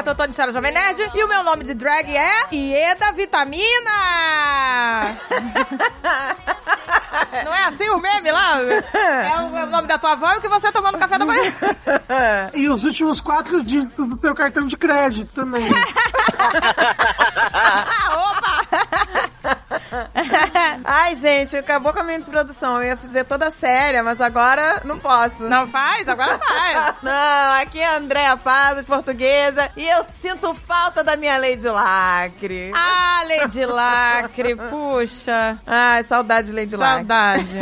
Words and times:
é 0.00 0.02
Totone 0.02 0.32
Sara 0.32 0.52
Jovem 0.52 0.72
Nerd. 0.72 1.10
E 1.14 1.24
o 1.24 1.28
meu 1.28 1.42
nome 1.42 1.64
de 1.64 1.74
drag 1.74 2.16
é 2.16 2.54
Ieda 2.54 3.12
Vitamina! 3.12 3.66
Não 7.44 7.54
é 7.54 7.64
assim 7.64 7.88
o 7.90 7.98
meme 7.98 8.32
lá? 8.32 8.58
É 8.60 9.40
o, 9.40 9.56
é 9.56 9.64
o 9.64 9.66
nome 9.66 9.88
da 9.88 9.98
tua 9.98 10.12
avó 10.12 10.32
e 10.32 10.38
o 10.38 10.40
que 10.40 10.48
você 10.48 10.72
tomou 10.72 10.90
no 10.92 10.98
café 10.98 11.18
da 11.18 11.24
manhã. 11.24 11.52
E 12.54 12.68
os 12.68 12.82
últimos 12.82 13.20
quatro 13.20 13.62
dígitos 13.62 14.08
do 14.08 14.18
seu 14.18 14.34
cartão 14.34 14.66
de 14.66 14.76
crédito 14.76 15.32
também. 15.32 15.70
Opa! 18.10 18.66
Ai, 20.84 21.14
gente, 21.16 21.56
acabou 21.56 21.92
com 21.92 22.00
a 22.00 22.04
minha 22.04 22.18
introdução. 22.18 22.76
Eu 22.82 22.88
ia 22.90 22.96
fazer 22.96 23.24
toda 23.24 23.50
séria, 23.50 24.02
mas 24.02 24.20
agora 24.20 24.82
não 24.84 24.98
posso. 24.98 25.44
Não 25.44 25.68
faz? 25.68 26.08
Agora 26.08 26.38
faz. 26.38 26.94
Não, 27.02 27.52
aqui 27.60 27.78
é 27.80 27.86
a 27.86 27.96
Andréa 27.96 28.36
Paz, 28.36 28.84
portuguesa, 28.84 29.70
e 29.76 29.88
eu 29.88 30.04
sinto 30.10 30.54
falta 30.54 31.02
da 31.02 31.16
minha 31.16 31.38
Lady 31.38 31.66
Lacre. 31.66 32.70
Ah, 32.74 33.22
Lady 33.26 33.64
Lacre, 33.64 34.54
puxa. 34.68 35.58
Ai, 35.66 36.04
saudade 36.04 36.48
de 36.48 36.52
Lady 36.52 36.76
Lacre. 36.76 37.06
Saudade. 37.06 37.58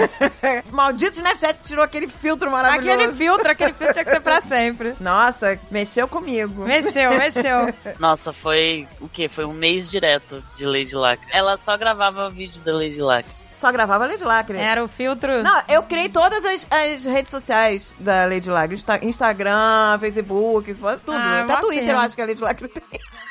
Maldito 0.72 1.18
Snapchat 1.18 1.60
tirou 1.62 1.84
aquele 1.84 2.08
filtro 2.08 2.50
maravilhoso. 2.50 2.90
Aquele 2.90 3.12
filtro, 3.12 3.50
aquele 3.50 3.72
filtro 3.72 3.94
tinha 3.94 4.04
que 4.04 4.10
ser 4.10 4.20
pra 4.20 4.40
sempre. 4.40 4.94
Nossa, 5.00 5.58
mexeu 5.70 6.08
comigo. 6.08 6.64
Mexeu, 6.64 7.10
mexeu. 7.10 7.66
Nossa, 7.98 8.32
foi 8.32 8.88
o 9.00 9.08
quê? 9.08 9.28
Foi 9.28 9.44
um 9.44 9.52
mês 9.52 9.90
direto 9.90 10.42
de 10.56 10.66
Lady 10.66 10.94
Lacre. 10.94 11.26
Ela 11.32 11.56
só 11.56 11.76
gravava 11.76 12.28
vídeo 12.30 12.60
da 12.70 12.76
Lady 12.78 13.00
Lacre. 13.00 13.32
Só 13.56 13.72
gravava 13.72 14.06
Lady 14.06 14.22
Lacre. 14.22 14.56
Era 14.56 14.84
o 14.84 14.86
filtro. 14.86 15.42
Não, 15.42 15.62
eu 15.68 15.82
criei 15.82 16.08
todas 16.08 16.44
as, 16.44 16.68
as 16.70 17.04
redes 17.04 17.30
sociais 17.30 17.92
da 17.98 18.24
Lady 18.24 18.48
Lacre. 18.48 18.76
Insta- 18.76 19.04
Instagram, 19.04 19.98
Facebook, 19.98 20.72
tudo. 20.74 21.12
Ah, 21.12 21.42
Até 21.42 21.56
Twitter 21.60 21.86
pena. 21.86 21.92
eu 21.94 21.98
acho 21.98 22.14
que 22.14 22.22
a 22.22 22.26
Lady 22.26 22.40
Lacre 22.40 22.68
tem. 22.68 22.82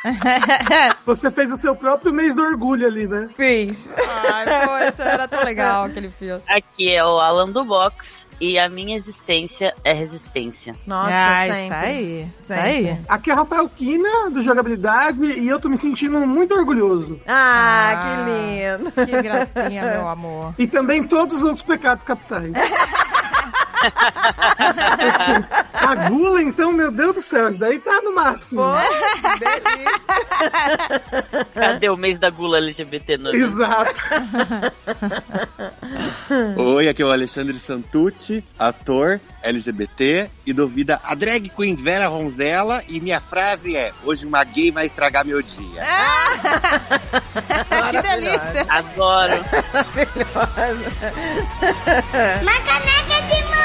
Você 1.06 1.32
fez 1.32 1.52
o 1.52 1.58
seu 1.58 1.76
próprio 1.76 2.12
mês 2.14 2.36
do 2.36 2.42
orgulho 2.44 2.86
ali, 2.86 3.08
né? 3.08 3.30
Fiz. 3.38 3.90
Ai, 4.32 4.46
poxa, 4.68 5.04
era 5.04 5.28
tão 5.30 5.44
legal 5.44 5.86
aquele 5.86 6.10
filtro. 6.10 6.44
Aqui 6.50 6.94
é 6.94 7.04
o 7.06 7.20
Alan 7.20 7.50
do 7.50 7.64
Box 7.64 8.27
e 8.40 8.58
a 8.60 8.70
minha 8.70 8.96
existência 8.96 9.74
é 9.84 9.94
resistência. 9.94 10.76
Nossa, 10.86 11.12
ah, 11.12 11.42
sempre. 11.46 11.64
isso 11.66 11.74
aí. 11.74 12.22
Isso 12.22 12.48
Sempre. 12.48 12.62
aí. 12.90 13.00
Aqui 13.10 13.32
é 13.32 13.34
Rafael 13.34 13.70
Kina, 13.70 14.30
do 14.30 14.44
Jogabilidade, 14.44 15.24
e 15.24 15.48
eu 15.48 15.60
tô 15.60 15.70
me 15.70 15.78
sentindo 15.78 16.20
muito 16.26 16.54
orgulhoso. 16.54 17.20
Ah, 17.28 17.92
Ah. 17.92 18.26
que 18.26 18.32
lindo. 18.32 18.92
Que 19.12 19.22
gracinha, 19.22 19.84
meu 19.92 20.08
amor. 20.08 20.54
E 20.58 20.68
também 20.68 21.04
todos 21.04 21.38
os 21.38 21.44
outros 21.44 21.64
pecados 21.66 22.04
capitais. 22.04 22.52
A 25.74 25.96
gula, 26.10 26.42
então, 26.42 26.72
meu 26.72 26.92
Deus 26.92 27.16
do 27.16 27.22
céu, 27.22 27.50
isso 27.50 27.60
daí 27.60 27.80
tá 27.80 28.02
no 28.02 28.14
máximo. 28.14 28.62
Pô, 28.62 28.74
delícia. 29.40 29.92
Cadê 31.54 31.90
o 31.90 31.98
mês 31.98 32.20
da 32.20 32.30
gula 32.30 32.58
LGBT 32.58 33.18
no 33.18 33.34
Exato. 33.34 33.96
Oi, 36.58 36.90
aqui 36.90 37.02
é 37.02 37.06
o 37.06 37.12
Alexandre 37.12 37.58
Santucci, 37.60 38.44
ator 38.58 39.20
LGBT 39.42 40.30
e 40.46 40.52
do 40.52 40.68
vida 40.68 41.00
a 41.04 41.16
drag 41.16 41.50
queen 41.50 41.76
Vera 41.76 42.08
Ronzella 42.08 42.84
e 42.90 43.00
minha 43.00 43.22
frase 43.22 43.78
é 43.78 43.94
hoje 44.04 44.26
uma 44.26 44.44
gay 44.44 44.72
vai 44.72 44.88
estragar 44.88 45.26
meu 45.26 45.42
dia. 45.42 45.84
que 47.92 48.02
delícia. 48.02 48.66
Adoro. 48.68 49.46
Uma 52.42 52.62
caneca 52.62 53.22
de 53.22 53.57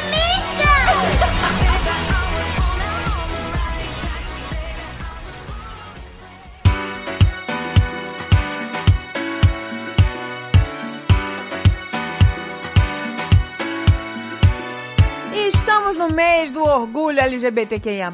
estamos 15.92 15.96
no 15.96 16.14
mês 16.14 16.50
do 16.50 16.62
orgulho 16.62 17.20
LGBTQIA+. 17.20 18.12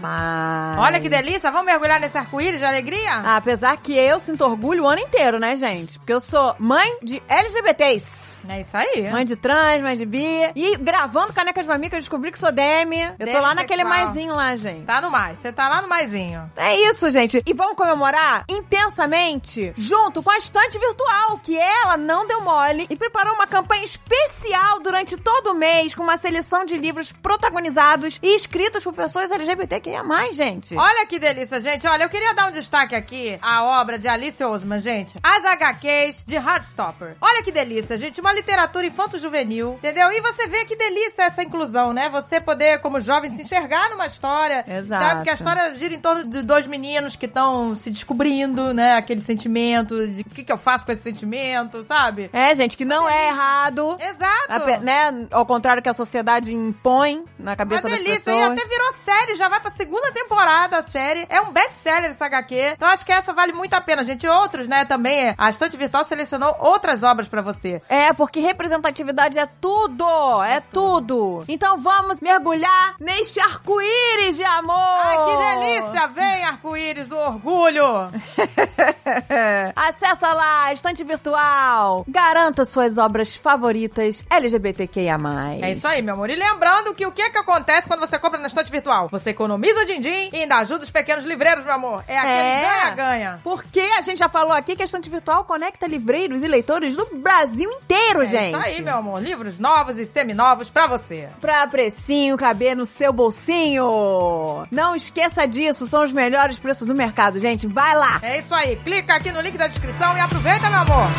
Olha 0.78 1.00
que 1.00 1.08
delícia. 1.08 1.50
Vamos 1.50 1.66
mergulhar 1.66 2.00
nesse 2.00 2.16
arco-íris 2.16 2.58
de 2.58 2.64
alegria? 2.64 3.36
Apesar 3.36 3.76
que 3.76 3.94
eu 3.96 4.18
sinto 4.20 4.44
orgulho 4.44 4.84
o 4.84 4.86
ano 4.86 5.00
inteiro, 5.00 5.38
né, 5.38 5.56
gente? 5.56 5.98
Porque 5.98 6.12
eu 6.12 6.20
sou 6.20 6.54
mãe 6.58 6.98
de 7.02 7.22
LGBTs. 7.28 8.37
É 8.48 8.60
isso 8.60 8.76
aí. 8.76 9.10
Mãe 9.10 9.24
de 9.24 9.36
trans, 9.36 9.82
mãe 9.82 9.96
de 9.96 10.06
bi. 10.06 10.50
E 10.54 10.76
gravando 10.78 11.32
Caneca 11.32 11.62
de 11.62 11.68
Mamica, 11.68 11.96
eu 11.96 12.00
descobri 12.00 12.32
que 12.32 12.38
sou 12.38 12.50
Demi. 12.52 13.00
Eu 13.18 13.26
tô 13.32 13.40
lá 13.40 13.54
naquele 13.54 13.82
sexual. 13.82 14.06
maisinho 14.06 14.34
lá, 14.34 14.56
gente. 14.56 14.84
Tá 14.84 15.00
no 15.00 15.10
mais. 15.10 15.38
Você 15.38 15.52
tá 15.52 15.68
lá 15.68 15.82
no 15.82 15.88
maisinho. 15.88 16.50
É 16.56 16.76
isso, 16.76 17.10
gente. 17.10 17.42
E 17.44 17.52
vamos 17.52 17.76
comemorar 17.76 18.44
intensamente 18.48 19.72
junto 19.76 20.22
com 20.22 20.30
a 20.30 20.38
estante 20.38 20.78
virtual, 20.78 21.38
que 21.42 21.56
ela 21.58 21.96
não 21.96 22.26
deu 22.26 22.40
mole 22.42 22.86
e 22.88 22.96
preparou 22.96 23.34
uma 23.34 23.46
campanha 23.46 23.84
especial 23.84 24.80
durante 24.80 25.16
todo 25.16 25.50
o 25.50 25.54
mês 25.54 25.94
com 25.94 26.02
uma 26.02 26.16
seleção 26.16 26.64
de 26.64 26.76
livros 26.76 27.12
protagonizados 27.12 28.18
e 28.22 28.34
escritos 28.34 28.82
por 28.82 28.92
pessoas 28.92 29.30
LGBTQIA+, 29.30 30.02
gente. 30.32 30.76
Olha 30.76 31.06
que 31.06 31.18
delícia, 31.18 31.60
gente. 31.60 31.86
Olha, 31.86 32.04
eu 32.04 32.08
queria 32.08 32.34
dar 32.34 32.48
um 32.48 32.52
destaque 32.52 32.94
aqui 32.94 33.38
à 33.42 33.64
obra 33.80 33.98
de 33.98 34.08
Alice 34.08 34.42
Oseman, 34.42 34.80
gente. 34.80 35.16
As 35.22 35.44
HQs 35.44 36.24
de 36.26 36.36
Heartstopper. 36.36 37.16
Olha 37.20 37.42
que 37.42 37.52
delícia, 37.52 37.96
gente. 37.96 38.20
Uma 38.20 38.32
literatura 38.38 38.86
infanto-juvenil, 38.86 39.74
entendeu? 39.74 40.10
E 40.12 40.20
você 40.20 40.46
vê 40.46 40.64
que 40.64 40.76
delícia 40.76 41.22
essa 41.24 41.42
inclusão, 41.42 41.92
né? 41.92 42.08
Você 42.10 42.40
poder, 42.40 42.80
como 42.80 43.00
jovem, 43.00 43.30
se 43.30 43.42
enxergar 43.42 43.90
numa 43.90 44.06
história. 44.06 44.64
Exato. 44.66 45.04
Tá? 45.04 45.14
Porque 45.16 45.30
a 45.30 45.34
história 45.34 45.74
gira 45.76 45.94
em 45.94 45.98
torno 46.00 46.24
de 46.28 46.42
dois 46.42 46.66
meninos 46.66 47.16
que 47.16 47.26
estão 47.26 47.74
se 47.74 47.90
descobrindo, 47.90 48.72
né? 48.72 48.96
Aquele 48.96 49.20
sentimento 49.20 50.06
de 50.08 50.22
o 50.22 50.24
que, 50.24 50.44
que 50.44 50.52
eu 50.52 50.58
faço 50.58 50.86
com 50.86 50.92
esse 50.92 51.02
sentimento, 51.02 51.82
sabe? 51.84 52.30
É, 52.32 52.54
gente, 52.54 52.76
que 52.76 52.84
não 52.84 53.08
é 53.08 53.28
errado. 53.28 53.96
Exato. 54.00 54.52
Ape- 54.52 54.78
né? 54.78 55.26
Ao 55.30 55.44
contrário 55.44 55.82
que 55.82 55.88
a 55.88 55.94
sociedade 55.94 56.54
impõe 56.54 57.24
na 57.38 57.52
Uma 57.52 57.56
cabeça 57.56 57.88
das 57.88 57.98
delícia, 57.98 58.30
e 58.30 58.42
até 58.42 58.64
virou 58.66 58.94
série, 59.04 59.34
já 59.34 59.48
vai 59.48 59.60
pra 59.60 59.70
segunda 59.70 60.10
temporada 60.12 60.78
a 60.78 60.82
série. 60.88 61.26
É 61.28 61.40
um 61.40 61.52
best-seller 61.52 62.10
essa 62.10 62.26
HQ. 62.26 62.72
Então 62.76 62.88
acho 62.88 63.04
que 63.04 63.12
essa 63.12 63.32
vale 63.32 63.52
muito 63.52 63.74
a 63.74 63.80
pena, 63.80 64.04
gente. 64.04 64.26
Outros, 64.26 64.68
né, 64.68 64.84
também. 64.84 65.34
A 65.36 65.50
Estante 65.50 65.76
Virtual 65.76 66.04
selecionou 66.04 66.54
outras 66.60 67.02
obras 67.02 67.26
pra 67.28 67.40
você. 67.42 67.80
É, 67.88 68.12
porque 68.18 68.40
representatividade 68.40 69.38
é 69.38 69.46
tudo! 69.60 70.42
É 70.42 70.58
tudo! 70.60 71.44
Então 71.46 71.78
vamos 71.78 72.18
mergulhar 72.20 72.96
neste 72.98 73.38
arco-íris 73.38 74.36
de 74.36 74.42
amor! 74.42 74.74
Ai, 74.76 75.16
que 75.24 75.36
delícia! 75.36 76.08
Vem, 76.08 76.44
arco-íris 76.44 77.06
do 77.06 77.16
orgulho! 77.16 77.84
Acessa 79.76 80.32
lá, 80.32 80.72
estante 80.72 81.04
virtual. 81.04 82.04
Garanta 82.08 82.64
suas 82.64 82.98
obras 82.98 83.36
favoritas 83.36 84.24
LGBTQIA+. 84.28 85.16
É 85.62 85.70
isso 85.70 85.86
aí, 85.86 86.02
meu 86.02 86.14
amor. 86.14 86.28
E 86.28 86.34
lembrando 86.34 86.92
que 86.94 87.06
o 87.06 87.12
que 87.12 87.30
que 87.30 87.38
acontece 87.38 87.86
quando 87.86 88.00
você 88.00 88.18
compra 88.18 88.40
na 88.40 88.48
estante 88.48 88.70
virtual? 88.70 89.08
Você 89.12 89.30
economiza 89.30 89.80
o 89.82 89.84
din-din 89.84 90.30
e 90.32 90.36
ainda 90.42 90.56
ajuda 90.56 90.82
os 90.82 90.90
pequenos 90.90 91.24
livreiros, 91.24 91.64
meu 91.64 91.74
amor. 91.74 92.02
É 92.08 92.18
aquele 92.18 92.32
É. 92.34 92.60
ganha-ganha. 92.94 93.40
Porque 93.44 93.80
a 93.80 94.02
gente 94.02 94.18
já 94.18 94.28
falou 94.28 94.52
aqui 94.52 94.74
que 94.74 94.82
a 94.82 94.86
estante 94.86 95.08
virtual 95.08 95.44
conecta 95.44 95.86
livreiros 95.86 96.42
e 96.42 96.48
leitores 96.48 96.96
do 96.96 97.06
Brasil 97.14 97.70
inteiro, 97.70 98.07
É 98.16 98.26
gente. 98.26 98.46
isso 98.48 98.56
aí, 98.56 98.82
meu 98.82 98.96
amor. 98.96 99.22
Livros 99.22 99.58
novos 99.58 99.98
e 99.98 100.04
seminovos 100.04 100.70
pra 100.70 100.86
você. 100.86 101.28
Pra 101.40 101.66
precinho 101.66 102.36
caber 102.36 102.76
no 102.76 102.86
seu 102.86 103.12
bolsinho. 103.12 104.66
Não 104.70 104.94
esqueça 104.94 105.46
disso, 105.46 105.86
são 105.86 106.04
os 106.04 106.12
melhores 106.12 106.58
preços 106.58 106.86
do 106.86 106.94
mercado, 106.94 107.38
gente. 107.38 107.66
Vai 107.66 107.94
lá! 107.96 108.18
É 108.22 108.38
isso 108.38 108.54
aí. 108.54 108.76
Clica 108.76 109.14
aqui 109.14 109.30
no 109.30 109.40
link 109.40 109.56
da 109.56 109.66
descrição 109.66 110.16
e 110.16 110.20
aproveita, 110.20 110.68
meu 110.70 110.80
amor. 110.80 111.10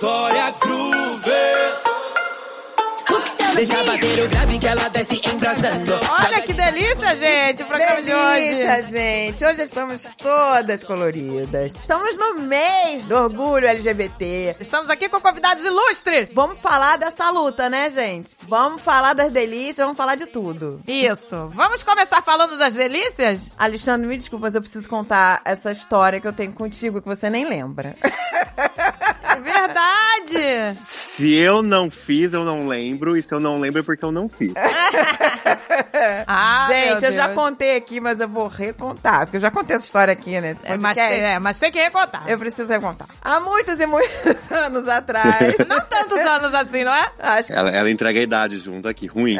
Glória 0.00 0.50
Groove. 0.58 0.81
Deixa 3.54 3.84
bater 3.84 4.24
o 4.24 4.28
grave 4.30 4.58
que 4.58 4.66
ela 4.66 4.88
desce 4.88 5.20
embrasando. 5.30 5.92
Olha 5.92 6.40
que 6.40 6.52
delícia, 6.54 7.16
gente, 7.16 7.62
o 7.62 7.66
programa 7.66 8.02
de 8.02 8.12
hoje. 8.14 8.54
Delícia, 8.54 8.82
gente. 8.84 9.44
Hoje 9.44 9.62
estamos 9.62 10.02
todas 10.16 10.82
coloridas. 10.82 11.72
Estamos 11.78 12.16
no 12.16 12.40
mês 12.40 13.04
do 13.04 13.14
orgulho 13.14 13.66
LGBT. 13.66 14.56
Estamos 14.58 14.88
aqui 14.88 15.08
com 15.08 15.20
convidados 15.20 15.64
ilustres. 15.64 16.30
Vamos 16.32 16.58
falar 16.60 16.96
dessa 16.96 17.30
luta, 17.30 17.68
né, 17.68 17.90
gente? 17.90 18.34
Vamos 18.48 18.80
falar 18.80 19.12
das 19.12 19.30
delícias, 19.30 19.78
vamos 19.78 19.96
falar 19.98 20.14
de 20.14 20.26
tudo. 20.26 20.80
Isso. 20.86 21.50
Vamos 21.54 21.82
começar 21.82 22.22
falando 22.22 22.56
das 22.56 22.74
delícias? 22.74 23.52
Alexandre, 23.58 24.06
me 24.08 24.16
desculpa, 24.16 24.46
mas 24.46 24.54
eu 24.54 24.62
preciso 24.62 24.88
contar 24.88 25.42
essa 25.44 25.70
história 25.70 26.20
que 26.20 26.26
eu 26.26 26.32
tenho 26.32 26.52
contigo 26.52 27.02
que 27.02 27.08
você 27.08 27.28
nem 27.28 27.44
lembra. 27.44 27.96
É 29.62 29.66
verdade! 29.68 30.78
Se 30.84 31.32
eu 31.34 31.62
não 31.62 31.90
fiz, 31.90 32.32
eu 32.32 32.44
não 32.44 32.66
lembro. 32.66 33.16
E 33.16 33.22
se 33.22 33.32
eu 33.34 33.38
não 33.40 33.60
lembro, 33.60 33.80
é 33.80 33.82
porque 33.82 34.04
eu 34.04 34.10
não 34.12 34.28
fiz. 34.28 34.52
Ah, 36.26 36.66
Gente, 36.68 37.04
eu 37.04 37.12
já 37.12 37.28
contei 37.30 37.76
aqui, 37.76 38.00
mas 38.00 38.18
eu 38.20 38.28
vou 38.28 38.48
recontar, 38.48 39.20
porque 39.20 39.36
eu 39.36 39.40
já 39.40 39.50
contei 39.50 39.76
essa 39.76 39.84
história 39.86 40.12
aqui 40.12 40.40
nesse 40.40 40.66
É, 40.66 40.76
mas, 40.76 40.96
podcast. 40.98 41.20
é, 41.20 41.38
mas 41.38 41.58
tem 41.58 41.70
que 41.70 41.78
recontar. 41.82 42.24
Eu 42.28 42.38
preciso 42.38 42.68
recontar. 42.68 43.06
Há 43.20 43.40
muitos 43.40 43.78
e 43.78 43.86
muitos 43.86 44.50
anos 44.50 44.88
atrás. 44.88 45.54
Não 45.68 45.80
tantos 45.82 46.18
anos 46.18 46.54
assim, 46.54 46.84
não 46.84 46.92
é? 46.92 47.10
acho 47.18 47.48
que 47.48 47.54
Ela, 47.58 47.70
ela 47.70 47.90
entrega 47.90 48.18
a 48.18 48.22
idade 48.22 48.58
junto 48.58 48.88
aqui, 48.88 49.06
ruim. 49.06 49.38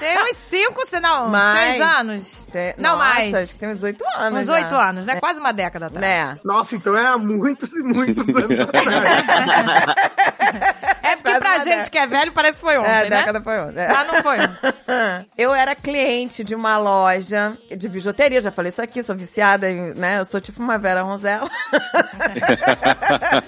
Tem 0.00 0.18
uns 0.18 0.36
cinco, 0.36 0.84
se 0.86 0.98
não, 0.98 1.28
Mais. 1.28 1.76
seis 1.76 1.80
anos. 1.80 2.46
tem, 2.50 2.74
Não, 2.78 2.96
nossa, 2.96 3.04
mais. 3.14 3.34
acho 3.34 3.52
que 3.52 3.58
tem 3.60 3.68
uns 3.68 3.82
oito 3.82 4.04
anos. 4.16 4.40
Uns 4.40 4.48
oito 4.48 4.74
anos, 4.74 5.06
né? 5.06 5.20
Quase 5.20 5.38
uma 5.38 5.52
década 5.52 5.86
atrás. 5.86 6.02
Né? 6.04 6.38
Nossa, 6.44 6.74
então 6.74 6.96
é 6.96 7.06
há 7.06 7.16
muitos 7.18 7.72
e 7.72 7.82
muitos 7.82 8.26
anos 8.34 8.60
atrás. 8.60 9.11
É 11.02 11.16
porque 11.16 11.38
pra 11.38 11.58
gente 11.58 11.64
década. 11.68 11.90
que 11.90 11.98
é 11.98 12.06
velho 12.06 12.32
parece 12.32 12.54
que 12.54 12.60
foi 12.60 12.78
ontem, 12.78 12.88
É, 12.88 13.00
a 13.00 13.04
né? 13.04 13.10
década 13.10 13.40
foi 13.40 13.58
ontem. 13.60 13.80
é. 13.80 13.88
Mas 13.88 14.06
não 14.06 14.14
foi 14.22 14.38
ontem. 14.40 15.26
Eu 15.36 15.52
era 15.54 15.74
cliente 15.74 16.44
de 16.44 16.54
uma 16.54 16.78
loja 16.78 17.56
de 17.76 17.88
bijuteria, 17.88 18.40
já 18.40 18.50
falei 18.52 18.70
isso 18.70 18.80
aqui, 18.82 19.02
sou 19.02 19.14
viciada, 19.16 19.68
em, 19.70 19.92
né? 19.94 20.18
Eu 20.20 20.24
sou 20.24 20.40
tipo 20.40 20.62
uma 20.62 20.78
Vera 20.78 21.02
Ronzella. 21.02 21.50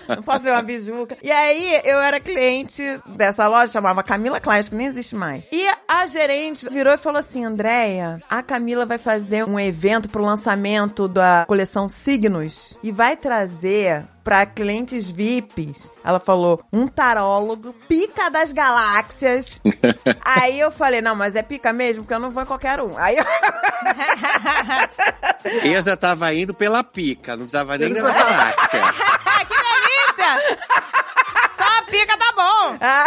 Não 0.08 0.22
posso 0.22 0.40
ver 0.40 0.50
uma 0.52 0.62
bijuca. 0.62 1.16
E 1.22 1.31
aí, 1.31 1.81
eu 1.84 2.00
era 2.00 2.20
cliente 2.20 2.82
dessa 3.06 3.46
loja, 3.49 3.72
chamava 3.72 4.02
Camila 4.02 4.40
Klein, 4.40 4.62
que 4.64 4.75
nem 4.75 4.87
existe 4.87 5.14
mais. 5.14 5.44
E 5.52 5.67
a 5.88 6.06
gerente 6.06 6.69
virou 6.70 6.93
e 6.94 6.99
falou 6.99 7.20
assim, 7.20 7.44
Andréia, 7.44 8.20
a 8.28 8.43
Camila 8.43 8.87
vai 8.87 8.99
fazer 8.99 9.44
um 9.44 9.58
evento 9.58 10.08
pro 10.08 10.22
lançamento 10.22 11.08
da 11.08 11.44
coleção 11.46 11.88
Signos 11.88 12.76
e 12.82 12.90
vai 12.93 13.17
trazer 13.17 14.05
pra 14.25 14.47
clientes 14.47 15.11
VIPs. 15.11 15.93
Ela 16.03 16.19
falou, 16.19 16.65
um 16.73 16.88
tarólogo, 16.88 17.75
pica 17.87 18.31
das 18.31 18.50
galáxias. 18.50 19.61
Aí 20.25 20.59
eu 20.59 20.73
falei, 20.73 21.03
não, 21.03 21.15
mas 21.15 21.37
é 21.37 21.43
pica 21.43 21.73
mesmo, 21.73 22.03
porque 22.03 22.15
eu 22.15 22.19
não 22.19 22.31
vou 22.31 22.43
em 22.43 22.47
qualquer 22.47 22.81
um. 22.81 22.97
Aí 22.97 23.19
eu... 23.19 23.25
Eu 25.62 25.82
já 25.82 25.94
tava 25.94 26.32
indo 26.32 26.55
pela 26.55 26.82
pica, 26.82 27.37
não 27.37 27.47
tava 27.47 27.76
nem 27.76 27.91
na 27.91 28.00
galáxia. 28.11 28.81
Que 29.47 29.55
delícia! 29.55 30.59
Pica 31.90 32.16
tá 32.16 32.32
bom. 32.34 32.78
Ah, 32.86 33.06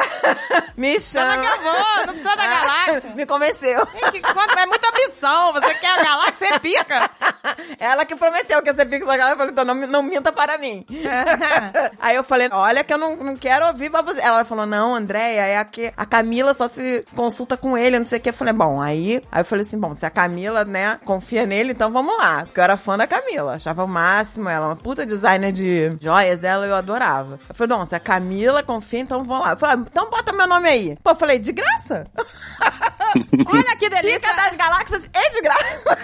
me 0.76 1.00
Chama 1.00 1.36
chama. 1.36 1.42
que 1.42 1.48
eu 1.48 1.62
vou, 1.62 1.98
não 2.06 2.14
precisa 2.14 2.36
da 2.36 2.48
galáxia. 2.48 3.04
Me 3.16 3.26
convenceu. 3.26 3.82
É 3.82 4.12
que 4.12 4.22
É 4.60 4.66
muita 4.66 4.90
ambição. 4.90 5.54
Você 5.54 5.74
quer 5.76 6.00
a 6.00 6.04
galáxia, 6.04 6.48
você 6.48 6.60
pica. 6.60 7.10
Ela 7.80 8.06
que 8.06 8.16
prometeu 8.16 8.62
que 8.62 8.70
ia 8.70 8.76
ser 8.76 8.86
pica 8.86 9.06
essa 9.06 9.18
galera. 9.18 9.34
Eu 9.34 9.38
falei, 9.38 9.52
então 9.52 9.66
não, 9.66 9.76
não 9.76 10.04
minta 10.04 10.32
para 10.32 10.58
mim. 10.58 10.86
Aí 12.00 12.16
eu 12.16 12.24
falei, 12.24 12.50
olha 12.52 12.84
que 12.84 12.94
eu 12.94 12.98
não, 12.98 13.16
não 13.18 13.36
quero 13.36 13.68
ouvir 13.68 13.90
baboseira. 13.90 14.28
Ela 14.28 14.46
falou, 14.46 14.66
não, 14.66 14.96
Andréia, 14.96 15.42
é 15.42 15.58
a 15.58 15.66
que 15.66 15.92
a 15.96 16.06
Camila 16.06 16.54
só 16.54 16.68
se 16.70 17.06
consulta 17.16 17.56
com 17.58 17.78
ele, 17.78 18.00
não 18.00 18.06
sei 18.06 18.20
o 18.20 18.22
que. 18.22 18.30
Eu 18.30 18.34
falei, 18.34 18.54
bom, 18.54 18.82
aí... 18.82 19.22
Aí 19.32 19.42
eu 19.42 19.46
falei 19.46 19.66
assim, 19.66 19.80
bom, 19.80 19.94
se 19.94 20.06
a 20.06 20.10
Camila, 20.10 20.66
né, 20.66 21.00
confia 21.06 21.46
nele, 21.46 21.72
então 21.72 21.92
vamos 21.92 22.18
lá. 22.18 22.44
Porque 22.46 22.60
eu 22.60 22.64
era 22.64 22.78
fã 22.78 22.98
da 22.98 23.08
Camila, 23.08 23.56
achava 23.56 23.84
o 23.84 23.88
máximo. 23.88 24.50
Ela 24.50 24.66
é 24.66 24.70
uma 24.70 24.76
puta 24.76 25.06
designer 25.06 25.52
de 25.52 25.96
joias, 26.02 26.44
ela 26.44 26.66
eu 26.66 26.76
adorava. 26.76 27.40
Eu 27.50 27.56
falei, 27.56 27.78
bom, 27.78 27.86
se 27.86 27.96
a 27.96 28.00
Camila 28.00 28.64
confia, 28.68 29.00
então 29.00 29.24
vamos 29.24 29.46
lá. 29.46 29.56
Falei, 29.56 29.78
então 29.90 30.10
bota 30.10 30.34
meu 30.34 30.48
nome 30.48 30.68
aí. 30.70 30.98
Pô, 31.04 31.12
eu 31.12 31.16
falei, 31.16 31.40
de 31.40 31.52
graça? 31.52 32.04
Olha 33.48 33.78
que 33.78 33.90
delícia. 33.90 34.20
Pica 34.20 34.34
das 34.34 34.56
galáxias 34.56 35.10
é 35.14 35.30
de 35.32 35.42
graça. 35.42 35.98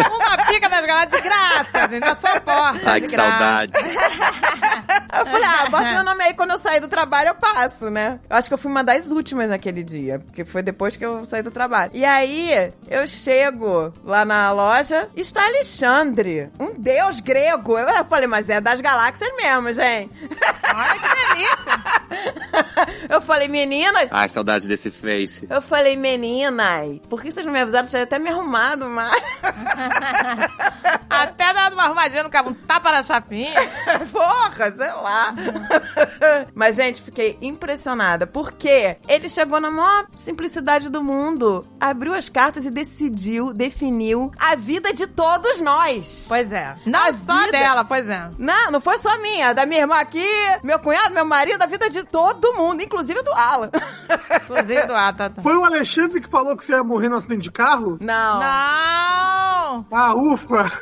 Uma 0.14 0.36
pica 0.46 0.68
das 0.68 0.86
galáxias 0.86 1.22
de 1.22 1.28
graça, 1.28 1.88
gente. 1.88 2.04
A 2.04 2.16
sua 2.16 2.40
porta. 2.40 2.80
Ai, 2.90 3.00
de 3.00 3.06
que 3.06 3.12
graça. 3.16 3.30
saudade. 3.30 3.72
Eu 5.12 5.26
falei, 5.26 5.44
ah, 5.44 5.68
bota 5.68 5.92
meu 5.92 6.04
nome 6.04 6.22
aí 6.22 6.34
quando 6.34 6.52
eu 6.52 6.58
sair 6.58 6.78
do 6.80 6.86
trabalho, 6.88 7.30
eu 7.30 7.34
passo, 7.34 7.90
né? 7.90 8.20
Eu 8.30 8.36
acho 8.36 8.46
que 8.48 8.54
eu 8.54 8.58
fui 8.58 8.70
uma 8.70 8.84
das 8.84 9.10
últimas 9.10 9.48
naquele 9.48 9.82
dia, 9.82 10.20
porque 10.20 10.44
foi 10.44 10.62
depois 10.62 10.96
que 10.96 11.04
eu 11.04 11.24
saí 11.24 11.42
do 11.42 11.50
trabalho. 11.50 11.90
E 11.92 12.04
aí, 12.04 12.72
eu 12.88 13.06
chego 13.08 13.92
lá 14.04 14.24
na 14.24 14.52
loja, 14.52 15.08
está 15.16 15.44
Alexandre, 15.44 16.48
um 16.60 16.74
deus 16.78 17.18
grego. 17.20 17.76
Eu 17.76 18.04
falei, 18.04 18.28
mas 18.28 18.48
é 18.48 18.60
das 18.60 18.80
galáxias 18.80 19.28
mesmo, 19.36 19.74
gente. 19.74 20.10
Olha 20.74 21.00
que 21.00 21.34
delícia. 21.34 21.84
Eu 23.08 23.20
falei, 23.20 23.48
meninas, 23.48 24.08
Ai, 24.12 24.28
saudade 24.28 24.68
desse 24.68 24.90
face. 24.92 25.46
eu 25.50 25.60
falei, 25.60 25.96
meninas, 25.96 26.19
por 27.08 27.22
que 27.22 27.30
vocês 27.30 27.46
não 27.46 27.52
me 27.52 27.60
avisaram? 27.60 27.86
Eu 27.86 27.90
tinha 27.90 28.02
até 28.02 28.18
me 28.18 28.28
arrumado 28.28 28.88
mais. 28.88 29.10
Até 31.08 31.52
dando 31.52 31.74
uma 31.74 31.84
arrumadinha 31.84 32.22
no 32.22 32.30
cabo, 32.30 32.50
um 32.50 32.54
tapa 32.54 32.90
na 32.92 33.02
chapinha. 33.02 33.52
Porra, 34.12 34.72
sei 34.72 34.92
lá. 34.92 35.34
Mas, 36.54 36.76
gente, 36.76 37.02
fiquei 37.02 37.36
impressionada. 37.42 38.26
Porque 38.26 38.96
ele 39.08 39.28
chegou 39.28 39.60
na 39.60 39.70
maior 39.70 40.06
simplicidade 40.14 40.88
do 40.88 41.02
mundo. 41.02 41.64
Abriu 41.80 42.14
as 42.14 42.28
cartas 42.28 42.64
e 42.64 42.70
decidiu, 42.70 43.52
definiu 43.52 44.30
a 44.38 44.54
vida 44.54 44.92
de 44.94 45.06
todos 45.06 45.60
nós. 45.60 46.26
Pois 46.28 46.50
é. 46.52 46.76
Não 46.86 47.08
A 47.08 47.12
só 47.12 47.38
vida- 47.40 47.52
dela, 47.52 47.84
pois 47.84 48.08
é. 48.08 48.30
Não, 48.38 48.70
não 48.70 48.80
foi 48.80 48.96
só 48.98 49.20
minha, 49.20 49.52
da 49.52 49.66
minha 49.66 49.80
irmã 49.80 49.96
aqui, 49.96 50.24
meu 50.62 50.78
cunhado, 50.78 51.12
meu 51.12 51.24
marido, 51.24 51.60
a 51.62 51.66
vida 51.66 51.90
de 51.90 52.04
todo 52.04 52.54
mundo, 52.54 52.82
inclusive 52.82 53.20
do 53.22 53.32
Alan. 53.32 53.70
Inclusive 54.44 54.86
do 54.86 54.94
Ata. 54.94 55.32
Foi 55.42 55.56
o 55.56 55.64
Alexandre 55.64 56.09
que 56.18 56.28
falou 56.28 56.56
que 56.56 56.64
você 56.64 56.72
ia 56.72 56.82
morrer 56.82 57.08
no 57.10 57.16
acidente 57.16 57.42
de 57.42 57.52
carro? 57.52 57.98
Não. 58.00 58.40
Não! 58.40 59.86
Ah, 59.92 60.14
ufa! 60.16 60.72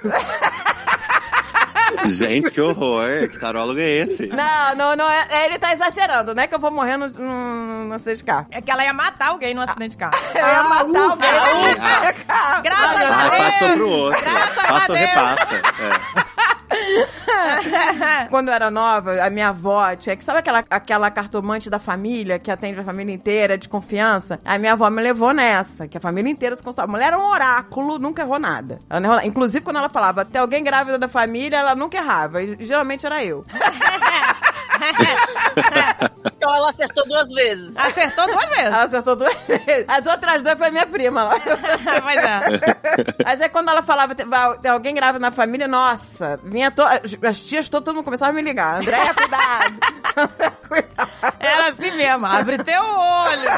Gente, 2.04 2.50
que 2.50 2.60
horror. 2.60 3.28
Que 3.30 3.38
tarólogo 3.38 3.80
é 3.80 3.88
esse? 3.88 4.26
Não, 4.28 4.74
não, 4.76 4.94
não 4.96 5.10
é, 5.10 5.26
é, 5.30 5.44
ele 5.46 5.58
tá 5.58 5.72
exagerando, 5.72 6.34
não 6.34 6.42
é 6.42 6.46
que 6.46 6.54
eu 6.54 6.58
vou 6.58 6.70
morrer 6.70 6.96
no, 6.96 7.08
no, 7.08 7.84
no 7.86 7.94
acidente 7.94 8.18
de 8.18 8.24
carro. 8.24 8.46
É 8.50 8.60
que 8.60 8.70
ela 8.70 8.84
ia 8.84 8.92
matar 8.92 9.28
alguém 9.28 9.54
no 9.54 9.62
acidente 9.62 9.90
de 9.90 9.96
carro. 9.96 10.12
Eu 10.34 10.46
ia 10.46 10.62
matar 10.64 10.84
ufa, 10.84 11.00
alguém 11.10 11.32
no 11.32 11.66
acidente 11.66 11.80
ah. 11.80 12.12
de 12.12 12.24
carro. 12.24 12.62
Graças 12.62 13.02
Ah, 13.10 13.24
a 13.24 13.28
Deus! 13.30 13.42
passou 13.44 13.68
pro 13.76 13.88
outro. 13.88 14.20
Graças 14.20 14.58
a 14.58 14.62
Passa 14.68 14.92
ou 14.92 14.98
Deus. 14.98 15.08
repassa. 15.10 15.54
É. 15.54 16.37
Quando 18.30 18.48
eu 18.48 18.54
era 18.54 18.70
nova, 18.70 19.22
a 19.22 19.30
minha 19.30 19.48
avó 19.48 19.94
tinha 19.96 20.16
que. 20.16 20.24
Sabe 20.24 20.40
aquela, 20.40 20.64
aquela 20.68 21.10
cartomante 21.10 21.70
da 21.70 21.78
família 21.78 22.38
que 22.38 22.50
atende 22.50 22.80
a 22.80 22.84
família 22.84 23.14
inteira 23.14 23.56
de 23.56 23.68
confiança? 23.68 24.38
A 24.44 24.58
minha 24.58 24.72
avó 24.72 24.88
me 24.90 25.02
levou 25.02 25.32
nessa, 25.32 25.88
que 25.88 25.96
a 25.96 26.00
família 26.00 26.30
inteira 26.30 26.54
se 26.54 26.62
consultava. 26.62 26.88
A 26.88 26.92
mulher 26.92 27.08
era 27.08 27.18
um 27.18 27.28
oráculo, 27.28 27.98
nunca 27.98 28.22
errou 28.22 28.38
nada. 28.38 28.78
Ela 28.88 29.06
errou. 29.06 29.20
Inclusive, 29.22 29.64
quando 29.64 29.76
ela 29.76 29.88
falava, 29.88 30.24
tem 30.24 30.40
alguém 30.40 30.62
grávida 30.62 30.98
da 30.98 31.08
família, 31.08 31.58
ela 31.58 31.74
nunca 31.74 31.96
errava. 31.96 32.42
E 32.42 32.56
geralmente 32.64 33.06
era 33.06 33.24
eu. 33.24 33.44
Então 36.36 36.54
ela 36.54 36.70
acertou 36.70 37.04
duas 37.06 37.28
vezes. 37.30 37.76
Acertou 37.76 38.26
duas 38.26 38.48
vezes. 38.48 38.66
Ela 38.66 38.82
acertou 38.82 39.16
duas 39.16 39.40
vezes. 39.42 39.84
As 39.88 40.06
outras 40.06 40.42
duas 40.42 40.58
foi 40.58 40.70
minha 40.70 40.86
prima 40.86 41.24
lá. 41.24 41.34
pois 41.40 42.24
é. 42.24 42.40
Mas 43.24 43.40
aí 43.40 43.48
quando 43.48 43.70
ela 43.70 43.82
falava, 43.82 44.14
tem, 44.14 44.70
alguém 44.70 44.94
grávida 44.94 45.18
na 45.18 45.30
família, 45.30 45.66
nossa, 45.66 46.38
vinha 46.44 46.70
to, 46.70 46.82
as, 46.82 47.16
as 47.22 47.40
tias 47.40 47.68
todo, 47.68 47.84
todo 47.84 47.96
mundo 47.96 48.04
começava 48.04 48.30
a 48.30 48.34
me 48.34 48.42
ligar. 48.42 48.76
Andréia, 48.76 49.14
cuidado. 49.14 49.80
Andréia, 50.16 50.58
cuidado. 50.68 51.10
Era 51.40 51.68
assim 51.70 51.90
mesmo. 51.90 52.26
Abre 52.26 52.58
teu 52.58 52.82
olho. 52.82 53.50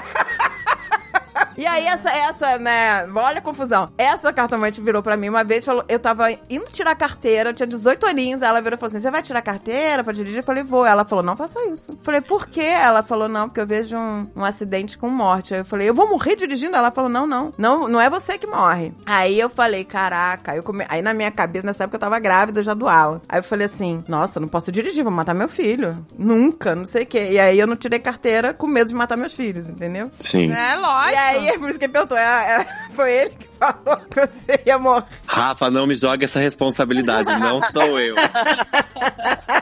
E 1.60 1.66
aí, 1.66 1.84
essa, 1.84 2.10
essa, 2.10 2.58
né? 2.58 3.06
Olha 3.14 3.38
a 3.38 3.42
confusão. 3.42 3.90
Essa 3.98 4.32
cartomante 4.32 4.80
virou 4.80 5.02
pra 5.02 5.16
mim 5.16 5.28
uma 5.28 5.44
vez 5.44 5.62
e 5.62 5.66
falou: 5.66 5.84
eu 5.88 5.98
tava 5.98 6.30
indo 6.48 6.64
tirar 6.72 6.94
carteira, 6.94 7.50
eu 7.50 7.54
tinha 7.54 7.66
18 7.66 8.06
aninhos. 8.06 8.40
Ela 8.40 8.60
virou 8.60 8.76
e 8.76 8.80
falou 8.80 8.88
assim: 8.88 9.00
Você 9.00 9.10
vai 9.10 9.20
tirar 9.20 9.42
carteira 9.42 10.02
pra 10.02 10.12
dirigir? 10.12 10.38
Eu 10.38 10.44
falei: 10.44 10.62
Vou. 10.62 10.86
Ela 10.86 11.04
falou: 11.04 11.24
Não 11.24 11.36
faça 11.36 11.60
isso. 11.66 11.92
Eu 11.92 11.98
falei: 12.02 12.20
Por 12.20 12.46
quê? 12.46 12.60
Ela 12.60 13.02
falou: 13.02 13.28
Não, 13.28 13.48
porque 13.48 13.60
eu 13.60 13.66
vejo 13.66 13.96
um, 13.96 14.26
um 14.36 14.44
acidente 14.44 14.96
com 14.96 15.08
morte. 15.08 15.52
Aí 15.52 15.60
eu 15.60 15.64
falei: 15.64 15.88
Eu 15.88 15.94
vou 15.94 16.08
morrer 16.08 16.36
dirigindo? 16.36 16.76
Ela 16.76 16.90
falou: 16.90 17.10
Não, 17.10 17.26
não. 17.26 17.52
Não, 17.58 17.88
não 17.88 18.00
é 18.00 18.08
você 18.08 18.38
que 18.38 18.46
morre. 18.46 18.92
Aí 19.04 19.38
eu 19.38 19.50
falei: 19.50 19.84
Caraca. 19.84 20.54
Eu 20.54 20.62
come... 20.62 20.84
Aí 20.88 21.02
na 21.02 21.12
minha 21.12 21.30
cabeça, 21.30 21.66
nessa 21.66 21.84
época 21.84 21.96
eu 21.96 22.00
tava 22.00 22.18
grávida 22.18 22.62
já 22.62 22.74
do 22.74 22.88
Alan. 22.88 23.20
Aí 23.28 23.40
eu 23.40 23.44
falei 23.44 23.66
assim: 23.66 24.02
Nossa, 24.08 24.40
não 24.40 24.48
posso 24.48 24.72
dirigir, 24.72 25.04
vou 25.04 25.12
matar 25.12 25.34
meu 25.34 25.48
filho. 25.48 26.04
Nunca, 26.16 26.74
não 26.74 26.84
sei 26.84 27.02
o 27.02 27.06
quê. 27.06 27.28
E 27.32 27.38
aí 27.38 27.58
eu 27.58 27.66
não 27.66 27.76
tirei 27.76 27.98
carteira 27.98 28.54
com 28.54 28.66
medo 28.66 28.88
de 28.88 28.94
matar 28.94 29.16
meus 29.16 29.34
filhos, 29.34 29.68
entendeu? 29.68 30.10
Sim. 30.18 30.50
É 30.52 30.76
lógico. 30.76 31.29
E 31.34 31.50
aí, 31.50 31.58
por 31.58 31.68
isso 31.70 31.78
que 31.78 31.84
ele 31.84 31.92
perguntou, 31.92 32.16
é, 32.16 32.22
é, 32.22 32.66
foi 32.94 33.12
ele 33.12 33.30
que 33.30 33.46
falou 33.58 33.96
que 34.10 34.20
você 34.20 34.62
ia 34.66 34.78
morrer. 34.78 35.04
Rafa, 35.26 35.70
não 35.70 35.86
me 35.86 35.94
joga 35.94 36.24
essa 36.24 36.40
responsabilidade. 36.40 37.30
Não 37.38 37.60
sou 37.70 37.98
eu. 38.00 38.16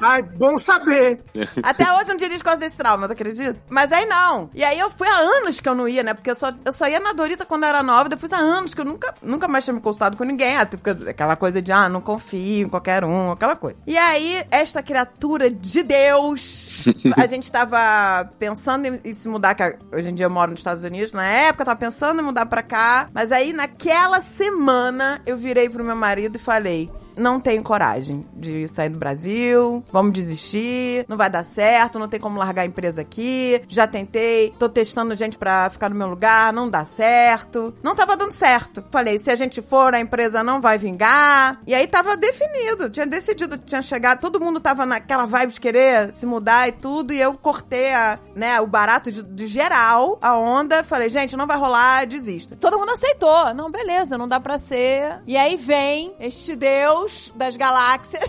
Ai, 0.00 0.22
bom 0.22 0.56
saber. 0.56 1.22
Até 1.62 1.92
hoje 1.92 2.04
eu 2.04 2.08
não 2.08 2.16
dirijo 2.16 2.38
por 2.38 2.46
causa 2.46 2.60
desse 2.60 2.76
trauma, 2.76 3.06
tu 3.06 3.12
acredita? 3.12 3.60
Mas 3.68 3.92
aí 3.92 4.06
não. 4.06 4.48
E 4.54 4.64
aí 4.64 4.78
eu 4.78 4.90
fui 4.90 5.06
há 5.06 5.16
anos 5.16 5.60
que 5.60 5.68
eu 5.68 5.74
não 5.74 5.86
ia, 5.86 6.02
né? 6.02 6.14
Porque 6.14 6.30
eu 6.30 6.34
só, 6.34 6.52
eu 6.64 6.72
só 6.72 6.88
ia 6.88 6.98
na 7.00 7.12
Dorita 7.12 7.44
quando 7.44 7.64
eu 7.64 7.68
era 7.68 7.82
nova, 7.82 8.08
depois 8.08 8.32
há 8.32 8.38
anos 8.38 8.72
que 8.72 8.80
eu 8.80 8.84
nunca, 8.84 9.14
nunca 9.22 9.46
mais 9.46 9.64
tinha 9.64 9.74
me 9.74 9.80
consultado 9.80 10.16
com 10.16 10.24
ninguém. 10.24 10.56
Até 10.56 10.76
porque 10.76 11.10
aquela 11.10 11.36
coisa 11.36 11.60
de, 11.60 11.70
ah, 11.70 11.88
não 11.88 12.00
confio 12.00 12.66
em 12.66 12.68
qualquer 12.68 13.04
um, 13.04 13.32
aquela 13.32 13.56
coisa. 13.56 13.76
E 13.86 13.98
aí, 13.98 14.44
esta 14.50 14.82
criatura 14.82 15.50
de 15.50 15.82
Deus, 15.82 16.84
a 17.16 17.26
gente 17.28 17.52
tava 17.52 18.30
pensando 18.38 18.86
em, 18.86 19.00
em 19.04 19.14
se 19.14 19.28
mudar, 19.28 19.54
que 19.54 19.76
hoje 19.92 20.08
em 20.08 20.14
dia 20.14 20.26
eu 20.26 20.30
moro 20.30 20.50
nos 20.50 20.60
Estados 20.60 20.82
Unidos, 20.82 21.12
na 21.12 21.26
época 21.26 21.62
eu 21.62 21.66
tava 21.66 21.78
pensando 21.78 22.20
em 22.20 22.24
mudar 22.24 22.46
pra 22.46 22.62
cá, 22.62 23.06
mas 23.12 23.30
aí 23.30 23.52
naquela 23.52 24.22
semana 24.22 25.20
eu 25.26 25.36
virei 25.36 25.68
pro 25.68 25.84
meu 25.84 25.96
marido 25.96 26.36
e 26.36 26.38
falei, 26.38 26.90
não 27.16 27.40
tenho 27.40 27.62
coragem 27.62 28.22
de 28.34 28.66
sair 28.68 28.88
do 28.88 28.98
Brasil, 28.98 29.82
vamos 29.92 30.12
desistir, 30.12 31.04
não 31.08 31.16
vai 31.16 31.30
dar 31.30 31.44
certo, 31.44 31.98
não 31.98 32.08
tem 32.08 32.20
como 32.20 32.38
largar 32.38 32.62
a 32.62 32.66
empresa 32.66 33.00
aqui, 33.00 33.62
já 33.68 33.86
tentei, 33.86 34.52
tô 34.58 34.68
testando 34.68 35.16
gente 35.16 35.38
pra 35.38 35.70
ficar 35.70 35.88
no 35.88 35.96
meu 35.96 36.08
lugar, 36.08 36.52
não 36.52 36.68
dá 36.68 36.84
certo. 36.84 37.74
Não 37.82 37.94
tava 37.94 38.16
dando 38.16 38.32
certo. 38.32 38.84
Falei, 38.90 39.18
se 39.18 39.30
a 39.30 39.36
gente 39.36 39.60
for, 39.62 39.94
a 39.94 40.00
empresa 40.00 40.42
não 40.42 40.60
vai 40.60 40.78
vingar. 40.78 41.60
E 41.66 41.74
aí 41.74 41.86
tava 41.86 42.16
definido, 42.16 42.90
tinha 42.90 43.06
decidido, 43.06 43.58
tinha 43.58 43.82
chegado, 43.82 44.20
todo 44.20 44.40
mundo 44.40 44.60
tava 44.60 44.86
naquela 44.86 45.26
vibe 45.26 45.52
de 45.52 45.60
querer 45.60 46.10
se 46.14 46.26
mudar 46.26 46.68
e 46.68 46.72
tudo, 46.72 47.12
e 47.12 47.20
eu 47.20 47.34
cortei 47.34 47.92
a, 47.92 48.18
né, 48.34 48.60
o 48.60 48.66
barato 48.66 49.10
de, 49.10 49.22
de 49.22 49.46
geral, 49.46 50.18
a 50.22 50.36
onda, 50.36 50.84
falei, 50.84 51.08
gente, 51.08 51.36
não 51.36 51.46
vai 51.46 51.56
rolar, 51.56 52.06
desisto. 52.06 52.56
Todo 52.56 52.78
mundo 52.78 52.90
aceitou. 52.90 53.54
Não, 53.54 53.70
beleza, 53.70 54.16
não 54.16 54.28
dá 54.28 54.40
pra 54.40 54.58
ser. 54.58 55.20
E 55.26 55.36
aí 55.36 55.56
vem 55.56 56.14
este 56.20 56.56
deus 56.56 57.09
das 57.34 57.56
galáxias. 57.56 58.28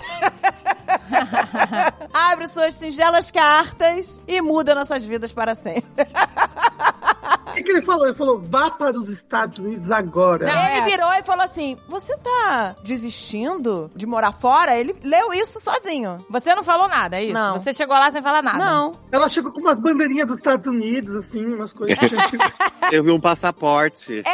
Abre 2.14 2.48
suas 2.48 2.76
singelas 2.76 3.32
cartas 3.32 4.20
e 4.28 4.42
muda 4.42 4.76
nossas 4.76 5.04
vidas 5.04 5.34
para 5.34 5.56
sempre. 5.56 6.08
O 7.52 7.56
que, 7.56 7.64
que 7.64 7.72
ele 7.72 7.82
falou? 7.82 8.06
Ele 8.06 8.16
falou, 8.16 8.40
vá 8.40 8.72
para 8.72 8.98
os 8.98 9.10
Estados 9.10 9.58
Unidos 9.60 9.90
agora. 9.92 10.46
Não, 10.46 10.68
ele 10.68 10.80
é. 10.80 10.86
virou 10.86 11.14
e 11.14 11.24
falou 11.24 11.44
assim: 11.44 11.78
Você 11.88 12.18
tá 12.18 12.76
desistindo 12.84 13.90
de 13.96 14.06
morar 14.06 14.32
fora? 14.32 14.76
Ele 14.76 14.96
leu 15.04 15.34
isso 15.34 15.60
sozinho. 15.62 16.26
Você 16.30 16.54
não 16.56 16.64
falou 16.64 16.88
nada, 16.88 17.18
é 17.18 17.26
isso? 17.26 17.34
Não. 17.34 17.60
Você 17.60 17.74
chegou 17.74 17.96
lá 17.96 18.12
sem 18.12 18.22
falar 18.22 18.42
nada. 18.42 18.58
Não. 18.58 18.94
Ela 19.12 19.28
chegou 19.28 19.52
com 19.52 19.60
umas 19.60 19.80
bandeirinhas 19.80 20.28
dos 20.28 20.38
Estados 20.38 20.66
Unidos, 20.66 21.26
assim, 21.26 21.46
umas 21.46 21.74
coisas. 21.74 21.98
Eu 22.92 23.04
vi 23.04 23.12
um 23.12 23.20
passaporte. 23.20 24.24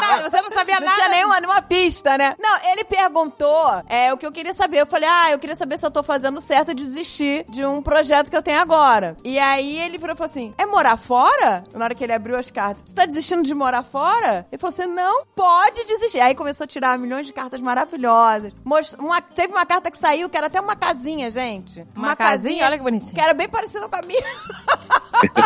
Nada, 0.00 0.28
você 0.28 0.40
não 0.40 0.50
sabia 0.50 0.78
Não 0.80 0.86
nada. 0.86 0.96
tinha 0.96 1.08
nenhuma, 1.08 1.40
nenhuma 1.40 1.62
pista, 1.62 2.16
né? 2.16 2.34
Não, 2.38 2.56
ele 2.70 2.84
perguntou 2.84 3.82
é, 3.88 4.12
o 4.12 4.16
que 4.16 4.26
eu 4.26 4.32
queria 4.32 4.54
saber. 4.54 4.78
Eu 4.78 4.86
falei, 4.86 5.08
ah, 5.08 5.32
eu 5.32 5.38
queria 5.38 5.56
saber 5.56 5.78
se 5.78 5.86
eu 5.86 5.90
tô 5.90 6.02
fazendo 6.02 6.40
certo 6.40 6.74
de 6.74 6.82
desistir 6.82 7.44
de 7.48 7.64
um 7.64 7.82
projeto 7.82 8.30
que 8.30 8.36
eu 8.36 8.42
tenho 8.42 8.60
agora. 8.60 9.16
E 9.24 9.38
aí 9.38 9.78
ele 9.80 9.98
virou 9.98 10.14
e 10.14 10.16
falou 10.16 10.30
assim: 10.30 10.54
é 10.56 10.66
morar 10.66 10.96
fora? 10.96 11.59
Na 11.74 11.84
hora 11.84 11.94
que 11.94 12.02
ele 12.04 12.12
abriu 12.12 12.36
as 12.36 12.50
cartas, 12.50 12.82
você 12.86 12.94
tá 12.94 13.06
desistindo 13.06 13.42
de 13.42 13.54
morar 13.54 13.82
fora? 13.82 14.46
Ele 14.50 14.58
falou 14.60 14.74
assim: 14.74 14.86
não 14.86 15.24
pode 15.34 15.84
desistir. 15.84 16.20
Aí 16.20 16.34
começou 16.34 16.64
a 16.64 16.66
tirar 16.66 16.98
milhões 16.98 17.26
de 17.26 17.32
cartas 17.32 17.60
maravilhosas. 17.60 18.52
Most- 18.64 18.96
uma- 18.98 19.20
teve 19.20 19.52
uma 19.52 19.64
carta 19.66 19.90
que 19.90 19.98
saiu 19.98 20.28
que 20.28 20.36
era 20.36 20.46
até 20.48 20.60
uma 20.60 20.76
casinha, 20.76 21.30
gente. 21.30 21.86
Uma 21.96 22.14
casinha? 22.16 22.64
Olha 22.66 22.76
que 22.78 22.84
bonitinho. 22.84 23.14
Que 23.14 23.20
era 23.20 23.34
bem 23.34 23.48
parecida 23.48 23.88
com 23.88 23.96
a 23.96 24.02
minha. 24.02 24.22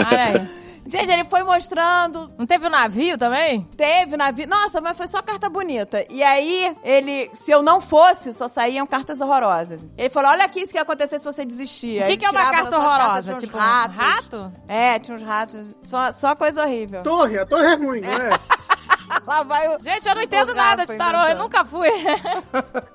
Olha 0.09 0.25
aí. 0.25 0.64
Gente, 0.87 1.11
ele 1.11 1.25
foi 1.25 1.43
mostrando 1.43 2.33
Não 2.38 2.47
teve 2.47 2.67
um 2.67 2.71
navio 2.71 3.17
também? 3.17 3.67
Teve 3.76 4.17
na 4.17 4.31
vida. 4.31 4.55
Nossa, 4.55 4.81
mas 4.81 4.97
foi 4.97 5.07
só 5.07 5.23
carta 5.23 5.49
bonita. 5.49 6.05
E 6.11 6.23
aí, 6.23 6.76
ele, 6.85 7.31
se 7.33 7.50
eu 7.50 7.62
não 7.62 7.81
fosse, 7.81 8.33
só 8.33 8.49
saíam 8.49 8.87
cartas 8.87 9.21
horrorosas. 9.21 9.88
Ele 9.97 10.11
falou: 10.11 10.31
olha 10.31 10.45
aqui 10.45 10.61
isso 10.61 10.73
que 10.73 10.79
ia 10.79 10.83
acontecer 10.83 11.19
se 11.19 11.25
você 11.25 11.45
desistir. 11.45 12.03
O 12.03 12.07
que, 12.07 12.17
que 12.17 12.25
é 12.25 12.31
uma 12.31 12.50
carta 12.50 12.79
horrorosa? 12.79 13.35
Tipo, 13.35 13.57
um 13.57 13.61
ratos. 13.61 13.97
rato? 13.97 14.53
É, 14.69 14.99
tinha 14.99 15.17
uns 15.17 15.23
ratos. 15.23 15.75
Só, 15.85 16.12
só 16.12 16.37
coisa 16.37 16.62
horrível. 16.62 17.03
torre, 17.03 17.38
a 17.38 17.47
torre 17.47 17.67
é 17.67 17.75
ruim, 17.75 18.00
não 18.00 18.12
é? 18.12 18.31
Lá 19.27 19.43
vai 19.43 19.69
o. 19.69 19.81
Gente, 19.83 20.09
eu 20.09 20.15
não 20.15 20.23
entendo 20.23 20.51
O 20.53 20.55
nada 20.55 20.87
de 20.87 20.97
tarô, 20.97 21.29
eu 21.29 21.37
nunca 21.39 21.65
fui. 21.65 21.89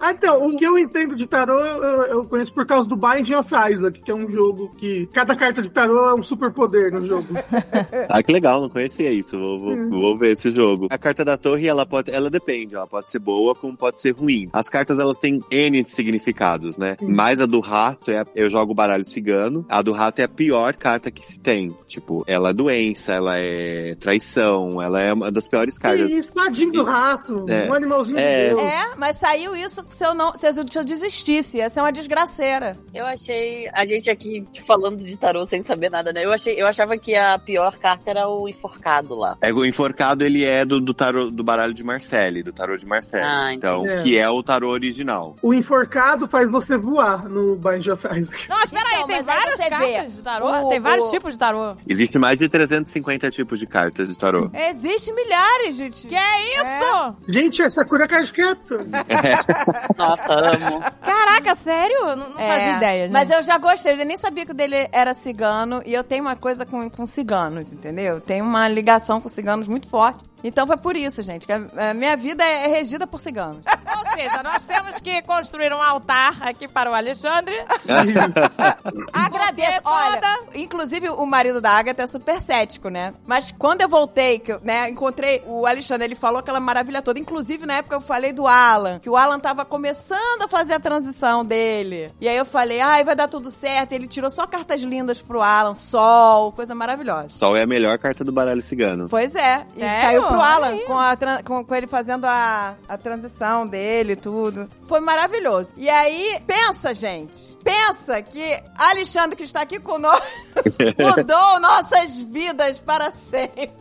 Ah, 0.02 0.12
então, 0.14 0.46
o 0.46 0.58
que 0.58 0.64
eu 0.66 0.78
entendo 0.78 1.14
de 1.16 1.28
tarô, 1.28 1.60
eu, 1.60 1.84
eu- 2.06 2.26
conheço 2.26 2.54
por 2.54 2.66
causa 2.66 2.88
do 2.88 2.96
Binding 2.96 3.36
of 3.36 3.50
Isaac, 3.70 4.00
que 4.02 4.10
é 4.10 4.16
um 4.16 4.30
jogo 4.32 4.70
que 4.78 5.08
cada 5.08 5.36
carta 5.36 5.62
de 5.62 5.70
tarô 5.70 6.10
é 6.10 6.14
um 6.16 6.24
superpoder 6.24 6.92
no 6.94 7.06
jogo. 7.06 7.28
Ah, 8.12 8.24
que 8.24 8.32
legal, 8.32 8.62
não 8.62 8.70
conhecia 8.70 9.12
isso. 9.12 9.38
Vou, 9.38 9.60
vou, 9.60 9.90
vou 9.90 10.18
ver 10.18 10.32
esse 10.32 10.50
jogo. 10.52 10.88
A 10.90 10.98
carta 10.98 11.24
da 11.24 11.38
torre, 11.38 11.68
ela 11.68 11.86
pode, 11.86 12.10
ela 12.12 12.30
depende, 12.30 12.74
ela 12.76 12.88
pode 12.88 13.10
ser 13.10 13.20
boa 13.20 13.54
como 13.54 13.76
pode 13.78 14.00
ser 14.00 14.12
ruim. 14.16 14.50
As 14.54 14.68
cartas, 14.70 14.98
elas 15.00 15.18
têm 15.20 15.44
N 15.52 15.84
significados, 15.86 16.78
né? 16.78 16.96
Mas 17.02 17.40
a 17.42 17.46
do 17.46 17.60
rato, 17.60 18.10
é 18.10 18.20
a- 18.20 18.26
eu 18.36 18.50
jogo 18.50 18.74
baralho 18.74 19.04
cigano, 19.04 19.66
a 19.70 19.82
do 19.82 19.92
rato 19.92 20.20
é 20.20 20.24
a 20.24 20.30
pior 20.30 20.74
carta 20.76 21.12
que 21.12 21.24
se 21.26 21.40
tem. 21.40 21.76
Tipo, 21.88 22.24
ela 22.26 22.50
é 22.50 22.54
doença, 22.54 23.12
ela 23.14 23.38
é 23.38 23.96
traição, 23.96 24.82
ela 24.82 25.00
é 25.02 25.14
uma 25.14 25.32
das 25.32 25.48
piores 25.48 25.78
cartas. 25.78 25.99
E 26.00 26.22
tadinho 26.22 26.72
do 26.72 26.84
rato, 26.84 27.46
É. 27.50 27.70
um 27.70 27.74
animalzinho 27.74 28.18
É. 28.20 28.50
de 28.50 28.56
Deus. 28.56 28.62
É, 28.64 28.96
mas 28.98 29.18
saiu 29.18 29.56
isso 29.56 29.84
se 29.90 30.04
eu 30.06 30.14
não. 30.14 30.34
Se 30.36 30.48
eu, 30.48 30.54
se 30.54 30.78
eu 30.80 30.84
desistisse. 30.86 31.58
Ia 31.58 31.70
ser 31.70 31.82
uma 31.82 31.92
desgraceira. 31.92 32.78
Eu 32.94 33.06
achei 33.06 33.70
a 33.74 33.86
gente 33.86 34.10
aqui 34.10 34.46
falando 34.66 35.04
de 35.04 35.18
tarô 35.18 35.46
sem 35.46 35.64
saber 35.64 35.90
nada, 35.90 36.12
né? 36.14 36.24
Eu 36.26 36.32
achei, 36.32 36.60
eu 36.62 36.68
achava 36.68 36.98
que 36.98 37.16
a 37.16 37.38
pior 37.40 37.76
carta 37.80 38.10
era 38.10 38.28
o 38.28 38.48
enforcado 38.48 39.16
lá. 39.16 39.38
É, 39.42 39.52
o 39.52 39.66
enforcado, 39.66 40.24
ele 40.24 40.44
é 40.46 40.64
do, 40.66 40.80
do 40.80 40.94
tarô, 40.94 41.30
do 41.30 41.44
baralho 41.44 41.74
de 41.74 41.84
Marcelli, 41.84 42.44
do 42.44 42.52
tarô 42.54 42.78
de 42.78 42.86
Marcelli. 42.86 43.24
Ah, 43.26 43.54
então, 43.54 43.84
entendi. 43.86 44.04
que 44.04 44.18
é 44.18 44.30
o 44.30 44.42
tarô 44.44 44.70
original. 44.70 45.36
O 45.42 45.54
enforcado 45.54 46.28
faz 46.28 46.50
você 46.50 46.78
voar 46.78 47.28
no 47.28 47.56
Binding 47.56 47.92
of 47.92 48.08
Isaac. 48.18 48.48
Não, 48.50 48.58
mas 48.58 48.70
peraí, 48.72 48.94
Então, 48.96 49.08
tem 49.08 49.16
mas 49.18 49.26
várias 49.26 49.56
cartas 49.56 49.80
vê 49.80 50.06
de 50.08 50.22
tarô? 50.22 50.46
o- 50.66 50.70
tem 50.70 50.80
vários 50.80 51.08
o- 51.08 51.12
tipos 51.12 51.34
de 51.34 51.40
tarô. 51.40 51.76
Existe 51.88 52.18
mais 52.20 52.38
de 52.38 52.48
350 52.50 53.30
tipos 53.32 53.60
de 53.60 53.66
cartas 53.68 54.08
de 54.08 54.18
tarô. 54.18 54.50
Existe 54.54 55.12
milhares, 55.14 55.78
gente. 55.90 56.08
Que 56.08 56.16
é 56.16 56.62
isso? 56.62 57.16
Gente, 57.28 57.62
essa 57.62 57.84
cura 57.86 58.08
casqueta. 58.08 58.78
Nossa, 59.98 60.34
amo. 60.34 60.80
Caraca, 61.04 61.56
sério? 61.56 62.16
Não, 62.16 62.30
não 62.30 62.40
É, 62.40 62.48
fazia 62.48 62.78
ideia, 62.78 63.04
gente. 63.06 63.14
Mas 63.14 63.30
eu 63.30 63.44
já 63.44 63.58
gostei, 63.58 63.94
eu 63.94 64.06
nem 64.06 64.18
sabia 64.18 64.46
que 64.46 64.52
o 64.52 64.56
dele 64.56 64.88
era 64.92 65.14
cigano 65.14 65.82
e 65.86 65.94
eu 65.94 66.04
tenho 66.04 66.24
uma 66.24 66.36
coisa 66.36 66.66
com, 66.66 66.90
com 66.90 67.06
ciganos, 67.06 67.74
entendeu? 67.74 68.22
Tenho 68.22 68.46
uma 68.46 68.68
ligação 68.68 69.20
com 69.20 69.28
ciganos 69.30 69.68
muito 69.68 69.88
forte. 69.90 70.24
Então 70.44 70.66
foi 70.68 70.78
por 70.78 70.96
isso, 70.96 71.22
gente, 71.24 71.46
que 71.46 71.52
a, 71.54 71.94
minha 71.94 72.16
vida 72.16 72.44
é 72.44 72.68
regida 72.68 73.06
por 73.06 73.20
ciganos. 73.20 73.58
Ou 74.00 74.12
seja, 74.14 74.42
nós 74.44 74.66
temos 74.66 74.98
que 75.00 75.22
construir 75.24 75.74
um 75.74 75.82
altar 75.82 76.36
aqui 76.42 76.68
para 76.68 76.90
o 76.90 76.94
Alexandre. 76.94 77.54
Agradeço. 79.14 79.82
toda- 79.82 79.90
Olha, 79.96 80.40
inclusive 80.56 81.10
o 81.10 81.26
marido 81.26 81.62
da 81.62 81.72
Agatha 81.72 82.04
é 82.04 82.08
super 82.08 82.42
cético, 82.42 82.90
né? 82.90 83.14
Mas 83.28 83.52
quando 83.58 83.82
eu 83.82 83.90
voltei, 83.90 84.40
que 84.40 84.54
eu, 84.54 84.62
né, 84.64 84.90
encontrei 84.90 85.44
o 85.46 85.66
Alexandre, 85.66 86.06
ele 86.06 86.16
falou 86.16 86.40
aquela 86.40 86.60
maravilha 86.60 87.02
toda. 87.02 87.20
Inclusive, 87.20 87.66
na 87.66 87.76
época 87.76 87.96
eu 87.96 88.02
falei 88.02 88.32
do 88.32 88.48
Alan, 88.48 89.00
que 89.00 89.10
o 89.10 89.18
Alan 89.18 89.40
tava 89.40 89.66
começando 89.66 90.44
a 90.44 90.48
fazer 90.48 90.74
a 90.74 90.80
transição 90.80 91.44
dele. 91.46 92.12
E 92.22 92.28
aí 92.28 92.38
eu 92.38 92.46
falei, 92.46 92.80
ai, 92.80 93.04
vai 93.04 93.16
dar 93.16 93.28
tudo 93.28 93.50
certo. 93.52 93.92
E 93.92 93.96
ele 93.96 94.08
tirou 94.08 94.32
só 94.32 94.48
cartas 94.48 94.82
lindas 94.82 95.22
pro 95.22 95.42
Alan, 95.42 95.74
sol, 95.74 96.52
coisa 96.52 96.74
maravilhosa. 96.74 97.30
Sol 97.30 97.56
é 97.58 97.64
a 97.64 97.68
melhor 97.68 97.98
carta 97.98 98.24
do 98.24 98.32
baralho 98.32 98.62
cigano. 98.62 99.08
Pois 99.10 99.36
é, 99.36 99.66
e 99.76 99.82
saiu 99.82 100.24
pro 100.30 100.42
Alan 100.42 100.68
aí. 100.68 100.86
com, 100.86 100.98
a 100.98 101.18
com, 101.44 101.66
com 101.66 101.76
ele 101.76 101.88
fazendo 101.88 102.26
a, 102.26 102.76
a 102.88 102.98
transição 102.98 103.68
dele 103.68 104.14
e 104.14 104.16
tudo. 104.16 104.70
Foi 104.88 105.00
maravilhoso. 105.00 105.74
E 105.78 105.90
aí, 105.90 106.40
pensa, 106.46 106.94
gente, 106.94 107.58
pensa 107.64 108.22
que 108.22 108.60
Alexandre, 108.78 109.36
que 109.36 109.44
está 109.44 109.62
aqui 109.62 109.80
conosco, 109.80 110.26
mudou 110.98 111.60
nossas 111.60 112.22
vidas 112.22 112.80
para 112.80 113.12
sempre. 113.12 113.72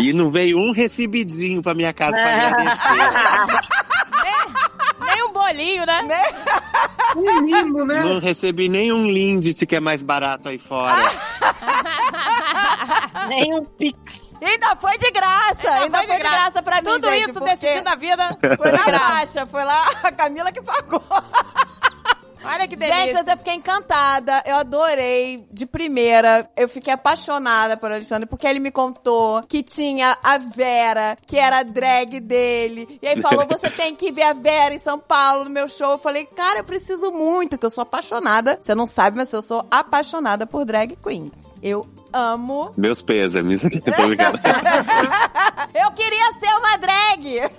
E 0.00 0.12
não 0.12 0.30
veio 0.30 0.58
um 0.58 0.72
recebidinho 0.72 1.62
pra 1.62 1.74
minha 1.74 1.92
casa 1.92 2.16
pra 2.16 2.46
agradecer. 2.46 3.72
Nem 5.04 5.24
um 5.24 5.32
bolinho, 5.32 5.84
né? 5.84 6.02
Um 7.16 7.42
mimo, 7.42 7.84
né? 7.84 8.02
Não 8.02 8.20
recebi 8.20 8.68
nenhum 8.68 9.06
Lindt 9.06 9.66
que 9.66 9.76
é 9.76 9.80
mais 9.80 10.02
barato 10.02 10.48
aí 10.48 10.58
fora. 10.58 11.02
Nem 13.28 13.54
um 13.54 13.64
pix. 13.64 14.21
Ainda 14.44 14.76
foi 14.76 14.98
de 14.98 15.10
graça, 15.10 15.70
ainda, 15.70 15.98
foi, 15.98 16.06
de 16.06 16.18
graça, 16.18 16.62
pra 16.62 16.76
mim, 16.76 16.90
Tudo 16.90 17.08
gente, 17.08 17.22
isso 17.22 17.32
porque 17.32 17.50
decidido 17.50 17.84
na 17.84 17.94
vida. 17.94 18.38
Foi 18.58 18.72
na 18.72 18.84
graça. 18.84 19.46
foi 19.46 19.64
lá 19.64 19.82
a 20.02 20.12
Camila 20.12 20.50
que 20.50 20.60
pagou. 20.60 21.02
Olha 22.44 22.66
que 22.66 22.76
delícia. 22.76 23.04
Gente, 23.04 23.14
mas 23.14 23.28
eu 23.28 23.36
fiquei 23.38 23.54
encantada. 23.54 24.42
Eu 24.44 24.56
adorei 24.56 25.46
de 25.50 25.64
primeira. 25.64 26.50
Eu 26.56 26.68
fiquei 26.68 26.92
apaixonada 26.92 27.76
por 27.76 27.90
Alexandre, 27.90 28.26
porque 28.26 28.46
ele 28.46 28.58
me 28.58 28.70
contou 28.70 29.42
que 29.44 29.62
tinha 29.62 30.18
a 30.22 30.38
Vera, 30.38 31.16
que 31.24 31.38
era 31.38 31.60
a 31.60 31.62
drag 31.62 32.20
dele. 32.20 32.98
E 33.00 33.06
aí 33.06 33.20
falou: 33.20 33.46
você 33.46 33.70
tem 33.70 33.94
que 33.94 34.10
ver 34.10 34.24
a 34.24 34.32
Vera 34.32 34.74
em 34.74 34.78
São 34.78 34.98
Paulo 34.98 35.44
no 35.44 35.50
meu 35.50 35.68
show. 35.68 35.92
Eu 35.92 35.98
falei, 35.98 36.26
cara, 36.26 36.58
eu 36.58 36.64
preciso 36.64 37.12
muito, 37.12 37.56
que 37.56 37.64
eu 37.64 37.70
sou 37.70 37.82
apaixonada. 37.82 38.58
Você 38.60 38.74
não 38.74 38.86
sabe, 38.86 39.16
mas 39.16 39.32
eu 39.32 39.42
sou 39.42 39.64
apaixonada 39.70 40.46
por 40.46 40.64
drag 40.64 40.96
queens. 40.96 41.48
Eu 41.62 41.86
amo. 42.12 42.72
Meus 42.76 43.00
pêsames. 43.02 43.60
Brincando. 43.62 44.38
eu 45.74 45.90
queria 45.92 46.32
ser 46.34 46.54
uma 46.58 46.76
drag! 46.76 47.50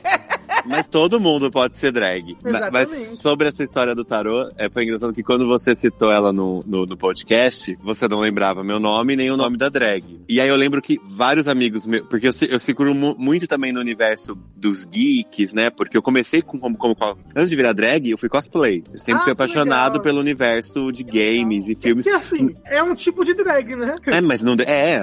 Mas 0.65 0.87
todo 0.87 1.19
mundo 1.19 1.51
pode 1.51 1.77
ser 1.77 1.91
drag. 1.91 2.37
Exatamente. 2.45 2.71
Mas 2.89 3.19
sobre 3.19 3.47
essa 3.47 3.63
história 3.63 3.93
do 3.95 4.05
tarô, 4.05 4.49
é, 4.57 4.69
foi 4.69 4.83
engraçado 4.83 5.11
que 5.13 5.23
quando 5.23 5.47
você 5.47 5.75
citou 5.75 6.11
ela 6.11 6.31
no, 6.31 6.63
no, 6.65 6.85
no 6.85 6.95
podcast, 6.95 7.77
você 7.83 8.07
não 8.07 8.19
lembrava 8.19 8.63
meu 8.63 8.79
nome 8.79 9.15
nem 9.15 9.29
o 9.31 9.35
nome 9.37 9.57
da 9.57 9.67
drag. 9.69 10.21
E 10.29 10.39
aí 10.39 10.47
eu 10.47 10.55
lembro 10.55 10.81
que 10.81 10.99
vários 11.05 11.47
amigos 11.47 11.85
meus, 11.85 12.05
porque 12.07 12.27
eu, 12.27 12.33
eu 12.49 12.59
seguro 12.59 12.93
mu- 12.95 13.15
muito 13.17 13.47
também 13.47 13.73
no 13.73 13.79
universo 13.79 14.37
dos 14.55 14.85
geeks, 14.85 15.51
né? 15.53 15.69
Porque 15.69 15.97
eu 15.97 16.01
comecei 16.01 16.41
com, 16.41 16.57
como, 16.59 16.77
como, 16.77 16.95
antes 17.35 17.49
de 17.49 17.55
virar 17.55 17.73
drag, 17.73 18.09
eu 18.09 18.17
fui 18.17 18.29
cosplay. 18.29 18.83
Eu 18.93 18.99
sempre 18.99 19.21
Ah, 19.21 19.23
fui 19.23 19.33
apaixonado 19.33 19.93
legal. 19.93 20.03
pelo 20.03 20.19
universo 20.19 20.91
de 20.91 21.03
games 21.03 21.67
e 21.67 21.75
filmes. 21.75 22.05
Que 22.05 22.11
assim, 22.11 22.55
é 22.65 22.81
um 22.81 22.95
tipo 22.95 23.25
de 23.25 23.33
drag, 23.33 23.75
né? 23.75 23.95
É, 24.07 24.21
mas 24.21 24.42
não 24.43 24.55
é, 24.67 24.95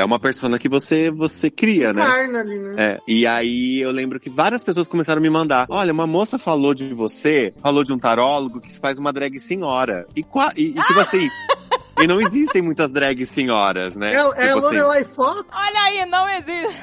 é 0.00 0.04
uma 0.04 0.18
persona 0.18 0.58
que 0.58 0.68
você 0.68 1.10
você 1.10 1.50
cria, 1.50 1.92
né? 1.92 2.04
Carna 2.04 2.40
ali, 2.40 2.58
né? 2.58 2.74
É, 2.76 3.00
e 3.06 3.26
aí 3.26 3.80
eu 3.80 3.90
lembro 3.90 4.20
que 4.20 4.28
várias 4.28 4.62
pessoas 4.62 4.88
começaram 4.88 5.18
a 5.18 5.22
me 5.22 5.30
mandar. 5.30 5.66
Olha, 5.68 5.92
uma 5.92 6.06
moça 6.06 6.38
falou 6.38 6.74
de 6.74 6.92
você, 6.92 7.54
falou 7.62 7.84
de 7.84 7.92
um 7.92 7.98
tarólogo 7.98 8.60
que 8.60 8.78
faz 8.78 8.98
uma 8.98 9.12
drag 9.12 9.38
senhora. 9.38 10.06
E, 10.16 10.24
e, 10.56 10.68
e 10.70 10.72
tipo 10.74 11.00
assim. 11.00 11.28
E 12.02 12.06
não 12.06 12.20
existem 12.20 12.60
muitas 12.62 12.90
drag 12.92 13.24
senhoras, 13.26 13.94
né? 13.96 14.12
É, 14.14 14.16
é 14.16 14.22
Tipo 14.24 14.42
assim. 14.42 14.60
Lorelai 14.60 15.04
Fox? 15.04 15.44
Olha 15.54 15.80
aí, 15.82 16.06
não 16.06 16.28
existe. 16.28 16.80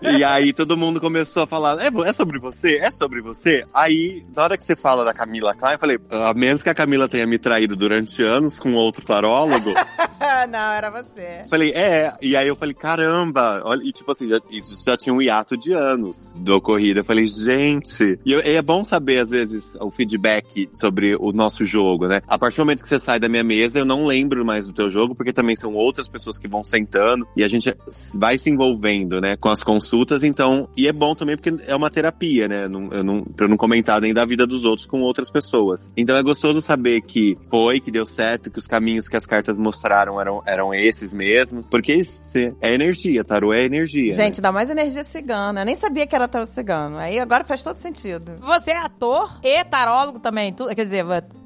E 0.00 0.22
aí 0.24 0.52
todo 0.52 0.76
mundo 0.76 1.00
começou 1.00 1.42
a 1.42 1.46
falar, 1.46 1.78
é, 1.80 1.88
é 2.08 2.12
sobre 2.14 2.38
você? 2.38 2.76
É 2.76 2.90
sobre 2.90 3.20
você? 3.20 3.64
Aí, 3.74 4.24
na 4.34 4.44
hora 4.44 4.56
que 4.56 4.64
você 4.64 4.76
fala 4.76 5.04
da 5.04 5.12
Camila 5.12 5.54
Klein, 5.54 5.72
eu 5.74 5.78
falei, 5.78 5.98
a 6.10 6.32
menos 6.34 6.62
que 6.62 6.68
a 6.68 6.74
Camila 6.74 7.08
tenha 7.08 7.26
me 7.26 7.38
traído 7.38 7.74
durante 7.76 8.22
anos 8.22 8.58
com 8.58 8.74
outro 8.74 9.04
tarólogo, 9.04 9.72
não, 10.50 10.72
era 10.72 10.90
você. 10.90 11.44
falei, 11.50 11.72
é. 11.72 12.12
E 12.22 12.36
aí 12.36 12.46
eu 12.48 12.56
falei, 12.56 12.74
caramba. 12.74 13.60
Olha, 13.64 13.82
e 13.82 13.92
tipo 13.92 14.10
assim, 14.12 14.28
já, 14.28 14.38
isso 14.50 14.82
já 14.86 14.96
tinha 14.96 15.12
um 15.14 15.20
hiato 15.22 15.56
de 15.56 15.72
anos 15.72 16.32
do 16.36 16.56
ocorrido. 16.56 17.00
Eu 17.00 17.04
falei, 17.04 17.26
gente. 17.26 18.18
E, 18.24 18.32
eu- 18.32 18.40
e 18.44 18.54
é 18.56 18.62
bom 18.62 18.84
saber, 18.84 19.20
às 19.20 19.30
vezes, 19.30 19.74
o 19.80 19.90
feedback 19.90 20.68
sobre 20.74 21.16
o 21.16 21.32
nosso 21.32 21.64
jogo, 21.64 22.06
né? 22.06 22.20
A 22.28 22.38
partir 22.38 22.56
do 22.56 22.60
momento 22.60 22.82
que 22.82 22.88
você 22.88 23.00
sai 23.00 23.18
da 23.18 23.28
minha 23.28 23.44
mesa, 23.44 23.67
eu 23.74 23.84
não 23.84 24.06
lembro 24.06 24.44
mais 24.44 24.66
do 24.66 24.72
teu 24.72 24.90
jogo, 24.90 25.14
porque 25.14 25.32
também 25.32 25.56
são 25.56 25.74
outras 25.74 26.08
pessoas 26.08 26.38
que 26.38 26.48
vão 26.48 26.62
sentando 26.62 27.26
e 27.36 27.44
a 27.44 27.48
gente 27.48 27.74
vai 28.18 28.38
se 28.38 28.50
envolvendo, 28.50 29.20
né, 29.20 29.36
com 29.36 29.48
as 29.48 29.62
consultas, 29.62 30.22
então, 30.24 30.68
e 30.76 30.86
é 30.88 30.92
bom 30.92 31.14
também 31.14 31.36
porque 31.36 31.54
é 31.66 31.74
uma 31.74 31.90
terapia, 31.90 32.48
né, 32.48 32.68
não, 32.68 32.90
eu 32.92 33.04
não, 33.04 33.22
pra 33.22 33.46
eu 33.46 33.50
não 33.50 33.56
comentar 33.56 34.00
nem 34.00 34.14
da 34.14 34.24
vida 34.24 34.46
dos 34.46 34.64
outros 34.64 34.86
com 34.86 35.00
outras 35.00 35.30
pessoas. 35.30 35.90
Então 35.96 36.16
é 36.16 36.22
gostoso 36.22 36.60
saber 36.60 37.00
que 37.02 37.36
foi, 37.50 37.80
que 37.80 37.90
deu 37.90 38.06
certo, 38.06 38.50
que 38.50 38.58
os 38.58 38.66
caminhos 38.66 39.08
que 39.08 39.16
as 39.16 39.26
cartas 39.26 39.56
mostraram 39.58 40.20
eram, 40.20 40.42
eram 40.46 40.74
esses 40.74 41.12
mesmos, 41.12 41.66
porque 41.70 41.92
isso 41.94 42.38
é 42.60 42.72
energia, 42.74 43.24
tarô 43.24 43.52
é 43.52 43.64
energia. 43.64 44.10
né? 44.10 44.24
Gente, 44.24 44.40
dá 44.40 44.52
mais 44.52 44.70
energia 44.70 45.04
cigana. 45.04 45.60
Eu 45.60 45.66
nem 45.66 45.76
sabia 45.76 46.06
que 46.06 46.14
era 46.14 46.28
tarô 46.28 46.46
cigano. 46.46 46.98
Aí 46.98 47.18
agora 47.18 47.44
faz 47.44 47.62
todo 47.62 47.76
sentido. 47.76 48.36
Você 48.40 48.70
é 48.70 48.78
ator 48.78 49.38
e 49.42 49.64
tarólogo 49.64 50.18
também. 50.18 50.52
Tu, 50.52 50.66
quer 50.74 50.84
dizer, 50.84 51.04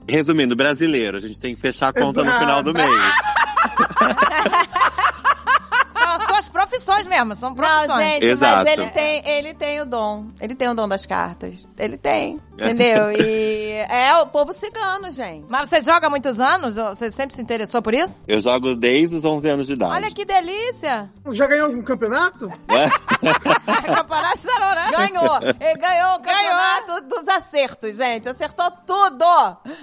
Resumindo, 0.08 0.56
brasileiro, 0.56 1.18
a 1.18 1.20
gente 1.20 1.38
tem 1.40 1.54
que 1.54 1.60
fechar 1.60 1.88
a 1.88 1.92
conta 1.92 2.22
no 2.22 2.28
Exato. 2.28 2.40
final 2.40 2.62
do 2.62 2.74
mês. 2.74 2.90
são 5.92 6.08
as 6.14 6.22
suas 6.24 6.48
profissões 6.48 7.06
mesmo, 7.06 7.36
são 7.36 7.50
Não, 7.50 7.56
profissões. 7.56 8.04
gente, 8.04 8.26
Exato. 8.26 8.64
mas 8.64 8.72
ele 8.72 8.88
tem, 8.88 9.22
ele 9.28 9.54
tem 9.54 9.80
o 9.80 9.86
dom. 9.86 10.28
Ele 10.40 10.54
tem 10.54 10.68
o 10.68 10.74
dom 10.74 10.88
das 10.88 11.06
cartas. 11.06 11.68
Ele 11.78 11.96
tem. 11.96 12.40
Entendeu? 12.54 13.12
E 13.22 13.84
é 13.88 14.16
o 14.18 14.26
povo 14.26 14.52
cigano, 14.52 15.10
gente. 15.10 15.46
Mas 15.48 15.68
você 15.68 15.80
joga 15.80 16.06
há 16.06 16.10
muitos 16.10 16.38
anos? 16.38 16.76
Você 16.76 17.10
sempre 17.10 17.34
se 17.34 17.42
interessou 17.42 17.82
por 17.82 17.94
isso? 17.94 18.20
Eu 18.28 18.40
jogo 18.40 18.76
desde 18.76 19.16
os 19.16 19.24
11 19.24 19.48
anos 19.48 19.66
de 19.66 19.72
idade. 19.72 19.92
Olha 19.92 20.10
que 20.10 20.24
delícia! 20.24 21.10
Já 21.30 21.46
ganhou 21.46 21.66
algum 21.66 21.82
campeonato? 21.82 22.48
Campeonato 23.94 24.38
de 24.38 24.46
tarô, 24.46 24.74
né? 24.74 24.90
Ganhou! 24.90 25.38
Ele 25.60 25.78
ganhou 25.78 26.14
o 26.14 26.20
campeonato 26.20 27.08
dos 27.08 27.28
acertos, 27.28 27.96
gente. 27.96 28.28
Acertou 28.28 28.70
tudo! 28.86 29.24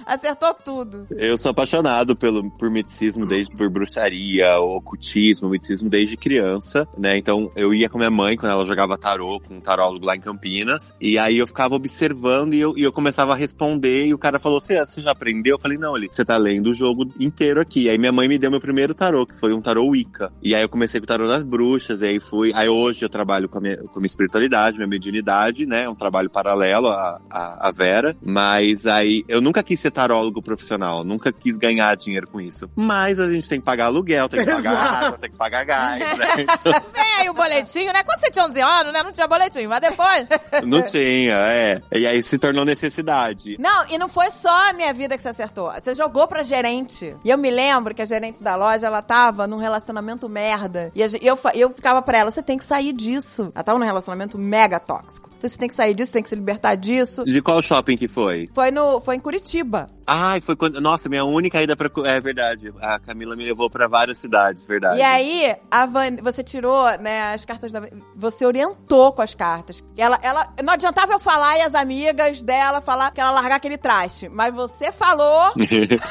Acertou 0.06 0.54
tudo. 0.54 1.06
Eu 1.10 1.36
sou 1.36 1.50
apaixonado 1.50 2.16
pelo, 2.16 2.50
por 2.52 2.70
misticismo, 2.70 3.26
desde 3.26 3.54
por 3.54 3.68
bruxaria, 3.68 4.58
ocultismo, 4.60 5.48
misticismo 5.48 5.90
desde 5.90 6.16
criança, 6.16 6.86
né? 6.96 7.16
Então 7.16 7.50
eu 7.56 7.74
ia 7.74 7.88
com 7.88 7.98
minha 7.98 8.10
mãe 8.10 8.36
quando 8.36 8.52
ela 8.52 8.64
jogava 8.64 8.96
tarô 8.96 9.40
com 9.40 9.54
um 9.54 9.60
tarólogo 9.60 10.04
lá 10.04 10.16
em 10.16 10.20
Campinas, 10.20 10.94
e 11.00 11.18
aí 11.18 11.38
eu 11.38 11.46
ficava 11.46 11.74
observando 11.74 12.54
e 12.54 12.59
eu, 12.60 12.74
e 12.76 12.82
eu 12.82 12.92
começava 12.92 13.32
a 13.32 13.36
responder, 13.36 14.06
e 14.06 14.14
o 14.14 14.18
cara 14.18 14.38
falou: 14.38 14.60
Você 14.60 14.78
você 14.78 15.00
já 15.00 15.10
aprendeu? 15.12 15.56
Eu 15.56 15.60
falei: 15.60 15.78
Não, 15.78 15.96
ele, 15.96 16.08
você 16.10 16.24
tá 16.24 16.36
lendo 16.36 16.68
o 16.70 16.74
jogo 16.74 17.08
inteiro 17.18 17.60
aqui. 17.60 17.88
Aí 17.88 17.98
minha 17.98 18.12
mãe 18.12 18.28
me 18.28 18.38
deu 18.38 18.50
meu 18.50 18.60
primeiro 18.60 18.94
tarô, 18.94 19.26
que 19.26 19.38
foi 19.38 19.52
um 19.52 19.60
tarô 19.60 19.88
Wicca. 19.88 20.32
E 20.42 20.54
aí 20.54 20.62
eu 20.62 20.68
comecei 20.68 21.00
com 21.00 21.04
o 21.04 21.08
tarô 21.08 21.28
das 21.28 21.42
bruxas, 21.42 22.00
e 22.02 22.06
aí 22.06 22.20
fui. 22.20 22.52
Aí 22.54 22.68
hoje 22.68 23.04
eu 23.04 23.08
trabalho 23.08 23.48
com 23.48 23.58
a 23.58 23.60
minha, 23.60 23.76
com 23.76 23.98
a 23.98 24.00
minha 24.00 24.06
espiritualidade, 24.06 24.76
minha 24.76 24.88
mediunidade, 24.88 25.66
né? 25.66 25.88
Um 25.88 25.94
trabalho 25.94 26.30
paralelo 26.30 26.88
à, 26.88 27.20
à, 27.30 27.68
à 27.68 27.72
Vera. 27.72 28.16
Mas 28.22 28.86
aí 28.86 29.24
eu 29.28 29.40
nunca 29.40 29.62
quis 29.62 29.80
ser 29.80 29.90
tarólogo 29.90 30.42
profissional, 30.42 31.04
nunca 31.04 31.32
quis 31.32 31.56
ganhar 31.56 31.96
dinheiro 31.96 32.28
com 32.28 32.40
isso. 32.40 32.70
Mas 32.76 33.18
a 33.20 33.30
gente 33.30 33.48
tem 33.48 33.58
que 33.58 33.64
pagar 33.64 33.86
aluguel, 33.86 34.28
tem 34.28 34.44
que 34.44 34.50
pagar 34.50 35.04
água, 35.04 35.18
tem 35.18 35.30
que 35.30 35.36
pagar 35.36 35.64
gás, 35.64 36.18
né? 36.18 36.26
Vem 36.92 37.12
aí 37.18 37.28
o 37.28 37.34
boletinho, 37.34 37.92
né? 37.92 38.02
Quando 38.02 38.20
você 38.20 38.30
tinha 38.30 38.44
11 38.44 38.60
anos, 38.60 38.92
né? 38.92 39.02
Não 39.02 39.12
tinha 39.12 39.26
boletim, 39.26 39.66
mas 39.66 39.80
depois... 39.80 40.28
Não 40.64 40.82
tinha, 40.82 41.34
é. 41.34 41.80
E 41.94 42.06
aí 42.06 42.22
se 42.22 42.38
tornou 42.38 42.49
necessidade. 42.64 43.56
Não, 43.58 43.86
e 43.88 43.98
não 43.98 44.08
foi 44.08 44.30
só 44.30 44.70
a 44.70 44.72
minha 44.72 44.92
vida 44.92 45.16
que 45.16 45.22
você 45.22 45.28
acertou. 45.28 45.70
Você 45.72 45.94
jogou 45.94 46.26
pra 46.26 46.42
gerente. 46.42 47.16
E 47.24 47.30
eu 47.30 47.38
me 47.38 47.50
lembro 47.50 47.94
que 47.94 48.02
a 48.02 48.06
gerente 48.06 48.42
da 48.42 48.56
loja, 48.56 48.86
ela 48.86 49.02
tava 49.02 49.46
num 49.46 49.58
relacionamento 49.58 50.28
merda. 50.28 50.92
E 50.94 51.02
eu, 51.02 51.38
eu 51.54 51.70
ficava 51.70 52.02
pra 52.02 52.18
ela, 52.18 52.30
você 52.30 52.42
tem 52.42 52.58
que 52.58 52.64
sair 52.64 52.92
disso. 52.92 53.52
Ela 53.54 53.64
tava 53.64 53.78
num 53.78 53.84
relacionamento 53.84 54.38
mega 54.38 54.78
tóxico. 54.78 55.30
Você 55.40 55.56
tem 55.56 55.68
que 55.68 55.74
sair 55.74 55.94
disso, 55.94 56.12
tem 56.12 56.22
que 56.22 56.28
se 56.28 56.34
libertar 56.34 56.74
disso. 56.74 57.24
De 57.24 57.40
qual 57.40 57.62
shopping 57.62 57.96
que 57.96 58.08
foi? 58.08 58.48
Foi, 58.52 58.70
no, 58.70 59.00
foi 59.00 59.16
em 59.16 59.20
Curitiba. 59.20 59.88
Ai, 60.12 60.40
foi 60.40 60.56
quando. 60.56 60.80
Nossa, 60.80 61.08
minha 61.08 61.24
única 61.24 61.62
ida 61.62 61.76
pra. 61.76 61.88
É 62.04 62.20
verdade. 62.20 62.74
A 62.80 62.98
Camila 62.98 63.36
me 63.36 63.44
levou 63.44 63.70
pra 63.70 63.86
várias 63.86 64.18
cidades, 64.18 64.66
verdade. 64.66 64.98
E 64.98 65.02
aí, 65.02 65.56
a 65.70 65.86
Van, 65.86 66.16
você 66.20 66.42
tirou, 66.42 66.84
né, 66.98 67.32
as 67.32 67.44
cartas 67.44 67.70
da. 67.70 67.80
Você 68.16 68.44
orientou 68.44 69.12
com 69.12 69.22
as 69.22 69.36
cartas. 69.36 69.84
Ela, 69.96 70.18
ela, 70.20 70.52
não 70.64 70.72
adiantava 70.72 71.12
eu 71.12 71.20
falar 71.20 71.58
e 71.58 71.62
as 71.62 71.76
amigas 71.76 72.42
dela 72.42 72.80
falar 72.80 73.12
que 73.12 73.20
ela 73.20 73.30
largar 73.30 73.54
aquele 73.54 73.78
traste. 73.78 74.28
Mas 74.28 74.52
você 74.52 74.90
falou, 74.90 75.52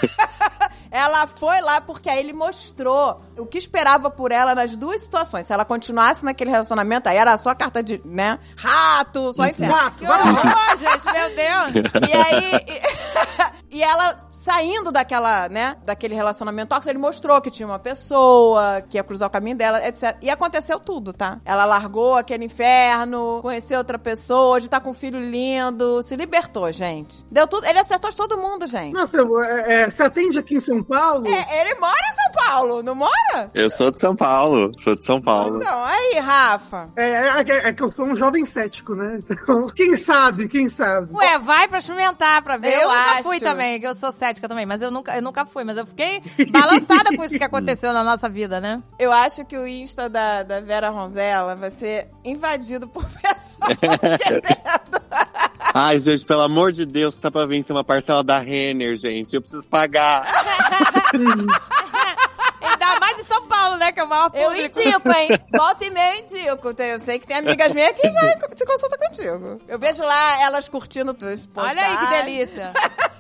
ela 0.90 1.28
foi 1.28 1.60
lá 1.60 1.82
porque 1.82 2.10
aí 2.10 2.20
ele 2.20 2.32
mostrou 2.32 3.20
o 3.38 3.46
que 3.46 3.58
esperava 3.58 4.10
por 4.10 4.32
ela 4.32 4.56
nas 4.56 4.78
duas 4.78 5.02
situações. 5.02 5.46
Se 5.46 5.52
ela 5.52 5.66
continuasse 5.66 6.24
naquele 6.24 6.52
relacionamento, 6.52 7.10
aí 7.10 7.18
era 7.18 7.38
só 7.38 7.54
carta 7.54 7.84
de, 7.84 8.02
né, 8.06 8.40
rato, 8.56 9.34
só 9.34 9.46
inferno. 9.46 9.76
Rato, 9.76 9.98
Que 9.98 10.06
horror, 10.06 10.78
gente, 10.78 11.04
meu 11.12 11.36
Deus! 11.36 11.90
E 12.10 12.14
aí. 12.14 12.52
E, 13.72 13.84
ela 13.84 14.18
saindo 14.50 14.92
daquela, 14.92 15.48
né, 15.48 15.76
daquele 15.86 16.16
relacionamento 16.16 16.70
tóxico, 16.70 16.90
ele 16.90 16.98
mostrou 16.98 17.40
que 17.40 17.52
tinha 17.52 17.68
uma 17.68 17.78
pessoa 17.78 18.82
que 18.82 18.98
ia 18.98 19.04
cruzar 19.04 19.28
o 19.28 19.32
caminho 19.32 19.56
dela, 19.56 19.86
etc. 19.88 20.18
E 20.24 20.30
aconteceu 20.30 20.80
tudo, 20.80 21.14
tá? 21.14 21.40
Ela 21.46 21.66
largou 21.66 22.16
aquele 22.16 22.46
inferno, 22.46 23.40
conheceu 23.44 23.78
outra 23.78 24.00
pessoa, 24.00 24.58
hoje 24.58 24.68
tá 24.68 24.80
com 24.80 24.90
um 24.90 24.94
filho 24.94 25.20
lindo, 25.20 26.02
se 26.04 26.16
libertou, 26.16 26.72
gente. 26.72 27.24
Deu 27.30 27.46
tudo. 27.46 27.68
Ele 27.68 27.78
acertou 27.78 28.10
de 28.10 28.18
todo 28.18 28.38
mundo, 28.40 28.66
gente. 28.66 28.92
Nossa, 28.92 29.18
é, 29.18 29.82
é, 29.84 29.90
você 29.90 30.02
atende 30.02 30.40
aqui 30.40 30.56
em 30.56 30.60
São 30.60 30.82
Paulo? 30.84 31.28
É, 31.28 31.62
ele 31.62 31.76
mora 31.76 31.94
em 31.94 32.16
São 32.16 32.44
Paulo, 32.46 32.82
não 32.82 32.96
mora? 32.96 33.52
Eu 33.54 33.70
sou 33.70 33.92
de 33.92 34.00
São 34.00 34.16
Paulo. 34.16 34.72
Sou 34.84 34.96
de 34.96 35.06
São 35.06 35.22
Paulo. 35.22 35.58
Então, 35.58 35.84
aí, 35.84 36.20
Rafa. 36.20 36.90
É, 36.96 37.12
é, 37.12 37.70
é 37.70 37.74
que 37.74 37.84
eu 37.84 37.92
sou 37.92 38.06
um 38.06 38.16
jovem 38.16 38.46
cético, 38.46 38.96
né? 38.96 39.20
Então, 39.30 39.68
quem 39.76 39.96
sabe, 39.96 40.48
quem 40.48 40.68
sabe? 40.68 41.14
Ué, 41.14 41.38
vai 41.38 41.68
pra 41.68 41.78
experimentar, 41.78 42.42
pra 42.42 42.58
ver. 42.58 42.74
Eu, 42.74 42.82
Eu 42.82 42.88
nunca 42.88 43.12
acho. 43.12 43.24
fui 43.24 43.40
também, 43.40 43.80
que 43.80 43.86
eu 43.86 43.94
sou 43.94 44.12
também, 44.48 44.66
mas 44.66 44.82
eu 44.82 44.92
nunca, 44.92 45.16
eu 45.16 45.22
nunca 45.22 45.46
fui. 45.46 45.64
Mas 45.64 45.78
eu 45.78 45.86
fiquei 45.86 46.22
balançada 46.50 47.16
com 47.16 47.24
isso 47.24 47.38
que 47.38 47.44
aconteceu 47.44 47.94
na 47.94 48.04
nossa 48.04 48.30
vida, 48.30 48.60
né? 48.60 48.82
Eu 48.98 49.12
acho 49.12 49.46
que 49.46 49.58
o 49.58 49.68
Insta 49.68 50.10
da, 50.10 50.44
da 50.44 50.62
Vera 50.62 50.90
Ronzella 50.90 51.56
vai 51.56 51.72
ser 51.72 52.08
invadido 52.24 52.88
por 52.88 53.04
pessoas 53.22 53.78
querendo. 53.78 54.44
Ai, 55.74 56.00
gente, 56.00 56.26
pelo 56.26 56.42
amor 56.42 56.72
de 56.72 56.86
Deus, 56.86 57.18
tá 57.18 57.30
pra 57.30 57.46
vencer 57.46 57.76
uma 57.76 57.84
parcela 57.84 58.24
da 58.24 58.40
Renner, 58.40 58.96
gente. 58.96 59.36
Eu 59.36 59.42
preciso 59.42 59.68
pagar. 59.68 60.26
Ainda 62.62 63.00
mais 63.00 63.20
em 63.20 63.24
São 63.24 63.46
Paulo, 63.48 63.78
né? 63.78 63.92
Que 63.92 64.00
é 64.00 64.04
o 64.04 64.08
maior 64.08 64.32
Eu 64.34 64.54
indico, 64.56 65.10
hein? 65.12 65.40
Volta 65.56 65.86
e 65.86 65.92
meia 65.92 66.16
eu 66.16 66.24
indico. 66.24 66.82
Eu 66.82 67.00
sei 67.00 67.20
que 67.20 67.28
tem 67.28 67.38
amigas 67.38 67.74
minhas 67.74 67.92
que 67.92 68.10
vai 68.10 68.36
se 68.56 68.66
consulta 68.66 68.98
contigo. 68.98 69.62
Eu 69.68 69.80
vejo 69.80 70.04
lá 70.04 70.42
elas 70.44 70.68
curtindo 70.68 71.14
tuas 71.14 71.48
Olha 71.56 71.82
aí 71.82 71.92
que 71.92 71.98
postagens. 71.98 72.26
delícia. 72.26 72.74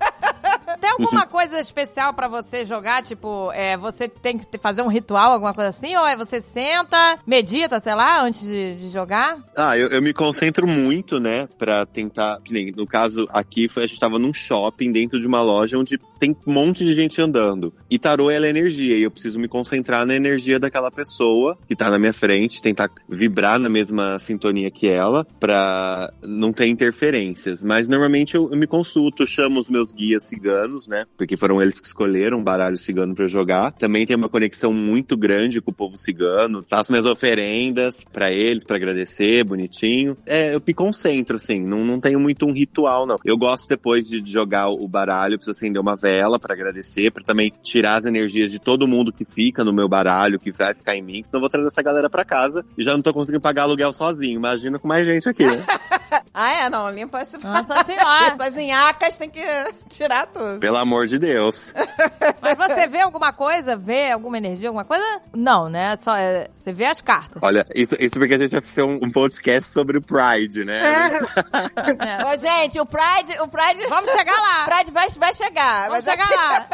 Tem 0.79 0.91
alguma 0.91 1.25
coisa 1.25 1.59
especial 1.59 2.13
pra 2.13 2.27
você 2.27 2.65
jogar? 2.65 3.03
Tipo, 3.03 3.51
é, 3.53 3.77
você 3.77 4.07
tem 4.07 4.37
que 4.37 4.57
fazer 4.57 4.81
um 4.81 4.87
ritual, 4.87 5.31
alguma 5.31 5.53
coisa 5.53 5.69
assim? 5.69 5.95
Ou 5.95 6.05
é 6.05 6.15
você 6.15 6.41
senta, 6.41 7.19
medita, 7.25 7.79
sei 7.79 7.95
lá, 7.95 8.23
antes 8.23 8.41
de, 8.41 8.75
de 8.75 8.89
jogar? 8.89 9.37
Ah, 9.55 9.77
eu, 9.77 9.89
eu 9.89 10.01
me 10.01 10.13
concentro 10.13 10.67
muito, 10.67 11.19
né, 11.19 11.47
pra 11.57 11.85
tentar. 11.85 12.39
Nem, 12.49 12.71
no 12.75 12.87
caso 12.87 13.25
aqui, 13.29 13.67
foi, 13.67 13.83
a 13.83 13.87
gente 13.87 13.99
tava 13.99 14.17
num 14.17 14.33
shopping 14.33 14.91
dentro 14.91 15.19
de 15.19 15.27
uma 15.27 15.41
loja 15.41 15.77
onde 15.77 15.97
tem 16.19 16.35
um 16.45 16.53
monte 16.53 16.85
de 16.85 16.93
gente 16.93 17.21
andando. 17.21 17.73
E 17.89 17.97
tarô 17.97 18.29
ela 18.29 18.45
é 18.45 18.49
energia, 18.49 18.97
e 18.97 19.03
eu 19.03 19.11
preciso 19.11 19.39
me 19.39 19.47
concentrar 19.47 20.05
na 20.05 20.15
energia 20.15 20.59
daquela 20.59 20.91
pessoa 20.91 21.57
que 21.67 21.75
tá 21.75 21.89
na 21.89 21.99
minha 21.99 22.13
frente, 22.13 22.61
tentar 22.61 22.89
vibrar 23.07 23.59
na 23.59 23.69
mesma 23.69 24.19
sintonia 24.19 24.69
que 24.71 24.87
ela, 24.87 25.25
pra 25.39 26.11
não 26.21 26.51
ter 26.51 26.67
interferências. 26.67 27.63
Mas 27.63 27.87
normalmente 27.87 28.35
eu, 28.35 28.49
eu 28.51 28.57
me 28.57 28.67
consulto, 28.67 29.25
chamo 29.25 29.59
os 29.59 29.69
meus 29.69 29.93
guias 29.93 30.23
ciganos, 30.23 30.68
né, 30.87 31.05
porque 31.17 31.37
foram 31.37 31.61
eles 31.61 31.79
que 31.79 31.87
escolheram 31.87 32.39
um 32.39 32.43
baralho 32.43 32.77
cigano 32.77 33.15
eu 33.17 33.27
jogar. 33.27 33.71
Também 33.73 34.05
tem 34.05 34.15
uma 34.15 34.29
conexão 34.29 34.71
muito 34.71 35.17
grande 35.17 35.61
com 35.61 35.71
o 35.71 35.73
povo 35.73 35.97
cigano, 35.97 36.63
faço 36.69 36.91
minhas 36.91 37.05
oferendas 37.05 38.05
pra 38.11 38.31
eles, 38.31 38.63
pra 38.63 38.77
agradecer, 38.77 39.43
bonitinho. 39.43 40.17
É, 40.25 40.55
eu 40.55 40.61
me 40.65 40.73
concentro, 40.73 41.35
assim, 41.35 41.59
não, 41.59 41.83
não 41.83 41.99
tenho 41.99 42.19
muito 42.19 42.45
um 42.45 42.53
ritual, 42.53 43.05
não. 43.05 43.17
Eu 43.25 43.37
gosto 43.37 43.67
depois 43.67 44.07
de 44.07 44.23
jogar 44.25 44.69
o 44.69 44.87
baralho, 44.87 45.37
preciso 45.37 45.57
acender 45.57 45.81
uma 45.81 45.95
vela 45.95 46.39
pra 46.39 46.53
agradecer, 46.53 47.11
pra 47.11 47.23
também 47.23 47.51
tirar 47.61 47.97
as 47.97 48.05
energias 48.05 48.51
de 48.51 48.59
todo 48.59 48.87
mundo 48.87 49.11
que 49.11 49.25
fica 49.25 49.63
no 49.63 49.73
meu 49.73 49.87
baralho, 49.87 50.39
que 50.39 50.51
vai 50.51 50.73
ficar 50.73 50.95
em 50.95 51.01
mim, 51.01 51.23
senão 51.23 51.37
eu 51.37 51.41
vou 51.41 51.49
trazer 51.49 51.67
essa 51.67 51.81
galera 51.81 52.09
pra 52.09 52.23
casa 52.23 52.65
e 52.77 52.83
já 52.83 52.93
não 52.93 53.01
tô 53.01 53.13
conseguindo 53.13 53.41
pagar 53.41 53.63
aluguel 53.63 53.93
sozinho. 53.93 54.37
Imagina 54.37 54.79
com 54.79 54.87
mais 54.87 55.05
gente 55.05 55.27
aqui, 55.27 55.45
né? 55.45 55.57
ah, 56.33 56.53
é? 56.53 56.69
Não, 56.69 56.89
limpa 56.89 57.21
esse 57.21 57.37
Nossa 57.37 57.83
senhora. 57.83 58.35
As 58.39 58.55
inhacas 58.55 59.17
tem 59.17 59.29
que 59.29 59.41
tirar 59.89 60.27
tudo. 60.27 60.59
Pelo 60.59 60.77
amor 60.77 61.07
de 61.07 61.19
Deus. 61.19 61.73
Mas 62.41 62.55
você 62.55 62.87
vê 62.87 63.01
alguma 63.01 63.31
coisa? 63.33 63.75
Vê 63.75 64.11
alguma 64.11 64.37
energia, 64.37 64.69
alguma 64.69 64.85
coisa? 64.85 65.03
Não, 65.33 65.69
né? 65.69 65.95
Só, 65.97 66.15
é, 66.15 66.47
você 66.51 66.73
vê 66.73 66.85
as 66.85 67.01
cartas. 67.01 67.41
Olha, 67.43 67.65
isso, 67.75 67.95
isso 67.99 68.15
porque 68.15 68.33
a 68.33 68.37
gente 68.37 68.51
vai 68.51 68.61
fazer 68.61 68.83
um, 68.83 68.99
um 69.03 69.11
podcast 69.11 69.69
sobre 69.69 69.97
o 69.97 70.01
Pride, 70.01 70.63
né? 70.65 71.09
É. 71.09 72.25
Ô, 72.25 72.37
gente, 72.37 72.79
o 72.79 72.85
Pride, 72.85 73.39
o 73.41 73.47
Pride... 73.47 73.85
Vamos 73.87 74.09
chegar 74.11 74.33
O 74.33 74.41
lá. 74.41 74.65
Pride 74.65 74.91
vai, 74.91 75.09
vai 75.09 75.33
chegar. 75.33 75.89
Vamos 75.89 76.05
mas 76.05 76.05
chegar 76.05 76.29
lá. 76.29 76.67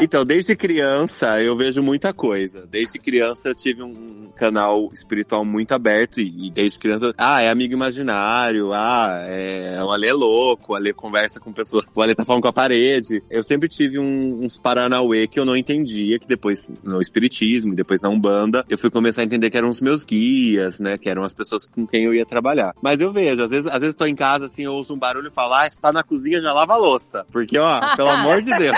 Então, 0.00 0.24
desde 0.24 0.56
criança 0.56 1.40
eu 1.40 1.56
vejo 1.56 1.82
muita 1.82 2.12
coisa. 2.12 2.66
Desde 2.66 2.98
criança 2.98 3.48
eu 3.48 3.54
tive 3.54 3.82
um 3.82 4.30
canal 4.34 4.90
espiritual 4.92 5.44
muito 5.44 5.72
aberto 5.72 6.20
e, 6.20 6.48
e 6.48 6.50
desde 6.54 6.78
criança, 6.78 7.12
ah, 7.18 7.42
é 7.42 7.50
amigo 7.50 7.74
imaginário, 7.74 8.72
ah, 8.72 9.24
é, 9.28 9.82
o 9.82 9.90
Ale 9.90 10.08
é 10.08 10.12
louco, 10.12 10.72
o 10.72 10.76
Ale 10.76 10.92
conversa 10.92 11.40
com 11.40 11.52
pessoas, 11.52 11.84
o 11.94 12.02
Ale 12.02 12.14
tá 12.14 12.24
falando 12.24 12.42
com 12.42 12.48
a 12.48 12.52
parede. 12.52 13.22
Eu 13.30 13.42
sempre 13.42 13.68
tive 13.68 13.98
um- 13.98 14.40
uns 14.44 14.56
paranauê 14.58 15.26
que 15.26 15.38
eu 15.38 15.44
não 15.44 15.56
entendia, 15.56 16.18
que 16.18 16.26
depois 16.26 16.70
no 16.82 17.00
espiritismo, 17.00 17.72
e 17.72 17.76
depois 17.76 18.00
na 18.00 18.08
Umbanda, 18.08 18.64
eu 18.68 18.78
fui 18.78 18.90
começar 18.90 19.22
a 19.22 19.24
entender 19.24 19.50
que 19.50 19.56
eram 19.56 19.68
os 19.70 19.80
meus 19.80 20.04
guias, 20.04 20.78
né, 20.78 20.96
que 20.96 21.08
eram 21.08 21.24
as 21.24 21.34
pessoas 21.34 21.66
com 21.66 21.86
quem 21.86 22.04
eu 22.04 22.14
ia 22.14 22.24
trabalhar. 22.24 22.74
Mas 22.82 23.00
eu 23.00 23.12
vejo, 23.12 23.42
às 23.42 23.50
vezes, 23.50 23.66
às 23.70 23.80
vezes 23.80 23.94
tô 23.94 24.06
em 24.06 24.14
casa 24.14 24.46
assim, 24.46 24.62
eu 24.62 24.72
ouço 24.74 24.94
um 24.94 24.98
barulho 24.98 25.28
e 25.28 25.34
falo, 25.34 25.54
ah, 25.54 25.68
você 25.68 25.78
tá 25.80 25.92
na 25.92 26.02
cozinha, 26.02 26.40
já 26.40 26.52
lava 26.52 26.74
a 26.74 26.76
louça. 26.76 27.26
Porque, 27.32 27.58
ó, 27.58 27.96
pelo 27.96 28.08
amor 28.10 28.40
de 28.42 28.56
Deus. 28.56 28.76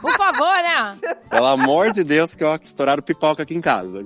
Por 0.00 0.12
favor, 0.12 0.54
né? 0.62 0.96
Pelo 1.30 1.46
amor 1.46 1.92
de 1.92 2.04
Deus, 2.04 2.34
que 2.34 2.44
ó, 2.44 2.58
que 2.58 2.66
estouraram 2.66 3.02
pipoca 3.02 3.42
aqui 3.42 3.54
em 3.54 3.60
casa. 3.60 4.04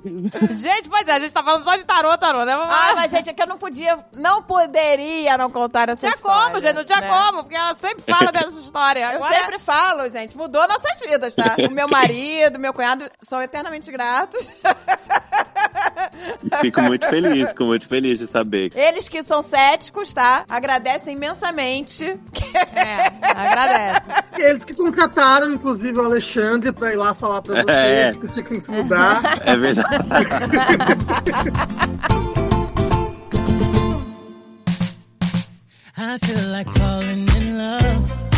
Gente, 0.51 0.89
pois 0.89 1.07
é, 1.07 1.11
a 1.13 1.19
gente 1.19 1.33
tá 1.33 1.43
falando 1.43 1.63
só 1.63 1.75
de 1.75 1.83
tarô, 1.83 2.17
tarô, 2.17 2.45
né? 2.45 2.53
Ah, 2.53 2.93
mas 2.95 3.08
gente, 3.09 3.29
é 3.29 3.33
que 3.33 3.41
eu 3.43 3.47
não 3.47 3.57
podia, 3.57 3.99
não 4.13 4.41
poderia 4.43 5.37
não 5.37 5.49
contar 5.51 5.89
essa 5.89 5.99
tinha 6.01 6.11
história. 6.11 6.45
como, 6.47 6.59
gente, 6.59 6.75
não 6.75 6.85
tinha 6.85 7.01
né? 7.01 7.07
como, 7.09 7.43
porque 7.43 7.55
ela 7.55 7.75
sempre 7.75 8.03
fala 8.03 8.31
dessa 8.31 8.59
história. 8.61 8.99
Eu 9.13 9.17
Agora- 9.23 9.33
sempre 9.33 9.59
falo, 9.59 10.09
gente, 10.09 10.37
mudou 10.37 10.67
nossas 10.67 10.99
vidas, 10.99 11.33
tá? 11.35 11.55
O 11.67 11.71
meu 11.71 11.87
marido, 11.87 12.59
meu 12.59 12.73
cunhado 12.73 13.05
são 13.21 13.41
eternamente 13.41 13.91
gratos. 13.91 14.47
Fico 16.61 16.81
muito 16.81 17.07
feliz, 17.07 17.49
fico 17.49 17.63
muito 17.65 17.87
feliz 17.87 18.19
de 18.19 18.27
saber. 18.27 18.71
Eles 18.75 19.07
que 19.09 19.23
são 19.23 19.41
céticos, 19.41 20.13
tá? 20.13 20.43
Agradecem 20.49 21.15
imensamente. 21.15 22.05
É, 22.75 23.11
agradece. 23.23 24.01
Eles 24.37 24.63
que 24.65 24.73
contrataram, 24.73 25.53
inclusive, 25.53 25.97
o 25.99 26.05
Alexandre 26.05 26.71
pra 26.71 26.91
ir 26.91 26.95
lá 26.95 27.13
falar 27.13 27.41
pra 27.41 27.61
você 27.61 27.71
É. 27.71 28.11
que 28.11 28.27
tinha 28.29 28.45
que 28.45 28.61
se 28.61 28.71
mudar. 28.71 29.21
É 29.45 29.55
verdade. 29.55 29.97
I 36.01 36.17
feel 36.19 36.47
like 36.47 36.69
falling 36.75 37.27
in 37.35 37.57
love. 37.57 38.28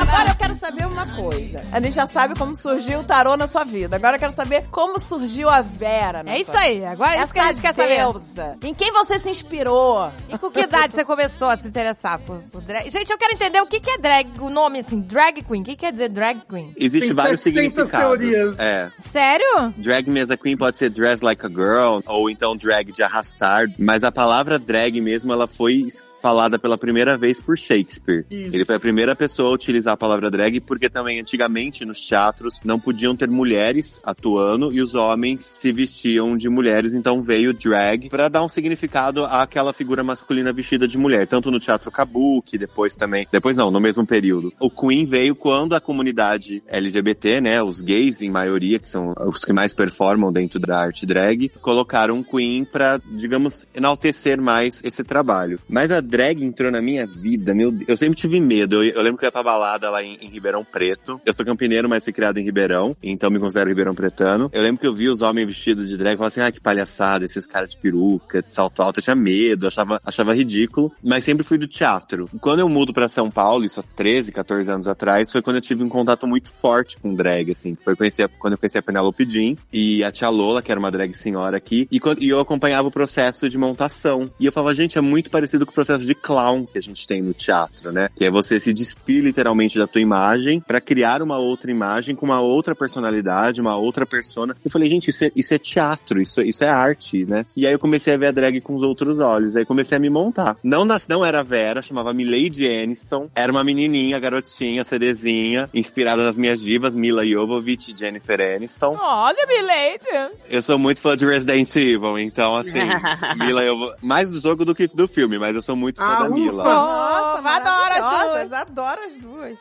Agora 0.00 0.30
eu 0.30 0.34
quero 0.36 0.54
saber 0.54 0.86
uma 0.86 1.06
coisa. 1.14 1.66
A 1.72 1.80
gente 1.80 1.94
já 1.94 2.06
sabe 2.06 2.34
como 2.38 2.54
surgiu 2.56 3.00
o 3.00 3.04
tarô 3.04 3.36
na 3.36 3.46
sua 3.46 3.64
vida. 3.64 3.96
Agora 3.96 4.16
eu 4.16 4.20
quero 4.20 4.32
saber 4.32 4.64
como 4.70 4.98
surgiu 5.00 5.48
a 5.48 5.62
Vera. 5.62 6.22
na 6.22 6.32
É 6.32 6.40
isso 6.40 6.50
sua 6.50 6.60
aí, 6.60 6.84
agora 6.84 7.16
é 7.16 7.20
isso 7.22 7.32
que 7.32 7.38
a 7.38 7.46
gente 7.48 7.62
quer 7.62 7.74
saber. 7.74 7.96
deusa. 7.96 8.56
Em 8.62 8.74
quem 8.74 8.92
você 8.92 9.18
se 9.20 9.30
inspirou? 9.30 10.10
E 10.28 10.36
com 10.38 10.50
que 10.50 10.60
idade 10.60 10.92
você 10.92 11.04
começou 11.04 11.48
a 11.48 11.56
se 11.56 11.68
interessar 11.68 12.18
por, 12.20 12.38
por 12.50 12.60
drag? 12.62 12.90
Gente, 12.90 13.10
eu 13.10 13.18
quero 13.18 13.34
entender 13.34 13.60
o 13.60 13.66
que, 13.66 13.80
que 13.80 13.90
é 13.90 13.98
drag, 13.98 14.28
o 14.40 14.50
nome 14.50 14.80
assim, 14.80 15.00
drag 15.00 15.42
queen. 15.42 15.62
O 15.62 15.64
que 15.64 15.76
quer 15.76 15.92
dizer 15.92 16.08
drag 16.08 16.40
queen? 16.48 16.72
Existe 16.76 17.06
Tem 17.08 17.14
vários 17.14 17.40
700 17.40 17.72
significados. 17.72 18.18
teorias. 18.18 18.58
É. 18.58 18.90
Sério? 18.96 19.74
Drag 19.76 20.08
me 20.10 20.20
as 20.20 20.30
a 20.30 20.36
queen 20.36 20.56
pode 20.56 20.78
ser 20.78 20.90
dress 20.90 21.22
like 21.22 21.44
a 21.44 21.48
girl, 21.48 22.00
ou 22.06 22.28
então 22.30 22.56
drag 22.56 22.92
de 22.92 23.02
arrastar. 23.02 23.66
Mas 23.78 24.02
a 24.02 24.10
palavra 24.12 24.58
drag 24.58 25.00
mesmo, 25.00 25.32
ela 25.32 25.46
foi 25.46 25.86
falada 26.22 26.58
pela 26.58 26.78
primeira 26.78 27.18
vez 27.18 27.40
por 27.40 27.58
Shakespeare. 27.58 28.24
Isso. 28.30 28.54
Ele 28.54 28.64
foi 28.64 28.76
a 28.76 28.80
primeira 28.80 29.16
pessoa 29.16 29.50
a 29.50 29.52
utilizar 29.52 29.94
a 29.94 29.96
palavra 29.96 30.30
drag, 30.30 30.60
porque 30.60 30.88
também 30.88 31.20
antigamente 31.20 31.84
nos 31.84 32.00
teatros 32.00 32.60
não 32.64 32.78
podiam 32.78 33.16
ter 33.16 33.28
mulheres 33.28 34.00
atuando 34.04 34.72
e 34.72 34.80
os 34.80 34.94
homens 34.94 35.50
se 35.52 35.72
vestiam 35.72 36.36
de 36.36 36.48
mulheres, 36.48 36.94
então 36.94 37.22
veio 37.22 37.52
drag 37.52 38.08
para 38.08 38.28
dar 38.28 38.44
um 38.44 38.48
significado 38.48 39.24
àquela 39.24 39.72
figura 39.72 40.04
masculina 40.04 40.52
vestida 40.52 40.86
de 40.86 40.96
mulher, 40.96 41.26
tanto 41.26 41.50
no 41.50 41.58
teatro 41.58 41.90
kabuki, 41.90 42.56
depois 42.56 42.96
também, 42.96 43.26
depois 43.32 43.56
não, 43.56 43.70
no 43.70 43.80
mesmo 43.80 44.06
período. 44.06 44.52
O 44.60 44.70
Queen 44.70 45.04
veio 45.06 45.34
quando 45.34 45.74
a 45.74 45.80
comunidade 45.80 46.62
LGBT, 46.68 47.40
né, 47.40 47.62
os 47.62 47.80
gays 47.80 48.22
em 48.22 48.30
maioria, 48.30 48.78
que 48.78 48.88
são 48.88 49.12
os 49.26 49.44
que 49.44 49.52
mais 49.52 49.74
performam 49.74 50.32
dentro 50.32 50.60
da 50.60 50.78
arte 50.78 51.04
drag, 51.04 51.48
colocaram 51.60 52.22
Queen 52.22 52.64
pra, 52.64 53.00
digamos, 53.18 53.66
enaltecer 53.74 54.40
mais 54.40 54.80
esse 54.84 55.02
trabalho. 55.02 55.58
Mas 55.68 55.90
a 55.90 56.00
drag 56.12 56.44
entrou 56.44 56.70
na 56.70 56.82
minha 56.82 57.06
vida, 57.06 57.54
meu 57.54 57.72
Deus, 57.72 57.88
eu 57.88 57.96
sempre 57.96 58.16
tive 58.16 58.38
medo. 58.38 58.84
Eu, 58.84 58.90
eu 58.96 59.02
lembro 59.02 59.18
que 59.18 59.24
eu 59.24 59.28
ia 59.28 59.32
pra 59.32 59.42
balada 59.42 59.88
lá 59.88 60.02
em, 60.02 60.18
em 60.20 60.28
Ribeirão 60.28 60.62
Preto. 60.62 61.18
Eu 61.24 61.32
sou 61.32 61.44
campineiro, 61.44 61.88
mas 61.88 62.04
fui 62.04 62.12
criado 62.12 62.36
em 62.36 62.44
Ribeirão, 62.44 62.94
então 63.02 63.30
me 63.30 63.38
considero 63.38 63.70
Ribeirão 63.70 63.94
Pretano. 63.94 64.50
Eu 64.52 64.62
lembro 64.62 64.78
que 64.78 64.86
eu 64.86 64.94
vi 64.94 65.08
os 65.08 65.22
homens 65.22 65.46
vestidos 65.46 65.88
de 65.88 65.96
drag 65.96 66.14
e 66.14 66.18
falava 66.18 66.28
assim, 66.28 66.40
ah, 66.42 66.52
que 66.52 66.60
palhaçada, 66.60 67.24
esses 67.24 67.46
caras 67.46 67.70
de 67.70 67.78
peruca, 67.78 68.42
de 68.42 68.52
salto 68.52 68.82
alto. 68.82 68.98
Eu 68.98 69.02
tinha 69.02 69.16
medo, 69.16 69.66
achava, 69.66 69.98
achava 70.04 70.34
ridículo, 70.34 70.92
mas 71.02 71.24
sempre 71.24 71.44
fui 71.44 71.56
do 71.56 71.66
teatro. 71.66 72.28
Quando 72.42 72.60
eu 72.60 72.68
mudo 72.68 72.92
pra 72.92 73.08
São 73.08 73.30
Paulo, 73.30 73.64
isso 73.64 73.80
há 73.80 73.82
13, 73.82 74.32
14 74.32 74.70
anos 74.70 74.86
atrás, 74.86 75.32
foi 75.32 75.40
quando 75.40 75.56
eu 75.56 75.62
tive 75.62 75.82
um 75.82 75.88
contato 75.88 76.26
muito 76.26 76.50
forte 76.50 76.98
com 76.98 77.14
drag, 77.14 77.52
assim. 77.52 77.74
Foi 77.82 77.96
conhecer, 77.96 78.28
quando 78.38 78.52
eu 78.52 78.58
conheci 78.58 78.76
a 78.76 78.82
Penelope 78.82 79.24
Jean 79.26 79.56
e 79.72 80.04
a 80.04 80.12
Tia 80.12 80.28
Lola, 80.28 80.60
que 80.60 80.70
era 80.70 80.78
uma 80.78 80.90
drag 80.90 81.14
senhora 81.14 81.56
aqui, 81.56 81.88
e, 81.90 81.98
e 82.18 82.28
eu 82.28 82.38
acompanhava 82.38 82.88
o 82.88 82.90
processo 82.90 83.48
de 83.48 83.56
montação. 83.56 84.30
E 84.38 84.44
eu 84.44 84.52
falava, 84.52 84.74
gente, 84.74 84.98
é 84.98 85.00
muito 85.00 85.30
parecido 85.30 85.64
com 85.64 85.72
o 85.72 85.74
processo 85.74 86.01
de 86.04 86.14
clown 86.14 86.66
que 86.66 86.78
a 86.78 86.82
gente 86.82 87.06
tem 87.06 87.22
no 87.22 87.32
teatro, 87.32 87.92
né? 87.92 88.08
Que 88.16 88.24
é 88.24 88.30
você 88.30 88.58
se 88.58 88.72
despir 88.72 89.22
literalmente 89.22 89.78
da 89.78 89.86
tua 89.86 90.00
imagem 90.00 90.60
pra 90.60 90.80
criar 90.80 91.22
uma 91.22 91.38
outra 91.38 91.70
imagem 91.70 92.14
com 92.14 92.26
uma 92.26 92.40
outra 92.40 92.74
personalidade, 92.74 93.60
uma 93.60 93.76
outra 93.76 94.06
persona. 94.06 94.56
Eu 94.64 94.70
falei, 94.70 94.88
gente, 94.88 95.10
isso 95.10 95.24
é, 95.24 95.32
isso 95.34 95.54
é 95.54 95.58
teatro, 95.58 96.20
isso, 96.20 96.40
isso 96.40 96.64
é 96.64 96.68
arte, 96.68 97.24
né? 97.24 97.44
E 97.56 97.66
aí 97.66 97.72
eu 97.72 97.78
comecei 97.78 98.14
a 98.14 98.16
ver 98.16 98.26
a 98.26 98.32
drag 98.32 98.60
com 98.60 98.74
os 98.74 98.82
outros 98.82 99.18
olhos. 99.18 99.56
Aí 99.56 99.64
comecei 99.64 99.96
a 99.96 100.00
me 100.00 100.10
montar. 100.10 100.56
Não, 100.62 100.84
nas, 100.84 101.06
não 101.08 101.24
era 101.24 101.42
Vera, 101.42 101.82
chamava 101.82 102.12
Milady 102.12 102.68
Aniston. 102.68 103.28
Era 103.34 103.52
uma 103.52 103.64
menininha, 103.64 104.18
garotinha, 104.18 104.84
CDzinha, 104.84 105.68
inspirada 105.74 106.22
nas 106.22 106.36
minhas 106.36 106.60
divas, 106.60 106.94
Mila 106.94 107.26
Jovovich 107.26 107.92
e 107.92 107.96
Jennifer 107.96 108.40
Aniston. 108.40 108.96
Olha, 108.98 109.46
Milady. 109.46 110.32
Eu 110.48 110.62
sou 110.62 110.78
muito 110.78 111.00
fã 111.00 111.16
de 111.16 111.26
Resident 111.26 111.74
Evil, 111.76 112.18
então 112.18 112.54
assim, 112.54 112.72
Mila, 113.38 113.62
eu 113.62 113.76
vou. 113.76 113.94
Mais 114.02 114.30
do 114.30 114.40
jogo 114.40 114.64
do 114.64 114.74
que 114.74 114.86
do 114.86 115.08
filme, 115.08 115.38
mas 115.38 115.54
eu 115.54 115.62
sou 115.62 115.76
muito 115.76 115.91
fã 115.98 116.04
Ah, 116.04 116.22
da. 116.22 116.28
Mila. 116.28 116.64
Nossa, 116.64 117.48
adoro 117.48 117.94
as 117.94 118.24
duas. 118.26 118.52
Adoro 118.52 119.00
as 119.04 119.12
duas. 119.14 119.58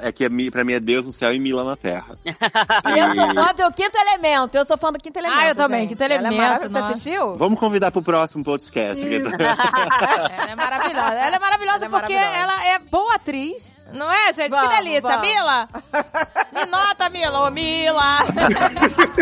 É 0.00 0.12
que 0.12 0.28
pra 0.50 0.64
mim 0.64 0.72
é 0.74 0.80
Deus 0.80 1.06
no 1.06 1.12
céu 1.12 1.32
e 1.34 1.38
Mila 1.38 1.64
na 1.64 1.76
terra. 1.76 2.16
E 2.24 2.98
eu 2.98 3.14
sou 3.14 3.34
fã 3.34 3.52
do 3.54 3.72
Quinto 3.74 3.98
Elemento. 3.98 4.54
Eu 4.56 4.66
sou 4.66 4.78
fã 4.78 4.92
do 4.92 4.98
Quinto 4.98 5.18
Elemento. 5.18 5.40
Ah, 5.40 5.48
eu 5.48 5.54
também, 5.54 5.80
gente. 5.82 5.90
Quinto 5.90 6.02
Ela 6.04 6.14
é 6.14 6.16
Elemento, 6.16 6.40
maravilhosa. 6.42 6.72
nossa. 6.80 6.86
Você 6.86 6.92
assistiu? 6.92 7.36
Vamos 7.36 7.58
convidar 7.60 7.90
pro 7.90 8.02
próximo 8.02 8.42
podcast. 8.44 9.04
Ela 9.04 10.50
é 10.50 10.54
maravilhosa. 10.56 11.14
Ela 11.14 11.36
é 11.36 11.38
maravilhosa 11.38 11.84
Ela 11.84 11.86
é 11.86 11.88
porque 12.00 12.14
maravilhosa. 12.14 12.42
ela 12.52 12.64
é 12.66 12.78
boa 12.78 13.14
atriz. 13.14 13.76
Não 13.92 14.10
é, 14.10 14.32
gente? 14.32 14.50
Vamos, 14.50 14.68
que 14.70 14.76
delícia. 14.76 15.00
vamos. 15.00 15.20
Mila! 15.28 15.68
Me 16.54 16.64
nota, 16.66 17.10
Mila. 17.10 17.40
Ô, 17.46 17.50
Mila! 17.50 18.18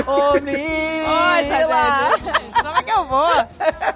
Ô, 0.06 0.32
Poxa, 0.32 0.40
Mila! 0.42 2.10
gente. 2.18 2.52
Como 2.62 2.76
é 2.76 2.82
que 2.82 2.90
eu 2.90 3.04
vou? 3.06 3.30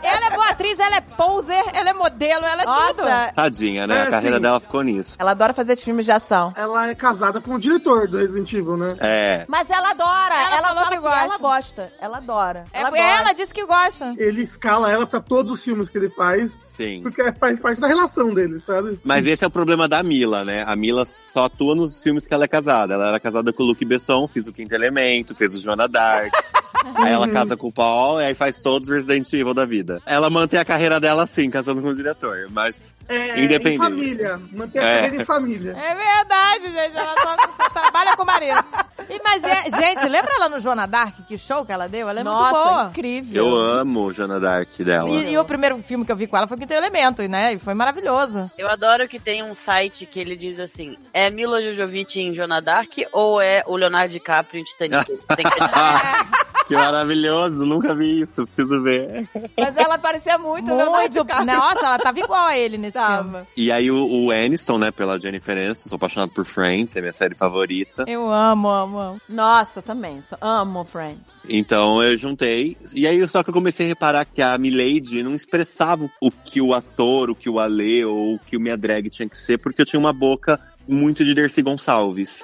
Ela 0.02 0.26
é 0.26 0.30
boa 0.30 0.48
atriz, 0.48 0.78
ela 0.78 0.96
é 0.96 1.00
poser, 1.02 1.62
ela 1.74 1.90
é 1.90 1.91
modelo, 1.92 2.44
ela 2.44 2.62
é 2.62 2.64
tudo. 2.64 2.74
Nossa, 2.74 3.32
Tadinha, 3.34 3.86
né? 3.86 3.96
É, 3.96 4.02
a 4.02 4.10
carreira 4.10 4.36
sim. 4.36 4.42
dela 4.42 4.60
ficou 4.60 4.82
nisso. 4.82 5.16
ela 5.18 5.30
adora 5.32 5.54
fazer 5.54 5.76
filmes 5.76 6.04
de 6.04 6.12
ação. 6.12 6.52
Ela 6.56 6.88
é 6.88 6.94
casada 6.94 7.40
com 7.40 7.54
o 7.54 7.58
diretor 7.58 8.08
do 8.08 8.18
Resident 8.18 8.52
Evil, 8.52 8.76
né? 8.76 8.94
É. 9.00 9.44
Mas 9.48 9.70
ela 9.70 9.90
adora. 9.90 10.34
Ela 10.34 10.56
Ela, 10.56 10.68
falou 10.68 10.82
fala 10.82 10.88
que 10.88 10.96
que, 10.96 11.02
gosta. 11.02 11.24
ela 11.24 11.38
gosta. 11.38 11.92
Ela 12.00 12.16
adora. 12.18 12.64
É, 12.72 12.80
ela, 12.80 12.98
ela, 12.98 13.18
gosta. 13.18 13.34
disse 13.34 13.54
que 13.54 13.64
gosta. 13.66 14.14
Ele 14.18 14.42
escala 14.42 14.90
ela 14.90 15.06
pra 15.06 15.20
todos 15.20 15.52
os 15.52 15.64
filmes 15.64 15.88
que 15.88 15.98
ele 15.98 16.10
faz, 16.10 16.58
Sim. 16.68 17.02
porque 17.02 17.32
faz 17.32 17.60
parte 17.60 17.80
da 17.80 17.86
relação 17.86 18.32
dele, 18.32 18.58
sabe? 18.60 18.98
Mas 19.04 19.26
esse 19.26 19.44
é 19.44 19.46
o 19.46 19.50
problema 19.50 19.88
da 19.88 20.02
Mila, 20.02 20.44
né? 20.44 20.64
A 20.66 20.76
Mila 20.76 21.04
só 21.32 21.44
atua 21.44 21.74
nos 21.74 22.02
filmes 22.02 22.26
que 22.26 22.34
ela 22.34 22.44
é 22.44 22.48
casada. 22.48 22.94
Ela 22.94 23.08
era 23.08 23.20
casada 23.20 23.52
com 23.52 23.62
o 23.62 23.66
Luke 23.66 23.84
Besson, 23.84 24.26
fez 24.28 24.46
o 24.48 24.52
Quinto 24.52 24.74
Elemento, 24.74 25.34
fez 25.34 25.54
o 25.54 25.60
Joana 25.60 25.88
Dark. 25.88 26.32
aí 26.96 27.12
ela 27.12 27.28
casa 27.28 27.56
com 27.56 27.68
o 27.68 27.72
Paul 27.72 28.20
e 28.20 28.26
aí 28.26 28.34
faz 28.34 28.58
todos 28.58 28.88
os 28.88 28.94
Resident 28.94 29.30
Evil 29.32 29.54
da 29.54 29.64
vida. 29.64 30.00
Ela 30.06 30.30
mantém 30.30 30.58
a 30.58 30.64
carreira 30.64 30.98
dela 30.98 31.24
assim, 31.24 31.50
casando 31.50 31.81
com 31.82 31.88
o 31.88 31.94
diretor. 31.94 32.46
Mas 32.50 32.74
É, 33.08 33.40
Independente. 33.42 33.74
em 33.74 33.78
família. 33.78 34.40
Manter 34.52 34.78
a 34.78 34.82
É. 34.82 34.94
carreira 34.96 35.22
em 35.22 35.24
família. 35.24 35.72
É 35.76 35.94
verdade, 35.94 36.72
gente. 36.72 36.96
Ela 36.96 37.14
só, 37.20 37.36
trabalha 37.80 38.16
com 38.16 38.22
o 38.22 38.26
marido. 38.26 38.64
E, 39.10 39.20
mas 39.22 39.42
é, 39.42 39.70
gente, 39.76 40.08
lembra 40.08 40.32
ela 40.36 40.48
no 40.48 40.58
Joana 40.60 40.86
Dark, 40.86 41.16
que 41.26 41.36
show 41.36 41.64
que 41.66 41.72
ela 41.72 41.88
deu? 41.88 42.08
Ela 42.08 42.20
é 42.20 42.24
Nossa, 42.24 42.50
muito 42.54 42.68
boa. 42.68 42.84
incrível. 42.90 43.44
Eu 43.48 43.56
amo 43.60 44.12
Joana 44.12 44.38
Dark 44.38 44.70
dela. 44.78 45.10
E, 45.10 45.32
e 45.32 45.36
o 45.38 45.44
primeiro 45.44 45.76
filme 45.82 46.04
que 46.06 46.12
eu 46.12 46.16
vi 46.16 46.28
com 46.28 46.36
ela 46.36 46.46
foi 46.46 46.56
Quinto 46.56 46.72
Elemento, 46.72 47.22
né? 47.28 47.54
E 47.54 47.58
foi 47.58 47.74
maravilhoso. 47.74 48.48
Eu 48.56 48.68
adoro 48.70 49.08
que 49.08 49.18
tem 49.18 49.42
um 49.42 49.54
site 49.54 50.06
que 50.06 50.20
ele 50.20 50.36
diz 50.36 50.60
assim: 50.60 50.96
é 51.12 51.28
Mila 51.28 51.60
Jojovic 51.60 52.20
em 52.20 52.32
Joana 52.32 52.62
Dark 52.62 52.92
ou 53.12 53.40
é 53.42 53.62
o 53.66 53.76
Leonardo 53.76 54.12
DiCaprio 54.12 54.60
em 54.60 54.64
Titanic? 54.64 55.06
Tem 55.36 55.44
que 55.44 55.58
que 56.66 56.74
maravilhoso, 56.74 57.64
nunca 57.66 57.94
vi 57.94 58.20
isso, 58.22 58.44
preciso 58.46 58.82
ver. 58.82 59.28
Mas 59.58 59.76
ela 59.76 59.98
parecia 59.98 60.38
muito, 60.38 60.68
Leonardo 60.68 60.92
Muito. 60.92 61.12
DiCaprio. 61.24 61.46
Nossa, 61.46 61.86
ela 61.86 61.98
tava 61.98 62.18
igual 62.20 62.46
a 62.46 62.56
ele 62.56 62.78
nesse 62.78 62.98
filme. 62.98 63.16
Tava. 63.32 63.46
E 63.56 63.70
aí 63.72 63.90
o, 63.90 64.06
o 64.26 64.30
Aniston, 64.30 64.78
né, 64.78 64.90
pela 64.90 65.18
Jennifer 65.20 65.56
Aniston, 65.56 65.88
sou 65.88 65.96
apaixonado 65.96 66.30
por 66.32 66.44
Friends, 66.44 66.94
é 66.96 67.00
minha 67.00 67.12
série 67.12 67.34
favorita. 67.34 68.04
Eu 68.06 68.30
amo, 68.30 68.68
amo, 68.68 68.98
amo. 68.98 69.20
Nossa, 69.28 69.82
também. 69.82 70.22
só- 70.22 70.36
Amo 70.40 70.84
Friends. 70.84 71.42
Então 71.48 72.02
eu 72.02 72.16
juntei. 72.16 72.76
E 72.94 73.06
aí 73.06 73.26
só 73.28 73.42
que 73.42 73.50
eu 73.50 73.54
comecei 73.54 73.86
a 73.86 73.88
reparar 73.88 74.24
que 74.24 74.40
a 74.42 74.56
Milady 74.58 75.22
não 75.22 75.34
expressava 75.34 76.08
o 76.20 76.30
que 76.30 76.60
o 76.60 76.72
ator, 76.74 77.30
o 77.30 77.34
que 77.34 77.48
o 77.50 77.58
Ale 77.60 78.04
ou 78.04 78.34
o 78.34 78.38
que 78.38 78.56
o 78.56 78.60
minha 78.60 78.76
drag 78.76 79.08
tinha 79.10 79.28
que 79.28 79.36
ser, 79.38 79.58
porque 79.58 79.82
eu 79.82 79.86
tinha 79.86 80.00
uma 80.00 80.12
boca 80.12 80.58
muito 80.88 81.24
de 81.24 81.34
Dercy 81.34 81.62
Gonçalves. 81.62 82.40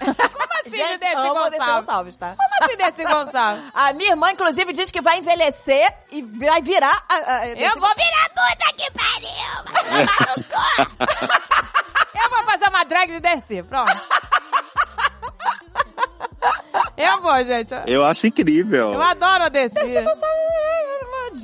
Como 0.00 0.14
assim, 0.66 0.76
Gente, 0.76 1.00
Desi 1.00 1.14
Gonçalves? 1.14 1.58
Gonçalves, 1.58 2.16
tá? 2.16 2.36
Como 2.36 2.64
assim, 2.64 2.76
Desi 2.76 3.04
Gonçalves? 3.04 3.64
A 3.74 3.92
minha 3.92 4.10
irmã, 4.10 4.30
inclusive, 4.30 4.72
diz 4.72 4.90
que 4.90 5.00
vai 5.00 5.18
envelhecer 5.18 5.92
e 6.10 6.22
vai 6.22 6.62
virar 6.62 7.04
a, 7.08 7.14
a, 7.14 7.46
Eu 7.48 7.72
vou 7.78 7.90
virar 7.94 8.28
puta 8.30 8.72
que 8.76 8.90
pariu! 8.92 9.64
Eu 12.24 12.30
vou 12.30 12.42
fazer 12.44 12.68
uma 12.68 12.84
drag 12.84 13.12
de 13.12 13.20
Dercy, 13.20 13.62
pronto. 13.62 13.92
Eu 16.96 17.20
vou, 17.20 17.44
gente. 17.44 17.74
Eu 17.86 18.04
acho 18.04 18.26
incrível. 18.26 18.92
Eu 18.94 19.02
adoro 19.02 19.44
a. 19.44 19.48
Desi 19.48 19.74
Gonçalves 19.74 20.43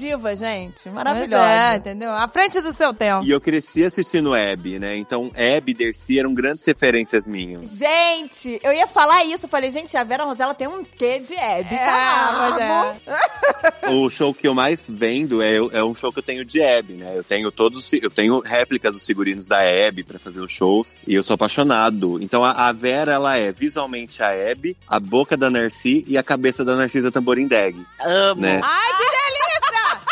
diva, 0.00 0.34
gente. 0.34 0.88
Mas 0.88 1.04
Maravilhosa. 1.04 1.44
É, 1.44 1.76
entendeu? 1.76 2.10
À 2.10 2.26
frente 2.26 2.60
do 2.60 2.72
seu 2.72 2.94
tempo. 2.94 3.24
E 3.24 3.30
eu 3.30 3.40
cresci 3.40 3.84
assistindo 3.84 4.34
Abby, 4.34 4.78
né? 4.78 4.96
Então 4.96 5.30
Abby 5.34 5.72
e 5.72 5.74
Dercy 5.74 6.18
eram 6.18 6.32
grandes 6.32 6.64
referências 6.64 7.26
minhas. 7.26 7.78
Gente, 7.78 8.58
eu 8.62 8.72
ia 8.72 8.86
falar 8.86 9.24
isso. 9.24 9.46
Eu 9.46 9.50
falei, 9.50 9.70
gente, 9.70 9.96
a 9.96 10.04
Vera 10.04 10.24
Rosella 10.24 10.54
tem 10.54 10.68
um 10.68 10.82
quê 10.84 11.18
de 11.18 11.34
Hebe 11.34 11.74
É, 11.74 11.86
mas 12.32 12.58
é. 12.58 13.90
o 13.92 14.08
show 14.08 14.32
que 14.32 14.48
eu 14.48 14.54
mais 14.54 14.84
vendo 14.88 15.42
é, 15.42 15.56
é 15.56 15.84
um 15.84 15.94
show 15.94 16.12
que 16.12 16.18
eu 16.18 16.22
tenho 16.22 16.44
de 16.44 16.62
Abby, 16.62 16.94
né? 16.94 17.12
Eu 17.14 17.24
tenho 17.24 17.50
todos, 17.50 17.78
os 17.78 17.92
eu 17.92 18.10
tenho 18.10 18.40
réplicas 18.40 18.94
dos 18.94 19.04
figurinos 19.04 19.46
da 19.46 19.58
Abby 19.60 20.02
pra 20.04 20.18
fazer 20.18 20.40
os 20.40 20.52
shows 20.52 20.96
e 21.06 21.14
eu 21.14 21.22
sou 21.22 21.34
apaixonado. 21.34 22.22
Então 22.22 22.44
a, 22.44 22.68
a 22.68 22.72
Vera 22.72 23.12
ela 23.12 23.36
é 23.36 23.52
visualmente 23.52 24.22
a 24.22 24.30
Abby, 24.30 24.76
a 24.88 24.98
boca 24.98 25.36
da 25.36 25.50
Narci 25.50 26.04
e 26.06 26.16
a 26.16 26.22
cabeça 26.22 26.64
da 26.64 26.76
Narcisa 26.76 27.10
Tamborindeg, 27.10 27.84
amo. 28.00 28.40
né? 28.40 28.60
Ai, 28.62 28.90
que 28.92 28.98
delícia! 28.98 29.49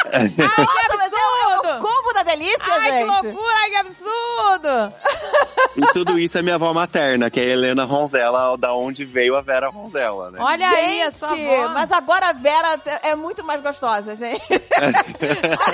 Nossa, 0.38 0.97
mas 0.97 1.12
é 1.12 1.77
o 1.77 1.79
absurdo! 2.18 2.24
combo 2.24 2.24
da 2.24 2.24
delícia, 2.24 2.72
Ai, 2.72 2.90
que 2.90 2.96
gente. 2.98 3.07
loucura, 3.07 3.54
ai, 3.57 3.70
que 3.70 3.76
absurdo! 3.76 4.94
E 5.76 5.87
tudo 5.92 6.18
isso 6.18 6.38
é 6.38 6.42
minha 6.42 6.57
avó 6.57 6.72
materna, 6.72 7.31
que 7.31 7.38
é 7.38 7.44
a 7.44 7.46
Helena 7.46 7.85
Ronzella, 7.85 8.57
da 8.59 8.72
onde 8.74 9.04
veio 9.04 9.37
a 9.37 9.40
Vera 9.42 9.68
Ronzella, 9.68 10.31
né? 10.31 10.38
Olha 10.40 10.68
aí, 10.68 11.02
a 11.02 11.04
Gente, 11.07 11.18
sua 11.18 11.31
avó. 11.33 11.68
mas 11.74 11.92
agora 11.92 12.28
a 12.31 12.33
Vera 12.33 12.81
é 13.04 13.14
muito 13.14 13.44
mais 13.44 13.62
gostosa, 13.62 14.16
gente. 14.16 14.42
Olha 14.50 15.02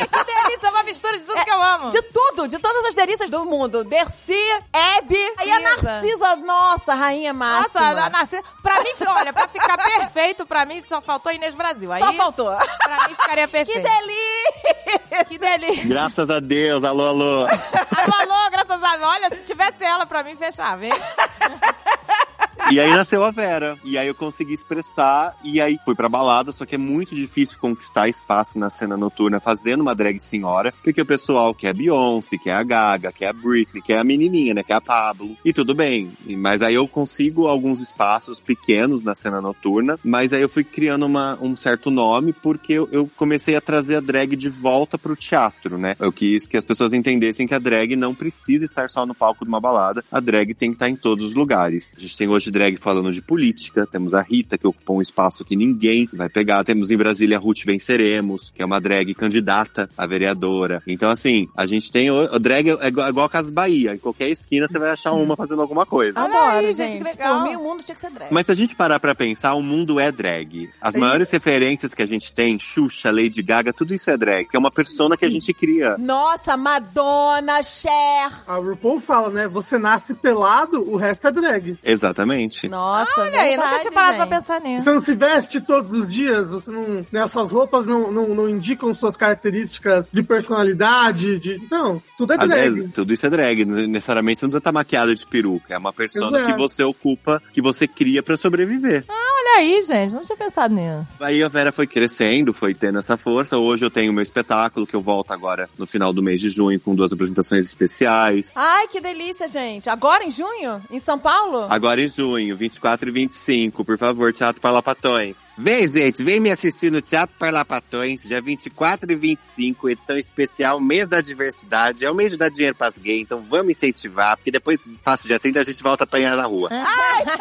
que 0.06 0.24
delícia, 0.24 0.70
uma 0.70 0.82
mistura 0.82 1.18
de 1.18 1.24
tudo 1.24 1.44
que 1.44 1.50
eu 1.50 1.62
amo. 1.62 1.88
De 1.90 2.02
tudo, 2.02 2.48
de 2.48 2.58
todas 2.58 2.84
as 2.86 2.94
delícias 2.94 3.30
do 3.30 3.44
mundo. 3.44 3.84
Dercy, 3.84 4.34
Hebe 4.72 5.16
e 5.44 5.50
a 5.50 5.60
Narcisa. 5.60 6.36
Nossa, 6.36 6.94
rainha 6.94 7.32
Nossa, 7.32 7.80
máxima. 7.80 8.04
a 8.06 8.10
Narcisa, 8.10 8.42
pra 8.62 8.80
mim, 8.82 8.90
olha, 9.06 9.32
pra 9.32 9.48
ficar 9.48 9.76
perfeito, 9.78 10.46
pra 10.46 10.66
mim 10.66 10.82
só 10.88 11.00
faltou 11.00 11.32
Inês 11.32 11.54
Brasil. 11.54 11.90
Aí, 11.92 12.02
Só 12.02 12.12
faltou. 12.14 12.50
pra 12.54 13.08
mim 13.08 13.14
ficaria 13.14 13.46
Que 13.48 13.52
perfeito. 13.52 13.82
delícia! 13.88 15.24
Que 15.28 15.38
delícia. 15.38 15.84
Graças 15.86 16.28
a 16.30 16.33
Deus, 16.40 16.84
alô, 16.84 17.06
alô. 17.06 17.46
Alô, 17.46 18.14
alô, 18.20 18.50
graças 18.50 18.82
a 18.82 18.96
Deus. 18.96 19.08
Olha, 19.08 19.30
se 19.34 19.42
tivesse 19.42 19.84
ela 19.84 20.06
pra 20.06 20.22
mim, 20.22 20.36
fechava, 20.36 20.84
hein? 20.84 20.92
E 22.70 22.80
aí 22.80 22.90
nasceu 22.90 23.22
a 23.22 23.30
Vera. 23.30 23.78
E 23.84 23.98
aí 23.98 24.08
eu 24.08 24.14
consegui 24.14 24.54
expressar. 24.54 25.36
E 25.44 25.60
aí 25.60 25.78
fui 25.84 25.94
pra 25.94 26.08
balada, 26.08 26.52
só 26.52 26.64
que 26.64 26.74
é 26.74 26.78
muito 26.78 27.14
difícil 27.14 27.58
conquistar 27.60 28.08
espaço 28.08 28.58
na 28.58 28.70
cena 28.70 28.96
noturna 28.96 29.40
fazendo 29.40 29.82
uma 29.82 29.94
drag 29.94 30.18
senhora. 30.18 30.72
Porque 30.82 31.00
o 31.00 31.06
pessoal 31.06 31.54
quer 31.54 31.68
a 31.68 31.74
Beyoncé, 31.74 32.38
quer 32.38 32.52
a 32.52 32.62
Gaga, 32.62 33.12
quer 33.12 33.28
a 33.28 33.32
Britney, 33.32 33.82
quer 33.82 33.98
a 33.98 34.04
menininha, 34.04 34.54
né? 34.54 34.62
Quer 34.62 34.74
a 34.74 34.80
Pablo. 34.80 35.36
E 35.44 35.52
tudo 35.52 35.74
bem. 35.74 36.12
Mas 36.38 36.62
aí 36.62 36.74
eu 36.74 36.88
consigo 36.88 37.46
alguns 37.46 37.80
espaços 37.80 38.40
pequenos 38.40 39.02
na 39.02 39.14
cena 39.14 39.40
noturna. 39.40 39.98
Mas 40.02 40.32
aí 40.32 40.40
eu 40.40 40.48
fui 40.48 40.64
criando 40.64 41.06
uma, 41.06 41.38
um 41.40 41.54
certo 41.56 41.90
nome 41.90 42.32
porque 42.32 42.72
eu, 42.72 42.88
eu 42.90 43.10
comecei 43.16 43.56
a 43.56 43.60
trazer 43.60 43.96
a 43.96 44.00
drag 44.00 44.36
de 44.36 44.48
volta 44.48 44.96
pro 44.96 45.16
teatro, 45.16 45.76
né? 45.76 45.96
Eu 45.98 46.12
quis 46.12 46.46
que 46.46 46.56
as 46.56 46.64
pessoas 46.64 46.92
entendessem 46.92 47.46
que 47.46 47.54
a 47.54 47.58
drag 47.58 47.94
não 47.94 48.14
precisa 48.14 48.64
estar 48.64 48.88
só 48.88 49.04
no 49.04 49.14
palco 49.14 49.44
de 49.44 49.48
uma 49.48 49.60
balada. 49.60 50.02
A 50.10 50.20
drag 50.20 50.54
tem 50.54 50.70
que 50.70 50.76
estar 50.76 50.88
em 50.88 50.96
todos 50.96 51.26
os 51.26 51.34
lugares. 51.34 51.92
A 51.96 52.00
gente 52.00 52.16
tem 52.16 52.28
hoje 52.28 52.53
drag 52.54 52.78
falando 52.78 53.12
de 53.12 53.20
política, 53.20 53.86
temos 53.90 54.14
a 54.14 54.22
Rita, 54.22 54.56
que 54.56 54.66
ocupa 54.66 54.92
um 54.92 55.02
espaço 55.02 55.44
que 55.44 55.56
ninguém 55.56 56.08
vai 56.12 56.28
pegar, 56.28 56.64
temos 56.64 56.90
em 56.90 56.96
Brasília 56.96 57.36
a 57.36 57.40
Ruth 57.40 57.64
Venceremos, 57.66 58.50
que 58.54 58.62
é 58.62 58.64
uma 58.64 58.80
drag 58.80 59.12
candidata 59.14 59.88
a 59.98 60.06
vereadora. 60.06 60.82
Então, 60.86 61.10
assim, 61.10 61.48
a 61.56 61.66
gente 61.66 61.90
tem. 61.92 62.10
o- 62.10 62.38
drag 62.38 62.70
é 62.80 62.88
igual, 62.88 63.06
é 63.06 63.10
igual 63.10 63.26
a 63.26 63.30
Casa 63.30 63.52
Bahia, 63.52 63.94
em 63.94 63.98
qualquer 63.98 64.28
esquina 64.30 64.66
você 64.70 64.78
vai 64.78 64.90
achar 64.90 65.12
uma 65.12 65.36
fazendo 65.36 65.60
alguma 65.60 65.84
coisa. 65.84 66.18
Adoro, 66.20 66.66
gente. 66.68 66.76
gente, 66.76 66.98
que 66.98 67.04
legal. 67.04 67.40
Por 67.40 67.48
mim, 67.50 67.56
o 67.56 67.62
mundo 67.62 67.82
tinha 67.82 67.94
que 67.94 68.00
ser 68.00 68.10
drag. 68.10 68.32
Mas 68.32 68.46
se 68.46 68.52
a 68.52 68.54
gente 68.54 68.74
parar 68.74 68.98
pra 69.00 69.14
pensar, 69.14 69.54
o 69.54 69.62
mundo 69.62 69.98
é 70.00 70.10
drag. 70.12 70.70
As 70.80 70.94
maiores 70.94 71.30
referências 71.30 71.92
que 71.94 72.02
a 72.02 72.06
gente 72.06 72.32
tem, 72.32 72.58
Xuxa, 72.58 73.10
Lady 73.10 73.42
Gaga, 73.42 73.72
tudo 73.72 73.92
isso 73.94 74.10
é 74.10 74.16
drag, 74.16 74.48
que 74.48 74.56
é 74.56 74.58
uma 74.58 74.70
persona 74.70 75.16
que 75.16 75.24
a 75.24 75.30
gente 75.30 75.52
cria. 75.52 75.96
Nossa, 75.98 76.56
Madonna, 76.56 77.62
Cher. 77.62 78.30
A 78.46 78.56
RuPaul 78.56 79.00
fala, 79.00 79.30
né? 79.30 79.48
Você 79.48 79.78
nasce 79.78 80.14
pelado, 80.14 80.80
o 80.88 80.96
resto 80.96 81.26
é 81.28 81.32
drag. 81.32 81.78
Exatamente. 81.82 82.43
Nossa, 82.68 83.20
Olha 83.22 83.40
aí, 83.40 83.56
nunca 83.56 83.62
verdade, 83.68 83.80
tinha 83.82 83.92
parado 83.92 84.16
pra 84.16 84.26
pensar 84.26 84.60
nisso. 84.60 84.84
Você 84.84 84.92
não 84.92 85.00
se 85.00 85.14
veste 85.14 85.60
todos 85.60 86.00
os 86.00 86.12
dias, 86.12 86.50
você 86.50 86.70
não. 86.70 87.06
Né, 87.12 87.22
as 87.22 87.30
suas 87.30 87.50
roupas 87.50 87.86
não, 87.86 88.10
não, 88.10 88.28
não 88.34 88.48
indicam 88.48 88.92
suas 88.94 89.16
características 89.16 90.10
de 90.12 90.22
personalidade, 90.22 91.38
de. 91.38 91.60
Não, 91.70 92.02
tudo 92.16 92.32
é 92.32 92.36
Ah, 92.38 92.46
drag. 92.46 92.84
é, 92.84 92.88
tudo 92.88 93.12
isso 93.12 93.26
é 93.26 93.30
drag. 93.30 93.64
Não- 93.64 93.84
Necessariamente 93.86 94.40
você 94.40 94.46
não 94.46 94.60
tá 94.60 94.72
maquiado 94.72 95.14
de 95.14 95.26
peruca. 95.26 95.74
É 95.74 95.78
uma 95.78 95.92
persona 95.92 96.38
Exato. 96.38 96.52
que 96.52 96.58
você 96.58 96.82
ocupa, 96.82 97.42
que 97.52 97.60
você 97.62 97.86
cria 97.86 98.22
pra 98.22 98.36
sobreviver. 98.36 99.04
Olha 99.08 99.58
aí, 99.58 99.82
gente, 99.82 100.14
não 100.14 100.22
tinha 100.22 100.36
pensado 100.36 100.74
nisso. 100.74 101.06
Aí 101.20 101.42
a 101.42 101.48
Vera 101.48 101.70
foi 101.70 101.86
crescendo, 101.86 102.52
foi 102.54 102.74
tendo 102.74 102.98
essa 102.98 103.16
força. 103.16 103.58
Hoje 103.58 103.84
eu 103.84 103.90
tenho 103.90 104.12
meu 104.12 104.22
espetáculo, 104.22 104.86
que 104.86 104.94
eu 104.94 105.00
volto 105.02 105.32
agora 105.32 105.68
no 105.78 105.86
final 105.86 106.12
do 106.12 106.22
mês 106.22 106.40
de 106.40 106.50
junho 106.50 106.80
com 106.80 106.94
duas 106.94 107.12
apresentações 107.12 107.66
especiais. 107.66 108.50
Ai, 108.54 108.88
que 108.88 109.00
delícia, 109.00 109.46
gente. 109.48 109.88
Agora, 109.90 110.24
em 110.24 110.30
junho? 110.30 110.82
Em 110.90 110.98
São 111.00 111.18
Paulo? 111.18 111.66
Agora 111.68 112.00
em 112.00 112.08
junho, 112.08 112.33
24 112.34 113.08
e 113.08 113.12
25, 113.12 113.84
por 113.84 113.98
favor, 113.98 114.32
Teatro 114.32 114.60
Parlapatões. 114.60 115.38
Vem, 115.56 115.90
gente, 115.90 116.24
vem 116.24 116.40
me 116.40 116.50
assistir 116.50 116.90
no 116.90 117.00
Teatro 117.00 117.36
Parlapatões, 117.38 118.22
dia 118.22 118.40
24 118.40 119.12
e 119.12 119.14
25, 119.14 119.88
edição 119.88 120.18
especial, 120.18 120.80
mês 120.80 121.08
da 121.08 121.20
diversidade. 121.20 122.04
É 122.04 122.10
o 122.10 122.14
mês 122.14 122.32
de 122.32 122.36
dar 122.36 122.48
dinheiro 122.48 122.74
pras 122.74 122.94
gays, 122.98 123.22
então 123.22 123.42
vamos 123.42 123.72
incentivar, 123.72 124.36
porque 124.36 124.50
depois, 124.50 124.84
passa 125.04 125.26
dia 125.28 125.38
30, 125.38 125.60
a 125.60 125.64
gente 125.64 125.82
volta 125.82 126.02
a 126.02 126.06
apanhar 126.06 126.36
na 126.36 126.44
rua. 126.44 126.70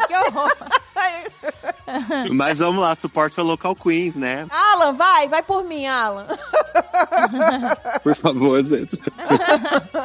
que 0.06 0.16
horror. 0.16 0.52
Mas 2.32 2.58
vamos 2.58 2.80
lá, 2.80 2.94
suporte 2.94 3.38
ao 3.38 3.46
Local 3.46 3.74
Queens, 3.76 4.14
né? 4.14 4.46
Alan, 4.50 4.92
vai, 4.92 5.28
vai 5.28 5.42
por 5.42 5.64
mim, 5.64 5.86
Alan. 5.86 6.26
Por 8.02 8.14
favor, 8.16 8.64
gente. 8.64 9.00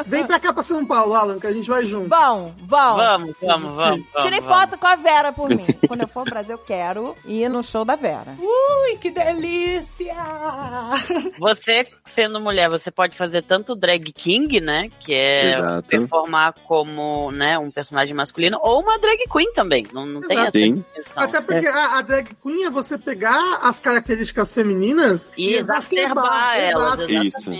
Vem 0.06 0.26
pra 0.26 0.40
cá 0.40 0.54
pra 0.54 0.62
São 0.64 0.86
Paulo, 0.86 1.14
Alan, 1.14 1.40
que 1.40 1.48
a 1.48 1.52
gente 1.52 1.68
vai 1.68 1.86
junto. 1.86 2.10
Vão, 2.10 2.54
vão. 2.62 2.96
Vamos, 2.96 3.36
vamos, 3.42 3.76
vamos. 3.76 4.06
Tirei 4.20 4.40
vamos, 4.40 4.56
foto 4.56 4.78
com 4.78 4.88
a 4.88 4.96
Vera 4.96 5.34
por 5.34 5.50
mim. 5.50 5.66
Quando 5.88 6.02
eu 6.02 6.08
for 6.08 6.20
ao 6.20 6.26
Brasil, 6.26 6.54
eu 6.54 6.58
quero 6.58 7.16
ir 7.26 7.50
no 7.50 7.64
show 7.64 7.84
da 7.84 7.96
Vera. 7.96 8.36
Ui, 8.40 8.98
que 8.98 9.10
delícia! 9.10 10.16
Você, 11.40 11.88
sendo 12.06 12.40
mulher, 12.40 12.70
você 12.70 12.92
pode 12.92 13.18
fazer 13.18 13.44
tanto 13.44 13.76
drag 13.76 14.12
king, 14.14 14.60
né? 14.62 14.90
Que 15.00 15.14
é 15.14 15.54
Exato. 15.56 15.88
performar 15.88 16.54
como 16.66 17.32
né, 17.32 17.58
um 17.58 17.72
personagem 17.72 18.16
masculino, 18.16 18.60
ou 18.62 18.82
uma 18.82 19.00
drag 19.00 19.18
queen 19.32 19.52
também. 19.54 19.86
Não, 19.92 20.06
não 20.06 20.22
tem 20.22 20.40
essa 20.40 20.52
Sim. 20.52 20.79
Até 21.16 21.42
porque 21.42 21.68
a, 21.68 21.98
a 21.98 22.02
drag 22.02 22.30
queen 22.44 22.66
é 22.66 22.70
você 22.70 22.98
pegar 22.98 23.60
as 23.62 23.80
características 23.80 24.54
femininas 24.54 25.32
E 25.38 25.54
exacerbar 25.56 26.58
elas. 26.58 27.10
Isso. 27.10 27.52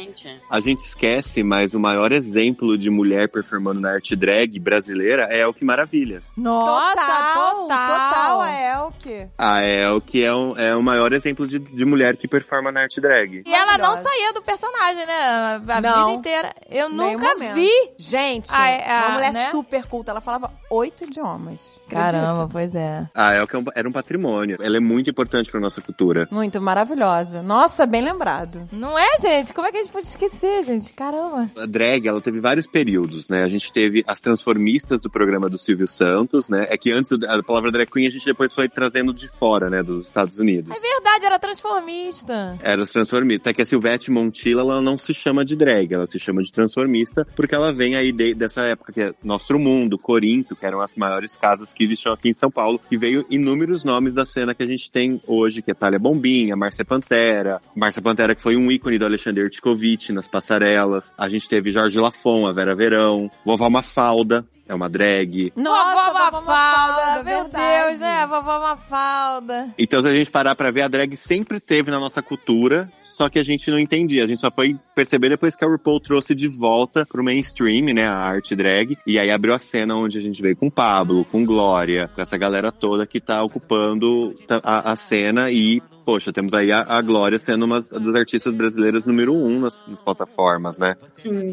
A 0.50 0.60
gente 0.60 0.80
esquece, 0.86 1.44
mas 1.44 1.74
o 1.74 1.80
maior 1.80 2.12
exemplo 2.12 2.78
de 2.78 2.90
mulher 2.90 3.30
performando 3.30 3.80
na 3.80 3.92
arte 3.94 4.16
drag 4.16 4.60
brasileira 4.60 5.28
é 5.30 5.42
Elke 5.42 5.64
Maravilha. 5.66 6.22
Nossa, 6.36 6.96
total. 6.96 7.68
total 7.68 8.42
a 8.42 8.52
Elke. 8.52 9.28
A 9.38 9.64
Elke 9.64 10.24
é, 10.24 10.34
um, 10.34 10.58
é 10.58 10.76
o 10.76 10.82
maior 10.84 11.14
exemplo 11.14 11.48
de, 11.48 11.60
de 11.60 11.86
mulher 11.86 12.16
que 12.18 12.28
performa 12.28 12.72
na 12.72 12.82
arte 12.82 13.00
drag. 13.02 13.44
E 13.46 13.54
ela 13.54 13.78
não 13.78 14.02
saía 14.02 14.34
do 14.34 14.42
personagem, 14.42 15.06
né? 15.06 15.62
A 15.68 15.82
Não. 15.82 16.08
vida 16.08 16.12
inteira. 16.20 16.54
Eu 16.70 16.90
nunca 16.90 17.34
momento. 17.34 17.54
vi. 17.56 17.70
Gente, 17.98 18.50
Ah, 18.52 18.70
é, 18.70 19.00
uma 19.00 19.10
mulher 19.12 19.34
né? 19.34 19.52
super 19.52 19.86
culta. 19.86 20.12
Ela 20.12 20.22
falava 20.22 20.52
oito 20.70 21.04
idiomas. 21.04 21.80
Caramba, 21.90 22.44
Acredita? 22.44 22.50
pois 22.52 22.76
é. 22.76 23.09
A 23.14 23.36
Elke 23.36 23.56
é 23.56 23.60
um- 23.60 23.64
era 23.76 23.88
um 23.90 23.92
patrimônio. 23.92 24.58
Ela 24.62 24.78
é 24.78 24.80
muito 24.80 25.10
importante 25.10 25.50
pra 25.52 25.60
nossa 25.60 25.82
cultura. 25.82 26.28
Muito 26.32 26.62
maravilhosa. 26.62 27.42
Nossa, 27.42 27.86
bem 27.86 28.02
lembrado. 28.02 28.68
Não 28.72 28.98
é, 28.98 29.20
gente? 29.20 29.54
Como 29.54 29.68
é 29.68 29.72
que 29.72 29.78
a 29.78 29.84
gente 29.84 29.92
pode 29.92 30.06
esquecer, 30.08 30.64
gente? 30.64 30.94
Caramba. 30.94 31.50
A 31.58 31.66
drag, 31.66 32.08
ela 32.08 32.22
teve 32.22 32.40
vários 32.40 32.68
períodos, 32.68 33.28
né? 33.30 33.44
A 33.44 33.50
gente 33.50 33.72
teve 33.72 34.04
as 34.08 34.20
transformistas 34.22 35.00
do 35.00 35.10
programa 35.10 35.50
do 35.50 35.58
Silvio 35.58 35.88
Santos, 35.88 36.50
né? 36.50 36.68
É 36.70 36.78
que 36.78 36.92
antes 36.92 37.12
a 37.28 37.44
palavra 37.44 37.72
drag 37.72 37.90
queen 37.90 38.08
a 38.08 38.12
gente 38.12 38.26
depois 38.26 38.54
foi 38.54 38.68
trazendo 38.70 39.14
de 39.14 39.28
fora, 39.28 39.70
né? 39.70 39.82
Dos 39.84 40.06
Estados 40.06 40.40
Unidos. 40.40 40.76
É 40.76 40.80
verdade, 40.80 41.26
era 41.26 41.40
transformista. 41.84 42.58
Era 42.62 42.82
os 42.82 42.92
transformistas. 42.92 43.42
Até 43.42 43.54
que 43.54 43.62
a 43.62 43.66
Silvete 43.66 44.12
Montilla, 44.12 44.62
ela 44.62 44.82
não 44.82 44.98
se 44.98 45.14
chama 45.14 45.44
de 45.46 45.56
drag, 45.56 45.94
ela 45.94 46.08
se 46.08 46.20
chama 46.20 46.44
de 46.44 46.52
transformista, 46.52 47.26
porque 47.36 47.56
ela 47.56 47.72
vem 47.74 47.96
aí 47.96 48.12
de- 48.12 48.34
dessa 48.34 48.62
época 48.62 48.92
que 48.94 49.02
é 49.02 49.14
Nostro 49.24 49.58
Mundo, 49.60 49.98
Corinto, 49.98 50.56
que 50.56 50.66
eram 50.66 50.82
as 50.82 50.96
maiores 50.96 51.36
casas 51.38 51.74
que 51.74 51.84
existiam 51.84 52.14
aqui 52.14 52.30
em 52.30 52.34
São 52.34 52.52
Paulo, 52.52 52.80
e 52.92 52.98
veio 53.00 53.26
inúmeros 53.30 53.84
nomes 53.84 54.14
da 54.14 54.26
cena 54.26 54.54
que 54.54 54.62
a 54.62 54.68
gente 54.68 54.92
tem 54.92 55.22
hoje, 55.26 55.62
que 55.62 55.72
é 55.72 55.74
Thalia 55.74 55.98
Bombinha, 55.98 56.56
Márcia 56.56 56.86
Pantera, 56.86 57.62
Márcia 57.76 58.02
Pantera 58.02 58.36
que 58.36 58.42
foi 58.42 58.56
um 58.56 58.72
ícone 58.72 59.00
do 59.00 59.06
Alexandre 59.06 59.44
Ertikovic 59.44 60.12
nas 60.12 60.28
passarelas, 60.28 61.14
a 61.18 61.30
gente 61.30 61.48
teve 61.48 61.72
Jorge 61.72 61.98
Lafon, 61.98 62.46
a 62.46 62.54
Vera 62.54 62.76
Verão, 62.76 63.32
Vovó 63.46 63.70
Mafalda, 63.70 64.46
é 64.70 64.76
uma 64.76 64.88
drag. 64.88 65.52
vovó 65.56 66.30
vovó 66.30 66.42
Mafalda, 66.46 67.24
meu 67.24 67.44
verdade. 67.44 67.88
Deus, 67.88 68.00
né? 68.00 68.28
Vovó 68.28 68.60
Mafalda. 68.60 69.74
Então, 69.80 70.00
se 70.00 70.08
a 70.08 70.12
gente 70.12 70.30
parar 70.30 70.56
pra 70.56 70.70
ver, 70.70 70.84
a 70.84 70.88
drag 70.88 71.18
sempre 71.18 71.60
teve 71.60 71.90
na 71.90 72.00
nossa 72.00 72.22
cultura, 72.22 72.88
só 73.02 73.28
que 73.28 73.40
a 73.40 73.44
gente 73.44 73.72
não 73.72 73.80
entendia. 73.80 74.24
A 74.24 74.28
gente 74.28 74.40
só 74.40 74.52
foi 74.52 74.78
perceber 74.94 75.30
depois 75.30 75.56
que 75.56 75.66
a 75.66 75.68
RuPaul 75.68 76.00
trouxe 76.00 76.36
de 76.36 76.48
volta 76.48 77.04
pro 77.04 77.24
mainstream, 77.24 77.94
né, 77.94 78.08
a 78.08 78.16
arte 78.16 78.56
drag. 78.56 78.96
E 79.08 79.18
aí 79.18 79.32
abriu 79.32 79.56
a 79.56 79.60
cena 79.60 79.96
onde 79.96 80.20
a 80.20 80.22
gente 80.22 80.40
veio 80.40 80.56
com 80.56 80.70
Pablo, 80.70 81.26
com 81.26 81.44
Glória, 81.44 82.08
com 82.14 82.22
essa 82.22 82.38
galera 82.38 82.72
toda 82.72 83.08
que 83.08 83.20
tá 83.20 83.42
ocupando 83.44 84.36
a, 84.64 84.92
a 84.92 84.96
cena 84.96 85.50
e 85.50 85.82
Poxa, 86.10 86.34
temos 86.34 86.56
aí 86.56 86.72
a, 86.72 86.84
a 86.90 87.04
Glória 87.04 87.38
sendo 87.38 87.66
uma 87.66 87.80
das 87.80 88.16
artistas 88.16 88.52
brasileiras 88.52 89.06
número 89.06 89.32
um 89.32 89.60
nas, 89.60 89.86
nas 89.86 90.02
plataformas, 90.02 90.80
né? 90.80 90.96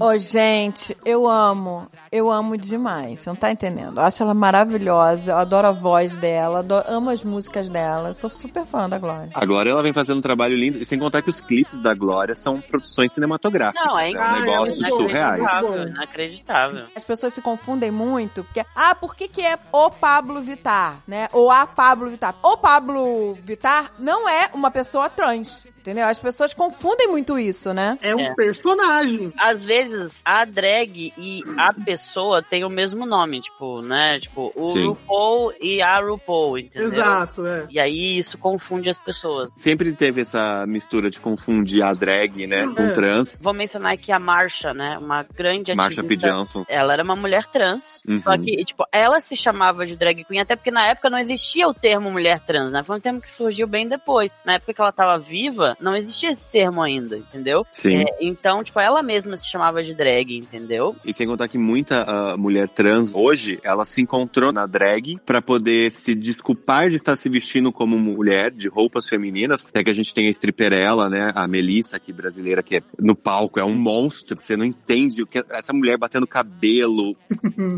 Ô, 0.01 0.17
gente, 0.17 0.97
eu 1.05 1.29
amo. 1.29 1.87
Eu 2.11 2.31
amo 2.31 2.57
demais. 2.57 3.06
Você 3.15 3.29
não 3.29 3.37
tá 3.37 3.53
entendendo? 3.53 4.01
Eu 4.01 4.05
acho 4.05 4.23
ela 4.23 4.33
maravilhosa. 4.33 5.33
Eu 5.33 5.37
adoro 5.37 5.69
a 5.69 5.73
voz 5.73 6.17
dela. 6.17 6.61
Adoro, 6.61 6.87
amo 6.89 7.11
as 7.11 7.23
músicas 7.23 7.69
dela. 7.69 8.15
Sou 8.15 8.31
super 8.31 8.65
fã 8.65 8.89
da 8.89 8.99
Glória. 8.99 9.31
A 9.35 9.45
Glória 9.45 9.71
ela 9.71 9.83
vem 9.83 9.93
fazendo 9.93 10.19
um 10.19 10.23
trabalho 10.23 10.57
lindo, 10.57 10.79
e 10.79 10.85
sem 10.85 10.99
contar 10.99 11.23
que 11.23 11.31
os 11.31 11.41
clipes 11.41 11.79
da 11.79 11.95
Glória 11.95 12.35
são 12.35 12.61
produções 12.61 13.13
cinematográficas. 13.13 13.85
Não, 13.85 13.99
é 13.99 14.11
incrível. 14.11 14.31
um 14.31 14.41
negócio 14.41 14.83
bom. 14.83 14.97
surreais. 14.97 15.41
Inacreditável, 15.41 15.89
inacreditável. 15.89 16.85
As 16.97 17.05
pessoas 17.05 17.35
se 17.35 17.43
confundem 17.43 17.91
muito, 17.91 18.43
porque, 18.45 18.65
ah, 18.75 18.95
por 18.95 19.15
que 19.15 19.29
que 19.29 19.43
é 19.43 19.59
o 19.71 19.91
Pablo 19.91 20.41
Vittar, 20.41 21.01
né? 21.07 21.29
Ou 21.33 21.51
a 21.51 21.67
Pablo 21.67 22.09
Vittar. 22.09 22.35
O 22.43 22.57
Pablo 22.57 23.35
Vittar 23.43 23.93
não 23.99 24.29
é 24.29 24.49
uma 24.55 24.71
pessoa 24.71 25.09
trans, 25.09 25.67
entendeu? 25.87 26.07
As 26.07 26.19
pessoas 26.19 26.53
confundem 26.53 27.09
muito 27.09 27.39
isso, 27.39 27.73
né? 27.73 27.97
É 28.03 28.15
um 28.15 28.21
É. 28.21 28.35
personagem. 28.35 29.33
Às 29.39 29.63
vezes, 29.65 30.21
a 30.25 30.45
drag 30.45 31.13
e 31.17 31.43
a 31.57 31.73
pessoa 31.73 32.43
têm 32.43 32.65
o 32.65 32.69
mesmo 32.69 33.07
nome, 33.07 33.41
tipo, 33.41 33.81
né? 33.83 34.19
Tipo, 34.19 34.53
o 34.57 34.67
Sim. 34.67 34.89
RuPaul 34.89 35.53
e 35.61 35.81
a 35.81 35.99
RuPaul, 36.01 36.59
entendeu? 36.59 36.89
Exato, 36.89 37.47
é. 37.47 37.67
E 37.71 37.79
aí 37.79 38.19
isso 38.19 38.37
confunde 38.39 38.91
as 38.91 38.99
pessoas. 38.99 39.51
Sempre 39.57 39.93
teve 39.93 40.23
essa 40.23 40.65
mistura 40.67 41.11
de 41.11 41.21
confundir 41.21 41.83
a 41.83 41.95
drag, 41.95 42.47
né, 42.47 42.67
com 42.67 42.83
É. 42.83 42.91
trans. 42.93 43.39
Vou 43.41 43.55
mencionar 43.55 43.93
aqui 43.93 44.11
a 44.11 44.19
Marsha, 44.19 44.75
né? 44.75 44.99
Uma 44.99 45.23
grande 45.23 45.75
Marsha 45.75 46.03
P. 46.03 46.17
Johnson. 46.17 46.65
Ela 46.69 46.93
era 46.95 47.03
uma 47.05 47.17
mulher 47.17 47.47
trans. 47.47 48.01
Uhum. 48.09 48.23
Só 48.23 48.37
que, 48.37 48.65
tipo, 48.65 48.85
ela 48.93 49.21
se 49.21 49.37
chamava 49.37 49.87
de 49.87 49.97
drag 49.97 50.25
queen, 50.25 50.41
até 50.41 50.57
porque 50.57 50.71
na 50.71 50.87
época 50.87 51.09
não 51.11 51.19
existia 51.19 51.69
o 51.69 51.75
termo 51.75 52.11
mulher 52.11 52.41
trans, 52.41 52.73
né? 52.73 52.83
Foi 52.83 52.97
um 52.97 53.01
termo 53.01 53.21
que 53.21 53.31
surgiu 53.31 53.67
bem 53.67 53.89
depois. 53.89 54.39
Na 54.45 54.55
época 54.55 54.75
que 54.75 54.81
ela 54.81 54.93
tava 54.93 55.19
viva, 55.19 55.76
não 55.81 55.97
existia 55.97 56.31
esse 56.31 56.49
termo 56.49 56.83
ainda, 56.83 57.17
entendeu? 57.17 57.67
Sim. 57.71 58.03
É, 58.03 58.05
então, 58.21 58.63
tipo, 58.63 58.79
ela 58.81 59.03
mesma 59.03 59.37
se 59.37 59.47
chamava 59.47 59.83
de 59.83 59.95
drag, 59.95 60.37
entendeu? 60.37 60.97
E 61.05 61.13
sem 61.13 61.27
contar 61.27 61.49
que 61.49 61.59
muita 61.59 62.03
ah, 62.03 62.37
mulher 62.37 62.69
trans 62.69 63.11
hoje, 63.15 63.59
ela 63.63 63.85
se 63.85 64.01
encontrou 64.01 64.53
na 64.53 64.67
drag 64.67 65.19
pra 65.25 65.41
poder 65.41 65.91
se 65.91 66.15
desculpar 66.15 66.91
de 66.91 66.97
estar 66.97 67.17
se 67.17 67.29
vestindo 67.29 67.73
como 67.73 67.99
mulher, 67.99 68.51
de 68.51 68.69
roupas 68.69 69.09
femininas. 69.09 69.65
Até 69.65 69.85
que 69.85 69.91
a 69.91 69.95
gente 69.95 70.15
tem 70.15 70.29
a 70.29 70.31
stripperella, 70.31 71.09
né? 71.09 71.33
A 71.35 71.47
Melissa 71.47 71.97
aqui 71.97 72.13
brasileira, 72.13 72.63
que 72.63 72.77
é, 72.77 72.83
no 73.01 73.15
palco 73.15 73.61
é 73.61 73.65
um 73.65 73.75
monstro. 73.75 74.37
Você 74.41 74.57
não 74.57 74.65
entende 74.65 75.23
o 75.23 75.27
que 75.27 75.43
essa 75.51 75.73
mulher 75.73 75.99
batendo 75.99 76.27
cabelo, 76.27 77.17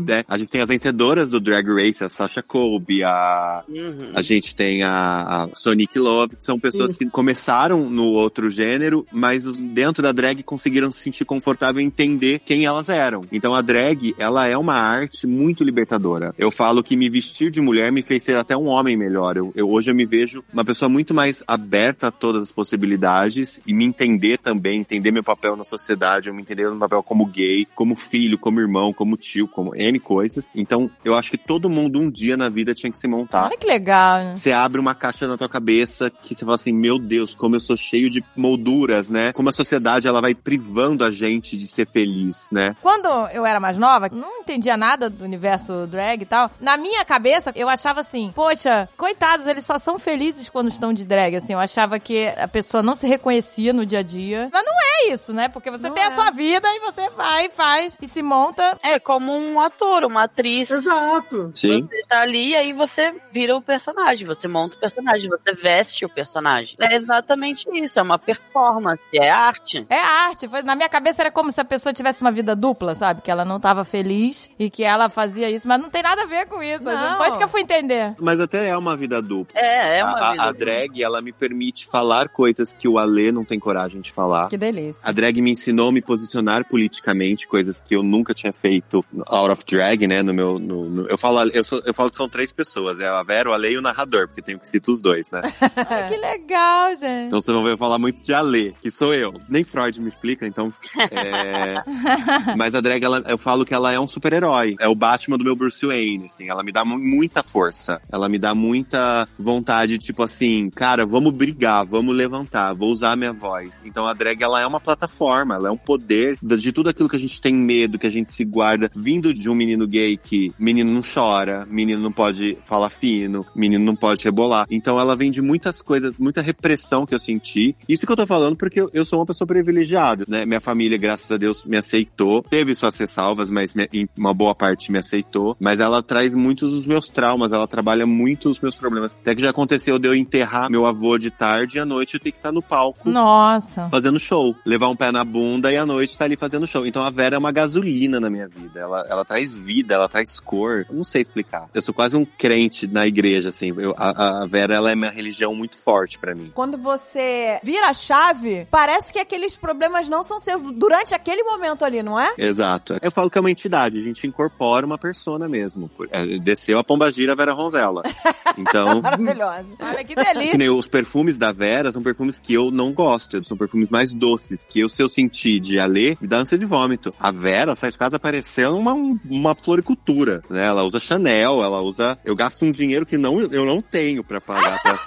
né? 0.07 0.23
A 0.27 0.37
gente 0.37 0.51
tem 0.51 0.61
as 0.61 0.69
vencedoras 0.69 1.29
do 1.29 1.39
Drag 1.39 1.67
Race, 1.67 2.03
a 2.03 2.09
Sasha 2.09 2.41
Colby, 2.41 3.03
a 3.03 3.63
Uhum. 3.67 4.11
a 4.13 4.21
gente 4.21 4.55
tem 4.55 4.83
a, 4.83 5.43
a 5.43 5.49
Sonic 5.55 5.97
Love, 5.97 6.35
que 6.35 6.45
são 6.45 6.59
pessoas 6.59 6.95
que 6.95 7.05
começaram 7.09 7.88
no 7.89 8.05
outro 8.05 8.49
gênero, 8.49 9.05
mas 9.11 9.43
dentro 9.59 10.01
da 10.03 10.11
drag 10.11 10.43
conseguiram 10.43 10.91
se 10.91 10.99
sentir 10.99 11.25
confortável 11.25 11.81
e 11.81 11.85
entender 11.85 12.39
quem 12.45 12.65
elas 12.65 12.89
eram. 12.89 13.21
Então 13.31 13.53
a 13.53 13.61
drag, 13.61 14.13
ela 14.17 14.47
é 14.47 14.57
uma 14.57 14.75
arte 14.75 15.25
muito 15.27 15.63
libertadora. 15.63 16.33
Eu 16.37 16.51
falo 16.51 16.83
que 16.83 16.95
me 16.95 17.09
vestir 17.09 17.51
de 17.51 17.61
mulher 17.61 17.91
me 17.91 18.01
fez 18.01 18.23
ser 18.23 18.37
até 18.37 18.55
um 18.55 18.67
homem 18.67 18.95
melhor. 18.95 19.37
Eu, 19.37 19.51
eu- 19.55 19.69
hoje 19.69 19.89
eu 19.91 19.95
me 19.95 20.05
vejo 20.05 20.43
uma 20.53 20.63
pessoa 20.65 20.87
muito 20.89 21.13
mais 21.13 21.43
aberta 21.47 22.07
a 22.07 22.11
todas 22.11 22.43
as 22.43 22.51
possibilidades 22.51 23.59
e 23.65 23.73
me 23.73 23.85
entender 23.85 24.37
também, 24.37 24.79
entender 24.79 25.11
meu 25.11 25.23
papel 25.23 25.55
na 25.55 25.63
sociedade, 25.63 26.27
eu 26.29 26.33
me 26.33 26.41
entender 26.41 26.69
no 26.69 26.77
papel 26.79 27.01
como 27.03 27.25
gay, 27.25 27.65
como 27.75 27.95
filho, 27.95 28.37
como 28.37 28.59
irmão, 28.59 28.93
como 28.93 29.15
tio, 29.17 29.47
como 29.47 29.75
N 29.75 29.99
coisas. 29.99 30.49
Então 30.55 30.89
eu 31.03 31.15
acho 31.15 31.31
que 31.31 31.37
todo 31.37 31.69
mundo 31.69 31.99
um 31.99 32.09
dia 32.09 32.35
na 32.37 32.49
vida 32.49 32.73
tinha 32.73 32.91
que 32.91 32.97
se 32.97 33.07
montar 33.07 33.45
Olha 33.45 33.57
que 33.57 33.67
legal, 33.67 34.19
né? 34.23 34.35
você 34.35 34.51
abre 34.51 34.79
uma 34.79 34.93
caixa 34.95 35.27
na 35.27 35.37
tua 35.37 35.49
cabeça 35.49 36.09
que 36.09 36.35
você 36.35 36.39
fala 36.45 36.55
assim, 36.55 36.73
meu 36.73 36.97
Deus, 36.99 37.33
como 37.35 37.55
eu 37.55 37.59
sou 37.59 37.77
cheio 37.79 38.09
de 38.09 38.23
molduras, 38.35 39.09
né? 39.09 39.33
Como 39.33 39.49
a 39.49 39.53
sociedade 39.53 40.07
ela 40.07 40.21
vai 40.21 40.35
privando 40.35 41.03
a 41.03 41.11
gente 41.11 41.57
de 41.57 41.67
ser 41.67 41.87
feliz, 41.87 42.49
né? 42.51 42.75
Quando 42.81 43.07
eu 43.33 43.45
era 43.45 43.59
mais 43.59 43.77
nova, 43.77 44.09
não 44.11 44.39
entendia 44.41 44.77
nada 44.77 45.09
do 45.09 45.23
universo 45.23 45.87
drag 45.87 46.21
e 46.21 46.25
tal. 46.25 46.51
Na 46.59 46.77
minha 46.77 47.03
cabeça, 47.05 47.51
eu 47.55 47.69
achava 47.69 48.01
assim, 48.01 48.31
poxa, 48.33 48.89
coitados, 48.97 49.47
eles 49.47 49.65
só 49.65 49.77
são 49.77 49.97
felizes 49.99 50.49
quando 50.49 50.69
estão 50.69 50.93
de 50.93 51.05
drag, 51.05 51.35
assim. 51.35 51.53
Eu 51.53 51.59
achava 51.59 51.99
que 51.99 52.27
a 52.27 52.47
pessoa 52.47 52.83
não 52.83 52.95
se 52.95 53.07
reconhecia 53.07 53.73
no 53.73 53.85
dia 53.85 53.99
a 53.99 54.03
dia. 54.03 54.49
Mas 54.51 54.65
não 54.65 54.73
é 54.73 55.13
isso, 55.13 55.33
né? 55.33 55.47
Porque 55.47 55.71
você 55.71 55.87
Não 55.87 55.93
tem 55.95 56.03
é. 56.03 56.07
a 56.07 56.15
sua 56.15 56.31
vida 56.31 56.67
e 56.67 56.79
você 56.79 57.09
vai, 57.11 57.49
faz 57.49 57.97
e 58.01 58.07
se 58.07 58.21
monta. 58.21 58.77
É 58.83 58.99
como 58.99 59.33
um 59.35 59.59
ator, 59.59 60.03
uma 60.03 60.23
atriz. 60.23 60.69
Exato. 60.69 61.51
Sim. 61.53 61.87
Você 61.89 62.03
tá 62.07 62.21
ali 62.21 62.49
e 62.49 62.55
aí 62.55 62.73
você 62.73 63.13
vira 63.31 63.55
o 63.55 63.61
personagem, 63.61 64.25
você 64.25 64.47
monta 64.47 64.75
o 64.75 64.79
personagem, 64.79 65.29
você 65.29 65.53
veste 65.53 66.05
o 66.05 66.09
personagem. 66.09 66.75
É 66.79 66.95
exatamente 66.95 67.58
isso, 67.73 67.99
é 67.99 68.01
uma 68.01 68.17
performance, 68.19 69.01
é 69.13 69.29
arte. 69.29 69.85
É 69.89 69.99
arte. 69.99 70.47
Na 70.63 70.75
minha 70.75 70.89
cabeça 70.89 71.21
era 71.21 71.31
como 71.31 71.51
se 71.51 71.59
a 71.59 71.65
pessoa 71.65 71.93
tivesse 71.93 72.21
uma 72.21 72.31
vida 72.31 72.55
dupla, 72.55 72.95
sabe? 72.95 73.21
Que 73.21 73.31
ela 73.31 73.45
não 73.45 73.59
tava 73.59 73.83
feliz 73.85 74.49
e 74.59 74.69
que 74.69 74.83
ela 74.83 75.09
fazia 75.09 75.49
isso, 75.49 75.67
mas 75.67 75.81
não 75.81 75.89
tem 75.89 76.03
nada 76.03 76.23
a 76.23 76.25
ver 76.25 76.45
com 76.47 76.61
isso. 76.61 76.83
Não. 76.83 77.11
Depois 77.11 77.35
que 77.35 77.43
eu 77.43 77.47
fui 77.49 77.61
entender. 77.61 78.15
Mas 78.19 78.39
até 78.39 78.69
é 78.69 78.77
uma 78.77 78.95
vida 78.95 79.21
dupla. 79.21 79.59
É, 79.59 79.99
é 79.99 80.03
uma 80.03 80.17
a, 80.19 80.31
vida. 80.31 80.43
a 80.43 80.51
drag, 80.51 81.03
ela 81.03 81.21
me 81.21 81.31
permite 81.31 81.85
falar 81.87 82.29
coisas 82.29 82.73
que 82.73 82.87
o 82.87 82.97
Alê 82.97 83.31
não 83.31 83.43
tem 83.45 83.59
coragem 83.59 84.01
de 84.01 84.11
falar. 84.11 84.47
Que 84.49 84.57
delícia. 84.57 85.01
A 85.03 85.11
drag 85.11 85.41
me 85.41 85.51
ensinou 85.51 85.89
a 85.89 85.91
me 85.91 86.01
posicionar 86.01 86.65
politicamente, 86.67 87.47
coisas 87.47 87.79
que 87.81 87.95
eu 87.95 88.03
nunca 88.03 88.33
tinha 88.33 88.53
feito 88.53 89.03
out 89.27 89.51
of 89.51 89.63
drag, 89.65 90.07
né? 90.07 90.21
No 90.23 90.33
meu, 90.33 90.59
no- 90.59 90.89
no- 90.89 91.07
eu 91.07 91.17
falo, 91.17 91.41
eu, 91.49 91.63
sou- 91.63 91.81
eu 91.85 91.93
falo 91.93 92.09
que 92.09 92.15
são 92.17 92.29
três 92.29 92.51
pessoas, 92.51 92.99
é 92.99 93.07
a 93.07 93.23
Vera, 93.23 93.49
o 93.49 93.53
Ale 93.53 93.69
e 93.71 93.77
o 93.77 93.81
narrador, 93.81 94.27
porque 94.27 94.41
tenho 94.41 94.59
que 94.59 94.67
citar 94.67 94.93
os 94.93 95.01
dois, 95.01 95.29
né? 95.31 95.41
Ai, 95.89 96.07
que 96.09 96.17
legal, 96.17 96.89
gente. 96.95 97.27
Então 97.27 97.41
vocês 97.49 97.55
vão 97.55 97.63
ver 97.63 97.77
falar 97.77 97.97
muito 97.97 98.21
de 98.21 98.33
Ale, 98.33 98.75
que 98.81 98.91
sou 98.91 99.13
eu. 99.13 99.33
Nem 99.49 99.63
Freud 99.63 99.99
me 99.99 100.07
explica, 100.07 100.45
então. 100.45 100.71
é, 101.11 101.75
Mas 102.57 102.75
a 102.75 102.81
drag, 102.81 103.03
ela- 103.03 103.23
eu 103.27 103.37
falo 103.37 103.65
que 103.65 103.73
ela 103.73 103.91
é 103.91 103.99
um 103.99 104.07
super-herói. 104.07 104.75
É 104.79 104.87
o 104.87 104.95
Batman 104.95 105.37
do 105.37 105.43
meu 105.43 105.55
Bruce 105.55 105.85
Wayne, 105.85 106.25
assim. 106.27 106.49
Ela 106.49 106.63
me 106.63 106.71
dá 106.71 106.85
mu- 106.85 106.99
muita 106.99 107.41
força. 107.43 108.01
Ela 108.11 108.29
me 108.29 108.37
dá 108.37 108.53
muita 108.53 109.27
vontade, 109.37 109.97
tipo 109.97 110.21
assim, 110.23 110.69
cara, 110.69 111.05
vamos 111.05 111.33
brigar, 111.33 111.85
vamos 111.85 112.15
levantar, 112.15 112.73
vou 112.75 112.91
usar 112.91 113.13
a 113.13 113.15
minha 113.15 113.33
voz. 113.33 113.81
Então 113.85 114.05
a 114.07 114.13
drag, 114.13 114.41
ela 114.43 114.61
é 114.61 114.67
uma 114.67 114.79
plataforma, 114.79 115.55
ela 115.55 115.69
é 115.69 115.71
um 115.71 115.77
poder 115.77 116.37
de 116.41 116.59
de 116.59 116.73
tudo 116.73 116.89
aquilo 116.89 117.07
que 117.07 117.15
a 117.15 117.19
gente 117.19 117.39
tem 117.39 117.53
medo, 117.53 117.97
que 117.97 118.05
a 118.05 118.11
gente 118.11 118.31
se 118.33 118.43
guarda, 118.43 118.91
vindo 118.93 119.33
de 119.33 119.49
um 119.49 119.55
menino 119.55 119.87
gay 119.87 120.17
que 120.17 120.51
menino 120.59 120.91
não 120.91 121.01
chora, 121.01 121.65
menino 121.69 122.01
não 122.01 122.11
pode 122.11 122.57
falar 122.65 122.89
fino, 122.89 123.45
menino 123.55 123.83
não 123.83 123.95
pode 123.95 124.23
rebolar. 124.25 124.67
Então 124.69 124.99
ela 124.99 125.15
vem 125.15 125.31
de 125.31 125.41
muitas 125.41 125.81
coisas, 125.81 126.13
muita 126.19 126.41
repressão 126.41 127.05
que 127.05 127.15
eu 127.15 127.19
senti. 127.19 127.38
Isso 127.87 128.05
que 128.05 128.11
eu 128.11 128.15
tô 128.15 128.25
falando 128.27 128.55
porque 128.55 128.81
eu, 128.81 128.89
eu 128.93 129.05
sou 129.05 129.19
uma 129.19 129.25
pessoa 129.25 129.47
privilegiada, 129.47 130.25
né? 130.27 130.45
Minha 130.45 130.59
família, 130.61 130.97
graças 130.97 131.29
a 131.31 131.37
Deus, 131.37 131.63
me 131.65 131.77
aceitou. 131.77 132.43
Teve 132.43 132.73
suas 132.75 132.97
ressalvas, 132.97 133.49
mas 133.49 133.73
me- 133.73 133.89
em 133.93 134.07
uma 134.17 134.33
boa 134.33 134.53
parte 134.55 134.91
me 134.91 134.99
aceitou. 134.99 135.55
Mas 135.59 135.79
ela 135.79 136.01
traz 136.03 136.33
muitos 136.33 136.71
dos 136.71 136.85
meus 136.85 137.07
traumas, 137.09 137.51
ela 137.51 137.67
trabalha 137.67 138.05
muito 138.05 138.49
os 138.49 138.59
meus 138.59 138.75
problemas. 138.75 139.15
Até 139.19 139.35
que 139.35 139.41
já 139.41 139.49
aconteceu 139.49 139.97
de 139.99 140.07
eu 140.07 140.15
enterrar 140.15 140.69
meu 140.69 140.85
avô 140.85 141.17
de 141.17 141.29
tarde 141.29 141.77
e 141.77 141.79
à 141.79 141.85
noite 141.85 142.15
eu 142.15 142.19
ter 142.19 142.31
que 142.31 142.37
estar 142.37 142.51
no 142.51 142.61
palco 142.61 143.09
Nossa. 143.09 143.89
fazendo 143.89 144.19
show. 144.19 144.55
Levar 144.65 144.87
um 144.89 144.95
pé 144.95 145.11
na 145.11 145.23
bunda 145.23 145.71
e 145.71 145.77
à 145.77 145.85
noite 145.85 146.17
tá 146.17 146.25
ali 146.25 146.35
fazendo 146.35 146.67
show. 146.67 146.85
Então 146.85 147.03
a 147.03 147.09
Vera 147.09 147.35
é 147.35 147.39
uma 147.39 147.51
gasolina 147.51 148.19
na 148.19 148.29
minha 148.29 148.47
vida. 148.47 148.79
Ela, 148.79 149.05
ela 149.09 149.25
traz 149.25 149.57
vida, 149.57 149.93
ela 149.95 150.07
traz 150.09 150.39
cor. 150.39 150.85
Eu 150.89 150.95
não 150.95 151.03
sei 151.03 151.21
explicar. 151.21 151.67
Eu 151.73 151.81
sou 151.81 151.93
quase 151.93 152.15
um 152.15 152.25
crente 152.25 152.87
na 152.87 153.05
igreja, 153.07 153.49
assim. 153.49 153.73
Eu- 153.77 153.93
a, 153.97 154.43
a 154.43 154.47
Vera, 154.47 154.75
ela 154.75 154.91
é 154.91 154.95
minha 154.95 155.11
religião 155.11 155.53
muito 155.53 155.77
forte 155.77 156.17
pra 156.19 156.33
mim. 156.35 156.51
Quando 156.53 156.77
você 156.77 157.28
vira 157.63 157.87
a 157.89 157.93
chave, 157.93 158.67
parece 158.69 159.11
que 159.13 159.19
aqueles 159.19 159.55
problemas 159.55 160.07
não 160.09 160.23
são 160.23 160.39
seus 160.39 160.61
durante 160.73 161.13
aquele 161.15 161.43
momento 161.43 161.83
ali, 161.85 162.01
não 162.03 162.19
é? 162.19 162.33
Exato. 162.37 162.97
Eu 163.01 163.11
falo 163.11 163.29
que 163.29 163.37
é 163.37 163.41
uma 163.41 163.51
entidade. 163.51 163.99
A 163.99 164.03
gente 164.03 164.25
incorpora 164.27 164.85
uma 164.85 164.97
persona 164.97 165.47
mesmo. 165.47 165.89
É, 166.11 166.39
Desceu 166.39 166.79
a 166.79 166.83
pombagira 166.83 167.35
Vera 167.35 167.53
Ronzella. 167.53 168.03
Então... 168.57 169.01
Maravilhosa. 169.01 169.65
Olha 169.79 170.03
que 170.03 170.13
Que 170.15 170.21
delícia. 170.23 170.57
nem 170.57 170.69
os 170.69 170.87
perfumes 170.87 171.37
da 171.37 171.49
Vera 171.51 171.93
são 171.93 172.03
perfumes 172.03 172.39
que 172.41 172.53
eu 172.53 172.69
não 172.71 172.91
gosto. 172.91 173.41
São 173.45 173.55
perfumes 173.55 173.89
mais 173.89 174.11
doces. 174.13 174.65
Que 174.67 174.81
eu, 174.81 174.89
se 174.89 175.01
eu 175.01 175.07
sentir 175.07 175.61
de 175.61 175.79
alê, 175.79 176.17
me 176.19 176.27
dá 176.27 176.39
ânsia 176.39 176.57
de 176.57 176.65
vômito. 176.65 177.13
A 177.17 177.31
Vera 177.31 177.73
sai 177.75 177.91
de 177.91 177.97
casa 177.97 178.19
parecendo 178.19 178.75
uma, 178.75 178.93
uma 179.29 179.55
floricultura. 179.55 180.43
Né? 180.49 180.65
Ela 180.65 180.83
usa 180.83 180.99
Chanel, 180.99 181.63
ela 181.63 181.81
usa. 181.81 182.19
Eu 182.25 182.35
gasto 182.35 182.65
um 182.65 182.71
dinheiro 182.71 183.05
que 183.05 183.17
não, 183.17 183.39
eu 183.39 183.65
não 183.65 183.81
tenho 183.81 184.23
pra 184.25 184.41
pagar. 184.41 184.81
Pra... 184.81 184.99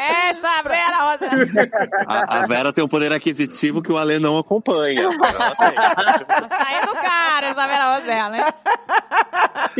Esta 0.00 0.62
Vera 0.62 0.96
Rosa. 1.04 1.28
A, 2.06 2.38
a 2.38 2.46
Vera 2.46 2.72
tem 2.72 2.82
um 2.82 2.88
poder 2.88 3.12
aquisitivo 3.12 3.82
que 3.82 3.92
o 3.92 3.98
alê 3.98 4.18
não 4.18 4.38
acompanha. 4.38 5.02
Ela 5.02 5.54
tem. 5.56 5.74
Tá 5.74 6.48
saindo 6.48 6.92
cara 6.94 7.46
essa 7.48 7.66
Vera 7.66 7.96
Rosella, 7.96 8.30
né? 8.30 8.44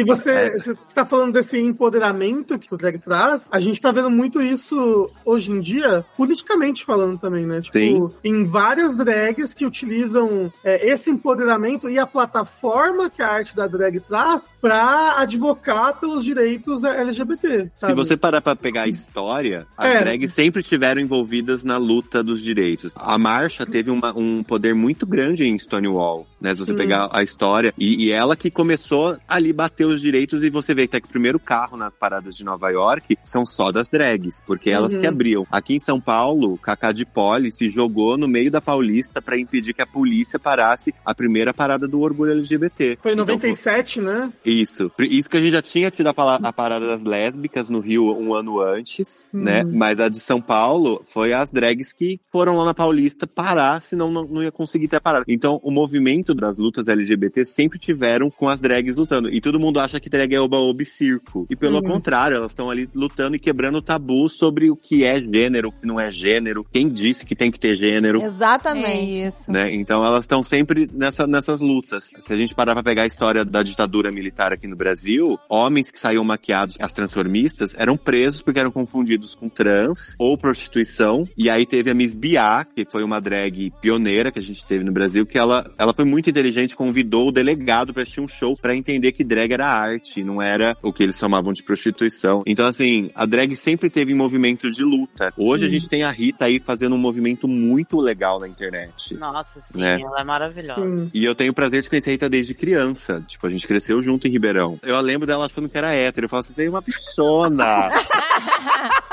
E 0.00 0.04
você, 0.04 0.58
você 0.58 0.74
tá 0.94 1.04
falando 1.06 1.32
desse 1.32 1.58
empoderamento 1.58 2.58
que 2.58 2.72
o 2.72 2.76
drag 2.76 2.98
traz. 2.98 3.48
A 3.50 3.60
gente 3.60 3.80
tá 3.80 3.90
vendo 3.92 4.10
muito 4.10 4.40
isso 4.40 5.10
hoje 5.24 5.50
em 5.52 5.60
dia, 5.60 6.04
politicamente 6.16 6.84
falando 6.84 7.18
também, 7.18 7.44
né? 7.46 7.60
Tipo, 7.60 7.78
Sim. 7.78 8.08
em 8.24 8.44
várias 8.44 8.94
drags 8.94 9.52
que 9.54 9.66
utilizam 9.66 10.52
é, 10.64 10.90
esse 10.90 11.10
empoderamento 11.10 11.88
e 11.90 11.98
a 11.98 12.06
plataforma 12.06 13.10
que 13.10 13.22
a 13.22 13.28
arte 13.28 13.54
da 13.54 13.66
drag 13.66 14.00
traz 14.00 14.56
pra 14.60 15.16
advocar 15.18 15.98
pelos 16.00 16.24
direitos 16.24 16.82
LGBT. 16.84 17.70
Se 17.74 17.80
sabe? 17.80 17.94
você 17.94 18.16
parar 18.16 18.40
pra 18.40 18.56
pegar 18.56 18.82
a 18.82 18.88
história, 18.88 19.66
as 19.76 19.86
É. 19.88 19.98
drags 20.00 20.32
sempre 20.32 20.62
tiveram 20.62 21.00
envolvidas 21.00 21.64
na 21.64 21.76
luta 21.76 22.22
dos 22.22 22.42
direitos. 22.42 22.92
A 22.96 23.18
Marcha 23.18 23.66
teve 23.66 23.90
uma- 23.90 24.16
um 24.16 24.42
poder 24.42 24.74
muito 24.74 25.06
grande 25.06 25.44
em 25.44 25.58
Stonewall, 25.58 26.26
né? 26.40 26.50
Se 26.54 26.58
você 26.64 26.72
Sim. 26.72 26.78
pegar 26.78 27.08
a 27.12 27.22
história. 27.22 27.72
E, 27.78 28.06
e 28.06 28.10
ela 28.12 28.36
que 28.36 28.50
começou 28.50 29.16
ali 29.28 29.52
bater 29.52 29.84
os 29.90 30.00
direitos 30.00 30.42
e 30.42 30.50
você 30.50 30.74
vê 30.74 30.84
até 30.84 31.00
que 31.00 31.06
o 31.06 31.10
primeiro 31.10 31.38
carro 31.38 31.76
nas 31.76 31.94
paradas 31.94 32.36
de 32.36 32.44
Nova 32.44 32.68
York 32.70 33.18
são 33.24 33.44
só 33.44 33.70
das 33.70 33.88
drags, 33.88 34.40
porque 34.46 34.70
elas 34.70 34.94
Uhum. 34.94 35.00
que 35.00 35.06
abriam. 35.06 35.46
Aqui 35.50 35.74
em 35.74 35.80
São 35.80 36.00
Paulo, 36.00 36.58
Cacá 36.58 36.92
de 36.92 37.04
Poli 37.04 37.50
se 37.50 37.68
jogou 37.68 38.16
no 38.16 38.26
meio 38.28 38.50
da 38.50 38.60
Paulista 38.60 39.20
pra 39.22 39.38
impedir 39.38 39.74
que 39.74 39.82
a 39.82 39.86
polícia 39.86 40.38
parasse 40.38 40.94
a 41.04 41.14
primeira 41.14 41.52
parada 41.54 41.86
do 41.86 42.00
orgulho 42.00 42.32
LGBT. 42.32 42.98
Foi 43.02 43.12
em 43.12 43.14
Então, 43.14 43.26
97, 43.26 44.00
né? 44.00 44.32
isso. 44.44 44.90
Isso 44.98 45.28
que 45.30 45.36
a 45.36 45.40
gente 45.40 45.52
já 45.52 45.62
tinha 45.62 45.90
tido 45.90 46.08
a, 46.08 46.34
a 46.42 46.52
parada 46.52 46.86
das 46.86 47.02
lésbicas 47.02 47.68
no 47.68 47.80
Rio 47.80 48.10
um 48.16 48.34
ano 48.34 48.60
antes, 48.60 49.28
Uhum. 49.32 49.42
né? 49.42 49.62
Mas 49.64 50.00
a 50.00 50.08
de 50.08 50.20
São 50.20 50.40
Paulo 50.40 51.02
foi 51.04 51.32
as 51.32 51.50
drags 51.52 51.92
que 51.92 52.18
foram 52.32 52.56
lá 52.56 52.64
na 52.64 52.74
Paulista 52.74 53.26
parar, 53.26 53.80
senão 53.82 54.10
não, 54.10 54.24
não 54.24 54.42
ia 54.42 54.50
conseguir 54.52 54.88
ter 54.88 54.96
a 54.96 55.00
parada. 55.00 55.24
Então, 55.28 55.60
o 55.62 55.70
movimento 55.70 56.34
das 56.34 56.58
lutas 56.58 56.88
LGBT 56.88 57.44
sempre 57.44 57.78
tiveram 57.78 58.30
com 58.30 58.48
as 58.48 58.60
drags 58.60 58.96
lutando. 58.96 59.28
E 59.32 59.40
todo 59.40 59.60
mundo 59.60 59.69
acha 59.78 60.00
que 60.00 60.08
drag 60.08 60.34
é 60.34 60.40
oba-oba 60.40 60.82
e 60.82 60.86
circo. 60.86 61.46
E 61.50 61.54
pelo 61.56 61.76
Uhum. 61.76 61.82
contrário, 61.82 62.36
elas 62.36 62.50
estão 62.52 62.70
ali 62.70 62.88
lutando 62.94 63.36
e 63.36 63.38
quebrando 63.38 63.80
tabu 63.80 64.28
sobre 64.28 64.70
o 64.70 64.76
que 64.76 65.04
é 65.04 65.20
gênero, 65.20 65.68
o 65.68 65.72
que 65.72 65.86
não 65.86 66.00
é 66.00 66.10
gênero, 66.10 66.64
quem 66.72 66.88
disse 66.88 67.24
que 67.24 67.36
tem 67.36 67.50
que 67.50 67.60
ter 67.60 67.76
gênero. 67.76 68.22
Exatamente. 68.22 68.86
É 68.86 69.26
isso. 69.26 69.50
Né? 69.50 69.74
Então 69.74 70.04
elas 70.04 70.22
estão 70.22 70.42
sempre 70.42 70.88
nessa, 70.92 71.26
nessas 71.26 71.60
lutas. 71.60 72.10
Se 72.18 72.32
a 72.32 72.36
gente 72.36 72.54
parar 72.54 72.74
pra 72.74 72.82
pegar 72.82 73.02
a 73.02 73.06
história 73.06 73.44
da 73.44 73.62
ditadura 73.62 74.10
militar 74.10 74.52
aqui 74.52 74.66
no 74.66 74.76
Brasil, 74.76 75.38
homens 75.48 75.90
que 75.90 75.98
saíam 75.98 76.24
maquiados, 76.24 76.76
as 76.80 76.92
transformistas, 76.92 77.74
eram 77.76 77.96
presos 77.96 78.42
porque 78.42 78.58
eram 78.60 78.70
confundidos 78.70 79.34
com 79.34 79.48
trans 79.48 80.14
ou 80.18 80.36
prostituição. 80.38 81.28
E 81.36 81.48
aí 81.50 81.66
teve 81.66 81.90
a 81.90 81.94
Miss 81.94 82.14
Biá, 82.14 82.64
que 82.64 82.84
foi 82.90 83.02
uma 83.02 83.20
drag 83.20 83.72
pioneira 83.80 84.30
que 84.30 84.38
a 84.38 84.42
gente 84.42 84.64
teve 84.64 84.84
no 84.84 84.92
Brasil, 84.92 85.26
que 85.26 85.38
ela, 85.38 85.70
ela 85.78 85.92
foi 85.92 86.04
muito 86.04 86.30
inteligente, 86.30 86.76
convidou 86.76 87.28
o 87.28 87.32
delegado 87.32 87.92
pra 87.92 88.02
assistir 88.02 88.20
um 88.20 88.28
show 88.28 88.56
pra 88.56 88.74
entender 88.74 89.12
que 89.12 89.24
drag 89.24 89.52
era 89.52 89.59
arte, 89.68 90.22
não 90.24 90.40
era 90.40 90.76
o 90.82 90.92
que 90.92 91.02
eles 91.02 91.16
chamavam 91.18 91.52
de 91.52 91.62
prostituição. 91.62 92.42
Então 92.46 92.66
assim, 92.66 93.10
a 93.14 93.26
drag 93.26 93.54
sempre 93.56 93.90
teve 93.90 94.12
em 94.12 94.16
movimento 94.16 94.70
de 94.70 94.82
luta. 94.82 95.32
Hoje 95.36 95.66
a 95.66 95.68
gente 95.68 95.88
tem 95.88 96.02
a 96.02 96.10
Rita 96.10 96.44
aí 96.46 96.60
fazendo 96.60 96.94
um 96.94 96.98
movimento 96.98 97.46
muito 97.48 97.98
legal 98.00 98.38
na 98.40 98.48
internet. 98.48 99.14
Nossa, 99.14 99.60
sim, 99.60 99.78
Né? 99.80 100.00
ela 100.00 100.20
é 100.20 100.24
maravilhosa. 100.24 100.80
Sim. 100.80 101.10
E 101.12 101.24
eu 101.24 101.34
tenho 101.34 101.52
o 101.52 101.54
prazer 101.54 101.82
de 101.82 101.88
conhecer 101.90 102.10
a 102.10 102.12
Rita 102.12 102.28
desde 102.28 102.54
criança. 102.54 103.22
Tipo, 103.26 103.46
a 103.46 103.50
gente 103.50 103.66
cresceu 103.66 104.02
junto 104.02 104.26
em 104.26 104.30
Ribeirão. 104.30 104.78
Eu 104.82 105.00
lembro 105.00 105.26
dela 105.26 105.46
achando 105.46 105.68
que 105.68 105.76
era 105.78 105.92
hétero. 105.94 106.26
Eu 106.26 106.28
falo 106.28 106.42
assim, 106.42 106.52
você 106.54 106.66
é 106.66 106.70
uma 106.70 106.80
bichona. 106.80 107.88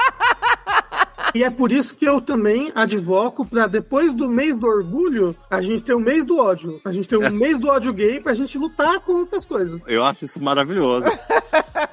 E 1.37 1.43
é 1.43 1.51
por 1.51 1.71
isso 1.71 1.95
que 1.95 2.03
eu 2.03 2.19
também 2.19 2.71
advoco 2.73 3.45
pra 3.45 3.67
depois 3.67 4.11
do 4.11 4.27
mês 4.27 4.55
do 4.57 4.65
orgulho, 4.65 5.35
a 5.51 5.61
gente 5.61 5.83
ter 5.83 5.93
o 5.93 5.99
mês 5.99 6.25
do 6.25 6.39
ódio. 6.39 6.81
A 6.83 6.91
gente 6.91 7.07
ter 7.07 7.15
um 7.15 7.29
mês 7.29 7.59
do 7.59 7.67
ódio 7.67 7.93
gay 7.93 8.19
pra 8.19 8.33
gente 8.33 8.57
lutar 8.57 8.99
contra 9.01 9.37
as 9.37 9.45
coisas. 9.45 9.83
eu 9.85 10.03
acho 10.03 10.25
isso 10.25 10.41
maravilhoso. 10.41 11.05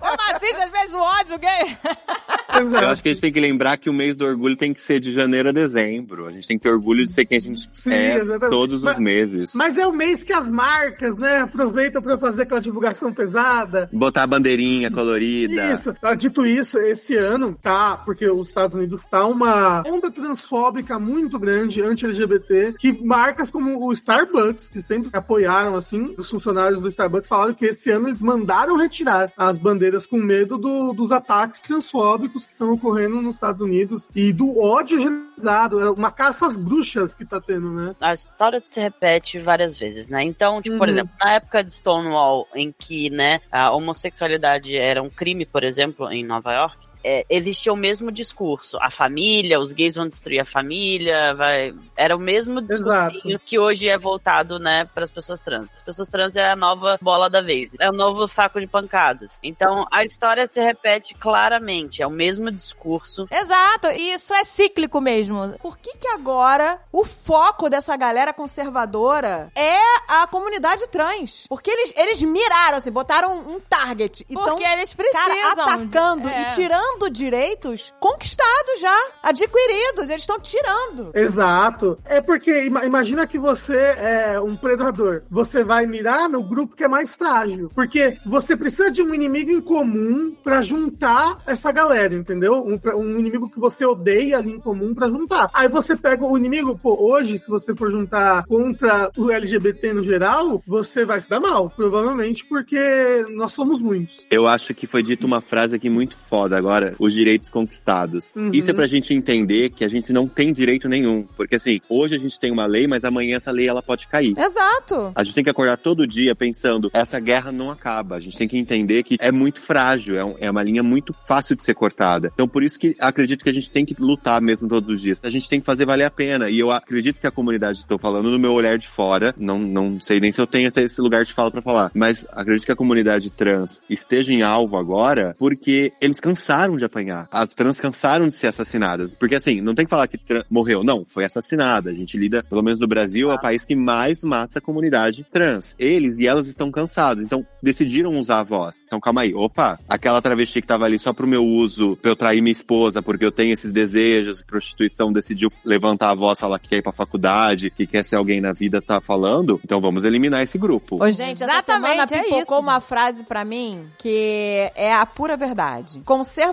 Como 0.00 0.34
assim, 0.34 0.50
às 0.50 0.70
vezes 0.70 0.94
o 0.94 0.98
ódio 0.98 1.38
gay? 1.38 1.76
Eu 2.56 2.68
Exato. 2.68 2.84
acho 2.86 3.02
que 3.02 3.08
a 3.08 3.12
gente 3.12 3.20
tem 3.20 3.32
que 3.32 3.40
lembrar 3.40 3.76
que 3.76 3.90
o 3.90 3.92
mês 3.92 4.14
do 4.16 4.24
orgulho 4.24 4.56
tem 4.56 4.72
que 4.72 4.80
ser 4.80 5.00
de 5.00 5.12
janeiro 5.12 5.48
a 5.48 5.52
dezembro. 5.52 6.26
A 6.26 6.30
gente 6.30 6.46
tem 6.46 6.56
que 6.58 6.62
ter 6.62 6.70
orgulho 6.70 7.04
de 7.04 7.10
ser 7.12 7.24
quem 7.24 7.38
a 7.38 7.40
gente 7.40 7.68
Sim, 7.72 7.90
é 7.92 8.16
exatamente. 8.18 8.50
todos 8.50 8.82
Mas- 8.84 8.94
os 8.94 9.00
meses. 9.00 9.52
Mas 9.54 9.76
é 9.78 9.86
o 9.86 9.92
mês 9.92 10.22
que 10.22 10.32
as 10.32 10.50
marcas, 10.50 11.16
né, 11.16 11.38
aproveitam 11.42 12.00
pra 12.00 12.16
fazer 12.18 12.42
aquela 12.42 12.60
divulgação 12.60 13.12
pesada. 13.12 13.88
Botar 13.92 14.22
a 14.22 14.26
bandeirinha 14.26 14.90
colorida. 14.90 15.72
Isso. 15.72 15.94
Ah, 16.02 16.14
Dito 16.14 16.46
isso, 16.46 16.78
esse 16.78 17.16
ano 17.16 17.58
tá, 17.60 17.96
porque 17.96 18.28
os 18.30 18.48
Estados 18.48 18.76
Unidos 18.76 19.00
tá 19.10 19.26
uma 19.26 19.82
onda 19.86 20.10
transfóbica 20.10 20.98
muito 20.98 21.38
grande, 21.38 21.82
anti-LGBT, 21.82 22.74
que 22.78 22.92
marcas 23.04 23.50
como 23.50 23.84
o 23.84 23.92
Starbucks, 23.92 24.68
que 24.68 24.82
sempre 24.82 25.10
apoiaram, 25.12 25.74
assim, 25.76 26.14
os 26.16 26.30
funcionários 26.30 26.80
do 26.80 26.88
Starbucks 26.88 27.28
falaram 27.28 27.54
que 27.54 27.66
esse 27.66 27.90
ano 27.90 28.08
eles 28.08 28.22
mandaram 28.22 28.76
retirar 28.76 29.32
as 29.36 29.58
bandeiras 29.58 30.06
com 30.06 30.16
medo 30.18 30.56
do- 30.56 30.92
dos 30.92 31.10
ataques 31.12 31.60
transfóbicos 31.60 32.43
que 32.46 32.52
estão 32.52 32.72
ocorrendo 32.72 33.20
nos 33.20 33.34
Estados 33.36 33.60
Unidos 33.60 34.08
e 34.14 34.32
do 34.32 34.58
ódio 34.60 35.00
generalizado. 35.00 35.80
É 35.80 35.90
uma 35.90 36.10
caça 36.10 36.46
às 36.46 36.56
bruxas 36.56 37.14
que 37.14 37.24
tá 37.24 37.40
tendo, 37.40 37.70
né? 37.72 37.94
a 38.00 38.12
história 38.12 38.62
se 38.64 38.80
repete 38.80 39.38
várias 39.38 39.78
vezes, 39.78 40.08
né? 40.10 40.22
Então, 40.22 40.60
tipo, 40.62 40.78
por 40.78 40.88
Uhum. 40.88 40.94
exemplo, 40.94 41.12
na 41.20 41.32
época 41.34 41.62
de 41.64 41.72
Stonewall, 41.74 42.46
em 42.54 42.72
que, 42.76 43.10
né, 43.10 43.40
a 43.50 43.70
homossexualidade 43.72 44.76
era 44.76 45.02
um 45.02 45.10
crime, 45.10 45.44
por 45.46 45.64
exemplo, 45.64 46.10
em 46.10 46.24
Nova 46.24 46.52
York, 46.52 46.86
é, 47.04 47.26
existia 47.28 47.72
o 47.72 47.76
mesmo 47.76 48.10
discurso. 48.10 48.78
A 48.80 48.90
família, 48.90 49.60
os 49.60 49.72
gays 49.72 49.94
vão 49.94 50.08
destruir 50.08 50.40
a 50.40 50.44
família, 50.44 51.34
vai... 51.34 51.74
Era 51.96 52.16
o 52.16 52.18
mesmo 52.18 52.60
discursinho 52.62 53.20
Exato. 53.26 53.42
que 53.44 53.58
hoje 53.58 53.88
é 53.88 53.98
voltado, 53.98 54.58
né, 54.58 54.88
para 54.94 55.04
as 55.04 55.10
pessoas 55.10 55.40
trans. 55.40 55.68
As 55.72 55.82
pessoas 55.82 56.08
trans 56.08 56.34
é 56.36 56.48
a 56.50 56.56
nova 56.56 56.98
bola 57.00 57.28
da 57.28 57.40
vez. 57.42 57.70
É 57.78 57.88
o 57.90 57.92
novo 57.92 58.26
saco 58.26 58.58
de 58.60 58.66
pancadas. 58.66 59.38
Então, 59.42 59.86
a 59.92 60.04
história 60.04 60.48
se 60.48 60.60
repete 60.60 61.14
claramente. 61.14 62.02
É 62.02 62.06
o 62.06 62.10
mesmo 62.10 62.50
discurso. 62.50 63.26
Exato, 63.30 63.88
e 63.88 64.12
isso 64.14 64.32
é 64.32 64.42
cíclico 64.44 65.00
mesmo. 65.00 65.54
Por 65.60 65.76
que 65.78 65.96
que 65.98 66.08
agora 66.08 66.80
o 66.90 67.04
foco 67.04 67.68
dessa 67.68 67.96
galera 67.96 68.32
conservadora 68.32 69.50
é 69.54 69.78
a 70.08 70.26
comunidade 70.26 70.86
trans? 70.88 71.46
Porque 71.48 71.70
eles, 71.70 71.92
eles 71.96 72.22
miraram, 72.22 72.78
assim, 72.78 72.90
botaram 72.90 73.38
um 73.40 73.60
target. 73.60 74.24
Então, 74.28 74.44
Porque 74.44 74.64
eles 74.64 74.92
precisam. 74.94 75.20
cara, 75.22 75.62
atacando 75.74 76.28
de- 76.28 76.34
é. 76.34 76.42
e 76.42 76.54
tirando 76.54 76.93
tirando 76.94 77.10
direitos 77.10 77.92
conquistados 78.00 78.80
já, 78.80 78.96
adquiridos. 79.22 80.04
Eles 80.08 80.22
estão 80.22 80.38
tirando. 80.40 81.10
Exato. 81.14 81.98
É 82.04 82.20
porque 82.20 82.66
ima- 82.66 82.84
imagina 82.84 83.26
que 83.26 83.38
você 83.38 83.76
é 83.96 84.40
um 84.40 84.56
predador. 84.56 85.22
Você 85.30 85.64
vai 85.64 85.86
mirar 85.86 86.28
no 86.28 86.42
grupo 86.42 86.76
que 86.76 86.84
é 86.84 86.88
mais 86.88 87.14
frágil. 87.14 87.70
Porque 87.74 88.16
você 88.24 88.56
precisa 88.56 88.90
de 88.90 89.02
um 89.02 89.14
inimigo 89.14 89.50
em 89.50 89.60
comum 89.60 90.34
pra 90.42 90.62
juntar 90.62 91.38
essa 91.46 91.70
galera, 91.72 92.14
entendeu? 92.14 92.64
Um, 92.64 92.78
um 92.96 93.18
inimigo 93.18 93.50
que 93.50 93.58
você 93.58 93.84
odeia 93.84 94.38
ali 94.38 94.52
em 94.52 94.60
comum 94.60 94.94
pra 94.94 95.08
juntar. 95.08 95.50
Aí 95.52 95.68
você 95.68 95.96
pega 95.96 96.24
o 96.24 96.36
inimigo, 96.36 96.78
pô, 96.80 96.96
hoje, 97.10 97.38
se 97.38 97.48
você 97.48 97.74
for 97.74 97.90
juntar 97.90 98.44
contra 98.46 99.10
o 99.16 99.30
LGBT 99.30 99.92
no 99.92 100.02
geral, 100.02 100.62
você 100.66 101.04
vai 101.04 101.20
se 101.20 101.28
dar 101.28 101.40
mal. 101.40 101.70
Provavelmente 101.70 102.44
porque 102.46 103.24
nós 103.30 103.52
somos 103.52 103.80
muitos. 103.80 104.26
Eu 104.30 104.46
acho 104.46 104.74
que 104.74 104.86
foi 104.86 105.02
dita 105.02 105.26
uma 105.26 105.40
frase 105.40 105.76
aqui 105.76 105.90
muito 105.90 106.16
foda 106.16 106.56
agora, 106.56 106.83
os 106.98 107.12
direitos 107.12 107.50
conquistados. 107.50 108.30
Uhum. 108.34 108.50
Isso 108.52 108.70
é 108.70 108.72
pra 108.72 108.86
gente 108.86 109.12
entender 109.14 109.70
que 109.70 109.84
a 109.84 109.88
gente 109.88 110.12
não 110.12 110.26
tem 110.26 110.52
direito 110.52 110.88
nenhum. 110.88 111.26
Porque 111.36 111.56
assim, 111.56 111.80
hoje 111.88 112.14
a 112.14 112.18
gente 112.18 112.38
tem 112.38 112.50
uma 112.50 112.66
lei, 112.66 112.86
mas 112.86 113.04
amanhã 113.04 113.36
essa 113.36 113.50
lei 113.50 113.68
ela 113.68 113.82
pode 113.82 114.06
cair. 114.08 114.34
Exato. 114.38 115.12
A 115.14 115.24
gente 115.24 115.34
tem 115.34 115.44
que 115.44 115.50
acordar 115.50 115.76
todo 115.76 116.06
dia 116.06 116.34
pensando, 116.34 116.90
essa 116.92 117.18
guerra 117.20 117.50
não 117.52 117.70
acaba. 117.70 118.16
A 118.16 118.20
gente 118.20 118.36
tem 118.36 118.48
que 118.48 118.56
entender 118.58 119.02
que 119.02 119.16
é 119.20 119.32
muito 119.32 119.60
frágil, 119.60 120.16
é, 120.18 120.24
um- 120.24 120.34
é 120.38 120.50
uma 120.50 120.62
linha 120.62 120.82
muito 120.82 121.14
fácil 121.26 121.56
de 121.56 121.62
ser 121.62 121.74
cortada. 121.74 122.30
Então 122.34 122.46
por 122.48 122.62
isso 122.62 122.78
que 122.78 122.94
acredito 123.00 123.42
que 123.44 123.50
a 123.50 123.54
gente 123.54 123.70
tem 123.70 123.84
que 123.84 123.94
lutar 123.98 124.40
mesmo 124.40 124.68
todos 124.68 124.90
os 124.90 125.00
dias. 125.00 125.20
A 125.22 125.30
gente 125.30 125.48
tem 125.48 125.60
que 125.60 125.66
fazer 125.66 125.86
valer 125.86 126.04
a 126.04 126.10
pena. 126.10 126.48
E 126.50 126.58
eu 126.58 126.70
acredito 126.70 127.20
que 127.20 127.26
a 127.26 127.30
comunidade, 127.30 127.78
estou 127.80 127.98
falando 127.98 128.30
no 128.30 128.38
meu 128.38 128.52
olhar 128.52 128.76
de 128.78 128.88
fora, 128.88 129.34
não, 129.38 129.58
não 129.58 130.00
sei 130.00 130.20
nem 130.20 130.32
se 130.32 130.40
eu 130.40 130.46
tenho 130.46 130.68
até 130.68 130.82
esse 130.82 131.00
lugar 131.00 131.24
de 131.24 131.32
fala 131.32 131.50
pra 131.50 131.62
falar, 131.62 131.90
mas 131.94 132.26
acredito 132.32 132.66
que 132.66 132.72
a 132.72 132.76
comunidade 132.76 133.30
trans 133.30 133.80
esteja 133.88 134.32
em 134.32 134.42
alvo 134.42 134.76
agora 134.76 135.34
porque 135.38 135.92
eles 136.00 136.20
cansaram 136.20 136.73
de 136.78 136.84
apanhar. 136.84 137.28
As 137.30 137.48
trans 137.54 137.80
cansaram 137.80 138.28
de 138.28 138.34
ser 138.34 138.48
assassinadas. 138.48 139.10
Porque 139.10 139.34
assim, 139.34 139.60
não 139.60 139.74
tem 139.74 139.84
que 139.84 139.90
falar 139.90 140.06
que 140.08 140.18
morreu, 140.50 140.84
não, 140.84 141.04
foi 141.06 141.24
assassinada. 141.24 141.90
A 141.90 141.94
gente 141.94 142.16
lida, 142.16 142.42
pelo 142.42 142.62
menos 142.62 142.78
no 142.78 142.86
Brasil, 142.86 143.30
é 143.30 143.34
o 143.34 143.40
país 143.40 143.64
que 143.64 143.74
mais 143.74 144.22
mata 144.22 144.58
a 144.58 144.62
comunidade 144.62 145.26
trans. 145.32 145.74
Eles 145.78 146.16
e 146.18 146.26
elas 146.26 146.48
estão 146.48 146.70
cansados, 146.70 147.22
então 147.22 147.46
decidiram 147.62 148.18
usar 148.18 148.40
a 148.40 148.42
voz. 148.42 148.84
Então 148.86 149.00
calma 149.00 149.22
aí, 149.22 149.34
opa, 149.34 149.78
aquela 149.88 150.20
travesti 150.20 150.60
que 150.60 150.66
tava 150.66 150.84
ali 150.84 150.98
só 150.98 151.12
pro 151.12 151.26
meu 151.26 151.44
uso, 151.44 151.96
pra 151.96 152.10
eu 152.10 152.16
trair 152.16 152.40
minha 152.42 152.52
esposa, 152.52 153.02
porque 153.02 153.24
eu 153.24 153.32
tenho 153.32 153.52
esses 153.52 153.72
desejos, 153.72 154.42
prostituição 154.42 155.12
decidiu 155.12 155.50
levantar 155.64 156.10
a 156.10 156.14
voz, 156.14 156.38
falar 156.38 156.58
que 156.58 156.68
quer 156.68 156.76
ir 156.76 156.82
pra 156.82 156.92
faculdade, 156.92 157.70
que 157.70 157.86
quer 157.86 158.04
ser 158.04 158.16
alguém 158.16 158.40
na 158.40 158.52
vida, 158.52 158.80
tá 158.80 159.00
falando, 159.00 159.60
então 159.64 159.80
vamos 159.80 160.04
eliminar 160.04 160.42
esse 160.42 160.58
grupo. 160.58 161.02
Ô, 161.02 161.10
gente, 161.10 161.42
essa 161.42 161.62
semana 161.62 161.94
Exatamente, 161.94 162.14
é 162.14 162.22
pipocou 162.22 162.58
isso, 162.58 162.60
uma 162.60 162.80
frase 162.80 163.24
pra 163.24 163.44
mim 163.44 163.86
que 163.98 164.70
é 164.74 164.92
a 164.94 165.06
pura 165.06 165.36
verdade. 165.36 166.00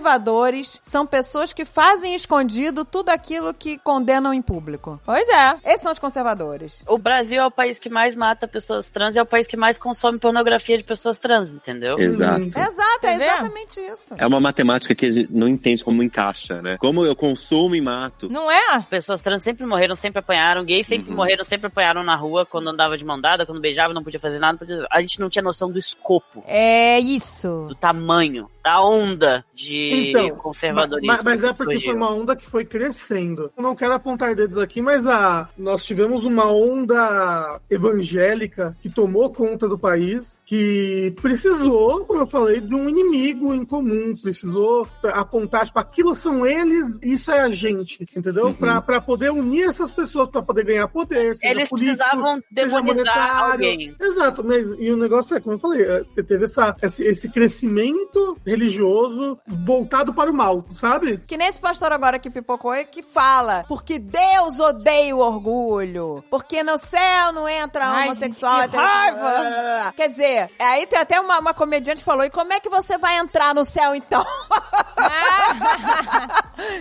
Conservadores 0.06 0.80
são 0.82 1.06
pessoas 1.06 1.52
que 1.52 1.64
fazem 1.64 2.12
escondido 2.14 2.84
tudo 2.84 3.10
aquilo 3.10 3.54
que 3.54 3.78
condenam 3.78 4.34
em 4.34 4.42
público. 4.42 5.00
Pois 5.06 5.28
é. 5.28 5.56
Esses 5.64 5.80
são 5.82 5.92
os 5.92 5.98
conservadores. 6.00 6.82
O 6.88 6.98
Brasil 6.98 7.40
é 7.40 7.46
o 7.46 7.50
país 7.52 7.78
que 7.78 7.88
mais 7.88 8.16
mata 8.16 8.48
pessoas 8.48 8.90
trans 8.90 9.14
e 9.14 9.20
é 9.20 9.22
o 9.22 9.26
país 9.26 9.46
que 9.46 9.56
mais 9.56 9.78
consome 9.78 10.18
pornografia 10.18 10.76
de 10.76 10.82
pessoas 10.82 11.20
trans, 11.20 11.50
entendeu? 11.50 11.94
Exato. 11.98 12.40
Uhum. 12.42 12.48
Exato, 12.48 13.06
é 13.06 13.16
vê? 13.18 13.24
exatamente 13.26 13.80
isso. 13.80 14.14
É 14.18 14.26
uma 14.26 14.40
matemática 14.40 14.92
que 14.92 15.06
a 15.06 15.12
gente 15.12 15.32
não 15.32 15.46
entende 15.46 15.84
como 15.84 16.02
encaixa, 16.02 16.60
né? 16.60 16.76
Como 16.80 17.06
eu 17.06 17.14
consumo 17.14 17.76
e 17.76 17.80
mato. 17.80 18.28
Não 18.28 18.50
é? 18.50 18.80
Pessoas 18.90 19.20
trans 19.20 19.42
sempre 19.44 19.64
morreram, 19.64 19.94
sempre 19.94 20.18
apanharam, 20.18 20.64
gays 20.64 20.86
sempre 20.88 21.10
Uhum. 21.10 21.16
morreram, 21.16 21.44
sempre 21.44 21.68
apanharam 21.68 22.02
na 22.02 22.16
rua, 22.16 22.44
quando 22.44 22.68
andava 22.68 22.96
de 22.98 23.04
mão 23.04 23.20
dada, 23.20 23.46
quando 23.46 23.60
beijava, 23.60 23.94
não 23.94 24.02
podia 24.02 24.18
fazer 24.18 24.40
nada. 24.40 24.58
podia- 24.58 24.84
A 24.90 25.00
gente 25.00 25.20
não 25.20 25.30
tinha 25.30 25.42
noção 25.44 25.70
do 25.70 25.78
escopo, 25.78 26.42
É 26.46 26.98
isso. 26.98 27.66
do 27.68 27.74
tamanho, 27.76 28.50
da 28.64 28.82
onda 28.82 29.44
de 29.54 29.91
Então, 29.92 30.30
conservadorismo. 30.36 31.06
Mas, 31.06 31.22
mas 31.22 31.44
é 31.44 31.52
porque 31.52 31.74
surgiu. 31.74 31.92
foi 31.92 32.00
uma 32.00 32.12
onda 32.12 32.36
que 32.36 32.46
foi 32.46 32.64
crescendo. 32.64 33.50
Eu 33.56 33.62
não 33.62 33.74
quero 33.74 33.94
apontar 33.94 34.34
dedos 34.34 34.58
aqui, 34.58 34.80
mas 34.80 35.06
a, 35.06 35.48
nós 35.56 35.84
tivemos 35.84 36.24
uma 36.24 36.50
onda 36.50 37.60
evangélica 37.70 38.76
que 38.80 38.88
tomou 38.88 39.32
conta 39.32 39.68
do 39.68 39.78
país, 39.78 40.42
que 40.46 41.14
precisou, 41.20 42.04
como 42.04 42.20
eu 42.20 42.26
falei, 42.26 42.60
de 42.60 42.74
um 42.74 42.88
inimigo 42.88 43.54
em 43.54 43.64
comum. 43.64 44.14
Precisou 44.20 44.86
apontar, 45.04 45.66
tipo, 45.66 45.78
aquilo 45.78 46.14
são 46.14 46.46
eles, 46.46 46.98
isso 47.02 47.30
é 47.30 47.40
a 47.40 47.50
gente, 47.50 48.02
entendeu? 48.16 48.46
Uhum. 48.46 48.54
Pra, 48.54 48.80
pra 48.80 49.00
poder 49.00 49.30
unir 49.30 49.64
essas 49.64 49.90
pessoas, 49.90 50.28
pra 50.28 50.42
poder 50.42 50.64
ganhar 50.64 50.88
poder. 50.88 51.32
Eles 51.42 51.68
político, 51.68 51.76
precisavam 51.76 52.42
demonizar 52.50 53.52
alguém. 53.52 53.94
Exato, 54.00 54.44
mas 54.44 54.68
e 54.78 54.90
o 54.90 54.96
negócio 54.96 55.36
é, 55.36 55.40
como 55.40 55.54
eu 55.54 55.58
falei, 55.58 55.82
é, 55.82 56.22
teve 56.22 56.44
essa, 56.44 56.74
esse, 56.82 57.04
esse 57.04 57.28
crescimento 57.28 58.36
religioso 58.46 59.38
voltado 59.82 60.14
para 60.14 60.30
o 60.30 60.34
mal, 60.34 60.64
sabe? 60.74 61.18
Que 61.26 61.36
nem 61.36 61.48
esse 61.48 61.60
pastor 61.60 61.92
agora 61.92 62.18
que 62.18 62.30
pipocou 62.30 62.74
e 62.74 62.84
que 62.84 63.02
fala, 63.02 63.64
porque 63.68 63.98
Deus 63.98 64.58
odeia 64.60 65.14
o 65.14 65.18
orgulho, 65.18 66.24
porque 66.30 66.62
no 66.62 66.78
céu 66.78 67.32
não 67.32 67.48
entra 67.48 67.84
Ai, 67.86 68.06
homossexual. 68.06 68.62
gente, 68.62 68.70
que 68.70 68.76
raiva! 68.76 69.92
Quer 69.96 70.08
dizer, 70.08 70.50
aí 70.58 70.86
tem 70.86 70.98
até 70.98 71.20
uma, 71.20 71.38
uma 71.40 71.54
comediante 71.54 71.98
que 72.00 72.04
falou, 72.04 72.24
e 72.24 72.30
como 72.30 72.52
é 72.52 72.60
que 72.60 72.68
você 72.68 72.96
vai 72.96 73.18
entrar 73.18 73.54
no 73.54 73.64
céu 73.64 73.94
então? 73.94 74.24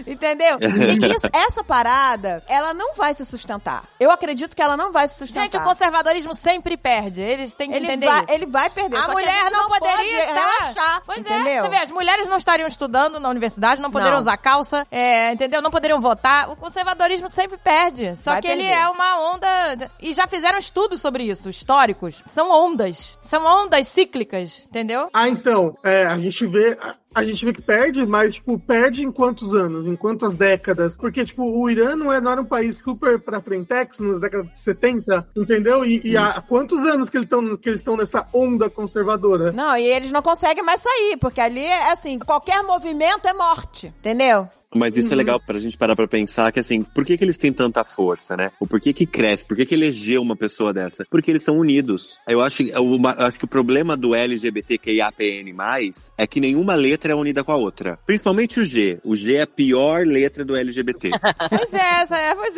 Entendeu? 0.06 0.58
E 0.62 1.12
isso- 1.12 1.28
essa 1.34 1.64
parada, 1.64 2.44
ela 2.48 2.74
não 2.74 2.94
vai 2.94 3.14
se 3.14 3.26
sustentar. 3.26 3.84
Eu 4.00 4.12
acredito 4.12 4.56
que 4.56 4.62
ela 4.62 4.78
não 4.78 4.92
vai 4.92 5.08
se 5.08 5.16
sustentar. 5.16 5.44
Gente, 5.44 5.58
o 5.58 5.64
conservadorismo 5.64 6.36
sempre 6.36 6.78
perde. 6.78 7.22
Eles 7.22 7.56
têm 7.56 7.70
que 7.70 7.78
ele 7.78 7.86
entender 7.88 8.08
vai, 8.08 8.24
isso. 8.24 8.32
ele 8.32 8.46
vai 8.46 8.70
perder. 8.70 8.98
A 8.98 9.02
só 9.02 9.08
que 9.08 9.14
mulher 9.14 9.44
gente 9.44 9.54
não, 9.54 9.68
pode 9.70 9.80
poderia 9.80 10.24
estar. 10.24 10.36
relaxar, 10.60 11.02
pois 11.06 11.20
entendeu? 11.20 11.52
é, 11.52 11.62
você 11.62 11.70
vê, 11.70 11.78
as 11.78 11.92
mulheres 11.92 12.28
não 12.28 12.38
estariam 12.38 12.68
estudando 12.68 12.91
na 12.92 13.30
universidade, 13.30 13.82
não 13.82 13.90
poderiam 13.92 14.14
Não. 14.16 14.20
usar 14.20 14.38
calça, 14.38 14.86
é, 14.92 15.32
entendeu? 15.32 15.62
Não 15.62 15.72
poderiam 15.72 16.00
votar. 16.02 16.50
O 16.50 16.56
conservadorismo 16.56 17.30
sempre 17.30 17.58
perde. 17.58 18.16
Só 18.16 18.32
Vai 18.32 18.42
que 18.42 18.48
ele 18.48 18.64
perder. 18.64 18.78
é 18.78 18.88
uma 18.90 19.34
onda. 19.34 19.92
E 20.02 20.14
já 20.14 20.28
fizeram 20.28 20.58
estudos 20.58 21.02
sobre 21.02 21.24
isso, 21.24 21.50
históricos. 21.50 22.24
São 22.28 22.52
ondas. 22.52 23.18
São 23.22 23.46
ondas 23.46 23.88
cíclicas, 23.88 24.66
entendeu? 24.68 25.10
Ah, 25.14 25.28
então, 25.30 25.78
é, 25.84 26.06
a 26.06 26.16
gente 26.18 26.46
vê. 26.48 26.78
A- 27.14 27.24
gente 27.24 27.46
vê 27.46 27.54
que 27.54 27.62
perde, 27.62 28.06
mas, 28.06 28.36
tipo, 28.36 28.58
perde 28.60 29.04
em 29.06 29.12
quantos 29.12 29.54
anos? 29.54 29.86
Em 29.86 29.96
quantas 29.96 30.34
décadas? 30.36 30.98
Porque, 30.98 31.24
tipo, 31.24 31.44
o 31.44 31.70
Irã 31.70 31.96
não, 31.96 32.12
é, 32.12 32.20
não 32.22 32.32
era 32.32 32.42
um 32.42 32.46
país 32.46 32.78
super 32.78 33.20
pra 33.20 33.42
frentex 33.42 34.00
nas 34.00 34.20
décadas 34.20 34.50
de 34.50 34.58
70, 34.58 35.28
entendeu? 35.36 35.86
E, 35.86 36.02
e 36.04 36.18
há 36.18 36.42
quantos 36.42 36.80
anos 36.88 37.10
que, 37.10 37.18
ele 37.18 37.28
tão, 37.28 37.56
que 37.58 37.70
eles 37.70 37.82
estão 37.82 37.96
nessa 37.98 38.28
onda 38.34 38.70
conservadora? 38.70 39.52
Não, 39.52 39.76
e 39.76 39.84
eles 39.84 40.12
não 40.12 40.22
conseguem 40.22 40.64
mais 40.64 40.82
sair, 40.82 41.18
porque 41.20 41.42
ali 41.42 41.64
é 41.64 41.92
assim, 41.92 42.18
qualquer 42.20 42.64
movimento 42.64 43.28
é 43.28 43.34
morte, 43.34 43.88
entendeu? 43.88 44.48
Mas 44.76 44.96
isso 44.96 45.12
é 45.12 45.16
legal 45.16 45.40
pra 45.40 45.60
gente 45.60 45.78
parar 45.78 45.96
pra 45.96 46.08
pensar 46.08 46.52
que 46.52 46.60
assim, 46.60 46.84
por 46.84 47.06
que 47.06 47.18
que 47.18 47.24
eles 47.24 47.38
têm 47.38 47.52
tanta 47.52 47.84
força, 47.84 48.38
né? 48.38 48.52
O 48.60 48.68
porquê 48.68 48.94
que 48.94 49.06
cresce? 49.06 49.46
Por 49.46 49.58
que 49.58 49.66
que 49.66 49.76
elegeu 49.76 50.22
uma 50.22 50.36
pessoa 50.36 50.74
dessa? 50.74 51.06
Porque 51.10 51.30
eles 51.30 51.44
são 51.44 51.58
unidos. 51.58 52.18
Eu 52.28 52.42
acho, 52.42 52.64
eu, 52.64 53.08
acho 53.18 53.38
que 53.38 53.46
o 53.46 53.48
problema 53.48 53.98
do 53.98 54.16
LGBTQIAPN+, 54.16 55.54
é 56.18 56.28
que 56.28 56.40
nenhuma 56.40 56.76
letra 56.76 57.14
é 57.14 57.16
unida 57.16 57.44
com 57.44 57.52
a 57.52 57.58
outra. 57.58 58.00
Principalmente 58.06 58.60
o 58.60 58.66
G. 58.66 59.00
O 59.04 59.16
G 59.16 59.36
é 59.36 59.42
a 59.42 59.48
pior 59.48 60.06
letra 60.06 60.46
do 60.46 60.56
LGBT. 60.56 61.12
Pois 61.50 61.74
é, 61.74 62.02
essa 62.02 62.18
é, 62.18 62.36
pois 62.36 62.56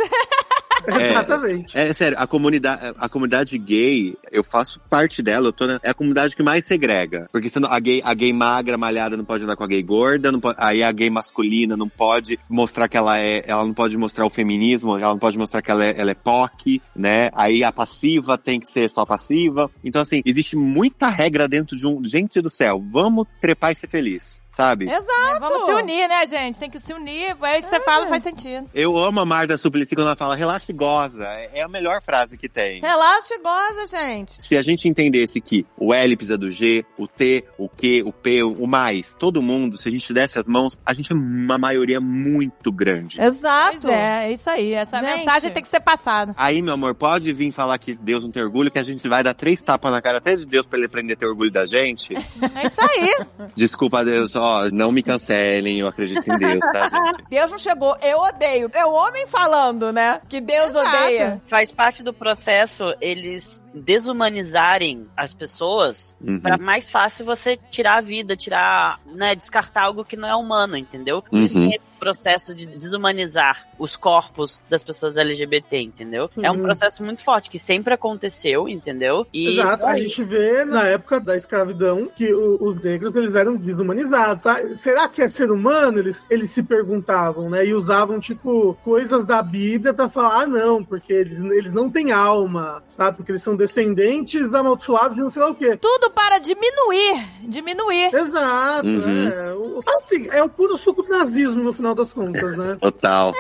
é. 0.88 1.10
Exatamente. 1.12 1.78
É 1.78 1.94
sério, 1.94 2.18
a 2.20 2.28
comunidade, 2.28 2.96
a 2.98 3.10
comunidade 3.10 3.58
gay, 3.58 4.16
eu 4.32 4.44
faço 4.44 4.80
parte 4.90 5.22
dela, 5.22 5.48
eu 5.48 5.54
tô 5.54 5.66
na, 5.66 5.80
é 5.84 5.90
a 5.90 5.94
comunidade 5.94 6.36
que 6.36 6.44
mais 6.44 6.66
segrega. 6.66 7.28
Porque 7.32 7.50
senão 7.50 7.70
a 7.72 7.80
gay, 7.80 8.02
a 8.04 8.14
gay 8.14 8.34
magra, 8.34 8.78
malhada, 8.78 9.18
não 9.18 9.26
pode 9.26 9.44
andar 9.44 9.56
com 9.56 9.64
a 9.64 9.68
gay 9.68 9.82
gorda, 9.82 10.32
não 10.32 10.40
pode, 10.40 10.58
aí 10.60 10.84
a 10.84 10.92
gay 10.92 11.10
masculina 11.10 11.78
não 11.78 11.90
pode 11.90 12.40
mostrar 12.50 12.88
que 12.88 12.98
ela 12.98 13.20
é, 13.20 13.44
ela 13.48 13.64
não 13.64 13.74
pode 13.74 13.98
mostrar 13.98 14.26
o 14.26 14.30
feminismo, 14.30 14.98
ela 14.98 15.12
não 15.12 15.20
pode 15.20 15.38
mostrar 15.38 15.62
que 15.62 15.72
ela 15.72 15.86
é, 15.86 15.94
ela 15.98 16.12
é 16.12 16.16
POC, 16.16 16.82
né? 16.96 17.30
Aí 17.34 17.64
a 17.64 17.72
passiva 17.72 18.38
tem 18.38 18.60
que 18.60 18.72
ser 18.72 18.90
só 18.90 19.06
passiva. 19.06 19.70
Então 19.84 20.02
assim, 20.02 20.22
existe 20.26 20.56
muita 20.56 21.10
regra 21.10 21.48
dentro 21.48 21.78
de 21.78 21.88
um, 21.88 22.04
gente 22.04 22.42
do 22.42 22.50
céu, 22.50 22.84
vamos 22.92 23.28
trepar 23.40 23.72
e 23.72 23.76
ser 23.76 23.90
feliz. 23.90 24.43
Sabe? 24.56 24.86
Exato. 24.86 25.40
Vamos 25.40 25.66
se 25.66 25.74
unir, 25.74 26.08
né, 26.08 26.28
gente? 26.28 26.60
Tem 26.60 26.70
que 26.70 26.80
se 26.80 26.94
unir. 26.94 27.36
Aí 27.42 27.62
que 27.62 27.68
você 27.68 27.80
fala, 27.80 28.06
faz 28.06 28.24
sentido. 28.24 28.70
Eu 28.74 28.98
amo 28.98 29.20
a 29.20 29.26
Marta 29.26 29.58
Suplicy 29.58 29.96
quando 29.96 30.08
ela 30.08 30.16
fala 30.16 30.36
relaxa 30.36 30.72
e 30.72 30.76
goza. 30.76 31.26
É 31.26 31.62
a 31.62 31.68
melhor 31.68 32.02
frase 32.04 32.38
que 32.38 32.48
tem. 32.48 32.80
Relaxa 32.80 33.34
e 33.34 33.40
goza, 33.40 33.98
gente. 33.98 34.36
Se 34.40 34.56
a 34.56 34.62
gente 34.62 34.88
entendesse 34.88 35.42
que 35.42 35.66
o 35.76 35.92
L 35.94 36.16
precisa 36.16 36.38
do 36.38 36.52
G, 36.52 36.86
o 36.98 37.08
T, 37.08 37.44
o 37.58 37.68
Q, 37.68 38.04
o 38.06 38.14
P, 38.14 38.44
o 38.44 38.68
mais, 38.68 39.16
todo 39.16 39.42
mundo, 39.42 39.78
se 39.78 39.90
a 39.90 39.92
gente 39.92 40.14
desse 40.14 40.38
as 40.38 40.46
mãos, 40.46 40.78
a 40.86 40.94
gente 40.94 41.12
é 41.12 41.16
uma 41.16 41.58
maioria 41.58 42.00
muito 42.00 42.72
grande. 42.72 43.20
Exato. 43.20 43.80
Pois 43.82 43.86
é, 43.86 44.28
é 44.28 44.32
isso 44.34 44.50
aí. 44.50 44.74
Essa 44.74 45.00
Gente. 45.00 45.18
mensagem 45.18 45.52
tem 45.52 45.64
que 45.64 45.70
ser 45.70 45.80
passada. 45.80 46.36
Aí, 46.38 46.62
meu 46.62 46.76
amor, 46.76 46.94
pode 46.94 47.34
vir 47.34 47.52
falar 47.52 47.78
que 47.80 47.96
Deus 47.96 48.24
não 48.24 48.30
tem 48.30 48.44
orgulho, 48.44 48.70
que 48.70 48.80
a 48.80 48.84
gente 48.84 49.08
vai 49.08 49.24
dar 49.24 49.34
três 49.34 49.62
tapas 49.64 49.92
na 49.92 50.02
cara 50.02 50.20
até 50.20 50.36
de 50.36 50.46
Deus 50.46 50.68
pra 50.68 50.78
ele 50.78 50.86
aprender 50.86 51.14
a 51.14 51.16
ter 51.16 51.26
orgulho 51.26 51.52
da 51.52 51.66
gente. 51.66 52.14
É 52.56 52.68
isso 52.68 52.82
aí. 52.82 53.26
Desculpa, 53.56 54.06
Deus, 54.06 54.36
ó, 54.44 54.70
não 54.72 54.92
me 54.92 55.02
cancelem, 55.02 55.80
eu 55.80 55.88
acredito 55.88 56.28
em 56.32 56.38
Deus, 56.38 56.60
tá, 56.60 56.88
gente? 56.88 57.24
Deus 57.30 57.52
não 57.52 57.58
chegou, 57.58 57.96
eu 58.02 58.20
odeio. 58.20 58.70
É 58.74 58.86
o 58.86 58.94
homem 58.94 59.26
falando, 59.28 59.92
né? 59.92 60.20
Que 60.28 60.42
Deus 60.42 60.70
Exato. 60.70 60.88
odeia. 60.88 61.42
Faz 61.46 61.72
parte 61.72 62.04
do 62.04 62.14
processo 62.14 62.84
eles 63.00 63.63
desumanizarem 63.74 65.08
as 65.16 65.34
pessoas 65.34 66.16
Uhum. 66.22 66.40
pra 66.40 66.58
mais 66.58 66.90
fácil 66.90 67.26
você 67.26 67.58
tirar 67.70 67.98
a 67.98 68.02
vida, 68.02 68.36
tirar, 68.36 69.00
né, 69.06 69.36
descartar 69.36 69.84
algo 69.84 70.06
que 70.06 70.16
não 70.16 70.28
é 70.30 70.36
humano, 70.36 70.78
entendeu? 70.78 71.22
Por 71.22 71.40
isso 71.40 71.58
Uhum. 71.58 71.70
tem 71.70 71.78
esse 71.80 71.94
processo 72.00 72.54
de 72.54 72.66
desumanizar 72.66 73.66
os 73.80 73.96
corpos 73.96 74.62
das 74.70 74.84
pessoas 74.84 75.16
LGBT, 75.18 75.78
entendeu? 75.80 76.30
É 76.42 76.52
um 76.52 76.56
Uhum. 76.56 76.64
processo 76.64 77.02
muito 77.04 77.24
forte 77.24 77.50
que 77.50 77.58
sempre 77.58 77.94
aconteceu, 77.94 78.68
entendeu? 78.68 79.26
E 79.34 79.60
Exato, 79.60 79.86
a 79.86 79.96
gente 79.98 80.24
vê 80.24 80.66
na 80.66 80.84
época 80.86 81.20
da 81.20 81.36
escravidão 81.38 82.08
que 82.16 82.34
o- 82.34 82.58
os 82.62 82.80
negros 82.82 83.16
eles 83.16 83.34
eram 83.36 83.56
desumanizados. 83.56 84.44
sabe? 84.44 84.76
Será 84.76 85.08
que 85.08 85.22
é 85.22 85.30
ser 85.30 85.50
humano? 85.52 86.00
Eles, 86.00 86.26
eles 86.30 86.52
se 86.52 86.62
perguntavam, 86.64 87.50
né? 87.50 87.66
E 87.66 87.74
usavam, 87.74 88.20
tipo, 88.20 88.78
coisas 88.84 89.26
da 89.26 89.42
Bíblia 89.42 89.94
pra 89.94 90.10
falar, 90.10 90.42
ah, 90.42 90.48
não, 90.48 90.84
porque 90.84 91.14
eles, 91.14 91.40
eles 91.40 91.72
não 91.72 91.90
têm 91.90 92.12
alma, 92.12 92.84
sabe? 92.90 93.18
Porque 93.18 93.32
eles 93.32 93.44
são 93.44 93.56
descendentes 93.68 94.54
amaldiçoados 94.54 95.16
de 95.16 95.22
não 95.22 95.30
sei 95.30 95.42
lá 95.42 95.50
o 95.50 95.56
quê. 95.56 95.78
Tudo 95.78 96.10
para 96.12 96.38
diminuir, 96.40 97.26
diminuir. 97.42 98.14
Exato, 98.14 98.88
Uhum. 98.88 99.28
é. 99.28 99.54
O- 99.54 99.80
Assim, 99.96 100.28
é 100.32 100.44
o 100.44 100.50
puro 100.50 100.78
suco 100.78 101.04
do 101.04 101.10
nazismo 101.10 101.64
no 101.64 101.74
final 101.74 101.96
das 101.96 102.12
contas, 102.14 102.56
né? 102.58 102.78
Total. 102.80 103.30
O 103.32 103.34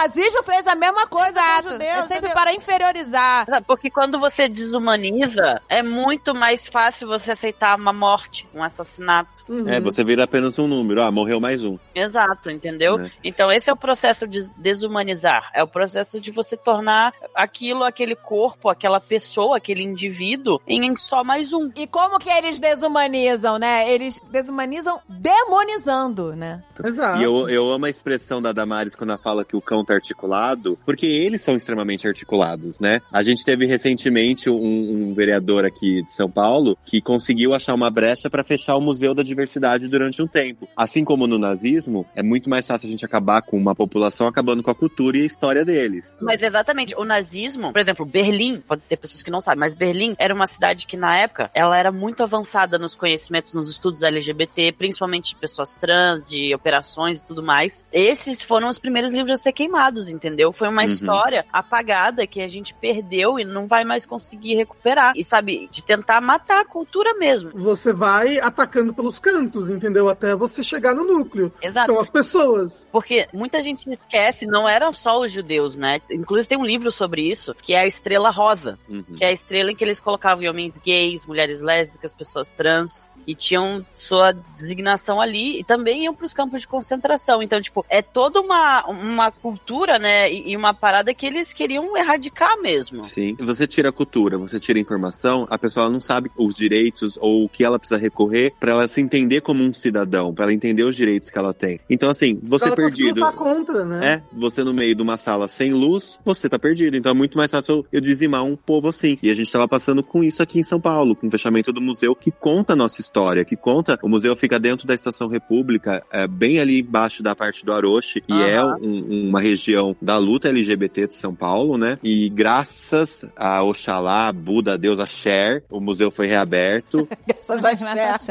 nazismo 0.00 0.42
fez 0.42 0.66
a 0.66 0.74
mesma 0.74 1.06
coisa 1.06 1.32
com 1.32 1.40
Exato. 1.40 1.66
os 1.66 1.72
judeus. 1.72 1.90
é 1.90 2.00
sempre 2.02 2.16
entendeu? 2.16 2.32
para 2.32 2.54
inferiorizar. 2.54 3.46
Porque 3.66 3.90
quando 3.90 4.18
você 4.18 4.48
desumaniza, 4.48 5.60
é 5.68 5.82
muito 5.82 6.34
mais 6.34 6.66
fácil 6.66 7.06
você 7.06 7.32
aceitar 7.32 7.76
uma 7.78 7.92
morte, 7.92 8.48
um 8.54 8.62
assassinato. 8.62 9.44
Uhum. 9.48 9.68
É, 9.68 9.80
você 9.80 10.02
vira 10.04 10.24
apenas 10.24 10.58
um 10.58 10.66
número. 10.66 11.02
Ah, 11.02 11.10
morreu 11.10 11.40
mais 11.40 11.62
um. 11.64 11.78
Exato, 11.94 12.50
entendeu? 12.50 12.96
Né? 12.96 13.10
Então 13.22 13.50
esse 13.50 13.68
é 13.68 13.72
o 13.72 13.76
processo 13.76 14.26
de 14.26 14.48
desumanizar. 14.56 15.50
É 15.54 15.62
o 15.62 15.68
processo 15.68 16.20
de 16.20 16.30
você 16.30 16.56
tornar 16.56 17.12
aquilo, 17.34 17.84
aquele 17.84 18.16
corpo, 18.16 18.68
aquela 18.68 19.00
pessoa, 19.00 19.56
aquele 19.56 19.82
indivíduo 19.82 20.60
em 20.66 20.96
só 20.96 21.22
mais 21.22 21.52
um. 21.52 21.70
E 21.76 21.86
como 21.86 22.18
que 22.18 22.30
eles 22.30 22.58
desumanizam, 22.58 23.58
né? 23.58 23.90
Eles 23.90 24.20
desumanizam 24.30 25.00
demonizando, 25.08 26.34
né? 26.34 26.62
Exato. 26.82 27.20
E 27.20 27.24
eu, 27.24 27.48
eu 27.48 27.70
amo 27.70 27.86
a 27.86 27.90
expressão 27.90 28.40
da 28.40 28.52
Damares 28.52 28.94
quando 28.94 29.10
ela 29.10 29.18
fala 29.18 29.44
que 29.44 29.56
o 29.56 29.60
cão 29.60 29.84
tá 29.90 29.94
articulado, 29.94 30.78
porque 30.86 31.06
eles 31.06 31.42
são 31.42 31.56
extremamente 31.56 32.06
articulados, 32.06 32.80
né? 32.80 33.00
A 33.12 33.22
gente 33.22 33.44
teve 33.44 33.66
recentemente 33.66 34.48
um, 34.48 35.10
um 35.10 35.14
vereador 35.14 35.64
aqui 35.64 36.02
de 36.02 36.12
São 36.12 36.30
Paulo 36.30 36.78
que 36.84 37.00
conseguiu 37.00 37.54
achar 37.54 37.74
uma 37.74 37.90
brecha 37.90 38.30
para 38.30 38.44
fechar 38.44 38.76
o 38.76 38.80
Museu 38.80 39.14
da 39.14 39.22
Diversidade 39.22 39.88
durante 39.88 40.22
um 40.22 40.26
tempo. 40.26 40.68
Assim 40.76 41.04
como 41.04 41.26
no 41.26 41.38
nazismo, 41.38 42.06
é 42.14 42.22
muito 42.22 42.48
mais 42.48 42.66
fácil 42.66 42.88
a 42.88 42.90
gente 42.90 43.04
acabar 43.04 43.42
com 43.42 43.56
uma 43.56 43.74
população 43.74 44.26
acabando 44.26 44.62
com 44.62 44.70
a 44.70 44.74
cultura 44.74 45.18
e 45.18 45.22
a 45.22 45.26
história 45.26 45.64
deles. 45.64 46.16
Mas 46.20 46.42
exatamente, 46.42 46.94
o 46.96 47.04
nazismo, 47.04 47.72
por 47.72 47.80
exemplo, 47.80 48.06
Berlim, 48.06 48.60
pode 48.60 48.82
ter 48.82 48.96
pessoas 48.96 49.22
que 49.22 49.30
não 49.30 49.40
sabem, 49.40 49.60
mas 49.60 49.74
Berlim 49.74 50.14
era 50.18 50.34
uma 50.34 50.46
cidade 50.46 50.86
que 50.86 50.96
na 50.96 51.16
época 51.16 51.50
ela 51.54 51.76
era 51.76 51.90
muito 51.90 52.22
avançada 52.22 52.78
nos 52.78 52.94
conhecimentos, 52.94 53.54
nos 53.54 53.70
estudos 53.70 54.02
LGBT, 54.02 54.72
principalmente 54.72 55.30
de 55.30 55.36
pessoas 55.36 55.74
trans, 55.74 56.28
de 56.28 56.54
operações 56.54 57.20
e 57.20 57.24
tudo 57.24 57.42
mais. 57.42 57.84
Esses 57.92 58.42
foram 58.42 58.68
os 58.68 58.78
primeiros 58.78 59.12
livros 59.12 59.40
a 59.40 59.42
ser 59.42 59.52
queimados, 59.52 59.79
entendeu? 60.10 60.52
Foi 60.52 60.68
uma 60.68 60.82
Uhum. 60.82 60.86
história 60.88 61.44
apagada 61.52 62.26
que 62.26 62.40
a 62.40 62.48
gente 62.48 62.74
perdeu 62.74 63.38
e 63.38 63.44
não 63.44 63.66
vai 63.66 63.84
mais 63.84 64.04
conseguir 64.06 64.54
recuperar. 64.54 65.12
E 65.16 65.24
sabe, 65.24 65.68
de 65.70 65.82
tentar 65.82 66.20
matar 66.20 66.60
a 66.60 66.64
cultura 66.64 67.14
mesmo. 67.14 67.50
Você 67.54 67.92
vai 67.92 68.38
atacando 68.38 68.92
pelos 68.94 69.18
cantos, 69.18 69.68
entendeu? 69.70 70.08
Até 70.08 70.34
você 70.34 70.62
chegar 70.62 70.94
no 70.94 71.04
núcleo. 71.04 71.52
Exato. 71.62 71.92
São 71.92 72.00
as 72.00 72.08
pessoas. 72.10 72.86
Porque 72.92 73.28
muita 73.32 73.62
gente 73.62 73.88
esquece, 73.90 74.46
não 74.46 74.68
eram 74.68 74.92
só 74.92 75.20
os 75.20 75.30
judeus, 75.32 75.76
né? 75.76 76.00
Inclusive 76.10 76.48
tem 76.48 76.58
um 76.58 76.64
livro 76.64 76.90
sobre 76.90 77.22
isso, 77.22 77.54
que 77.54 77.74
é 77.74 77.80
a 77.80 77.86
Estrela 77.86 78.30
Rosa. 78.30 78.78
Uhum. 78.88 79.04
que 79.16 79.24
é 79.24 79.28
a 79.28 79.32
estrela 79.32 79.70
em 79.70 79.76
que 79.76 79.84
eles 79.84 80.00
colocavam 80.00 80.48
homens 80.48 80.76
gays, 80.84 81.24
mulheres 81.26 81.60
lésbicas, 81.60 82.14
pessoas 82.14 82.50
trans, 82.50 83.08
e 83.26 83.34
tinham 83.34 83.84
sua 83.94 84.32
designação 84.32 85.20
ali, 85.20 85.60
e 85.60 85.64
também 85.64 86.04
iam 86.04 86.14
pros 86.14 86.32
campos 86.32 86.62
de 86.62 86.68
concentração. 86.68 87.42
Então, 87.42 87.60
tipo, 87.60 87.84
é 87.88 88.00
toda 88.02 88.40
uma, 88.40 88.84
uma 88.86 89.30
cultura, 89.30 89.69
né, 89.98 90.32
e, 90.32 90.56
uma 90.56 90.74
parada 90.74 91.14
que 91.14 91.26
eles 91.26 91.52
queriam 91.52 91.96
erradicar 91.96 92.60
mesmo. 92.60 93.04
Sim. 93.04 93.36
Você 93.38 93.66
tira 93.66 93.88
a 93.90 93.92
cultura, 93.92 94.36
você 94.38 94.58
tira 94.58 94.78
a 94.78 94.82
informação, 94.82 95.46
a 95.50 95.58
pessoa 95.58 95.88
não 95.88 96.00
sabe 96.00 96.30
os 96.36 96.54
direitos 96.54 97.16
ou 97.20 97.44
o 97.44 97.48
que 97.48 97.64
ela 97.64 97.78
precisa 97.78 97.98
recorrer 98.00 98.52
pra 98.58 98.72
ela 98.72 98.88
se 98.88 99.00
entender 99.00 99.40
como 99.40 99.62
um 99.62 99.72
cidadão, 99.72 100.34
pra 100.34 100.44
ela 100.44 100.52
entender 100.52 100.82
os 100.82 100.96
direitos 100.96 101.30
que 101.30 101.38
ela 101.38 101.54
tem. 101.54 101.78
Então, 101.88 102.10
assim, 102.10 102.38
você 102.42 102.66
Ela 102.66 102.76
conseguiu 102.76 103.06
perdido. 103.06 103.24
lutar 103.24 103.32
contra, 103.32 103.84
né? 103.84 104.00
É, 104.14 104.22
você 104.36 104.62
no 104.64 104.72
meio 104.74 104.94
de 104.94 105.02
uma 105.02 105.16
sala 105.16 105.46
sem 105.48 105.72
luz, 105.72 106.18
você 106.24 106.48
tá 106.48 106.58
perdido. 106.58 106.96
Então 106.96 107.12
é 107.12 107.14
muito 107.14 107.36
mais 107.38 107.50
fácil 107.50 107.86
eu 107.92 108.00
dizimar 108.00 108.44
um 108.44 108.56
povo 108.56 108.88
assim. 108.88 109.18
E 109.22 109.30
a 109.30 109.34
gente 109.34 109.50
tava 109.52 109.68
passando 109.68 110.02
com 110.02 110.22
isso 110.24 110.42
aqui 110.42 110.58
em 110.58 110.62
São 110.62 110.80
Paulo, 110.80 111.14
com 111.14 111.26
o 111.26 111.30
fechamento 111.30 111.72
do 111.72 111.80
museu 111.80 112.14
que 112.14 112.30
conta 112.30 112.72
a 112.72 112.76
nossa 112.76 113.00
história, 113.00 113.44
que 113.44 113.56
conta. 113.56 113.98
O 114.02 114.08
museu 114.08 114.34
fica 114.36 114.58
dentro 114.58 114.86
da 114.86 114.94
Estação 114.94 115.28
República, 115.28 116.02
é, 116.12 116.26
bem 116.26 116.58
ali 116.58 116.80
embaixo 116.80 117.22
da 117.22 117.34
parte 117.34 117.64
do 117.64 117.72
Aroche, 117.72 118.22
e 118.28 118.42
é 118.42 118.56
Aham. 118.58 118.76
um- 118.82 119.28
uma 119.28 119.40
região 119.40 119.59
da 120.00 120.16
luta 120.18 120.48
LGBT 120.48 121.08
de 121.08 121.14
São 121.14 121.34
Paulo, 121.34 121.76
né? 121.76 121.98
E 122.02 122.28
graças 122.28 123.24
a 123.36 123.62
Oxalá, 123.62 124.32
Buda, 124.32 124.78
Deus, 124.78 125.00
Cher, 125.08 125.64
o 125.70 125.80
museu 125.80 126.10
foi 126.10 126.26
reaberto. 126.26 127.08
Graças 127.26 127.64
a 127.64 127.72
Deus. 127.72 128.26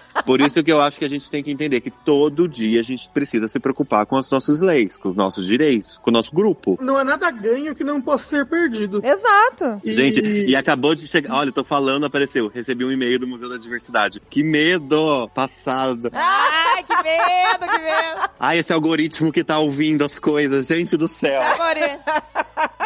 Por 0.24 0.40
isso 0.40 0.62
que 0.62 0.72
eu 0.72 0.80
acho 0.80 0.98
que 0.98 1.04
a 1.04 1.08
gente 1.08 1.30
tem 1.30 1.42
que 1.42 1.50
entender 1.50 1.80
que 1.80 1.90
todo 1.90 2.48
dia 2.48 2.80
a 2.80 2.84
gente 2.84 3.08
precisa 3.10 3.48
se 3.48 3.58
preocupar 3.58 4.06
com 4.06 4.16
as 4.16 4.28
nossas 4.30 4.60
leis, 4.60 4.96
com 4.96 5.08
os 5.10 5.16
nossos 5.16 5.46
direitos, 5.46 5.98
com 5.98 6.10
o 6.10 6.12
nosso 6.12 6.32
grupo. 6.34 6.78
Não 6.80 6.96
há 6.96 7.04
nada 7.04 7.30
ganho 7.30 7.74
que 7.74 7.84
não 7.84 8.00
possa 8.00 8.28
ser 8.28 8.46
perdido. 8.46 9.00
Exato. 9.04 9.80
E- 9.84 9.90
Gente, 9.92 10.20
e 10.20 10.54
acabou 10.56 10.94
de 10.94 11.06
chegar. 11.06 11.34
Olha, 11.34 11.48
eu 11.48 11.52
tô 11.52 11.64
falando, 11.64 12.04
apareceu. 12.06 12.48
Recebi 12.52 12.84
um 12.84 12.92
e-mail 12.92 13.18
do 13.18 13.26
Museu 13.26 13.48
da 13.48 13.56
Diversidade. 13.56 14.20
Que 14.30 14.42
medo! 14.42 15.28
Passado. 15.34 16.10
Ai, 16.12 16.82
que 16.84 16.94
medo, 17.02 17.72
que 17.72 17.82
medo. 17.82 18.30
Ai, 18.38 18.58
esse 18.58 18.72
algoritmo 18.72 19.32
que 19.32 19.44
tá 19.44 19.58
ouvindo 19.58 20.04
as 20.04 20.18
coisas. 20.18 20.66
Gente 20.66 20.96
do 20.96 21.06
céu. 21.08 21.40
Agora, 21.42 21.98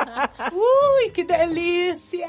Ui, 0.52 1.10
que 1.10 1.24
delícia! 1.24 2.28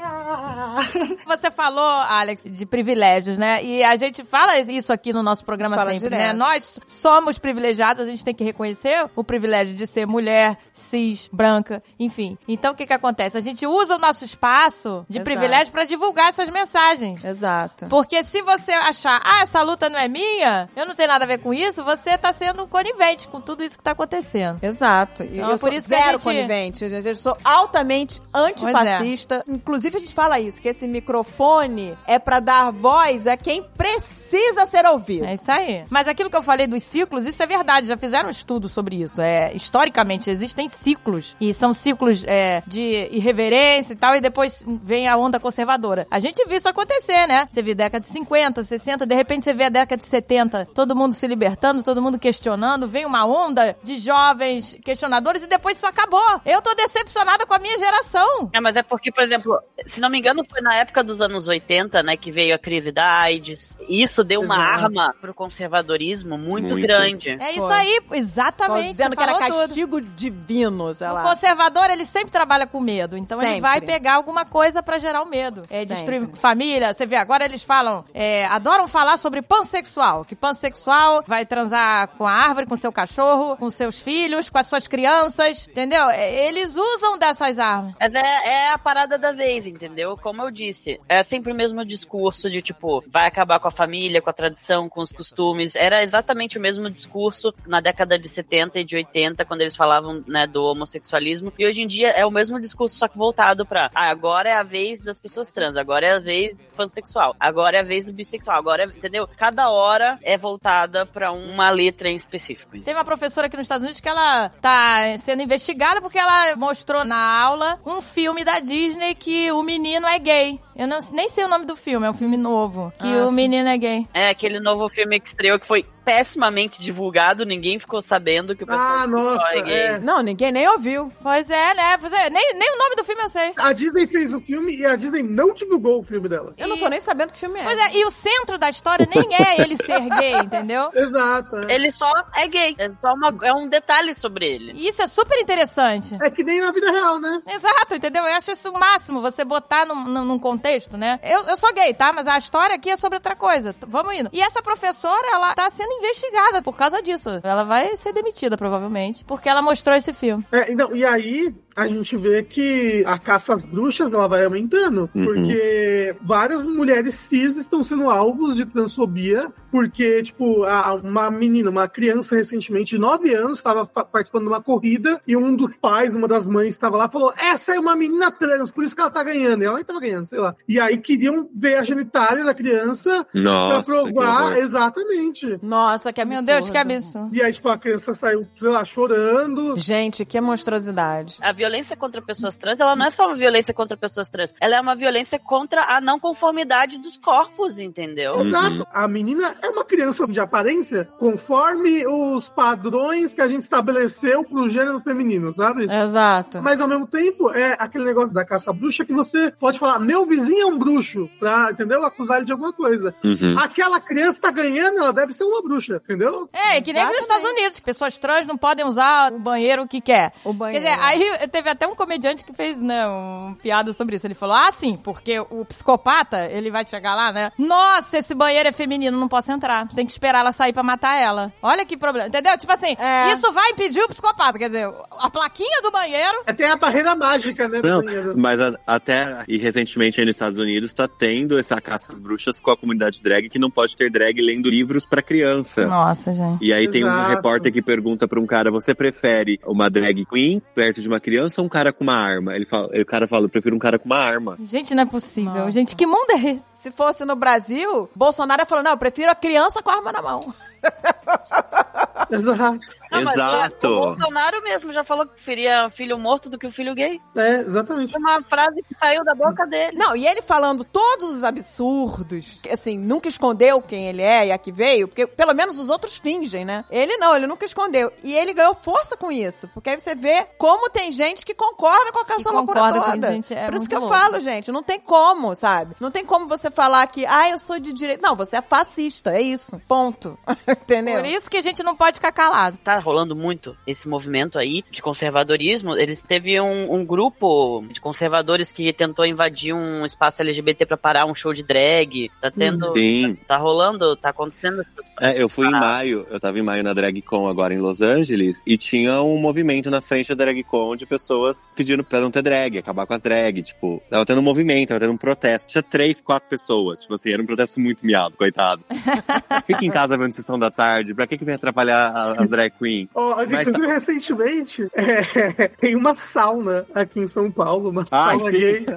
Você 1.26 1.50
falou, 1.50 1.82
Alex, 1.84 2.44
de 2.50 2.66
privilégios, 2.66 3.38
né? 3.38 3.62
E 3.64 3.82
a 3.84 3.96
gente 3.96 4.24
fala 4.24 4.58
isso 4.58 4.92
aqui 4.92 5.12
no 5.12 5.22
nosso 5.22 5.44
programa 5.44 5.76
sempre, 5.78 5.98
direto. 5.98 6.18
né? 6.18 6.32
Nós 6.32 6.78
somos 6.86 7.38
privilegiados, 7.38 8.02
a 8.02 8.10
gente 8.10 8.24
tem 8.24 8.34
que 8.34 8.44
reconhecer 8.44 9.08
o 9.14 9.22
privilégio 9.24 9.74
de 9.74 9.86
ser 9.86 10.06
mulher, 10.06 10.56
cis, 10.72 11.28
branca, 11.32 11.82
enfim. 11.98 12.36
Então 12.48 12.72
o 12.72 12.74
que 12.74 12.86
que 12.86 12.92
acontece? 12.92 13.36
A 13.36 13.40
gente 13.40 13.66
usa 13.66 13.96
o 13.96 13.98
nosso 13.98 14.24
espaço 14.24 15.04
de 15.08 15.18
Exato. 15.18 15.24
privilégio 15.24 15.72
pra 15.72 15.84
divulgar 15.84 16.28
essas 16.28 16.48
mensagens. 16.48 17.24
Exato. 17.24 17.86
Porque 17.88 18.24
se 18.24 18.42
você 18.42 18.72
achar, 18.72 19.20
ah, 19.24 19.42
essa 19.42 19.62
luta 19.62 19.88
não 19.88 19.98
é 19.98 20.08
minha, 20.08 20.68
eu 20.76 20.86
não 20.86 20.94
tenho 20.94 21.08
nada 21.08 21.24
a 21.24 21.28
ver 21.28 21.38
com 21.38 21.52
isso, 21.52 21.84
você 21.84 22.16
tá 22.18 22.32
sendo 22.32 22.66
conivente 22.66 23.28
com 23.28 23.40
tudo 23.40 23.62
isso 23.62 23.76
que 23.78 23.84
tá 23.84 23.92
acontecendo. 23.92 24.58
Exato. 24.62 25.22
E 25.22 25.36
Então, 25.36 25.48
eu 25.50 25.54
é 25.54 25.58
sou 25.58 25.68
por 25.68 25.76
isso 25.76 25.88
que 25.88 25.94
zero 25.94 26.12
gente- 26.12 26.22
conivente. 26.24 26.84
Eu 26.84 27.14
sou 27.14 27.36
altamente 27.66 28.22
antifascista. 28.32 29.44
Inclusive, 29.46 29.96
a 29.96 30.00
gente 30.00 30.14
fala 30.14 30.38
isso, 30.38 30.62
que 30.62 30.68
esse 30.68 30.86
microfone 30.86 31.96
é 32.06 32.18
pra 32.18 32.40
dar 32.40 32.70
voz 32.70 33.26
a 33.26 33.36
quem 33.36 33.62
precisa 33.62 34.66
ser 34.66 34.86
ouvido. 34.86 35.24
É 35.24 35.34
isso 35.34 35.50
aí. 35.50 35.84
Mas 35.90 36.08
aquilo 36.08 36.30
que 36.30 36.36
eu 36.36 36.42
falei 36.42 36.66
dos 36.66 36.82
ciclos, 36.82 37.26
isso 37.26 37.42
é 37.42 37.46
verdade. 37.46 37.88
Já 37.88 37.96
fizeram 37.96 38.28
um 38.28 38.30
estudo 38.30 38.68
sobre 38.68 39.02
isso. 39.02 39.20
É, 39.20 39.52
historicamente, 39.54 40.30
existem 40.30 40.68
ciclos. 40.68 41.36
E 41.40 41.52
são 41.52 41.72
ciclos 41.72 42.24
é, 42.26 42.62
de 42.66 43.08
irreverência 43.10 43.92
e 43.92 43.96
tal, 43.96 44.14
e 44.14 44.20
depois 44.20 44.64
vem 44.82 45.08
a 45.08 45.16
onda 45.16 45.40
conservadora. 45.40 46.06
A 46.10 46.18
gente 46.18 46.44
viu 46.46 46.56
isso 46.56 46.68
acontecer, 46.68 47.26
né? 47.26 47.46
Você 47.50 47.62
vê 47.62 47.74
década 47.74 48.00
de 48.00 48.06
50, 48.06 48.62
60, 48.62 49.06
de 49.06 49.14
repente 49.14 49.44
você 49.44 49.54
vê 49.54 49.64
a 49.64 49.68
década 49.68 49.96
de 49.96 50.06
70, 50.06 50.68
todo 50.74 50.94
mundo 50.94 51.12
se 51.12 51.26
libertando, 51.26 51.82
todo 51.82 52.00
mundo 52.00 52.18
questionando, 52.18 52.86
vem 52.86 53.04
uma 53.04 53.26
onda 53.26 53.76
de 53.82 53.98
jovens 53.98 54.76
questionadores 54.84 55.42
e 55.42 55.46
depois 55.46 55.76
isso 55.76 55.86
acabou. 55.86 56.40
Eu 56.44 56.62
tô 56.62 56.74
decepcionada 56.74 57.46
com 57.46 57.54
a 57.54 57.55
minha 57.58 57.76
geração. 57.78 58.50
É, 58.52 58.60
mas 58.60 58.76
é 58.76 58.82
porque, 58.82 59.10
por 59.12 59.22
exemplo, 59.22 59.58
se 59.86 60.00
não 60.00 60.08
me 60.10 60.18
engano, 60.18 60.44
foi 60.48 60.60
na 60.60 60.74
época 60.76 61.02
dos 61.02 61.20
anos 61.20 61.48
80, 61.48 62.02
né, 62.02 62.16
que 62.16 62.30
veio 62.32 62.54
a 62.54 62.58
crise 62.58 62.90
da 62.92 63.20
AIDS. 63.20 63.76
Isso 63.88 64.22
deu 64.24 64.40
uma 64.40 64.54
Exato. 64.56 64.84
arma 64.84 65.14
pro 65.20 65.34
conservadorismo 65.34 66.36
muito, 66.38 66.68
Muito. 66.70 66.86
grande. 66.86 67.30
É 67.30 67.50
isso 67.52 67.60
Foi. 67.66 67.72
aí, 67.74 68.00
exatamente. 68.12 68.88
dizendo 68.90 69.10
você 69.10 69.16
que 69.16 69.22
era 69.22 69.32
falou 69.32 69.48
tudo. 69.50 69.60
castigo 69.66 70.00
divino, 70.00 70.94
sei 70.94 71.06
O 71.08 71.12
lá. 71.12 71.22
conservador, 71.22 71.90
ele 71.90 72.04
sempre 72.04 72.30
trabalha 72.30 72.66
com 72.66 72.80
medo. 72.80 73.16
Então 73.16 73.38
ele 73.38 73.46
Sempre. 73.46 73.60
vai 73.62 73.80
pegar 73.80 74.14
alguma 74.14 74.44
coisa 74.44 74.82
pra 74.82 74.98
gerar 74.98 75.22
o 75.22 75.26
medo. 75.26 75.64
É 75.70 75.80
Sempre. 75.80 75.94
destruir 75.94 76.28
família. 76.36 76.92
Você 76.92 77.06
vê, 77.06 77.16
agora 77.16 77.44
eles 77.44 77.62
falam, 77.62 78.04
é, 78.14 78.46
adoram 78.46 78.86
falar 78.88 79.16
sobre 79.16 79.42
pansexual. 79.42 80.24
Que 80.24 80.34
pansexual 80.34 81.22
vai 81.26 81.44
transar 81.46 82.08
com 82.16 82.26
a 82.26 82.32
árvore, 82.32 82.66
com 82.66 82.76
seu 82.76 82.92
cachorro, 82.92 83.56
com 83.56 83.70
seus 83.70 84.00
filhos, 84.00 84.50
com 84.50 84.58
as 84.58 84.66
suas 84.66 84.86
crianças. 84.86 85.66
Entendeu? 85.68 86.08
É, 86.10 86.46
Eles 86.46 86.76
usam 86.76 87.18
armas. 87.58 87.94
Mas 87.98 88.14
é, 88.14 88.48
é 88.48 88.72
a 88.72 88.78
parada 88.78 89.18
da 89.18 89.32
vez, 89.32 89.66
entendeu? 89.66 90.16
Como 90.16 90.42
eu 90.42 90.50
disse, 90.50 91.00
é 91.08 91.22
sempre 91.22 91.52
o 91.52 91.56
mesmo 91.56 91.84
discurso 91.84 92.50
de 92.50 92.62
tipo, 92.62 93.02
vai 93.08 93.26
acabar 93.26 93.46
acabar 93.46 93.60
com 93.60 93.68
a 93.68 93.70
família, 93.70 94.20
com 94.20 94.30
a 94.30 94.32
tradição, 94.32 94.88
com 94.88 95.00
os 95.00 95.12
costumes. 95.12 95.76
Era 95.76 96.02
exatamente 96.02 96.58
o 96.58 96.60
mesmo 96.60 96.90
discurso 96.90 97.54
na 97.66 97.80
década 97.80 98.18
de 98.18 98.28
70 98.28 98.80
e 98.80 98.84
de 98.84 98.96
80, 98.96 99.44
quando 99.44 99.60
eles 99.60 99.76
falavam, 99.76 100.22
né, 100.26 100.46
do 100.46 100.64
homossexualismo. 100.64 101.52
E 101.58 101.66
hoje 101.66 101.82
em 101.82 101.86
dia 101.86 102.10
é 102.10 102.26
o 102.26 102.30
mesmo 102.30 102.60
discurso, 102.60 102.96
só 102.96 103.08
que 103.08 103.16
voltado 103.16 103.64
pra, 103.64 103.90
ah, 103.94 104.10
agora 104.10 104.48
é 104.48 104.54
a 104.54 104.62
vez 104.62 105.02
das 105.02 105.18
pessoas 105.18 105.50
trans, 105.50 105.76
agora 105.76 106.06
é 106.06 106.12
a 106.14 106.18
vez 106.18 106.54
do 106.54 106.64
pansexual, 106.76 107.34
agora 107.38 107.76
é 107.76 107.80
a 107.80 107.84
vez 107.84 108.06
do 108.06 108.12
bissexual, 108.12 108.58
agora 108.58 108.84
é, 108.84 108.86
entendeu? 108.86 109.28
Cada 109.36 109.70
hora 109.70 110.18
é 110.22 110.36
voltada 110.36 111.06
pra 111.06 111.32
uma 111.32 111.70
letra 111.70 112.08
em 112.08 112.16
específico. 112.16 112.78
Tem 112.80 112.94
uma 112.94 113.04
professora 113.04 113.46
aqui 113.46 113.56
nos 113.56 113.64
Estados 113.64 113.82
Unidos 113.82 114.00
que 114.00 114.08
ela 114.08 114.48
tá 114.60 115.16
sendo 115.18 115.42
investigada 115.42 116.00
porque 116.00 116.18
ela 116.18 116.56
mostrou 116.56 117.04
na 117.04 117.16
aula 117.36 117.78
um 117.84 118.00
filme 118.00 118.44
da 118.44 118.60
Disney 118.60 119.14
que 119.14 119.50
o 119.52 119.62
menino 119.62 120.06
é 120.06 120.18
gay. 120.18 120.65
Eu 120.78 120.86
não, 120.86 120.98
nem 121.12 121.28
sei 121.28 121.44
o 121.44 121.48
nome 121.48 121.64
do 121.64 121.74
filme, 121.74 122.06
é 122.06 122.10
um 122.10 122.14
filme 122.14 122.36
novo. 122.36 122.92
Que 123.00 123.06
Ah, 123.18 123.26
o 123.26 123.32
menino 123.32 123.68
é 123.68 123.76
gay. 123.78 124.06
É 124.12 124.28
aquele 124.28 124.60
novo 124.60 124.88
filme 124.88 125.18
que 125.20 125.28
estreou 125.28 125.58
que 125.58 125.66
foi 125.66 125.84
pessimamente 126.04 126.80
divulgado, 126.80 127.44
ninguém 127.44 127.80
ficou 127.80 128.00
sabendo 128.00 128.54
que 128.54 128.62
o 128.62 128.66
pessoal 128.66 128.86
Ah, 128.98 129.06
nossa, 129.08 129.48
é 129.56 129.62
gay. 129.62 129.74
é. 129.74 129.98
Não, 129.98 130.22
ninguém 130.22 130.52
nem 130.52 130.68
ouviu. 130.68 131.10
Pois 131.20 131.50
é, 131.50 131.74
né? 131.74 131.98
Pois 131.98 132.12
é, 132.12 132.30
nem, 132.30 132.54
nem 132.54 132.74
o 132.74 132.78
nome 132.78 132.94
do 132.94 133.02
filme 133.04 133.22
eu 133.22 133.28
sei. 133.28 133.52
A 133.56 133.72
Disney 133.72 134.06
fez 134.06 134.32
o 134.32 134.40
filme 134.40 134.76
e 134.76 134.86
a 134.86 134.94
Disney 134.94 135.24
não 135.24 135.52
divulgou 135.52 136.00
o 136.00 136.04
filme 136.04 136.28
dela. 136.28 136.54
Eu 136.56 136.68
não 136.68 136.78
tô 136.78 136.88
nem 136.88 137.00
sabendo 137.00 137.32
que 137.32 137.40
filme 137.40 137.58
é. 137.58 137.64
Pois 137.64 137.76
é, 137.78 137.96
e 137.96 138.04
o 138.06 138.10
centro 138.12 138.56
da 138.56 138.70
história 138.70 139.04
nem 139.12 139.34
é 139.34 139.60
ele 139.60 139.74
ser 139.82 139.98
gay, 140.20 140.34
entendeu? 140.36 140.90
Exato. 140.94 141.56
É. 141.56 141.74
Ele 141.74 141.90
só 141.90 142.12
é 142.36 142.46
gay. 142.46 142.76
É, 142.78 142.88
só 143.00 143.12
uma- 143.12 143.34
é 143.42 143.52
um 143.52 143.66
detalhe 143.66 144.14
sobre 144.14 144.46
ele. 144.46 144.72
E 144.76 144.86
isso 144.88 145.02
é 145.02 145.08
super 145.08 145.36
interessante. 145.40 146.16
É 146.22 146.30
que 146.30 146.44
nem 146.44 146.60
na 146.60 146.70
vida 146.70 146.88
real, 146.90 147.18
né? 147.18 147.42
Exato, 147.48 147.96
entendeu? 147.96 148.22
Eu 148.24 148.34
acho 148.36 148.52
isso 148.52 148.70
o 148.70 148.78
máximo, 148.78 149.20
você 149.20 149.44
botar 149.44 149.84
num, 149.84 150.04
num- 150.04 150.24
num 150.24 150.38
contexto, 150.66 150.96
né? 150.96 151.20
Eu, 151.22 151.44
eu 151.44 151.56
sou 151.56 151.72
gay, 151.72 151.94
tá? 151.94 152.12
Mas 152.12 152.26
a 152.26 152.36
história 152.36 152.74
aqui 152.74 152.90
é 152.90 152.96
sobre 152.96 153.16
outra 153.16 153.36
coisa. 153.36 153.72
T- 153.72 153.86
Vamos 153.86 154.14
indo. 154.14 154.30
E 154.32 154.40
essa 154.40 154.60
professora, 154.62 155.26
ela 155.32 155.54
tá 155.54 155.70
sendo 155.70 155.92
investigada 155.92 156.60
por 156.62 156.76
causa 156.76 157.00
disso. 157.00 157.28
Ela 157.42 157.64
vai 157.64 157.96
ser 157.96 158.12
demitida, 158.12 158.56
provavelmente, 158.56 159.24
porque 159.24 159.48
ela 159.48 159.62
mostrou 159.62 159.94
esse 159.96 160.12
filme. 160.12 160.44
É, 160.50 160.72
então, 160.72 160.94
e 160.94 161.04
aí 161.04 161.54
a 161.76 161.86
gente 161.86 162.16
vê 162.16 162.42
que 162.42 163.04
a 163.06 163.18
caça 163.18 163.54
às 163.54 163.62
bruxas 163.64 164.10
ela 164.12 164.26
vai 164.26 164.44
aumentando, 164.44 165.10
Uhum. 165.14 165.24
porque 165.24 166.16
várias 166.22 166.64
mulheres 166.64 167.14
cis 167.14 167.56
estão 167.58 167.84
sendo 167.84 168.08
alvos 168.10 168.56
de 168.56 168.64
transfobia, 168.64 169.52
porque, 169.70 170.22
tipo, 170.22 170.64
a- 170.64 170.94
uma 170.94 171.30
menina, 171.30 171.68
uma 171.70 171.86
criança 171.86 172.34
recentemente 172.34 172.92
de 172.92 172.98
9 172.98 173.34
anos 173.34 173.58
estava 173.58 173.84
participando 173.84 174.44
de 174.44 174.48
uma 174.48 174.62
corrida 174.62 175.20
e 175.26 175.36
um 175.36 175.54
dos 175.54 175.74
pais, 175.76 176.08
uma 176.14 176.26
das 176.26 176.46
mães 176.46 176.68
estava 176.68 176.96
lá 176.96 177.06
e 177.06 177.12
falou: 177.12 177.32
Essa 177.36 177.74
é 177.74 177.78
uma 177.78 177.94
menina 177.94 178.30
trans, 178.32 178.70
por 178.70 178.82
isso 178.82 178.94
que 178.94 179.02
ela 179.02 179.10
tá 179.10 179.22
ganhando. 179.22 179.62
E 179.62 179.66
ela 179.66 179.74
nem 179.76 179.84
tava 179.84 180.00
ganhando, 180.00 180.26
sei 180.26 180.38
lá. 180.38 180.54
E 180.66 180.80
aí 180.80 180.96
queriam 180.96 181.46
ver 181.54 181.76
a 181.76 181.82
genitália 181.82 182.42
da 182.44 182.54
criança 182.54 183.26
Nossa, 183.34 183.74
pra 183.74 183.82
provar 183.82 184.56
exatamente. 184.58 185.58
Nossa, 185.62 186.12
que 186.12 186.24
Meu 186.24 186.38
absurdo. 186.38 186.46
Deus, 186.58 186.70
que 186.70 186.78
absurdo. 186.78 187.36
E 187.36 187.42
aí, 187.42 187.52
tipo, 187.52 187.68
a 187.68 187.76
criança 187.78 188.14
saiu, 188.14 188.46
sei 188.58 188.68
lá, 188.68 188.84
chorando. 188.84 189.76
Gente, 189.76 190.24
que 190.24 190.40
monstruosidade. 190.40 191.36
A 191.40 191.52
violência 191.66 191.96
contra 191.96 192.22
pessoas 192.22 192.56
trans, 192.56 192.78
ela 192.78 192.94
não 192.94 193.06
é 193.06 193.10
só 193.10 193.26
uma 193.26 193.34
violência 193.34 193.74
contra 193.74 193.96
pessoas 193.96 194.30
trans, 194.30 194.54
ela 194.60 194.76
é 194.76 194.80
uma 194.80 194.94
violência 194.94 195.38
contra 195.38 195.82
a 195.82 196.00
não 196.00 196.18
conformidade 196.18 196.98
dos 196.98 197.16
corpos, 197.16 197.78
entendeu? 197.78 198.40
Exato. 198.40 198.86
A 198.92 199.08
menina 199.08 199.54
é 199.60 199.68
uma 199.68 199.84
criança 199.84 200.26
de 200.26 200.40
aparência 200.40 201.08
conforme 201.18 202.06
os 202.06 202.48
padrões 202.48 203.34
que 203.34 203.40
a 203.40 203.48
gente 203.48 203.62
estabeleceu 203.62 204.44
pro 204.44 204.68
gênero 204.68 205.00
feminino, 205.00 205.52
sabe? 205.54 205.84
Exato. 205.84 206.62
Mas 206.62 206.80
ao 206.80 206.88
mesmo 206.88 207.06
tempo, 207.06 207.50
é 207.50 207.76
aquele 207.78 208.04
negócio 208.04 208.32
da 208.32 208.44
caça-bruxa 208.44 209.04
que 209.04 209.12
você 209.12 209.52
pode 209.58 209.78
falar, 209.78 209.98
meu 209.98 210.24
vizinho 210.24 210.62
é 210.62 210.66
um 210.66 210.78
bruxo, 210.78 211.28
pra, 211.38 211.70
entendeu? 211.72 212.04
Acusar 212.04 212.38
ele 212.38 212.46
de 212.46 212.52
alguma 212.52 212.72
coisa. 212.72 213.14
Uhum. 213.24 213.58
Aquela 213.58 214.00
criança 214.00 214.40
tá 214.40 214.50
ganhando, 214.50 214.98
ela 214.98 215.12
deve 215.12 215.32
ser 215.32 215.44
uma 215.44 215.62
bruxa, 215.62 216.00
entendeu? 216.04 216.48
É, 216.52 216.80
que 216.80 216.92
nem 216.92 217.04
nos. 217.04 217.26
Estados 217.26 217.50
Unidos. 217.50 217.80
Pessoas 217.80 218.18
trans 218.18 218.46
não 218.46 218.56
podem 218.56 218.86
usar 218.86 219.32
o 219.32 219.38
banheiro 219.38 219.86
que 219.88 220.00
quer. 220.00 220.32
O 220.44 220.50
Quer 220.50 220.56
banheiro. 220.56 220.86
dizer, 220.86 221.00
aí 221.00 221.48
teve 221.56 221.70
até 221.70 221.86
um 221.86 221.94
comediante 221.94 222.44
que 222.44 222.52
fez, 222.52 222.78
né, 222.80 223.06
um 223.08 223.54
piada 223.62 223.90
sobre 223.94 224.16
isso. 224.16 224.26
Ele 224.26 224.34
falou, 224.34 224.54
ah, 224.54 224.70
sim, 224.70 224.98
porque 225.02 225.40
o 225.40 225.64
psicopata, 225.64 226.46
ele 226.50 226.70
vai 226.70 226.86
chegar 226.86 227.14
lá, 227.14 227.32
né? 227.32 227.50
Nossa, 227.58 228.18
esse 228.18 228.34
banheiro 228.34 228.68
é 228.68 228.72
feminino, 228.72 229.18
não 229.18 229.26
posso 229.28 229.50
entrar. 229.50 229.88
Tem 229.88 230.04
que 230.04 230.12
esperar 230.12 230.40
ela 230.40 230.52
sair 230.52 230.72
pra 230.74 230.82
matar 230.82 231.18
ela. 231.18 231.50
Olha 231.62 231.86
que 231.86 231.96
problema, 231.96 232.28
entendeu? 232.28 232.56
Tipo 232.58 232.72
assim, 232.72 232.94
É. 232.98 233.32
isso 233.32 233.50
vai 233.52 233.70
impedir 233.70 234.00
o 234.02 234.08
psicopata. 234.08 234.58
Quer 234.58 234.66
dizer, 234.66 234.92
a 235.18 235.30
plaquinha 235.30 235.80
do 235.82 235.90
banheiro... 235.90 236.42
É, 236.46 236.52
tem 236.52 236.66
a 236.66 236.76
barreira 236.76 237.14
mágica, 237.16 237.66
né? 237.68 237.80
Não, 237.82 238.02
mas 238.36 238.60
a- 238.60 238.78
até 238.86 239.44
e 239.48 239.56
recentemente 239.56 240.20
aí 240.20 240.26
nos 240.26 240.34
Estados 240.34 240.58
Unidos 240.58 240.92
tá 240.92 241.08
tendo 241.08 241.58
essa 241.58 241.80
caça 241.80 242.12
às 242.12 242.18
bruxas 242.18 242.60
com 242.60 242.70
a 242.70 242.76
comunidade 242.76 243.22
drag 243.22 243.48
que 243.48 243.58
não 243.58 243.70
pode 243.70 243.96
ter 243.96 244.10
drag 244.10 244.40
lendo 244.42 244.68
livros 244.68 245.06
pra 245.06 245.22
criança. 245.22 245.86
Nossa, 245.86 246.34
gente. 246.34 246.62
E 246.64 246.72
aí 246.72 246.86
tem 246.88 247.02
um 247.04 247.08
Exato. 247.08 247.30
repórter 247.30 247.72
que 247.72 247.80
pergunta 247.80 248.28
pra 248.28 248.40
um 248.40 248.46
cara, 248.46 248.70
você 248.70 248.94
prefere 248.94 249.58
uma 249.64 249.88
drag 249.88 250.24
queen 250.26 250.60
perto 250.74 251.00
de 251.00 251.08
uma 251.08 251.18
criança 251.20 251.45
ou 251.58 251.64
um 251.64 251.68
cara 251.68 251.92
com 251.92 252.04
uma 252.04 252.16
arma? 252.16 252.54
Ele 252.54 252.66
fala, 252.66 252.88
o 252.88 253.04
cara 253.06 253.26
fala, 253.28 253.44
eu 253.44 253.48
prefiro 253.48 253.76
um 253.76 253.78
cara 253.78 253.98
com 253.98 254.06
uma 254.06 254.18
arma. 254.18 254.56
Gente, 254.62 254.94
não 254.94 255.02
é 255.02 255.06
possível. 255.06 255.52
Nossa. 255.52 255.70
Gente, 255.70 255.94
que 255.96 256.06
mundo 256.06 256.30
é 256.30 256.50
esse? 256.50 256.64
Se 256.74 256.90
fosse 256.90 257.24
no 257.24 257.36
Brasil, 257.36 258.08
Bolsonaro 258.14 258.62
ia 258.62 258.66
falar, 258.66 258.82
não, 258.82 258.92
eu 258.92 258.98
prefiro 258.98 259.30
a 259.30 259.34
criança 259.34 259.82
com 259.82 259.90
a 259.90 259.96
arma 259.96 260.12
na 260.12 260.22
mão. 260.22 260.54
Exato. 262.30 262.78
Mas 263.24 263.34
Exato. 263.34 263.86
O 263.86 264.00
Bolsonaro 264.00 264.62
mesmo 264.62 264.92
já 264.92 265.04
falou 265.04 265.26
que 265.26 265.34
preferia 265.34 265.88
filho 265.88 266.18
morto 266.18 266.48
do 266.48 266.58
que 266.58 266.66
o 266.66 266.72
filho 266.72 266.94
gay. 266.94 267.20
É, 267.36 267.60
exatamente. 267.60 268.12
Foi 268.12 268.20
uma 268.20 268.42
frase 268.42 268.82
que 268.82 268.98
saiu 268.98 269.24
da 269.24 269.34
boca 269.34 269.66
dele. 269.66 269.96
Não, 269.96 270.16
e 270.16 270.26
ele 270.26 270.42
falando 270.42 270.84
todos 270.84 271.36
os 271.36 271.44
absurdos, 271.44 272.58
que, 272.62 272.70
assim, 272.70 272.98
nunca 272.98 273.28
escondeu 273.28 273.80
quem 273.82 274.08
ele 274.08 274.22
é 274.22 274.46
e 274.48 274.52
a 274.52 274.58
que 274.58 274.72
veio, 274.72 275.08
porque 275.08 275.26
pelo 275.26 275.54
menos 275.54 275.78
os 275.78 275.90
outros 275.90 276.16
fingem, 276.16 276.64
né? 276.64 276.84
Ele 276.90 277.16
não, 277.16 277.36
ele 277.36 277.46
nunca 277.46 277.64
escondeu. 277.64 278.12
E 278.22 278.34
ele 278.34 278.52
ganhou 278.52 278.74
força 278.74 279.16
com 279.16 279.30
isso, 279.30 279.68
porque 279.68 279.90
aí 279.90 279.98
você 280.00 280.14
vê 280.14 280.46
como 280.58 280.88
tem 280.90 281.10
gente 281.10 281.44
que 281.44 281.54
concorda 281.54 282.12
com 282.12 282.20
essa 282.32 282.50
loucura 282.50 282.80
concorda 282.80 283.00
com 283.00 283.10
toda. 283.12 283.32
gente, 283.32 283.54
é 283.54 283.66
Por 283.66 283.74
isso 283.74 283.88
que 283.88 283.94
eu 283.94 284.00
louco. 284.00 284.14
falo, 284.14 284.40
gente, 284.40 284.70
não 284.72 284.82
tem 284.82 285.00
como, 285.00 285.54
sabe? 285.54 285.96
Não 286.00 286.10
tem 286.10 286.24
como 286.24 286.46
você 286.46 286.70
falar 286.70 287.06
que, 287.06 287.24
ah, 287.26 287.50
eu 287.50 287.58
sou 287.58 287.78
de 287.78 287.92
direita. 287.92 288.26
Não, 288.26 288.36
você 288.36 288.56
é 288.56 288.62
fascista, 288.62 289.30
é 289.30 289.40
isso. 289.40 289.80
Ponto. 289.86 290.38
Entendeu? 290.68 291.16
Por 291.16 291.26
isso 291.26 291.50
que 291.50 291.56
a 291.56 291.62
gente 291.62 291.82
não 291.82 291.96
pode 291.96 292.14
ficar 292.14 292.32
calado. 292.32 292.78
Tá 292.78 292.98
rolando 293.06 293.36
muito 293.36 293.76
esse 293.86 294.08
movimento 294.08 294.58
aí 294.58 294.82
de 294.90 295.00
conservadorismo. 295.00 295.96
Eles 295.96 296.22
teve 296.22 296.60
um, 296.60 296.92
um 296.92 297.04
grupo 297.04 297.84
de 297.90 298.00
conservadores 298.00 298.72
que 298.72 298.92
tentou 298.92 299.24
invadir 299.24 299.72
um 299.72 300.04
espaço 300.04 300.42
LGBT 300.42 300.84
pra 300.84 300.96
parar 300.96 301.26
um 301.26 301.34
show 301.34 301.52
de 301.52 301.62
drag. 301.62 302.30
Tá 302.40 302.50
tendo. 302.50 302.92
Sim. 302.98 303.36
Tá 303.46 303.56
rolando, 303.56 304.16
tá 304.16 304.30
acontecendo 304.30 304.80
essas 304.80 305.06
É, 305.20 305.40
eu 305.40 305.48
fui 305.48 305.66
em 305.68 305.70
maio, 305.70 306.26
eu 306.30 306.40
tava 306.40 306.58
em 306.58 306.62
maio 306.62 306.82
na 306.82 306.92
Drag 306.92 307.22
Con 307.22 307.46
agora 307.46 307.72
em 307.72 307.78
Los 307.78 308.00
Angeles, 308.00 308.62
e 308.66 308.76
tinha 308.76 309.22
um 309.22 309.38
movimento 309.38 309.90
na 309.90 310.00
frente 310.00 310.34
da 310.34 310.44
Drag 310.44 310.62
Con 310.64 310.96
de 310.96 311.06
pessoas 311.06 311.56
pedindo 311.76 312.02
pra 312.02 312.20
não 312.20 312.30
ter 312.30 312.42
drag, 312.42 312.78
acabar 312.78 313.06
com 313.06 313.14
as 313.14 313.20
drag, 313.20 313.62
tipo, 313.62 314.02
tava 314.10 314.26
tendo 314.26 314.40
um 314.40 314.44
movimento, 314.44 314.88
tava 314.88 315.00
tendo 315.00 315.12
um 315.12 315.16
protesto, 315.16 315.68
tinha 315.68 315.82
três, 315.82 316.20
quatro 316.20 316.48
pessoas, 316.48 317.00
tipo 317.00 317.14
assim, 317.14 317.30
era 317.30 317.42
um 317.42 317.46
protesto 317.46 317.78
muito 317.78 318.04
miado, 318.04 318.36
coitado. 318.36 318.84
Fica 319.66 319.84
em 319.84 319.90
casa 319.90 320.18
vendo 320.18 320.32
sessão 320.32 320.58
da 320.58 320.70
tarde, 320.70 321.14
pra 321.14 321.26
que 321.26 321.38
que 321.38 321.44
vem 321.44 321.54
atrapalhar 321.54 322.34
as 322.38 322.48
drag 322.48 322.72
queen? 322.96 323.10
Ó, 323.14 323.36
Mas- 323.36 323.50
inclusive, 323.68 323.86
recentemente, 323.86 324.88
é, 324.94 325.68
tem 325.80 325.94
uma 325.96 326.14
sauna 326.14 326.86
aqui 326.94 327.20
em 327.20 327.26
São 327.26 327.50
Paulo, 327.50 327.90
uma 327.90 328.04
Ai, 328.10 328.36
sauna 328.38 328.52
sim. 328.52 328.58
gay. 328.58 328.86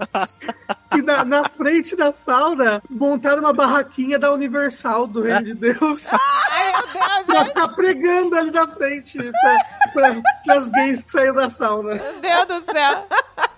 E 0.98 1.04
na, 1.04 1.24
na 1.24 1.48
frente 1.48 1.96
da 1.96 2.12
sauna, 2.12 2.82
montaram 2.90 3.42
uma 3.44 3.54
barraquinha 3.54 4.18
da 4.18 4.34
Universal 4.34 5.06
do 5.06 5.22
Reino 5.22 5.44
de 5.44 5.54
Deus. 5.54 6.08
Ai, 6.12 6.72
meu 6.72 6.88
Deus, 6.94 7.26
pra 7.28 7.46
ficar 7.46 7.68
pregando 7.70 8.36
ali 8.36 8.50
na 8.50 8.68
frente 8.68 9.16
pra, 9.20 9.56
pra, 9.94 10.56
as 10.56 10.68
gays 10.72 11.04
que 11.04 11.12
saíram 11.12 11.36
da 11.36 11.48
sauna. 11.48 11.94
meu 11.94 12.20
Deus 12.20 12.48
do 12.48 12.72
céu. 12.72 13.06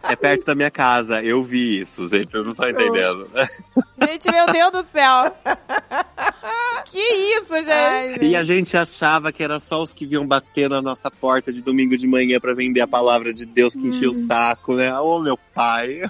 É 0.03 0.15
perto 0.15 0.45
da 0.45 0.55
minha 0.55 0.71
casa, 0.71 1.21
eu 1.23 1.43
vi 1.43 1.81
isso, 1.81 2.07
gente, 2.07 2.33
eu 2.33 2.43
não 2.43 2.53
tô 2.53 2.67
entendendo. 2.67 3.29
Gente, 3.99 4.31
meu 4.31 4.51
Deus 4.51 4.71
do 4.71 4.83
céu. 4.83 5.31
Que 6.85 6.99
isso, 6.99 7.53
gente? 7.55 7.71
Ai, 7.71 8.17
E 8.21 8.35
a 8.35 8.43
gente 8.43 8.75
achava 8.75 9.31
que 9.31 9.41
era 9.43 9.59
só 9.59 9.81
os 9.81 9.93
que 9.93 10.05
vinham 10.05 10.25
bater 10.27 10.69
na 10.69 10.81
nossa 10.81 11.09
porta 11.09 11.53
de 11.53 11.61
domingo 11.61 11.95
de 11.95 12.07
manhã 12.07 12.39
pra 12.39 12.53
vender 12.53 12.81
a 12.81 12.87
palavra 12.87 13.33
de 13.33 13.45
Deus 13.45 13.73
que 13.73 13.87
enchia 13.87 14.09
o 14.09 14.13
saco, 14.13 14.75
né? 14.75 14.93
Ô, 14.99 15.19
meu 15.19 15.37
pai. 15.53 16.01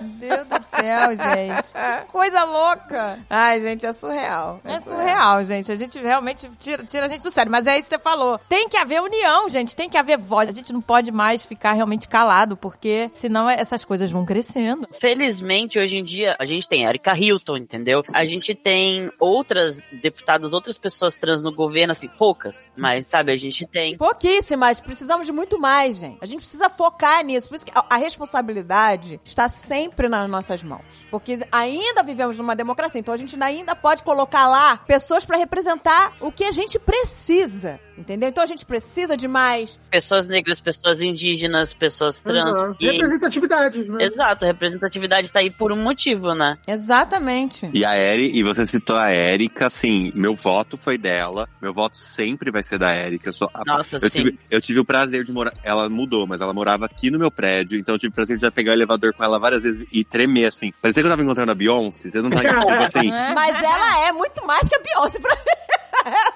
Deus 0.00 0.46
do 0.48 0.62
céu, 0.76 1.10
gente. 1.10 2.08
Coisa 2.08 2.44
louca. 2.44 3.18
Ai, 3.30 3.60
gente, 3.60 3.86
é 3.86 3.92
surreal. 3.92 4.60
É 4.64 4.80
surreal, 4.80 5.44
gente. 5.44 5.72
A 5.72 5.76
gente 5.76 5.98
realmente 5.98 6.50
tira, 6.58 6.84
tira 6.84 7.06
a 7.06 7.08
gente 7.08 7.22
do 7.22 7.30
sério. 7.30 7.50
Mas 7.50 7.66
é 7.66 7.74
isso 7.78 7.88
que 7.88 7.96
você 7.96 7.98
falou. 7.98 8.38
Tem 8.48 8.68
que 8.68 8.76
haver 8.76 9.00
união, 9.00 9.48
gente. 9.48 9.76
Tem 9.76 9.88
que 9.88 9.96
haver 9.96 10.18
voz. 10.18 10.48
A 10.48 10.52
gente 10.52 10.72
não 10.72 10.80
pode 10.80 11.10
mais 11.10 11.44
ficar 11.44 11.72
realmente 11.72 12.08
calado, 12.08 12.56
porque 12.56 13.10
senão 13.12 13.48
essas 13.48 13.84
coisas 13.84 14.10
vão 14.10 14.24
crescendo. 14.24 14.88
Felizmente, 14.92 15.78
hoje 15.78 15.98
em 15.98 16.04
dia, 16.04 16.36
a 16.38 16.44
gente 16.44 16.68
tem 16.68 16.84
Erika 16.84 17.16
Hilton, 17.16 17.56
entendeu? 17.56 18.02
A 18.14 18.24
gente 18.24 18.54
tem 18.54 19.10
outras 19.20 19.80
deputadas, 20.02 20.52
outras 20.52 20.78
pessoas 20.78 21.14
trans 21.14 21.42
no 21.42 21.54
governo, 21.54 21.92
assim, 21.92 22.08
poucas. 22.18 22.68
Mas, 22.76 23.06
sabe, 23.06 23.32
a 23.32 23.36
gente 23.36 23.66
tem. 23.66 23.96
Pouquíssimas, 23.96 24.80
precisamos 24.80 25.26
de 25.26 25.32
muito 25.32 25.58
mais, 25.58 25.98
gente. 25.98 26.18
A 26.20 26.26
gente 26.26 26.40
precisa 26.40 26.68
focar 26.68 27.24
nisso. 27.24 27.48
Por 27.48 27.56
isso 27.56 27.66
que 27.66 27.72
a, 27.74 27.96
responsabilidade 27.96 29.20
está 29.24 29.48
sempre 29.48 30.08
nas 30.08 30.28
nossas 30.28 30.62
mãos. 30.62 30.82
Porque 31.10 31.38
ainda 31.52 32.02
vivemos 32.02 32.36
numa 32.36 32.56
democracia, 32.56 32.98
então 32.98 33.14
a 33.14 33.16
gente 33.16 33.40
ainda 33.42 33.76
pode 33.76 34.02
colocar 34.02 34.48
lá 34.48 34.76
pessoas 34.78 35.24
para 35.24 35.38
representar 35.38 36.14
o 36.20 36.32
que 36.32 36.44
a 36.44 36.52
gente 36.52 36.78
precisa. 36.78 37.80
Entendeu? 37.96 38.28
Então 38.28 38.42
a 38.42 38.46
gente 38.46 38.64
precisa 38.64 39.16
de 39.16 39.28
mais. 39.28 39.78
Pessoas 39.90 40.26
negras, 40.26 40.58
pessoas 40.58 41.02
indígenas, 41.02 41.74
pessoas 41.74 42.22
trans. 42.22 42.56
Uhum. 42.56 42.74
gays. 42.78 43.01
Representatividade, 43.02 43.84
né? 43.88 44.04
Exato, 44.04 44.44
a 44.44 44.48
representatividade 44.48 45.32
tá 45.32 45.40
aí 45.40 45.50
por 45.50 45.72
um 45.72 45.76
motivo, 45.82 46.34
né? 46.34 46.56
Exatamente. 46.66 47.70
E 47.72 47.84
a 47.84 47.96
Eri, 47.96 48.30
e 48.36 48.42
você 48.42 48.64
citou 48.66 48.96
a 48.96 49.10
Érica, 49.10 49.66
assim, 49.66 50.12
meu 50.14 50.34
voto 50.36 50.76
foi 50.76 50.96
dela. 50.96 51.48
Meu 51.60 51.72
voto 51.72 51.96
sempre 51.96 52.50
vai 52.50 52.62
ser 52.62 52.78
da 52.78 52.90
Érica. 52.92 53.28
Eu, 53.30 53.32
sou 53.32 53.50
a- 53.52 53.62
Nossa, 53.66 53.96
eu 54.00 54.10
sim. 54.10 54.24
tive, 54.24 54.38
eu 54.50 54.60
tive 54.60 54.78
o 54.80 54.84
prazer 54.84 55.24
de 55.24 55.32
morar. 55.32 55.52
Ela 55.62 55.88
mudou, 55.88 56.26
mas 56.26 56.40
ela 56.40 56.52
morava 56.52 56.86
aqui 56.86 57.10
no 57.10 57.18
meu 57.18 57.30
prédio, 57.30 57.78
então 57.78 57.94
eu 57.94 57.98
tive 57.98 58.10
o 58.12 58.14
prazer 58.14 58.36
de 58.36 58.42
já 58.42 58.50
pegar 58.50 58.70
o 58.72 58.74
elevador 58.74 59.12
com 59.14 59.24
ela 59.24 59.38
várias 59.38 59.62
vezes 59.62 59.86
e 59.92 60.04
tremer, 60.04 60.46
assim. 60.46 60.72
Parecia 60.80 61.02
que 61.02 61.06
eu 61.06 61.10
tava 61.10 61.22
encontrando 61.22 61.50
a 61.52 61.54
Beyoncé. 61.54 62.10
Você 62.10 62.20
não 62.22 62.30
tá 62.30 62.36
tipo 62.42 62.70
assim. 62.70 63.10
Mas 63.34 63.62
ela 63.62 64.08
é 64.08 64.12
muito 64.12 64.46
mais 64.46 64.68
que 64.68 64.74
a 64.76 64.80
Beyoncé 64.80 65.18
pra 65.20 65.36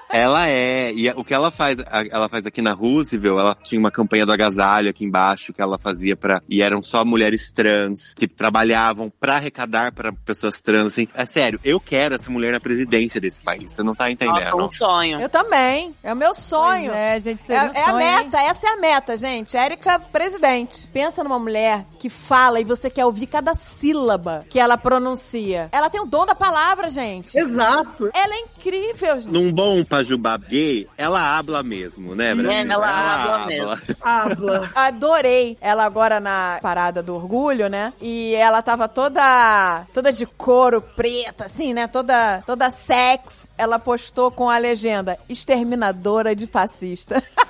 Ela 0.09 0.47
é, 0.49 0.93
e 0.93 1.09
o 1.11 1.23
que 1.23 1.33
ela 1.33 1.51
faz, 1.51 1.79
a- 1.81 2.03
ela 2.09 2.29
faz 2.29 2.45
aqui 2.45 2.61
na 2.61 2.73
Roosevelt, 2.73 3.37
ela 3.39 3.55
tinha 3.63 3.77
uma 3.79 3.91
campanha 3.91 4.25
do 4.25 4.31
agasalho 4.31 4.89
aqui 4.89 5.03
embaixo 5.03 5.51
que 5.53 5.61
ela 5.61 5.77
fazia 5.77 6.15
pra, 6.15 6.41
e 6.49 6.61
eram 6.61 6.81
só 6.81 7.03
mulheres 7.03 7.51
trans 7.51 8.13
que 8.15 8.27
trabalhavam 8.27 9.11
pra 9.19 9.35
arrecadar 9.35 9.91
pra 9.91 10.11
pessoas 10.11 10.61
trans, 10.61 10.87
assim. 10.87 11.07
É 11.13 11.25
sério, 11.25 11.59
eu 11.63 11.79
quero 11.79 12.15
essa 12.15 12.29
mulher 12.31 12.53
na 12.53 12.59
presidência 12.59 13.19
desse 13.19 13.41
país, 13.43 13.73
você 13.73 13.83
não 13.83 13.93
tá 13.93 14.05
Nossa, 14.05 14.13
entendendo. 14.13 14.57
um 14.57 14.71
sonho. 14.71 15.19
Eu 15.19 15.29
também. 15.29 15.93
É 16.01 16.13
o 16.13 16.15
meu 16.15 16.33
sonho. 16.33 16.85
Pois 16.89 16.95
é, 16.97 17.19
gente, 17.21 17.39
É, 17.39 17.43
seria 17.43 17.61
um 17.63 17.73
é 17.75 17.81
a 17.81 17.85
sonho, 17.85 17.99
hein? 18.01 18.15
meta, 18.23 18.37
essa 18.41 18.67
é 18.67 18.69
a 18.71 18.77
meta, 18.77 19.17
gente. 19.17 19.57
Érica, 19.57 19.99
presidente. 19.99 20.87
Pensa 20.93 21.23
numa 21.23 21.37
mulher 21.39 21.85
que 21.99 22.09
fala 22.09 22.59
e 22.59 22.63
você 22.63 22.89
quer 22.89 23.05
ouvir 23.05 23.27
cada 23.27 23.55
sílaba 23.55 24.45
que 24.49 24.59
ela 24.59 24.77
pronuncia. 24.77 25.69
Ela 25.71 25.89
tem 25.89 25.99
o 26.01 26.05
dom 26.05 26.25
da 26.25 26.33
palavra, 26.35 26.89
gente. 26.89 27.37
Exato. 27.37 28.09
Ela 28.13 28.33
é 28.35 28.39
incrível, 28.39 29.15
gente. 29.21 29.31
Num 29.31 29.51
bom 29.57 29.83
pajubá 29.83 30.37
gay, 30.37 30.87
ela 30.95 31.35
habla 31.35 31.63
mesmo, 31.63 32.13
né, 32.13 32.35
Brasil? 32.35 32.51
É, 32.51 32.61
ela 32.61 32.87
habla 32.87 33.45
mesmo. 33.47 33.97
Habla. 34.01 34.69
Adorei 34.77 35.57
ela 35.59 35.83
agora 35.83 36.19
na 36.19 36.59
parada 36.61 37.01
do 37.01 37.15
orgulho, 37.15 37.67
né? 37.67 37.91
E 37.99 38.35
ela 38.35 38.61
tava 38.61 38.87
toda 38.87 39.87
toda 39.91 40.13
de 40.13 40.27
couro 40.27 40.79
preta, 40.79 41.45
assim, 41.45 41.73
né? 41.73 41.87
Toda 41.87 42.43
toda 42.45 42.69
sex. 42.69 43.47
Ela 43.57 43.79
postou 43.79 44.29
com 44.29 44.47
a 44.47 44.59
legenda 44.59 45.17
exterminadora 45.27 46.35
de 46.35 46.45
fascista. 46.45 47.23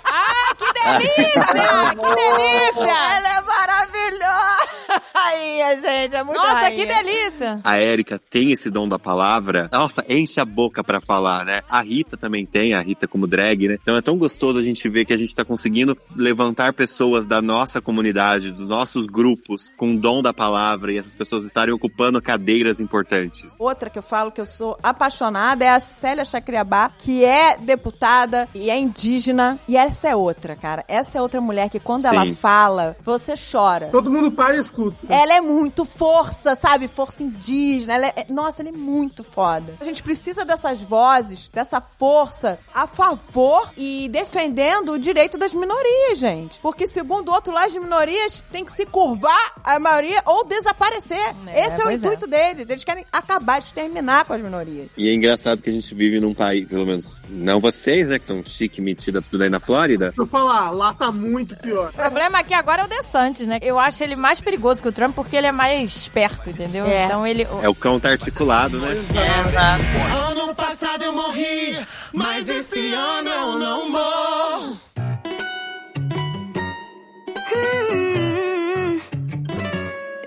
Que 0.57 0.73
delícia! 0.73 1.41
que 1.95 2.15
delícia! 2.15 3.17
Ela 3.17 3.37
é 3.37 3.41
maravilhosa! 3.41 4.77
Aí, 5.13 5.81
gente, 5.81 6.15
é 6.15 6.23
muito 6.23 6.37
Nossa, 6.37 6.53
rainha. 6.53 6.75
que 6.75 6.85
delícia! 6.85 7.59
A 7.63 7.77
Érica 7.77 8.19
tem 8.29 8.51
esse 8.51 8.69
dom 8.69 8.87
da 8.87 8.97
palavra. 8.97 9.69
Nossa, 9.71 10.03
enche 10.07 10.39
a 10.39 10.45
boca 10.45 10.83
pra 10.83 11.01
falar, 11.01 11.45
né? 11.45 11.59
A 11.69 11.81
Rita 11.81 12.15
também 12.15 12.45
tem, 12.45 12.73
a 12.73 12.79
Rita 12.79 13.07
como 13.07 13.27
drag, 13.27 13.67
né? 13.67 13.77
Então 13.81 13.95
é 13.95 14.01
tão 14.01 14.17
gostoso 14.17 14.59
a 14.59 14.63
gente 14.63 14.87
ver 14.87 15.05
que 15.05 15.13
a 15.13 15.17
gente 15.17 15.35
tá 15.35 15.43
conseguindo 15.43 15.97
levantar 16.15 16.73
pessoas 16.73 17.27
da 17.27 17.41
nossa 17.41 17.81
comunidade, 17.81 18.51
dos 18.51 18.67
nossos 18.67 19.05
grupos, 19.05 19.71
com 19.77 19.93
o 19.93 19.99
dom 19.99 20.21
da 20.21 20.33
palavra 20.33 20.91
e 20.91 20.97
essas 20.97 21.13
pessoas 21.13 21.45
estarem 21.45 21.73
ocupando 21.73 22.21
cadeiras 22.21 22.79
importantes. 22.79 23.53
Outra 23.59 23.89
que 23.89 23.99
eu 23.99 24.03
falo 24.03 24.31
que 24.31 24.41
eu 24.41 24.45
sou 24.45 24.77
apaixonada 24.81 25.65
é 25.65 25.69
a 25.69 25.79
Célia 25.79 26.23
Chacriabá, 26.23 26.89
que 26.97 27.25
é 27.25 27.57
deputada 27.57 28.47
e 28.55 28.69
é 28.69 28.77
indígena. 28.77 29.59
E 29.67 29.75
essa 29.75 30.07
é 30.07 30.15
outra, 30.15 30.46
cara. 30.55 30.83
Essa 30.87 31.17
é 31.17 31.21
outra 31.21 31.41
mulher 31.41 31.69
que 31.69 31.79
quando 31.79 32.03
Sim. 32.03 32.07
ela 32.09 32.25
fala, 32.33 32.95
você 33.03 33.33
chora. 33.51 33.89
Todo 33.91 34.09
mundo 34.11 34.31
para 34.31 34.55
e 34.55 34.59
escuta. 34.59 34.97
Ela 35.09 35.35
é 35.35 35.41
muito 35.41 35.85
força, 35.85 36.55
sabe? 36.55 36.87
Força 36.87 37.23
indígena. 37.23 37.95
Ela 37.95 38.07
é- 38.07 38.25
nossa, 38.29 38.61
ela 38.61 38.69
é 38.69 38.71
muito 38.71 39.23
foda. 39.23 39.73
A 39.79 39.85
gente 39.85 40.03
precisa 40.03 40.45
dessas 40.45 40.81
vozes, 40.81 41.49
dessa 41.53 41.81
força 41.81 42.59
a 42.73 42.87
favor 42.87 43.69
e 43.77 44.09
defendendo 44.09 44.93
o 44.93 44.99
direito 44.99 45.37
das 45.37 45.53
minorias, 45.53 46.17
gente. 46.19 46.59
Porque, 46.59 46.87
segundo 46.87 47.29
o 47.29 47.33
outro 47.33 47.53
lado, 47.53 47.67
as 47.67 47.75
minorias 47.75 48.43
têm 48.51 48.63
que 48.63 48.71
se 48.71 48.85
curvar 48.85 49.53
a 49.63 49.79
maioria 49.79 50.21
ou 50.25 50.45
desaparecer. 50.45 51.17
É, 51.47 51.67
Esse 51.67 51.81
é 51.81 51.85
o 51.85 51.89
é. 51.89 51.93
intuito 51.95 52.27
deles. 52.27 52.69
Eles 52.69 52.83
querem 52.83 53.05
acabar, 53.11 53.59
exterminar 53.59 54.25
com 54.25 54.33
as 54.33 54.41
minorias. 54.41 54.89
E 54.97 55.09
é 55.09 55.13
engraçado 55.13 55.61
que 55.61 55.69
a 55.69 55.73
gente 55.73 55.93
vive 55.93 56.19
num 56.19 56.33
país, 56.33 56.65
pelo 56.67 56.85
menos, 56.85 57.19
não 57.29 57.59
vocês, 57.59 58.07
né, 58.09 58.19
que 58.19 58.25
são 58.25 58.43
chique, 58.45 58.81
metida 58.81 59.21
tudo 59.21 59.43
aí 59.43 59.49
na 59.49 59.59
Flórida. 59.59 60.13
Eu 60.17 60.25
falar, 60.37 60.71
lá 60.71 60.93
tá 60.93 61.11
muito 61.11 61.55
pior. 61.57 61.89
O 61.89 61.93
problema 61.93 62.39
aqui 62.39 62.53
agora 62.53 62.83
é 62.83 62.85
o 62.85 62.87
DeSantis, 62.87 63.47
né? 63.47 63.59
Eu 63.61 63.79
acho 63.79 64.03
ele 64.03 64.15
mais 64.15 64.39
perigoso 64.39 64.81
que 64.81 64.87
o 64.87 64.91
Trump 64.91 65.15
porque 65.15 65.35
ele 65.35 65.47
é 65.47 65.51
mais 65.51 65.95
esperto, 65.95 66.49
entendeu? 66.49 66.85
É. 66.85 67.05
Então 67.05 67.25
ele. 67.25 67.47
É 67.61 67.69
o 67.69 67.75
cão 67.75 67.99
tá 67.99 68.09
articulado, 68.09 68.79
né? 68.79 68.91
É, 68.91 69.47
exato. 69.49 69.83
Ano 70.31 70.55
passado 70.55 71.03
eu 71.03 71.13
morri, 71.13 71.77
mas 72.13 72.47
esse 72.47 72.93
ano 72.93 73.29
eu 73.29 73.59
não 73.59 73.89
morro. 73.89 74.86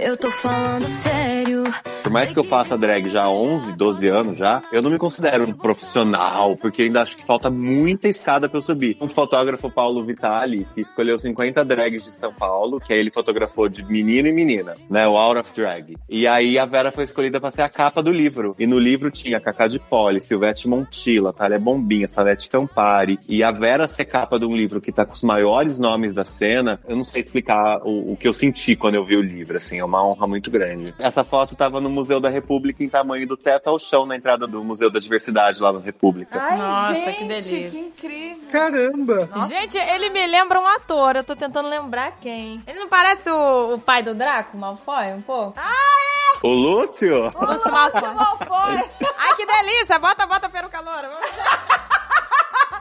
Eu 0.02 0.16
tô 0.16 0.30
falando 0.30 0.86
sério. 0.86 1.62
Por 2.02 2.10
mais 2.10 2.32
que 2.32 2.38
eu 2.38 2.44
faça 2.44 2.78
drag 2.78 3.10
já 3.10 3.24
há 3.24 3.30
11, 3.30 3.74
12 3.74 4.08
anos 4.08 4.36
já, 4.38 4.62
eu 4.72 4.80
não 4.80 4.90
me 4.90 4.98
considero 4.98 5.44
um 5.44 5.52
profissional, 5.52 6.56
porque 6.56 6.82
ainda 6.82 7.02
acho 7.02 7.18
que 7.18 7.24
falta 7.26 7.50
muita 7.50 8.08
escada 8.08 8.48
pra 8.48 8.56
eu 8.56 8.62
subir. 8.62 8.96
Um 8.98 9.08
fotógrafo, 9.08 9.70
Paulo 9.70 10.02
Vitali, 10.02 10.66
que 10.74 10.80
escolheu 10.80 11.18
50 11.18 11.62
drags 11.66 12.02
de 12.02 12.12
São 12.12 12.32
Paulo, 12.32 12.80
que 12.80 12.94
aí 12.94 12.98
ele 12.98 13.10
fotografou 13.10 13.68
de 13.68 13.84
menino 13.84 14.26
e 14.28 14.32
menina, 14.32 14.72
né? 14.88 15.06
O 15.06 15.18
Out 15.18 15.40
of 15.40 15.52
Drag. 15.54 15.94
E 16.08 16.26
aí 16.26 16.58
a 16.58 16.64
Vera 16.64 16.90
foi 16.90 17.04
escolhida 17.04 17.38
pra 17.38 17.50
ser 17.50 17.62
a 17.62 17.68
capa 17.68 18.02
do 18.02 18.10
livro. 18.10 18.56
E 18.58 18.66
no 18.66 18.78
livro 18.78 19.10
tinha 19.10 19.38
Cacá 19.38 19.68
de 19.68 19.78
Poli, 19.78 20.20
Silvete 20.22 20.66
Montilla, 20.66 21.32
Thalia 21.32 21.58
Bombinha, 21.58 22.08
Salete 22.08 22.48
Campari. 22.48 23.18
E 23.28 23.42
a 23.42 23.50
Vera 23.50 23.86
ser 23.86 24.06
capa 24.06 24.38
de 24.38 24.46
um 24.46 24.56
livro 24.56 24.80
que 24.80 24.90
tá 24.90 25.04
com 25.04 25.12
os 25.12 25.22
maiores 25.22 25.78
nomes 25.78 26.14
da 26.14 26.24
cena, 26.24 26.78
eu 26.88 26.96
não 26.96 27.04
sei 27.04 27.20
explicar 27.20 27.80
o, 27.84 28.12
o 28.12 28.16
que 28.16 28.26
eu 28.26 28.32
senti 28.32 28.74
quando 28.74 28.94
eu 28.94 29.04
vi 29.04 29.16
o 29.16 29.22
livro, 29.22 29.58
assim, 29.58 29.78
é 29.78 29.89
uma 29.90 30.04
honra 30.06 30.26
muito 30.26 30.50
grande. 30.50 30.94
Essa 30.98 31.24
foto 31.24 31.56
tava 31.56 31.80
no 31.80 31.90
Museu 31.90 32.20
da 32.20 32.30
República 32.30 32.82
em 32.84 32.88
tamanho 32.88 33.26
do 33.26 33.36
teto 33.36 33.68
ao 33.68 33.78
chão 33.78 34.06
na 34.06 34.16
entrada 34.16 34.46
do 34.46 34.62
Museu 34.62 34.90
da 34.90 35.00
Diversidade 35.00 35.60
lá 35.60 35.72
na 35.72 35.80
República. 35.80 36.40
Ai, 36.40 36.56
Nossa, 36.56 36.94
gente, 36.94 37.16
que 37.18 37.24
delícia. 37.24 37.70
que 37.70 37.78
incrível. 37.78 38.48
Caramba. 38.50 39.28
Gente, 39.48 39.76
ele 39.76 40.10
me 40.10 40.26
lembra 40.26 40.60
um 40.60 40.66
ator. 40.66 41.16
Eu 41.16 41.24
tô 41.24 41.34
tentando 41.34 41.68
lembrar 41.68 42.12
quem. 42.20 42.62
Ele 42.66 42.78
não 42.78 42.88
parece 42.88 43.28
o, 43.30 43.74
o 43.74 43.78
pai 43.80 44.02
do 44.02 44.14
Draco, 44.14 44.56
Malfoy, 44.56 45.12
um 45.12 45.22
pouco? 45.22 45.54
Ah, 45.58 46.38
O 46.42 46.48
Lúcio? 46.48 47.30
O 47.34 47.44
Lúcio 47.44 47.70
Malfoy. 47.72 48.14
Qual 48.14 48.38
foi? 48.38 49.08
Ai, 49.18 49.36
que 49.36 49.44
delícia! 49.46 49.98
Bota, 49.98 50.26
bota 50.26 50.48
peruca 50.48 50.80
loura. 50.80 51.10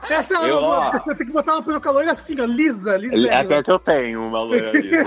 Essa 0.08 0.34
é 0.34 0.50
Eu. 0.50 0.60
Você 0.92 1.14
tem 1.14 1.26
que 1.26 1.32
botar 1.32 1.52
uma 1.54 1.62
peruca 1.62 1.90
loira 1.90 2.12
assim, 2.12 2.40
ó, 2.40 2.44
lisa, 2.44 2.96
lisa. 2.96 3.28
É 3.32 3.44
pior 3.44 3.62
que 3.62 3.70
eu 3.70 3.78
tenho 3.78 4.26
uma 4.26 4.42
loira 4.42 4.70
ali. 4.70 4.90
né? 4.90 5.04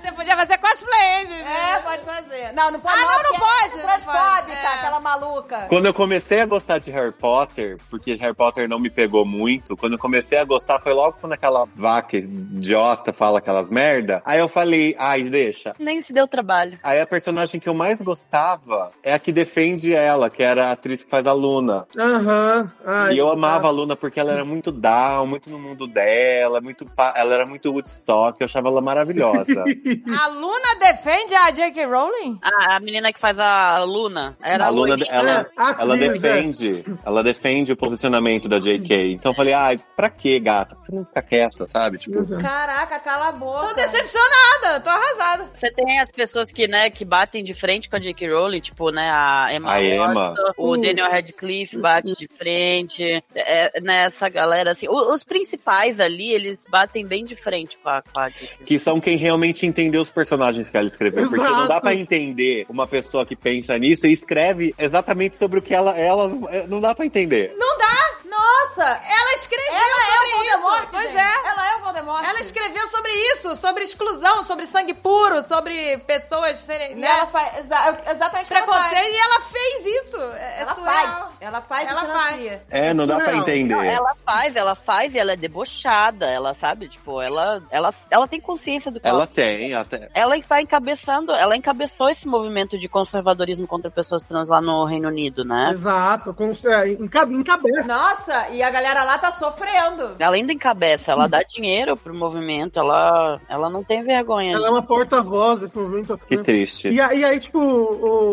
Você 0.00 0.12
podia 0.12 0.36
fazer 0.36 0.58
cosplay, 0.58 1.26
gente. 1.26 1.42
É, 1.46 1.78
pode 1.80 2.02
fazer. 2.02 2.52
Não, 2.54 2.70
não 2.70 2.80
pode 2.80 2.94
Ah, 2.98 3.02
não, 3.02 3.08
não 3.08 3.22
porque 3.22 3.36
é 3.36 3.40
pode, 3.40 3.76
não 3.76 3.84
Transfóbica, 3.84 4.52
é. 4.52 4.74
aquela 4.74 5.00
maluca. 5.00 5.58
Quando 5.68 5.86
eu 5.86 5.94
comecei 5.94 6.40
a 6.40 6.46
gostar 6.46 6.78
de 6.78 6.90
Harry 6.90 7.12
Potter, 7.12 7.76
porque 7.90 8.14
Harry 8.14 8.34
Potter 8.34 8.68
não 8.68 8.78
me 8.78 8.90
pegou 8.90 9.24
muito, 9.24 9.76
quando 9.76 9.94
eu 9.94 9.98
comecei 9.98 10.38
a 10.38 10.44
gostar 10.44 10.80
foi 10.80 10.92
logo 10.92 11.16
quando 11.20 11.32
aquela 11.32 11.66
vaca 11.74 12.16
idiota 12.16 13.12
fala 13.12 13.38
aquelas 13.38 13.70
merda. 13.70 14.22
Aí 14.24 14.38
eu 14.38 14.48
falei, 14.48 14.94
ai, 14.98 15.24
deixa. 15.24 15.74
Nem 15.78 16.00
se 16.02 16.12
deu 16.12 16.26
trabalho. 16.26 16.78
Aí 16.82 17.00
a 17.00 17.06
personagem 17.06 17.60
que 17.60 17.68
eu 17.68 17.74
mais 17.74 18.00
gostava 18.00 18.88
é 19.02 19.12
a 19.14 19.18
que 19.18 19.32
defende 19.32 19.92
ela, 19.94 20.30
que 20.30 20.42
era 20.42 20.68
a 20.68 20.72
atriz 20.72 21.02
que 21.04 21.10
faz 21.10 21.26
a 21.26 21.32
Luna. 21.32 21.86
Aham. 21.98 22.70
E 23.12 23.18
eu 23.18 23.28
amava 23.30 23.67
tá. 23.68 23.70
a 23.70 23.72
Luna 23.72 23.96
porque 23.96 24.18
ela 24.20 24.32
era 24.32 24.44
muito 24.44 24.70
down, 24.72 25.26
muito 25.26 25.50
no 25.50 25.58
mundo 25.58 25.86
dela, 25.86 26.60
muito 26.60 26.84
pa- 26.86 27.14
ela 27.16 27.34
era 27.34 27.46
muito 27.46 27.70
Woodstock, 27.70 28.40
eu 28.40 28.44
achava 28.46 28.68
ela 28.68 28.80
maravilhosa. 28.80 29.64
A 30.18 30.26
Luna 30.28 30.76
defende 30.80 31.34
a 31.34 31.50
J.K. 31.50 31.84
Rowling? 31.86 32.38
A, 32.42 32.76
a 32.76 32.80
menina 32.80 33.12
que 33.12 33.18
faz 33.20 33.38
a 33.38 33.82
Luna 33.84 34.36
era 34.42 34.66
a 34.66 34.68
Luna, 34.68 34.96
ela, 35.08 35.30
É, 35.40 35.46
a 35.56 35.76
ela 35.80 35.96
defende, 35.96 36.84
ela 37.04 37.22
defende 37.22 37.72
o 37.72 37.76
posicionamento 37.76 38.48
da 38.48 38.58
JK. 38.58 39.12
Então 39.12 39.32
eu 39.32 39.36
falei, 39.36 39.54
ai, 39.54 39.78
pra 39.96 40.08
que, 40.10 40.38
gata? 40.40 40.76
Que 40.84 40.94
não 40.94 41.04
ficar 41.04 41.22
quieta, 41.22 41.66
sabe? 41.66 41.98
Tipo, 41.98 42.18
Caraca, 42.40 42.98
cala 43.00 43.28
a 43.28 43.32
boca. 43.32 43.68
Tô 43.68 43.74
decepcionada, 43.74 44.80
tô 44.82 44.90
arrasada. 44.90 45.50
Você 45.54 45.70
tem 45.72 46.00
as 46.00 46.10
pessoas 46.10 46.50
que, 46.50 46.66
né, 46.66 46.90
que 46.90 47.04
batem 47.04 47.42
de 47.44 47.54
frente 47.54 47.88
com 47.88 47.96
a 47.96 48.00
J.K. 48.00 48.28
Rowling, 48.32 48.60
tipo, 48.60 48.90
né, 48.90 49.10
a 49.10 49.48
Emma, 49.52 49.72
A 49.72 49.82
Emma. 49.84 50.34
O 50.56 50.72
Uh. 50.72 50.80
Daniel 50.80 51.10
Radcliffe 51.10 51.78
bate 51.78 52.14
de 52.16 52.28
frente, 52.36 53.02
é, 53.34 53.57
né, 53.82 54.04
essa 54.06 54.28
galera, 54.28 54.72
assim, 54.72 54.88
o- 54.88 55.14
os 55.14 55.24
principais 55.24 56.00
ali, 56.00 56.32
eles 56.32 56.64
batem 56.68 57.06
bem 57.06 57.24
de 57.24 57.36
frente 57.36 57.76
com 57.82 57.88
a, 57.90 58.02
com 58.02 58.18
a 58.20 58.30
que 58.30 58.78
são 58.78 59.00
quem 59.00 59.16
realmente 59.16 59.66
entendeu 59.66 60.02
os 60.02 60.10
personagens 60.10 60.68
que 60.70 60.76
ela 60.76 60.86
escreveu. 60.86 61.28
Porque 61.28 61.36
não 61.42 61.58
dá 61.60 61.64
Exato. 61.64 61.80
pra 61.82 61.94
entender 61.94 62.66
uma 62.68 62.86
pessoa 62.86 63.24
que 63.26 63.36
pensa 63.36 63.76
nisso 63.78 64.06
e 64.06 64.12
escreve 64.12 64.74
exatamente 64.78 65.36
sobre 65.36 65.58
o 65.58 65.62
que 65.62 65.74
ela. 65.74 65.96
ela 65.98 66.28
não 66.68 66.80
dá 66.80 66.94
pra 66.94 67.04
entender. 67.06 67.54
Não 67.56 67.78
dá. 67.78 67.88
Nossa! 68.24 68.84
Ela 68.84 69.34
escreveu 69.34 69.74
Ela 69.74 69.82
é 69.84 70.12
sobre 70.12 70.28
o 70.28 70.36
Voldemort, 70.36 70.82
isso. 70.82 70.90
Pois 70.92 71.14
é. 71.16 71.48
Ela 71.48 71.72
é 71.72 71.76
o 71.76 71.78
Voldemort. 71.80 72.24
Ela 72.24 72.40
escreveu 72.40 72.88
sobre 72.88 73.10
isso, 73.32 73.56
sobre 73.56 73.84
exclusão, 73.84 74.44
sobre 74.44 74.66
sangue 74.66 74.94
puro, 74.94 75.42
sobre 75.48 75.98
pessoas 76.06 76.58
serem. 76.60 76.92
E 76.92 77.00
né, 77.00 77.08
ela 77.08 77.26
faz 77.26 77.58
exa- 77.58 77.98
exatamente 78.10 78.52
ela 78.52 78.62
preconceito, 78.66 78.94
faz. 79.02 79.12
e 79.14 79.16
ela 79.18 79.40
fez 79.40 79.86
isso. 80.04 80.16
É, 80.34 80.58
é 80.58 80.60
Ela 80.60 80.74
surreal. 80.74 80.94
faz. 81.14 81.34
Ela 81.40 81.60
faz 81.60 81.88
Ela 81.90 82.00
financia. 82.02 82.62
É, 82.70 82.92
não 82.94 83.06
dá 83.06 83.16
pra 83.16 83.32
Não, 83.32 83.38
entender. 83.40 83.74
Não, 83.74 83.82
ela 83.82 84.14
faz, 84.24 84.56
ela 84.56 84.74
faz 84.74 85.14
e 85.14 85.18
ela 85.18 85.32
é 85.32 85.36
debochada, 85.36 86.26
ela 86.26 86.54
sabe, 86.54 86.88
tipo, 86.88 87.20
ela, 87.22 87.62
ela, 87.70 87.90
ela 88.10 88.26
tem 88.28 88.40
consciência 88.40 88.90
do 88.90 88.98
que 89.00 89.06
ela, 89.06 89.18
Ela 89.18 89.26
tem, 89.26 89.74
até. 89.74 90.08
ela 90.14 90.36
está 90.36 90.60
encabeçando, 90.60 91.32
ela 91.32 91.56
encabeçou 91.56 92.08
esse 92.08 92.26
movimento 92.26 92.78
de 92.78 92.88
conservadorismo 92.88 93.66
contra 93.66 93.90
pessoas 93.90 94.22
trans 94.22 94.48
lá 94.48 94.60
no 94.60 94.84
Reino 94.84 95.08
Unido, 95.08 95.44
né? 95.44 95.70
Exato, 95.72 96.34
com, 96.34 96.50
é, 96.66 96.88
enca- 96.92 97.28
encabeça. 97.30 97.92
Nossa, 97.94 98.48
e 98.50 98.62
a 98.62 98.70
galera 98.70 99.04
lá 99.04 99.18
tá 99.18 99.30
sofrendo. 99.30 100.16
Ela 100.18 100.36
ainda 100.36 100.52
encabeça, 100.52 101.12
ela 101.12 101.26
dá 101.28 101.42
dinheiro 101.42 101.96
pro 101.96 102.14
movimento, 102.14 102.78
ela, 102.78 103.40
ela 103.48 103.70
não 103.70 103.82
tem 103.84 104.02
vergonha. 104.02 104.54
Ela 104.54 104.68
é 104.68 104.70
uma 104.70 104.82
porta-voz 104.82 105.60
desse 105.60 105.76
movimento. 105.78 106.18
Que 106.26 106.36
né? 106.36 106.42
triste. 106.42 106.88
E, 106.88 106.94
e 106.96 107.00
aí, 107.24 107.38
tipo, 107.38 107.58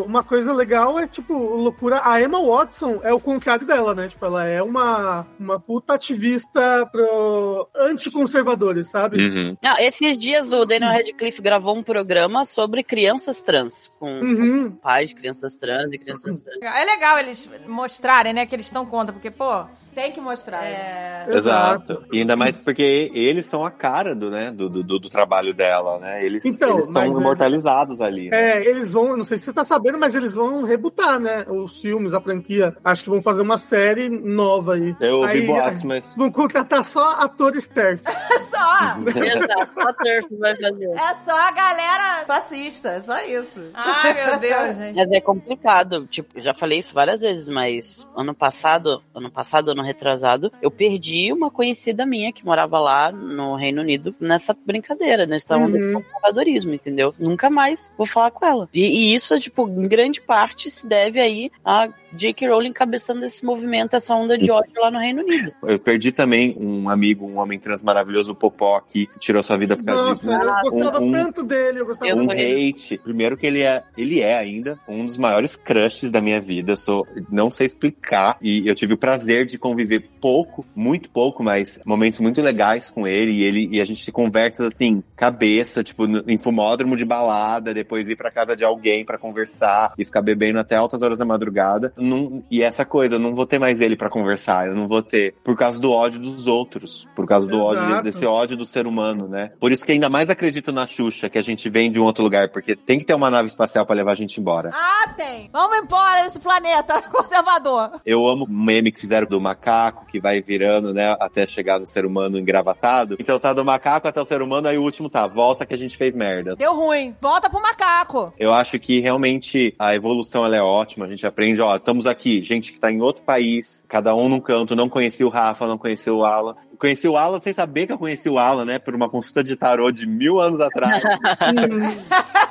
uma 0.05 0.23
coisa 0.23 0.51
legal 0.53 0.99
é, 0.99 1.07
tipo, 1.07 1.33
loucura. 1.33 2.01
A 2.03 2.21
Emma 2.21 2.39
Watson 2.43 2.94
é 3.03 3.13
o 3.13 3.19
contrário 3.19 3.65
dela, 3.65 3.93
né? 3.95 4.07
Tipo, 4.07 4.25
ela 4.25 4.45
é 4.45 4.61
uma, 4.61 5.25
uma 5.39 5.59
puta 5.59 5.93
ativista 5.93 6.85
pro 6.91 7.67
anticonservadores, 7.75 8.89
sabe? 8.89 9.17
Uhum. 9.17 9.57
Não, 9.61 9.77
esses 9.79 10.17
dias 10.17 10.51
o 10.51 10.65
Daniel 10.65 10.91
Radcliffe 10.91 11.41
gravou 11.41 11.75
um 11.75 11.83
programa 11.83 12.45
sobre 12.45 12.83
crianças 12.83 13.41
trans, 13.43 13.91
com 13.99 14.19
Uhum. 14.19 14.71
pais 14.71 15.09
de 15.09 15.15
crianças 15.15 15.57
trans 15.57 15.91
e 15.91 15.97
crianças 15.97 16.43
trans. 16.43 16.61
É 16.61 16.85
legal 16.85 17.19
eles 17.19 17.49
mostrarem, 17.67 18.33
né, 18.33 18.45
que 18.45 18.55
eles 18.55 18.65
estão 18.65 18.85
contra, 18.85 19.13
porque, 19.13 19.31
pô, 19.31 19.65
Tem 19.95 20.11
que 20.11 20.19
mostrar. 20.21 20.63
é... 20.63 21.25
Exato. 21.29 22.03
E 22.11 22.19
ainda 22.19 22.35
mais 22.35 22.55
porque 22.57 23.09
eles 23.13 23.45
são 23.45 23.63
a 23.65 23.71
cara 23.71 24.13
do, 24.13 24.29
né, 24.29 24.51
do, 24.51 24.69
do, 24.69 24.83
do 24.83 25.09
trabalho 25.09 25.53
dela, 25.53 25.97
né? 25.99 26.23
Eles, 26.23 26.45
Então, 26.45 26.73
eles 26.73 26.85
estão 26.87 27.01
é- 27.03 27.07
imortalizados 27.07 28.01
ali. 28.01 28.29
né? 28.29 28.57
É, 28.57 28.65
eles 28.69 28.91
vão, 28.93 29.15
não 29.17 29.23
sei 29.25 29.37
se 29.37 29.45
você 29.45 29.53
tá 29.53 29.63
sabendo, 29.63 29.97
mas 29.97 30.13
eles 30.13 30.35
vão 30.35 30.63
rebutar, 30.63 31.19
né? 31.19 31.45
Os 31.47 31.79
filmes, 31.81 32.13
a 32.13 32.21
franquia. 32.21 32.73
Acho 32.83 33.03
que 33.05 33.09
vão 33.09 33.21
fazer 33.21 33.41
uma 33.41 33.57
série 33.57 34.09
nova 34.09 34.75
aí. 34.75 34.95
Eu 34.99 35.19
ouvi 35.21 35.31
Aí, 35.31 35.47
boatos, 35.47 35.83
é, 35.83 35.87
mas. 35.87 36.13
Vão 36.15 36.31
contratar 36.31 36.83
só 36.83 37.11
atores 37.13 37.67
TERF. 37.67 38.03
Só. 38.45 38.99
Exato, 38.99 39.73
só 39.73 39.93
Turf 39.93 40.39
vai 40.39 40.55
fazer. 40.55 40.85
É 40.91 41.15
só 41.17 41.31
a 41.37 41.51
galera 41.51 42.23
fascista, 42.25 42.89
é 42.89 43.01
só 43.01 43.19
isso. 43.25 43.69
Ai, 43.73 44.13
meu 44.13 44.39
Deus, 44.39 44.75
gente. 44.77 44.95
Mas 44.95 45.11
é 45.11 45.19
complicado, 45.21 46.07
tipo, 46.07 46.39
já 46.39 46.53
falei 46.53 46.79
isso 46.79 46.93
várias 46.93 47.21
vezes, 47.21 47.49
mas 47.49 48.07
ano 48.15 48.33
passado, 48.33 49.01
ano 49.13 49.31
passado, 49.31 49.71
ano 49.71 49.83
retrasado, 49.85 50.51
eu 50.61 50.69
perdi 50.71 51.31
uma 51.31 51.49
conhecida 51.51 52.05
minha 52.05 52.31
que 52.31 52.45
morava 52.45 52.79
lá 52.79 53.11
no 53.11 53.55
Reino 53.55 53.81
Unido 53.81 54.15
nessa 54.19 54.55
brincadeira, 54.65 55.25
nessa 55.25 55.57
onda 55.57 55.77
de 55.77 55.83
Uhum. 55.83 56.01
conservadorismo, 56.01 56.73
entendeu? 56.73 57.13
Nunca 57.19 57.49
mais 57.49 57.93
vou 57.97 58.05
falar 58.07 58.31
com 58.31 58.45
ela. 58.45 58.69
E, 58.73 58.81
e 58.85 59.13
isso, 59.13 59.39
tipo, 59.39 59.67
em 59.67 59.87
grande 59.87 60.19
parte 60.21 60.69
se 60.69 60.85
deve 60.87 61.19
aí 61.19 61.51
a 61.63 61.87
J.K. 62.13 62.47
Rowling 62.47 62.69
encabeçando 62.69 63.25
esse 63.25 63.43
movimento, 63.43 63.95
essa 63.95 64.15
onda 64.15 64.37
de 64.37 64.49
ódio 64.49 64.71
lá 64.81 64.89
no 64.89 64.99
Reino 64.99 65.21
Unido. 65.21 65.51
Eu 65.63 65.77
perdi 65.77 66.11
também 66.11 66.55
um 66.59 66.89
amigo, 66.89 67.25
um 67.27 67.37
homem 67.39 67.59
trans 67.59 67.83
maravilhoso, 67.83 68.31
o 68.31 68.35
Popó, 68.35 68.79
que 68.79 69.07
tirou 69.19 69.43
sua 69.43 69.57
vida 69.57 69.75
por 69.75 69.83
causa 69.85 70.09
Nossa, 70.09 70.19
disso. 70.21 70.31
eu 70.31 70.71
gostava 70.71 71.01
um- 71.01 71.07
um- 71.09 71.11
tanto 71.11 71.43
dele, 71.43 71.79
eu 71.81 71.85
gostava 71.85 72.15
um 72.15 72.31
hate. 72.31 72.97
Primeiro 73.03 73.35
que 73.35 73.45
ele 73.45 73.61
é, 73.61 73.83
ele 73.97 74.21
é 74.21 74.37
ainda 74.37 74.79
um 74.87 75.05
dos 75.05 75.17
maiores 75.17 75.55
crushes 75.57 76.09
da 76.09 76.21
minha 76.21 76.39
vida. 76.39 76.71
Eu 76.73 76.77
sou, 76.77 77.05
não 77.29 77.49
sei 77.51 77.67
explicar. 77.67 78.37
E 78.41 78.65
eu 78.67 78.73
tive 78.75 78.93
o 78.93 78.97
prazer 78.97 79.45
de 79.45 79.57
conviver 79.75 80.09
pouco, 80.21 80.65
muito 80.73 81.09
pouco, 81.09 81.43
mas 81.43 81.79
momentos 81.85 82.19
muito 82.19 82.41
legais 82.41 82.89
com 82.89 83.05
ele. 83.05 83.31
E 83.31 83.43
ele 83.43 83.67
e 83.71 83.81
a 83.81 83.85
gente 83.85 84.09
conversa 84.11 84.69
assim, 84.73 85.03
cabeça, 85.15 85.83
tipo, 85.83 86.07
no- 86.07 86.23
em 86.27 86.37
fumódromo 86.37 86.95
de 86.95 87.03
balada, 87.03 87.73
depois 87.73 88.07
ir 88.07 88.15
pra 88.15 88.31
casa 88.31 88.55
de 88.55 88.63
alguém 88.63 89.03
pra 89.05 89.17
conversar 89.17 89.93
e 89.97 90.05
ficar 90.05 90.21
bebendo 90.21 90.59
até 90.59 90.75
altas 90.75 91.01
horas 91.01 91.19
da 91.19 91.25
madrugada. 91.25 91.93
Não- 91.97 92.43
e 92.49 92.61
essa 92.61 92.85
coisa, 92.85 93.15
eu 93.15 93.19
não 93.19 93.35
vou 93.35 93.45
ter 93.45 93.59
mais 93.59 93.81
ele 93.81 93.97
pra 93.97 94.09
conversar. 94.09 94.67
Eu 94.67 94.75
não 94.75 94.87
vou 94.87 95.01
ter. 95.01 95.35
Por 95.43 95.57
causa 95.57 95.79
do 95.79 95.91
ódio 95.91 96.19
dos 96.19 96.47
outros. 96.47 97.05
Por 97.15 97.27
causa 97.27 97.45
do 97.47 97.59
ódio, 97.59 97.83
Exato. 97.85 98.03
desse 98.03 98.25
ódio 98.25 98.55
do 98.55 98.65
ser 98.65 98.87
humano, 98.87 99.27
né? 99.27 99.51
Por 99.59 99.71
isso 99.71 99.85
que 99.85 99.91
ainda 99.91 100.09
mais 100.09 100.29
acredito 100.29 100.71
na 100.71 100.87
Xuxa, 100.87 101.29
que 101.29 101.37
a 101.37 101.43
gente 101.43 101.69
vem 101.69 101.91
de 101.91 101.99
um 101.99 102.03
outro 102.03 102.23
lugar, 102.23 102.49
porque 102.49 102.75
tem 102.75 102.97
que 102.99 103.05
ter 103.05 103.13
uma 103.13 103.29
nave 103.29 103.47
espacial 103.47 103.85
pra 103.85 103.95
levar 103.95 104.13
a 104.13 104.15
gente 104.15 104.39
embora. 104.39 104.69
Ah, 104.73 105.09
tem. 105.17 105.49
Vamos 105.51 105.77
embora 105.79 106.23
desse 106.23 106.39
planeta 106.39 107.01
conservador. 107.11 107.99
Eu 108.05 108.27
amo 108.27 108.45
o 108.45 108.51
meme 108.51 108.91
que 108.91 108.99
fizeram 109.01 109.27
do 109.27 109.39
macaco, 109.41 109.64
que 110.11 110.19
vai 110.19 110.41
virando, 110.41 110.93
né, 110.93 111.15
até 111.19 111.47
chegar 111.47 111.79
no 111.79 111.85
ser 111.85 112.05
humano 112.05 112.37
engravatado. 112.37 113.15
Então 113.19 113.39
tá 113.39 113.53
do 113.53 113.65
macaco 113.65 114.07
até 114.07 114.21
o 114.21 114.25
ser 114.25 114.41
humano, 114.41 114.67
aí 114.67 114.77
o 114.77 114.83
último 114.83 115.09
tá, 115.09 115.27
volta 115.27 115.65
que 115.65 115.73
a 115.73 115.77
gente 115.77 115.97
fez 115.97 116.15
merda. 116.15 116.55
Deu 116.55 116.75
ruim. 116.75 117.15
Volta 117.21 117.49
pro 117.49 117.61
macaco. 117.61 118.33
Eu 118.37 118.53
acho 118.53 118.79
que 118.79 118.99
realmente 118.99 119.75
a 119.79 119.95
evolução 119.95 120.45
ela 120.45 120.55
é 120.55 120.61
ótima, 120.61 121.05
a 121.05 121.09
gente 121.09 121.25
aprende, 121.25 121.61
ó, 121.61 121.75
estamos 121.75 122.05
aqui, 122.05 122.43
gente 122.43 122.71
que 122.71 122.79
tá 122.79 122.91
em 122.91 123.01
outro 123.01 123.23
país, 123.23 123.85
cada 123.87 124.15
um 124.15 124.29
num 124.29 124.39
canto, 124.39 124.75
não 124.75 124.89
conhecia 124.89 125.25
o 125.25 125.29
Rafa, 125.29 125.67
não 125.67 125.77
conhecia 125.77 126.13
o 126.13 126.23
Alan. 126.23 126.55
Conheci 126.77 127.07
o 127.07 127.15
Alan 127.15 127.39
sem 127.39 127.53
saber 127.53 127.87
que 127.87 127.93
eu 127.93 127.97
conheci 127.97 128.29
o 128.29 128.37
Alan, 128.37 128.65
né, 128.65 128.79
por 128.79 128.93
uma 128.93 129.09
consulta 129.09 129.43
de 129.43 129.55
tarô 129.55 129.91
de 129.91 130.05
mil 130.05 130.39
anos 130.39 130.59
atrás. 130.59 131.01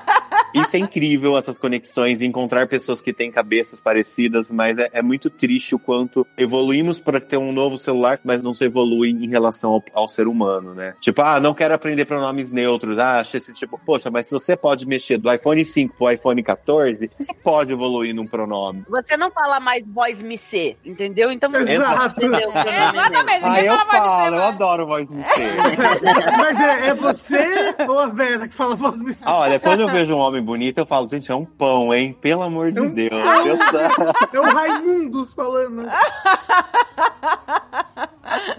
Isso 0.55 0.77
é 0.77 0.79
incrível, 0.79 1.37
essas 1.37 1.59
conexões, 1.59 2.21
encontrar 2.21 2.67
pessoas 2.69 3.01
que 3.01 3.13
têm 3.13 3.31
cabeças 3.31 3.81
parecidas, 3.81 4.51
mas 4.51 4.79
é, 4.79 4.89
é 4.93 5.03
muito 5.03 5.29
triste 5.31 5.75
o 5.75 5.79
quanto 5.79 6.27
evoluímos 6.37 7.01
para 7.01 7.21
ter 7.21 7.37
um 7.37 7.53
novo 7.53 7.77
celular, 7.77 8.21
mas 8.25 8.43
não 8.43 8.55
se 8.55 8.65
evolui 8.65 9.11
em 9.11 9.29
relação 9.29 9.73
ao, 9.73 9.85
ao 9.93 10.09
ser 10.09 10.27
humano, 10.29 10.75
né? 10.75 10.95
Tipo, 11.01 11.23
ah, 11.23 11.41
não 11.41 11.55
quero 11.55 11.75
aprender 11.75 12.05
pronomes 12.05 12.51
neutros, 12.53 12.99
ah, 12.99 13.21
achei 13.21 13.39
esse 13.41 13.53
tipo, 13.53 13.79
poxa, 13.85 14.11
mas 14.11 14.27
se 14.27 14.33
você 14.33 14.57
pode 14.57 14.87
mexer 14.87 15.19
do 15.19 15.33
iPhone 15.33 15.65
5 15.65 15.97
pro 15.97 16.11
iPhone 16.11 16.43
14, 16.43 17.11
você 17.15 17.35
pode 17.35 17.73
evoluir 17.73 18.15
num 18.15 18.27
pronome. 18.27 18.85
Você 18.89 19.17
não 19.17 19.31
fala 19.31 19.59
mais 19.61 19.85
voz 19.87 20.23
me 20.23 20.39
ser, 20.39 20.77
entendeu? 20.85 21.31
Então 21.33 21.51
você 21.51 21.73
Exato. 21.73 22.19
entendeu 22.25 22.49
o 22.49 22.53
pronome 22.53 22.71
neutro. 22.79 23.01
Exatamente, 23.01 23.45
Ah, 23.45 23.49
ninguém 23.51 23.65
eu 23.67 23.77
fala 23.77 23.85
mais 23.87 24.03
de 24.03 24.09
falo, 24.09 24.25
ser, 24.25 24.29
eu 24.29 24.39
mas- 24.41 24.55
adoro 24.55 24.87
voz 24.87 25.11
me 25.11 25.23
ser. 25.23 25.55
Mas 26.39 26.61
é, 26.61 26.89
é 26.89 26.95
você 26.95 27.75
ou 27.89 27.99
a 27.99 28.07
Vera 28.07 28.49
que 28.49 28.55
fala 28.55 28.75
voz 28.77 29.01
me 29.01 29.13
Ah, 29.25 29.39
olha, 29.41 29.59
quando 29.61 29.81
eu 29.81 29.89
vejo 29.89 30.15
um 30.15 30.19
homem 30.19 30.43
bonito, 30.45 30.79
eu 30.79 30.87
falo, 30.87 31.09
gente, 31.09 31.31
é 31.31 31.35
um 31.35 31.45
pão, 31.45 31.93
hein? 31.95 32.17
Pelo 32.21 32.43
amor 32.43 32.71
de 32.71 32.81
um 32.81 32.89
Deus. 32.89 33.11
pão. 33.11 33.45
Deus 33.45 33.59
É 34.33 34.41
o 34.41 34.43
Raimundos 34.43 35.33
falando. 35.33 35.83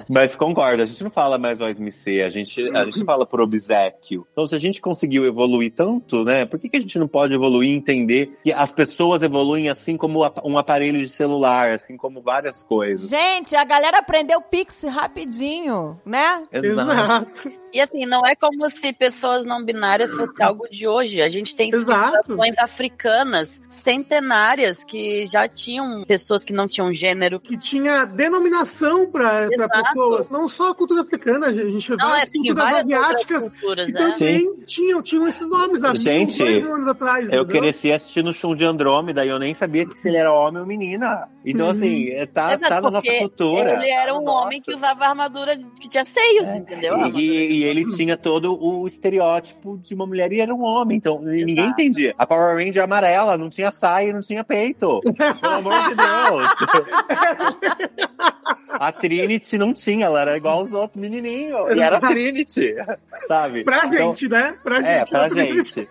Mas 0.10 0.36
concordo, 0.36 0.84
a 0.84 0.86
gente 0.86 1.04
não 1.04 1.12
fala 1.12 1.38
mais 1.38 1.60
voz 1.60 1.80
MC, 1.80 2.22
a 2.22 2.30
gente, 2.30 2.62
a 2.76 2.86
gente 2.86 3.04
fala 3.04 3.26
por 3.26 3.42
obsequio. 3.42 4.26
Então, 4.32 4.46
se 4.46 4.56
a 4.56 4.58
gente 4.58 4.80
conseguiu 4.82 5.26
evoluir 5.26 5.74
tanto, 5.74 6.24
né, 6.24 6.46
por 6.46 6.60
que, 6.60 6.70
que 6.70 6.78
a 6.78 6.82
gente 6.82 6.98
não 7.00 7.08
pode 7.08 7.34
evoluir 7.34 7.70
e 7.70 7.74
entender 7.74 8.38
que 8.44 8.54
as 8.54 8.72
pessoas 8.72 9.22
evoluem 9.22 9.70
assim 9.70 9.98
como 9.98 10.22
um 10.44 10.58
aparelho 10.58 11.00
de 11.00 11.10
celular, 11.10 11.72
assim 11.72 11.98
como 11.98 12.22
várias 12.22 12.64
coisas? 12.64 13.10
Gente, 13.10 13.56
a 13.56 13.64
galera 13.64 14.00
aprendeu 14.00 14.42
Pix 14.42 14.84
rapidinho, 14.84 16.00
né? 16.06 16.44
Exato. 16.52 17.52
E 17.76 17.82
assim, 17.82 18.06
não 18.06 18.22
é 18.26 18.36
como 18.38 18.70
se 18.70 18.94
pessoas 18.94 19.44
não 19.44 19.62
binárias 19.66 20.10
fosse 20.14 20.42
algo 20.42 20.66
de 20.70 20.88
hoje. 20.88 21.22
A 21.22 21.28
gente 21.28 21.54
tem 21.54 21.70
civilizações 21.72 22.58
africanas 22.58 23.62
centenárias 23.70 24.82
que 24.86 25.26
já 25.26 25.46
tinham 25.46 26.06
pessoas 26.06 26.42
que 26.42 26.54
não 26.54 26.70
tinham 26.70 26.94
gênero. 26.94 27.38
Que 27.38 27.58
tinha 27.58 28.06
denominação 28.06 29.10
Exato. 29.12 29.84
pessoas. 29.84 30.30
Não 30.30 30.48
só 30.48 30.70
a 30.70 30.76
cultura 30.76 31.02
africana, 31.02 31.48
a 31.48 31.52
gente 31.54 31.90
vê 31.90 31.98
Não, 31.98 32.06
é 32.08 32.10
várias 32.12 32.30
assim, 32.30 32.40
culturas 32.40 32.64
várias 32.64 32.80
asiáticas 32.86 33.50
culturas, 33.50 33.86
que 33.88 33.92
né? 33.92 34.12
também 34.12 34.56
tinham, 34.66 35.02
tinham 35.02 35.28
esses 35.28 35.50
nomes 35.50 35.84
há 35.84 35.94
Gente, 35.94 36.38
dois 36.44 36.64
anos 36.64 36.88
atrás. 36.88 37.28
Eu 37.30 37.44
entendeu? 37.44 37.62
cresci 37.62 37.92
assistindo 37.92 38.30
o 38.30 38.34
Shun 38.34 38.56
de 38.56 38.64
Andrômeda 38.64 39.26
e 39.26 39.28
eu 39.30 39.38
nem 39.38 39.54
sabia 39.54 39.86
se 39.96 40.08
ele 40.08 40.16
era 40.18 40.32
homem 40.32 40.62
ou 40.62 40.68
menina. 40.68 41.28
Então, 41.46 41.70
assim, 41.72 42.10
é, 42.12 42.26
tá, 42.26 42.54
Exato, 42.54 42.70
tá 42.70 42.82
na 42.82 42.92
nossa 42.92 43.12
cultura. 43.20 43.74
Ele 43.74 43.90
era 43.90 44.14
um 44.16 44.24
na 44.24 44.32
homem 44.32 44.60
nossa. 44.60 44.72
que 44.72 44.78
usava 44.78 45.06
armadura 45.06 45.60
que 45.82 45.90
tinha 45.90 46.06
seios, 46.06 46.48
entendeu? 46.50 46.96
E, 47.16 47.20
e- 47.20 47.65
e 47.65 47.65
ele 47.66 47.88
tinha 47.96 48.16
todo 48.18 48.58
o 48.60 48.88
estereótipo 48.88 49.78
de 49.78 49.94
uma 49.94 50.06
mulher 50.06 50.32
e 50.32 50.40
era 50.40 50.54
um 50.54 50.64
homem, 50.64 50.98
então 50.98 51.20
ninguém 51.22 51.68
entendia. 51.68 52.14
A 52.18 52.26
Power 52.26 52.56
Ranger 52.58 52.84
amarela 52.84 53.38
não 53.38 53.50
tinha 53.50 53.72
saia 53.72 54.14
não 54.14 54.22
tinha 54.22 54.44
peito. 54.44 55.02
Pelo 55.42 55.54
amor 55.54 55.74
de 55.90 55.96
Deus. 55.96 56.52
A 58.70 58.92
Trinity 58.92 59.58
não 59.58 59.74
tinha, 59.74 60.06
ela 60.06 60.22
era 60.22 60.38
igual 60.38 60.60
aos 60.60 60.72
outros 60.72 61.00
menininhos. 61.02 61.70
E 61.76 61.80
era 61.80 61.98
a 61.98 62.00
Trinity, 62.02 62.76
sabe? 63.28 63.64
Pra 63.64 63.78
Então- 63.86 63.92
gente, 64.14 64.28
né? 64.28 64.56
Pra 64.64 64.76
gente. 64.78 64.88
É, 64.88 65.06
pra 65.06 65.30
gente. 65.30 65.90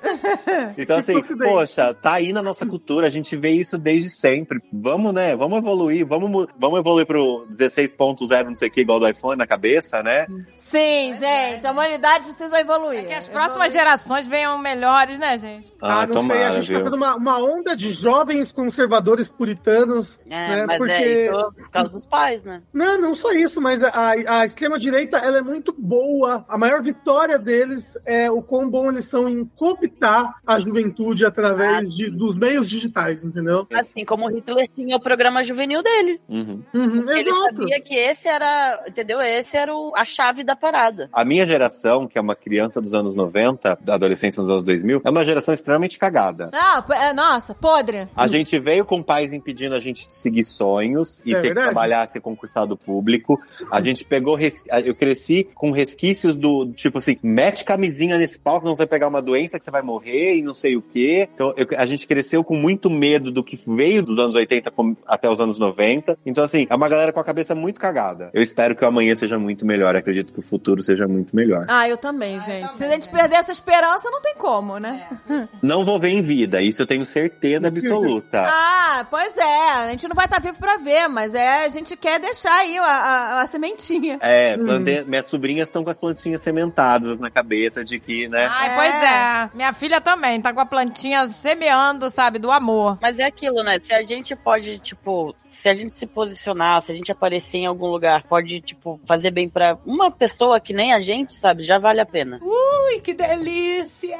Então, 0.79 0.97
assim, 0.99 1.37
poxa, 1.39 1.95
tá 1.95 2.15
aí 2.15 2.33
na 2.33 2.43
nossa 2.43 2.67
cultura, 2.67 3.07
a 3.07 3.11
gente 3.11 3.37
vê 3.37 3.51
isso 3.51 3.79
desde 3.79 4.09
sempre. 4.11 4.61
Vamos, 4.73 5.13
né? 5.13 5.35
Vamos 5.37 5.59
evoluir, 5.59 6.07
vamos, 6.07 6.47
vamos 6.59 6.79
evoluir 6.79 7.07
pro 7.07 7.47
16.0, 7.51 8.45
não 8.45 8.55
sei 8.55 8.69
o 8.69 8.71
que, 8.71 8.81
igual 8.83 9.01
do 9.01 9.09
iPhone 9.09 9.37
na 9.39 9.47
cabeça, 9.47 10.03
né? 10.03 10.27
Sim, 10.55 11.15
gente, 11.17 11.67
a 11.67 11.71
humanidade 11.73 12.25
precisa 12.25 12.61
evoluir. 12.61 13.01
É 13.01 13.05
que 13.05 13.15
as 13.15 13.29
próximas 13.29 13.73
gerações 13.73 14.27
venham 14.29 14.59
melhores, 14.59 15.19
né, 15.19 15.39
gente? 15.39 15.73
Ah, 15.81 16.07
não 16.07 16.27
sei, 16.27 16.43
a 16.43 16.51
gente 16.61 16.73
tá 16.73 16.83
tendo 16.83 16.97
uma, 16.97 17.15
uma 17.17 17.39
onda 17.43 17.75
de 17.77 17.93
jovens 17.93 18.53
conservadores 18.53 19.29
puritanos, 19.29 20.21
É, 20.27 20.29
né? 20.57 20.65
mas 20.67 20.79
Porque 20.79 20.93
é 20.93 21.27
isso. 21.27 21.55
causa 21.73 21.89
dos 21.91 22.07
pais, 22.07 22.44
né? 22.45 22.63
Não, 22.73 22.99
não 23.01 23.15
só 23.15 23.33
isso, 23.33 23.61
mas 23.61 23.83
a, 23.83 24.11
a 24.41 24.45
extrema-direita 24.45 25.19
ela 25.19 25.39
é 25.39 25.43
muito 25.43 25.75
boa. 25.77 26.45
A 26.49 26.57
maior 26.59 26.83
vitória 26.83 27.39
deles 27.39 27.97
é 28.05 28.31
o 28.31 28.43
quão 28.43 28.69
bom 28.69 28.91
eles 28.91 29.07
são 29.07 29.29
em 29.29 29.45
cooptar 29.45 30.37
a 30.47 30.59
juventude 30.59 31.25
através 31.25 31.93
de, 31.95 32.11
dos 32.11 32.37
meios 32.37 32.69
digitais, 32.69 33.25
entendeu? 33.25 33.67
Assim 33.73 34.05
como 34.05 34.27
o 34.27 34.31
Hitler 34.35 34.69
tinha 34.75 34.97
o 34.97 35.01
programa 35.01 35.43
juvenil 35.43 35.83
dele. 35.83 36.21
Uhum. 36.29 36.63
Uhum, 36.75 37.11
Ele 37.11 37.29
exato. 37.31 37.57
sabia 37.59 37.81
que 37.81 37.95
esse 37.95 38.29
era, 38.29 38.85
entendeu? 38.89 39.21
Esse 39.21 39.57
era 39.57 39.75
o- 39.75 39.93
a 39.97 40.05
chave 40.05 40.45
da 40.45 40.55
parada. 40.57 41.09
A 41.13 41.25
minha 41.25 41.47
geração, 41.47 42.07
que 42.07 42.19
é 42.19 42.21
uma 42.21 42.35
criança 42.37 42.81
dos 42.81 42.95
anos 42.95 43.15
90, 43.15 43.79
da 43.81 43.95
adolescência 43.95 44.43
dos 44.43 44.51
anos 44.51 44.65
2000, 44.65 45.03
é 45.05 45.11
uma 45.11 45.25
geração 45.25 45.55
extremamente 45.55 45.99
cagada. 45.99 46.51
Ah, 46.53 46.85
é, 47.09 47.13
nossa, 47.13 47.55
podre. 47.55 48.09
A 48.15 48.27
gente 48.27 48.59
veio 48.59 48.85
com 48.85 49.03
pais 49.03 49.33
impedindo 49.33 49.75
a 49.75 49.81
gente 49.81 50.07
de 50.07 50.15
seguir 50.15 50.45
sonhos 50.45 51.21
e 51.25 51.31
É 51.31 51.37
ter 51.37 51.41
que 51.41 51.47
verdade. 51.49 51.67
trabalhar, 51.69 52.07
ser 52.07 52.21
concursado 52.35 52.77
público. 52.77 53.41
A 53.71 53.81
gente 53.83 54.05
pegou, 54.05 54.35
res- 54.35 54.65
eu 54.85 54.95
cresci 54.95 55.49
com 55.55 55.71
resquícios 55.71 56.37
do, 56.39 56.73
tipo 56.73 56.99
assim, 56.99 57.17
mete 57.23 57.65
camisinha 57.65 58.19
nesse 58.19 58.39
pau 58.39 58.61
que 58.61 58.67
não 58.67 58.75
vai 58.75 58.87
pegar 58.87 59.09
uma 59.09 59.23
doença 59.23 59.59
que 59.59 59.65
você 59.65 59.71
vai 59.71 59.83
morrer 59.83 60.37
e 60.37 60.43
não 60.43 60.55
sei 60.55 60.77
o 60.77 60.83
quê. 60.83 61.29
Então, 61.35 61.55
eu- 61.57 61.67
a 61.77 61.87
gente 61.87 62.07
cresceu 62.07 62.43
com 62.45 62.55
muito 62.57 62.91
medo 62.91 63.31
do 63.31 63.43
que 63.43 63.59
veio 63.67 64.03
dos 64.03 64.19
anos 64.19 64.35
80 64.35 64.71
com- 64.71 64.97
até 65.07 65.29
os 65.29 65.39
anos 65.41 65.59
90. 65.59 66.17
Então, 66.27 66.45
assim, 66.45 66.67
é 66.69 66.75
uma 66.75 66.89
galera 66.89 67.13
com 67.13 67.21
a 67.21 67.25
cabeça 67.25 67.55
muito 67.55 67.81
cagada. 67.81 68.31
Eu 68.35 68.43
espero 68.43 68.75
que 68.77 68.85
o 68.85 68.89
amanhã 68.89 69.15
seja 69.15 69.39
muito 69.39 69.65
melhor. 69.67 69.95
Acredito 69.97 70.33
que 70.33 70.41
o 70.41 70.43
futuro 70.43 70.83
seja 70.83 71.07
muito 71.07 71.35
melhor. 71.35 71.65
Ah, 71.69 71.89
eu 71.89 71.97
também, 71.97 72.41
gente. 72.41 72.73
Se 72.75 72.85
a 72.85 72.91
gente 72.91 73.09
perder 73.09 73.37
essa 73.37 73.53
esperança, 73.53 74.11
não 74.11 74.21
tem 74.21 74.35
como, 74.37 74.79
né? 74.79 75.09
Não 75.63 75.85
vou 75.85 75.99
ver 75.99 76.11
em 76.11 76.23
vida, 76.23 76.61
isso 76.61 76.83
eu 76.83 76.87
tenho 76.87 77.05
certeza 77.07 77.69
absoluta. 77.69 78.45
Ah, 78.47 79.07
pois 79.11 79.37
é. 79.37 79.71
A 79.85 79.89
gente 79.91 80.07
não 80.09 80.15
vai 80.15 80.25
estar 80.27 80.41
vivo 80.41 80.59
pra 80.59 80.77
ver, 80.77 81.09
mas 81.09 81.35
é, 81.35 81.65
a 81.65 81.69
gente 81.69 81.97
quer 81.97 82.21
deixar 82.25 82.53
aí 82.53 82.79
a, 82.79 82.83
a- 82.85 83.43
a 83.43 83.47
sementinha. 83.47 84.19
É, 84.21 84.57
plante- 84.57 85.05
minhas 85.07 85.27
sobrinhas 85.27 85.69
estão 85.69 85.85
com 85.85 85.91
as 85.91 85.97
plantinhas 85.97 86.41
sementadas 86.41 87.19
na 87.19 87.31
cabeça 87.31 87.85
de 87.85 87.99
que, 88.01 88.29
né? 88.29 88.47
Ai, 88.51 88.69
É. 88.71 88.75
pois 88.77 88.95
é. 89.03 89.57
Minha 89.57 89.73
filha 89.73 90.01
também 90.01 90.41
tá 90.41 90.53
com 90.53 90.61
a 90.61 90.67
plantinha 90.67 91.27
semeando, 91.29 92.09
sabe, 92.11 92.39
do 92.39 92.51
amor. 92.51 92.99
Mas 93.01 93.19
é 93.19 93.25
aquilo, 93.25 93.63
né? 93.63 93.79
Se 93.81 93.93
a 93.93 94.03
gente 94.03 94.35
pode, 94.35 94.79
tipo, 94.79 95.35
se 95.55 95.69
a 95.69 95.75
gente 95.75 95.99
se 95.99 96.07
posicionar, 96.07 96.83
se 96.83 96.93
a 96.93 96.95
gente 96.95 97.11
aparecer 97.11 97.59
em 97.59 97.67
algum 97.67 97.87
lugar, 97.87 98.25
pode, 98.25 98.61
tipo, 98.61 99.01
fazer 99.07 99.31
bem 99.31 99.49
pra 99.49 99.79
uma 99.87 100.11
pessoa 100.11 100.61
que 100.61 100.73
nem 100.73 100.93
a 100.93 101.01
gente, 101.01 101.35
sabe? 101.35 101.63
Já 101.63 101.79
vale 101.79 102.01
a 102.01 102.07
pena. 102.07 102.41
Ui, 102.43 103.01
que 103.01 103.15
delícia! 103.15 104.19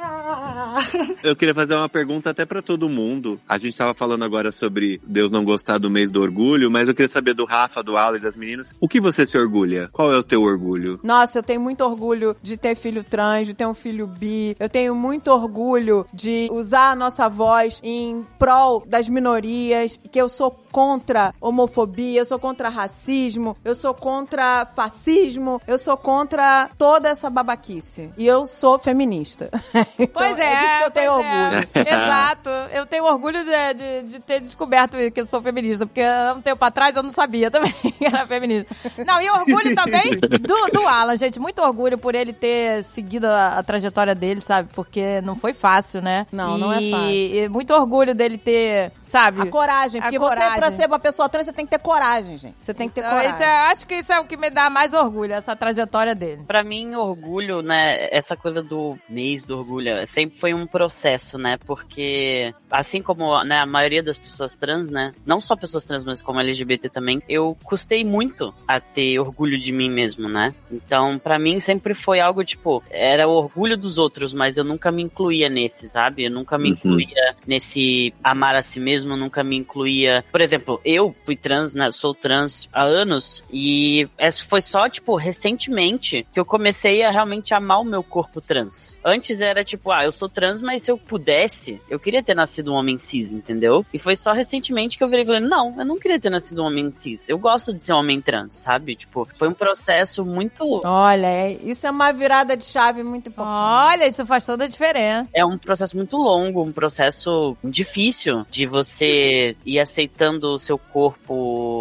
Eu 1.23 1.35
queria 1.35 1.53
fazer 1.53 1.75
uma 1.75 1.89
pergunta 1.89 2.29
até 2.29 2.45
pra 2.45 2.61
todo 2.61 2.89
mundo. 2.89 3.39
A 3.47 3.57
gente 3.57 3.77
tava 3.77 3.93
falando 3.93 4.23
agora 4.23 4.51
sobre 4.51 4.99
Deus 5.05 5.31
não 5.31 5.43
gostar 5.43 5.77
do 5.77 5.89
mês 5.89 6.09
do 6.09 6.21
orgulho, 6.21 6.71
mas 6.71 6.87
eu 6.87 6.95
queria 6.95 7.09
saber 7.09 7.33
do 7.33 7.45
Rafa, 7.45 7.83
do 7.83 7.97
Alan 7.97 8.17
e 8.17 8.21
das 8.21 8.35
meninas. 8.35 8.71
O 8.79 8.87
que 8.87 8.99
você 8.99 9.25
se 9.25 9.37
orgulha? 9.37 9.89
Qual 9.91 10.11
é 10.11 10.17
o 10.17 10.23
teu 10.23 10.41
orgulho? 10.41 10.99
Nossa, 11.03 11.39
eu 11.39 11.43
tenho 11.43 11.61
muito 11.61 11.83
orgulho 11.83 12.35
de 12.41 12.57
ter 12.57 12.75
filho 12.75 13.03
trans, 13.03 13.47
de 13.47 13.53
ter 13.53 13.65
um 13.65 13.73
filho 13.73 14.07
bi. 14.07 14.55
Eu 14.59 14.69
tenho 14.69 14.95
muito 14.95 15.29
orgulho 15.31 16.05
de 16.13 16.47
usar 16.51 16.91
a 16.91 16.95
nossa 16.95 17.29
voz 17.29 17.79
em 17.83 18.25
prol 18.39 18.83
das 18.85 19.09
minorias, 19.09 19.99
que 20.11 20.19
eu 20.19 20.29
sou 20.29 20.51
contra 20.71 21.24
homofobia, 21.41 22.21
eu 22.21 22.25
sou 22.25 22.39
contra 22.39 22.69
racismo, 22.69 23.55
eu 23.63 23.75
sou 23.75 23.93
contra 23.93 24.65
fascismo, 24.65 25.61
eu 25.67 25.77
sou 25.77 25.97
contra 25.97 26.69
toda 26.77 27.09
essa 27.09 27.29
babaquice. 27.29 28.11
E 28.17 28.25
eu 28.25 28.45
sou 28.47 28.77
feminista. 28.79 29.49
Então, 29.97 30.07
Pois 30.13 30.37
é. 30.37 30.55
disso 30.59 30.77
que 30.79 30.83
eu 30.85 30.91
tenho 30.91 31.11
é. 31.11 31.15
orgulho. 31.15 31.69
Exato. 31.87 32.49
Eu 32.71 32.85
tenho 32.85 33.05
orgulho 33.05 33.43
de, 33.45 33.73
de, 33.73 34.03
de 34.11 34.19
ter 34.19 34.41
descoberto 34.41 34.97
que 35.11 35.21
eu 35.21 35.25
sou 35.25 35.41
feminista, 35.41 35.85
porque 35.85 36.01
há 36.01 36.33
um 36.37 36.41
tempo 36.41 36.63
atrás 36.65 36.95
eu 36.95 37.03
não 37.03 37.11
sabia 37.11 37.49
também 37.49 37.71
que 37.97 38.05
era 38.05 38.25
feminista. 38.27 38.75
Não, 39.05 39.21
e 39.21 39.29
orgulho 39.29 39.73
também 39.75 40.19
do, 40.19 40.71
do 40.71 40.87
Alan, 40.87 41.15
gente. 41.17 41.39
Muito 41.39 41.61
orgulho 41.61 41.97
por 41.97 42.13
ele 42.13 42.33
ter 42.33 42.83
seguido 42.83 43.27
a, 43.27 43.59
a 43.59 43.63
trajetória 43.63 44.13
dele, 44.13 44.41
sabe? 44.41 44.69
Porque 44.73 45.21
não 45.21 45.35
foi 45.35 45.53
fácil, 45.53 46.01
né? 46.01 46.27
Não, 46.31 46.57
E- 46.57 46.61
não 46.61 46.73
é 46.73 46.89
fácil. 46.91 47.09
E 47.09 47.49
muito 47.49 47.73
orgulho 47.73 48.13
dele 48.13 48.37
ter, 48.37 48.91
sabe? 49.01 49.41
A 49.41 49.45
coragem, 49.47 49.99
A 50.01 50.03
porque 50.05 50.19
você, 50.19 50.29
coragem. 50.35 50.59
pra 50.59 50.71
ser 50.73 50.87
uma 50.87 50.99
pessoa 50.99 51.14
trans, 51.29 51.45
você 51.45 51.53
tem 51.53 51.65
que 51.65 51.71
ter 51.71 51.79
coragem, 51.79 52.37
gente. 52.37 52.55
Você 52.59 52.73
tem 52.73 52.87
que 52.87 52.95
ter 52.95 53.01
Então, 53.01 53.11
coragem. 53.11 53.33
isso 53.33 53.43
é- 53.43 53.71
acho 53.71 53.87
que 53.87 53.95
isso 53.95 54.13
é 54.13 54.19
o 54.19 54.25
que 54.25 54.37
me 54.37 54.49
dá 54.49 54.69
mais 54.69 54.93
orgulho, 54.93 55.33
essa 55.33 55.55
trajetória 55.55 56.13
dele. 56.15 56.43
Pra 56.47 56.63
mim, 56.63 56.93
orgulho, 56.95 57.61
né, 57.61 58.07
essa 58.11 58.35
coisa 58.35 58.61
do 58.61 58.97
mês 59.09 59.43
do 59.45 59.57
orgulho, 59.57 60.05
sempre 60.07 60.37
foi 60.37 60.53
um 60.53 60.67
processo, 60.67 61.37
né, 61.37 61.57
porque 61.65 62.53
assim 62.69 63.01
como 63.01 63.43
né, 63.43 63.59
a 63.59 63.65
maioria 63.65 64.03
das 64.03 64.17
pessoas 64.17 64.55
trans, 64.57 64.89
né, 64.89 65.11
não 65.25 65.39
só 65.41 65.55
pessoas 65.55 65.85
trans, 65.85 66.03
mas 66.03 66.21
como 66.21 66.39
LGBT 66.39 66.89
também, 66.89 67.21
eu 67.29 67.57
custei 67.63 68.03
muito 68.03 68.53
a 68.67 68.79
ter 68.79 69.19
orgulho 69.19 69.59
de 69.59 69.71
mim 69.71 69.89
mesmo, 69.89 70.27
né. 70.27 70.53
Então, 70.71 71.17
pra 71.19 71.39
mim 71.39 71.59
sempre 71.59 71.93
foi 71.93 72.19
algo 72.19 72.43
tipo, 72.43 72.83
era 72.89 73.27
o 73.27 73.31
orgulho 73.31 73.77
dos 73.77 73.97
outros, 73.97 74.33
mas 74.33 74.57
eu 74.57 74.63
nunca 74.63 74.91
me 74.91 75.03
incluía 75.03 75.49
nesse, 75.49 75.87
sabe? 75.87 76.25
Eu 76.25 76.31
nunca 76.31 76.57
me 76.57 76.69
Uhum. 76.69 76.75
incluía 76.75 77.35
nesse 77.47 78.13
amar 78.23 78.55
a 78.55 78.61
si 78.63 78.79
mesmo, 78.79 79.15
nunca 79.15 79.43
me 79.43 79.55
incluía. 79.55 80.23
Por 80.31 80.41
exemplo, 80.41 80.79
eu 80.83 81.04
fui 81.25 81.35
trans, 81.35 81.75
né, 81.75 81.91
sou 81.91 82.13
trans 82.13 82.67
há 82.71 82.83
anos 82.83 83.43
e 83.51 84.07
essa 84.17 84.43
foi 84.45 84.61
só 84.61 84.87
tipo 84.89 85.15
recentemente 85.15 86.25
que 86.33 86.39
eu 86.39 86.45
comecei 86.45 87.03
a 87.03 87.11
realmente 87.11 87.53
amar 87.53 87.81
o 87.81 87.83
meu 87.83 88.03
corpo 88.03 88.41
trans. 88.41 88.99
Antes 89.03 89.41
era 89.41 89.63
tipo, 89.63 89.91
ah, 89.91 90.03
eu 90.05 90.11
sou 90.11 90.29
trans, 90.29 90.61
mas 90.61 90.83
se 90.83 90.91
eu 90.91 90.97
pudesse, 90.97 91.81
eu 91.89 91.99
queria 91.99 92.23
ter 92.23 92.35
nascido 92.35 92.71
um 92.71 92.75
homem 92.75 92.97
cis, 92.97 93.31
entendeu? 93.31 93.85
E 93.93 93.97
foi 93.97 94.15
só 94.15 94.31
recentemente 94.31 94.97
que 94.97 95.03
eu 95.03 95.07
virei 95.07 95.23
e 95.23 95.25
falei, 95.27 95.41
não, 95.41 95.75
eu 95.79 95.85
não 95.85 95.97
queria 95.97 96.19
ter 96.19 96.29
nascido 96.29 96.61
um 96.61 96.65
homem 96.65 96.93
cis. 96.93 97.27
Eu 97.29 97.37
gosto 97.37 97.73
de 97.73 97.83
ser 97.83 97.93
um 97.93 97.97
homem 97.97 98.21
trans, 98.21 98.55
sabe? 98.55 98.95
Tipo, 98.95 99.27
foi 99.35 99.47
um 99.47 99.53
processo 99.53 100.23
muito 100.25 100.81
Olha, 100.83 101.27
é- 101.27 101.59
isso 101.63 101.85
é 101.87 101.91
uma 101.91 102.11
virada 102.11 102.55
de 102.57 102.63
chave 102.63 103.03
muito 103.03 103.29
importante. 103.29 103.55
Olha, 103.55 104.07
isso 104.07 104.25
faz 104.25 104.45
toda 104.45 104.65
a 104.65 104.67
diferença. 104.67 105.29
é 105.33 105.45
um 105.45 105.57
processo 105.57 105.95
muito 105.95 106.17
longo, 106.17 106.63
um 106.63 106.71
processo 106.71 107.55
difícil 107.63 108.45
de 108.49 108.65
você 108.65 109.55
ir 109.65 109.79
aceitando 109.79 110.53
o 110.55 110.59
seu 110.59 110.77
corpo, 110.77 110.94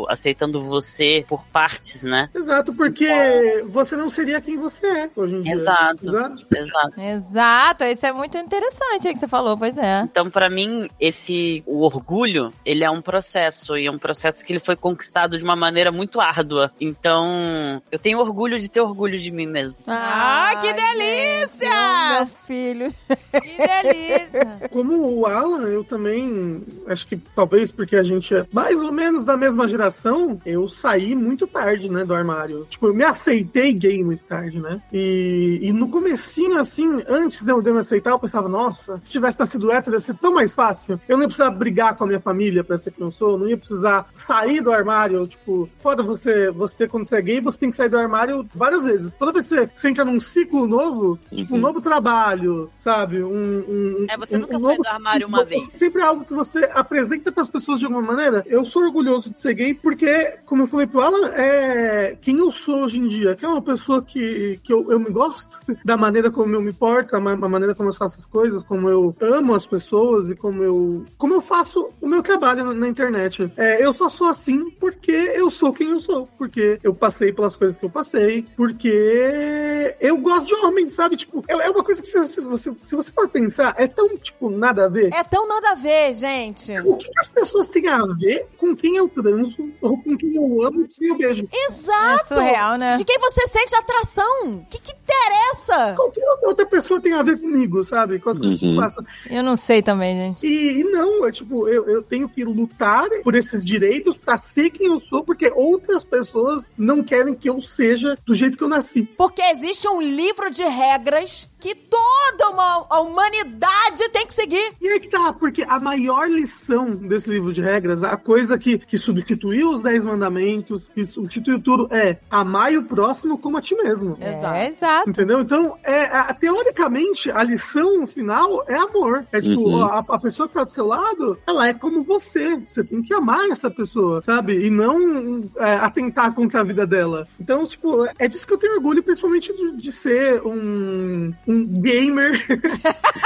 aceitando 0.08 0.64
você 0.64 1.24
por 1.28 1.44
partes, 1.46 2.02
né? 2.02 2.28
Exato, 2.34 2.74
porque 2.74 3.64
você 3.68 3.96
não 3.96 4.10
seria 4.10 4.40
quem 4.40 4.56
você 4.56 4.86
é 4.86 5.10
hoje 5.14 5.36
em 5.36 5.42
dia. 5.42 5.54
Exato. 5.54 6.08
Exato. 6.08 6.46
Exato. 6.54 7.00
Exato, 7.00 7.84
isso 7.84 8.06
é 8.06 8.12
muito 8.12 8.36
interessante 8.38 9.08
que 9.08 9.16
você 9.16 9.28
falou, 9.28 9.56
pois 9.56 9.76
é. 9.78 10.02
Então, 10.02 10.30
pra 10.30 10.50
mim, 10.50 10.88
esse 11.00 11.62
o 11.66 11.82
orgulho, 11.82 12.50
ele 12.64 12.84
é 12.84 12.90
um 12.90 13.02
processo 13.02 13.76
e 13.76 13.86
é 13.86 13.90
um 13.90 13.98
processo 13.98 14.44
que 14.44 14.52
ele 14.52 14.60
foi 14.60 14.76
conquistado 14.76 15.38
de 15.38 15.44
uma 15.44 15.56
maneira 15.56 15.90
muito 15.90 16.20
árdua. 16.20 16.72
Então, 16.80 17.80
eu 17.90 17.98
tenho 17.98 18.18
orgulho 18.18 18.58
de 18.58 18.68
ter 18.68 18.80
orgulho 18.80 19.18
de 19.18 19.30
mim 19.30 19.46
mesmo. 19.46 19.78
Ah, 19.86 20.52
que 20.60 20.68
gente, 20.68 20.76
delícia! 20.76 21.68
ô, 21.68 22.16
meu 22.16 22.26
filho. 22.26 22.88
Que 23.32 23.56
delícia! 23.56 24.68
Como 24.70 25.20
o 25.20 25.26
Alan, 25.26 25.66
eu 25.68 25.84
também 25.84 26.62
acho 26.86 27.06
que 27.06 27.16
talvez 27.16 27.70
porque 27.70 27.96
a 27.96 28.02
gente 28.02 28.34
é 28.34 28.44
mais 28.52 28.76
ou 28.78 28.92
menos 28.92 29.03
da 29.12 29.36
mesma 29.36 29.66
geração, 29.68 30.38
eu 30.44 30.68
saí 30.68 31.14
muito 31.14 31.46
tarde, 31.46 31.90
né, 31.90 32.04
do 32.04 32.14
armário. 32.14 32.66
Tipo, 32.68 32.88
eu 32.88 32.94
me 32.94 33.04
aceitei 33.04 33.72
gay 33.72 34.02
muito 34.02 34.24
tarde, 34.24 34.60
né? 34.60 34.80
E, 34.92 35.58
e 35.62 35.72
no 35.72 35.88
comecinho, 35.88 36.58
assim, 36.58 37.02
antes 37.08 37.44
de 37.44 37.50
eu 37.50 37.60
de 37.62 37.68
eu 37.70 37.74
me 37.74 37.80
aceitar, 37.80 38.10
eu 38.10 38.18
pensava, 38.18 38.48
nossa, 38.48 38.98
se 39.00 39.10
tivesse 39.10 39.38
nascido 39.38 39.70
hétero, 39.70 39.96
ia 39.96 40.00
ser 40.00 40.14
tão 40.16 40.32
mais 40.34 40.54
fácil. 40.54 41.00
Eu 41.08 41.16
não 41.16 41.22
ia 41.24 41.28
precisar 41.28 41.50
brigar 41.50 41.96
com 41.96 42.04
a 42.04 42.06
minha 42.06 42.20
família 42.20 42.62
pra 42.64 42.78
ser 42.78 42.90
quem 42.92 43.04
eu 43.06 43.12
sou, 43.12 43.38
não 43.38 43.48
ia 43.48 43.56
precisar 43.56 44.06
sair 44.14 44.60
do 44.60 44.72
armário, 44.72 45.26
tipo, 45.26 45.68
foda 45.78 46.02
você, 46.02 46.50
você 46.50 46.86
quando 46.88 47.04
você 47.06 47.16
é 47.16 47.22
gay, 47.22 47.40
você 47.40 47.58
tem 47.58 47.70
que 47.70 47.76
sair 47.76 47.88
do 47.88 47.98
armário 47.98 48.46
várias 48.54 48.84
vezes. 48.84 49.14
Toda 49.14 49.32
vez 49.32 49.46
que 49.46 49.54
você, 49.56 49.70
você 49.74 49.88
entra 49.88 50.04
num 50.04 50.20
ciclo 50.20 50.66
novo, 50.66 51.18
tipo, 51.34 51.54
um 51.56 51.58
novo 51.60 51.80
trabalho, 51.80 52.70
sabe? 52.78 53.22
Um, 53.22 53.28
um, 53.68 54.06
É, 54.08 54.16
você 54.16 54.36
um- 54.36 54.40
nunca 54.40 54.56
um 54.56 54.60
novo- 54.60 54.82
do 54.82 54.88
armário 54.88 55.26
uma 55.26 55.44
vez. 55.44 55.64
Sempre 55.72 56.02
é 56.02 56.04
algo 56.04 56.24
que 56.24 56.34
você 56.34 56.70
apresenta 56.74 57.32
pras 57.32 57.48
pessoas 57.48 57.78
de 57.78 57.86
alguma 57.86 58.02
maneira. 58.02 58.42
Eu 58.46 58.64
sou 58.64 58.82
orgulhoso 58.94 59.30
de 59.30 59.40
ser 59.40 59.54
gay 59.54 59.74
porque, 59.74 60.38
como 60.46 60.62
eu 60.62 60.66
falei 60.68 60.86
pro 60.86 61.00
Alan, 61.00 61.28
é 61.34 62.16
quem 62.20 62.38
eu 62.38 62.52
sou 62.52 62.84
hoje 62.84 63.00
em 63.00 63.08
dia, 63.08 63.34
que 63.34 63.44
é 63.44 63.48
uma 63.48 63.60
pessoa 63.62 64.00
que, 64.02 64.60
que 64.62 64.72
eu, 64.72 64.90
eu 64.90 65.00
me 65.00 65.10
gosto 65.10 65.58
da 65.84 65.96
maneira 65.96 66.30
como 66.30 66.54
eu 66.54 66.60
me 66.62 66.72
porto, 66.72 67.14
a, 67.16 67.20
ma- 67.20 67.32
a 67.32 67.48
maneira 67.48 67.74
como 67.74 67.88
eu 67.88 67.92
faço 67.94 68.16
as 68.18 68.26
coisas, 68.26 68.62
como 68.62 68.88
eu 68.88 69.14
amo 69.20 69.54
as 69.54 69.66
pessoas 69.66 70.30
e 70.30 70.36
como 70.36 70.62
eu 70.62 71.04
como 71.18 71.34
eu 71.34 71.40
faço 71.42 71.90
o 72.00 72.06
meu 72.06 72.22
trabalho 72.22 72.64
na, 72.64 72.72
na 72.74 72.88
internet. 72.88 73.50
É, 73.56 73.84
eu 73.84 73.92
só 73.92 74.08
sou 74.08 74.28
assim 74.28 74.70
porque 74.78 75.10
eu 75.10 75.50
sou 75.50 75.72
quem 75.72 75.88
eu 75.90 76.00
sou, 76.00 76.28
porque 76.38 76.78
eu 76.82 76.94
passei 76.94 77.32
pelas 77.32 77.56
coisas 77.56 77.76
que 77.76 77.84
eu 77.84 77.90
passei, 77.90 78.46
porque 78.56 79.94
eu 80.00 80.16
gosto 80.18 80.46
de 80.46 80.54
homens, 80.54 80.92
sabe? 80.92 81.16
Tipo, 81.16 81.42
é 81.48 81.54
é 81.64 81.70
uma 81.70 81.82
coisa 81.82 82.02
que 82.02 82.08
se, 82.08 82.24
se 82.26 82.40
você, 82.42 82.72
se 82.82 82.94
você 82.94 83.10
for 83.10 83.28
pensar, 83.28 83.74
é 83.78 83.86
tão, 83.86 84.16
tipo, 84.18 84.50
nada 84.50 84.84
a 84.84 84.88
ver. 84.88 85.12
É 85.14 85.24
tão 85.24 85.48
nada 85.48 85.70
a 85.70 85.74
ver, 85.74 86.14
gente. 86.14 86.72
O 86.80 86.96
que 86.96 87.08
as 87.18 87.28
pessoas 87.28 87.70
têm 87.70 87.88
a 87.88 88.02
ver 88.18 88.46
com 88.58 88.73
quem 88.76 88.96
eu 88.96 89.08
transo, 89.08 89.70
ou 89.80 89.96
com 90.02 90.16
quem 90.16 90.34
eu 90.34 90.62
amo, 90.66 90.82
e 90.82 90.88
quem 90.88 91.08
eu 91.08 91.16
beijo? 91.16 91.48
Exato. 91.68 92.34
É 92.34 92.34
surreal, 92.34 92.76
né? 92.78 92.94
De 92.96 93.04
quem 93.04 93.18
você 93.18 93.48
sente 93.48 93.74
atração. 93.76 94.56
O 94.58 94.66
que, 94.66 94.78
que 94.80 94.92
interessa? 94.92 95.94
Qualquer 95.96 96.24
outra 96.42 96.66
pessoa 96.66 97.00
tem 97.00 97.12
a 97.12 97.22
ver 97.22 97.40
comigo, 97.40 97.84
sabe? 97.84 98.18
Com 98.18 98.30
as 98.30 98.38
coisas 98.38 98.58
que 98.58 98.66
eu 98.66 98.70
Uhum. 98.70 98.76
faço. 98.80 99.04
Eu 99.30 99.42
não 99.42 99.56
sei 99.56 99.82
também, 99.82 100.16
gente. 100.16 100.46
E, 100.46 100.80
e 100.80 100.84
não, 100.84 101.26
é 101.26 101.30
tipo, 101.32 101.68
eu, 101.68 101.88
eu 101.88 102.02
tenho 102.02 102.28
que 102.28 102.44
lutar 102.44 103.08
por 103.22 103.34
esses 103.34 103.64
direitos 103.64 104.16
pra 104.16 104.36
ser 104.36 104.70
quem 104.70 104.86
eu 104.88 105.00
sou 105.00 105.22
porque 105.24 105.50
outras 105.54 106.04
pessoas 106.04 106.70
não 106.76 107.02
querem 107.02 107.34
que 107.34 107.48
eu 107.48 107.60
seja 107.60 108.16
do 108.26 108.34
jeito 108.34 108.56
que 108.56 108.64
eu 108.64 108.68
nasci. 108.68 109.02
Porque 109.16 109.42
existe 109.42 109.88
um 109.88 110.00
livro 110.02 110.50
de 110.50 110.62
regras 110.64 111.48
que 111.64 111.74
toda 111.74 112.50
uma, 112.50 112.86
a 112.90 113.00
humanidade 113.00 114.08
tem 114.12 114.26
que 114.26 114.34
seguir. 114.34 114.72
E 114.82 114.86
aí 114.88 115.00
que 115.00 115.08
tá, 115.08 115.32
porque 115.32 115.62
a 115.66 115.80
maior 115.80 116.28
lição 116.28 116.90
desse 116.90 117.30
livro 117.30 117.54
de 117.54 117.62
regras, 117.62 118.02
a 118.02 118.18
coisa 118.18 118.58
que, 118.58 118.78
que 118.78 118.98
substituiu 118.98 119.70
os 119.70 119.82
Dez 119.82 120.02
Mandamentos, 120.04 120.90
que 120.90 121.06
substituiu 121.06 121.58
tudo, 121.62 121.88
é 121.90 122.18
amar 122.30 122.74
o 122.74 122.82
próximo 122.82 123.38
como 123.38 123.56
a 123.56 123.62
ti 123.62 123.74
mesmo. 123.76 124.18
É, 124.20 124.66
exato. 124.68 125.08
Entendeu? 125.08 125.40
Então, 125.40 125.74
é, 125.82 126.04
a- 126.04 126.34
teoricamente, 126.34 127.30
a 127.30 127.42
lição 127.42 128.06
final 128.06 128.62
é 128.68 128.76
amor. 128.76 129.24
É 129.32 129.40
tipo, 129.40 129.54
Uhum. 129.64 129.82
a, 129.84 130.04
a 130.06 130.18
pessoa 130.18 130.46
que 130.46 130.52
tá 130.54 130.64
do 130.64 130.72
seu 130.72 130.86
lado, 130.86 131.38
ela 131.46 131.68
é 131.68 131.72
como 131.72 132.02
você. 132.02 132.56
Você 132.68 132.84
tem 132.84 133.00
que 133.00 133.14
amar 133.14 133.48
essa 133.48 133.70
pessoa, 133.70 134.20
sabe? 134.22 134.66
E 134.66 134.68
não 134.68 135.48
é, 135.56 135.76
atentar 135.76 136.32
contra 136.34 136.60
a 136.60 136.64
vida 136.64 136.86
dela. 136.86 137.26
Então, 137.40 137.64
tipo, 137.66 138.06
é 138.18 138.28
disso 138.28 138.46
que 138.46 138.52
eu 138.52 138.58
tenho 138.58 138.74
orgulho, 138.74 139.02
principalmente 139.02 139.50
de, 139.54 139.76
de 139.76 139.92
ser 139.92 140.42
um, 140.46 141.32
um 141.46 141.53
gamer. 141.62 142.32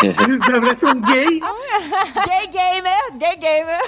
de 0.03 0.79
ser 0.79 0.87
um 0.87 1.01
gay. 1.01 1.41
Gay 1.41 2.47
gamer, 2.51 3.19
gay 3.19 3.37
gamer. 3.37 3.79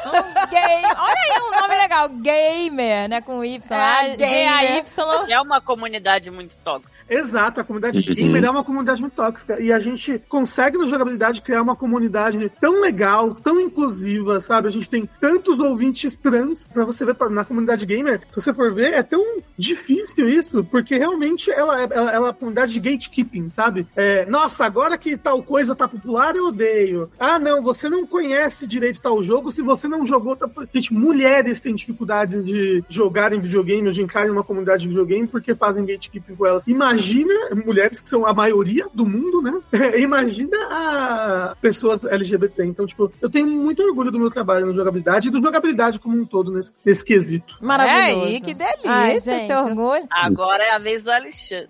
Gay. 0.50 0.82
Olha 0.96 1.14
aí 1.14 1.40
um 1.42 1.60
nome 1.60 1.76
legal. 1.76 2.08
Gamer, 2.08 3.08
né? 3.08 3.20
Com 3.20 3.44
Y. 3.44 3.60
É, 3.76 4.16
gamer. 4.16 4.18
G-A-Y. 4.18 5.30
É 5.30 5.40
uma 5.40 5.60
comunidade 5.60 6.30
muito 6.30 6.56
tóxica. 6.64 7.04
Exato, 7.08 7.60
a 7.60 7.64
comunidade 7.64 7.98
Uhum. 8.00 8.14
gamer 8.14 8.44
é 8.44 8.50
uma 8.50 8.64
comunidade 8.64 9.00
muito 9.00 9.14
tóxica. 9.14 9.60
E 9.60 9.72
a 9.72 9.78
gente 9.78 10.18
consegue 10.28 10.78
no 10.78 10.88
jogabilidade 10.88 11.40
criar 11.42 11.62
uma 11.62 11.76
comunidade 11.76 12.50
tão 12.60 12.80
legal, 12.80 13.34
tão 13.34 13.60
inclusiva, 13.60 14.40
sabe? 14.40 14.68
A 14.68 14.70
gente 14.70 14.88
tem 14.88 15.08
tantos 15.20 15.58
ouvintes 15.58 16.16
trans 16.16 16.66
pra 16.72 16.84
você 16.84 17.04
ver 17.04 17.16
na 17.30 17.44
comunidade 17.44 17.84
gamer. 17.86 18.20
Se 18.28 18.40
você 18.40 18.52
for 18.52 18.72
ver, 18.74 18.94
é 18.94 19.02
tão 19.02 19.22
difícil 19.56 20.28
isso, 20.28 20.64
porque 20.64 20.96
realmente 20.96 21.50
ela, 21.50 21.80
é- 21.82 21.84
ela, 21.90 22.10
ela 22.10 22.12
é 22.12 22.18
uma 22.30 22.34
comunidade 22.34 22.72
de 22.72 22.80
gatekeeping, 22.80 23.48
sabe? 23.50 23.86
É, 23.94 24.24
nossa, 24.30 24.64
agora 24.64 24.96
que 24.96 25.16
tal 25.16 25.42
coisa 25.42 25.74
tá 25.74 25.88
popular, 25.88 26.36
eu 26.36 26.46
odeio. 26.46 27.10
Ah, 27.18 27.38
não, 27.38 27.60
você 27.62 27.88
não 27.88 28.06
conhece 28.06 28.66
direito 28.66 29.00
tal 29.00 29.20
jogo, 29.22 29.50
se 29.50 29.60
você 29.60 29.88
não 29.88 30.06
jogou. 30.06 30.36
Tá... 30.36 30.48
Gente, 30.72 30.94
mulheres 30.94 31.60
têm 31.60 31.74
dificuldade 31.74 32.40
de 32.44 32.84
jogar 32.88 33.32
em 33.32 33.40
videogame 33.40 33.88
ou 33.88 33.92
de 33.92 34.02
entrar 34.02 34.26
em 34.26 34.30
uma 34.30 34.44
comunidade 34.44 34.82
de 34.82 34.88
videogame 34.88 35.26
porque 35.26 35.54
fazem 35.54 35.84
gatekeeping 35.84 36.36
com 36.36 36.46
elas. 36.46 36.64
Imagina 36.66 37.34
mulheres 37.64 38.00
que 38.00 38.08
são 38.08 38.24
a 38.24 38.32
maioria 38.32 38.86
do 38.94 39.04
mundo, 39.04 39.42
né? 39.42 39.60
Imagina 39.98 40.56
a 40.70 41.56
pessoas 41.60 42.04
LGBT. 42.04 42.64
Então, 42.64 42.86
tipo, 42.86 43.10
eu 43.20 43.28
tenho 43.28 43.48
muito 43.48 43.82
orgulho 43.82 44.12
do 44.12 44.18
meu 44.20 44.30
trabalho 44.30 44.66
na 44.66 44.72
jogabilidade 44.72 45.26
e 45.26 45.30
do 45.30 45.42
jogabilidade 45.42 45.98
como 45.98 46.16
um 46.16 46.24
todo 46.24 46.52
nesse, 46.52 46.72
nesse 46.86 47.04
quesito. 47.04 47.56
Maravilhoso. 47.60 48.26
É 48.26 48.28
aí, 48.28 48.40
que 48.40 48.54
delícia, 48.54 48.80
Ai, 48.84 49.16
esse 49.16 49.30
gente. 49.30 49.52
orgulho. 49.52 50.06
Agora 50.08 50.62
é 50.62 50.70
a 50.70 50.78
vez 50.78 51.02
do 51.02 51.10
Alexandre. 51.10 51.68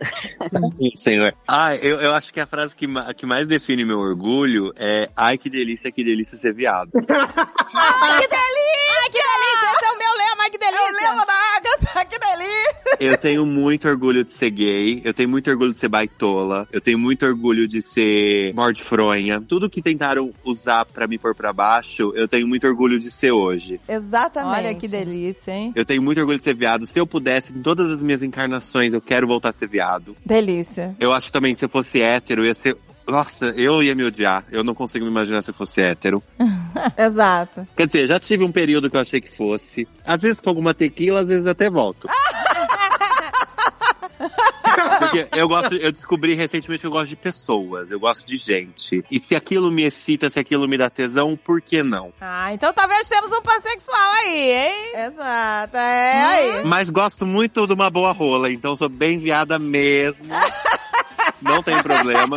Senhor. 0.97 1.35
Ah, 1.49 1.75
eu, 1.77 1.99
eu 2.01 2.13
acho 2.13 2.33
que 2.33 2.41
a 2.41 2.47
frase 2.51 2.75
que, 2.77 2.87
ma- 2.87 3.15
que 3.15 3.25
mais 3.25 3.47
define 3.47 3.85
meu 3.85 3.99
orgulho 3.99 4.73
é 4.77 5.09
Ai, 5.17 5.39
que 5.39 5.49
delícia, 5.49 5.91
que 5.93 6.03
delícia 6.05 6.37
ser 6.37 6.53
viado. 6.53 6.91
Ai, 6.99 8.21
que 8.21 8.29
delícia! 8.29 8.91
Ai, 9.03 9.11
que 9.11 9.19
delícia. 9.23 9.73
Esse 9.77 9.85
é 9.85 9.91
o 9.93 9.99
meu 9.99 10.13
lema. 10.13 10.43
Ai, 10.43 10.51
que 10.51 10.59
delícia. 10.59 10.89
Eu 10.89 11.11
lembro 11.11 11.27
da 11.27 11.35
Agatha, 11.57 12.05
que 12.07 12.19
delícia! 12.19 12.80
Eu 12.99 13.17
tenho 13.17 13.47
muito 13.47 13.89
orgulho 13.89 14.25
de 14.25 14.33
ser 14.33 14.51
gay, 14.51 15.01
eu 15.05 15.15
tenho 15.15 15.29
muito 15.29 15.51
orgulho 15.51 15.73
de 15.73 15.79
ser 15.79 15.89
baitola, 15.89 16.69
eu 16.73 16.81
tenho 16.81 16.99
muito 16.99 17.25
orgulho 17.25 17.67
de 17.67 17.81
ser 17.81 18.53
mordifronha. 18.55 19.41
Tudo 19.41 19.71
que 19.71 19.81
tentaram 19.81 20.33
usar 20.45 20.85
pra 20.85 21.07
me 21.07 21.19
pôr 21.19 21.35
pra 21.35 21.53
baixo, 21.53 22.13
eu 22.15 22.29
tenho 22.29 22.47
muito 22.47 22.67
orgulho 22.67 22.99
de 22.99 23.11
ser 23.11 23.33
hoje. 23.33 23.81
Exatamente. 23.89 24.59
Olha 24.59 24.75
que 24.75 24.89
delícia, 24.89 25.53
hein? 25.53 25.73
Eu 25.75 25.85
tenho 25.85 26.03
muito 26.03 26.19
orgulho 26.19 26.39
de 26.39 26.45
ser 26.45 26.55
viado. 26.55 26.87
Se 26.87 26.99
eu 26.99 27.07
pudesse, 27.07 27.53
em 27.53 27.63
todas 27.63 27.93
as 27.93 28.03
minhas 28.03 28.23
encarnações, 28.23 28.93
eu 28.93 29.01
quero 29.01 29.27
voltar 29.27 29.51
a 29.51 29.53
ser 29.53 29.69
viado. 29.69 30.17
Delícia. 30.25 30.95
Eu 30.99 31.13
acho 31.13 31.33
também, 31.33 31.55
se 31.55 31.65
eu 31.65 31.69
fosse 31.69 32.01
hétero, 32.03 32.45
ia 32.45 32.55
ser. 32.55 32.77
Nossa, 33.07 33.47
eu 33.57 33.83
ia 33.83 33.95
me 33.95 34.05
odiar. 34.05 34.45
Eu 34.53 34.63
não 34.63 34.75
consigo 34.75 35.05
me 35.05 35.11
imaginar 35.11 35.43
se 35.43 35.51
eu 35.51 35.55
fosse 35.55 35.81
hétero. 35.81 36.23
Exato. 36.97 37.67
Quer 37.77 37.87
dizer, 37.87 38.07
já 38.07 38.21
tive 38.21 38.45
um 38.45 38.53
período 38.53 38.89
que 38.89 38.97
eu 38.97 39.01
achei 39.01 39.21
que 39.21 39.35
fosse. 39.35 39.89
Às 40.05 40.23
vezes 40.23 40.39
com 40.39 40.49
alguma 40.49 40.73
tequila, 40.73 41.21
às 41.21 41.27
vezes 41.27 41.47
até 41.47 41.69
volto. 41.69 42.09
Porque 45.11 45.29
eu 45.33 45.49
gosto, 45.49 45.75
eu 45.75 45.93
descobri 45.93 46.35
recentemente 46.35 46.81
que 46.81 46.87
eu 46.87 46.91
gosto 46.91 47.09
de 47.09 47.17
pessoas, 47.17 47.91
eu 47.91 47.99
gosto 47.99 48.27
de 48.27 48.39
gente. 48.39 49.05
E 49.11 49.19
se 49.19 49.35
aquilo 49.35 49.71
me 49.71 49.83
excita, 49.83 50.31
se 50.31 50.39
aquilo 50.39 50.69
me 50.69 50.79
dá 50.79 50.89
tesão, 50.89 51.37
por 51.37 51.61
que 51.61 51.83
não? 51.83 52.13
Ah, 52.21 52.53
então 52.55 52.73
talvez 52.73 53.09
temos 53.09 53.33
um 53.33 53.43
pansexual 53.43 54.13
aí, 54.25 54.53
hein? 54.53 55.07
Exato. 55.07 55.77
É 55.77 56.25
aí. 56.25 56.65
Mas 56.65 56.91
gosto 56.91 57.27
muito 57.27 57.67
de 57.67 57.73
uma 57.73 57.91
boa 57.91 58.13
rola, 58.13 58.51
então 58.51 58.77
sou 58.77 58.89
bem 58.89 59.19
viada 59.19 59.59
mesmo. 59.59 60.29
Não 61.41 61.63
tem 61.63 61.83
problema. 61.83 62.37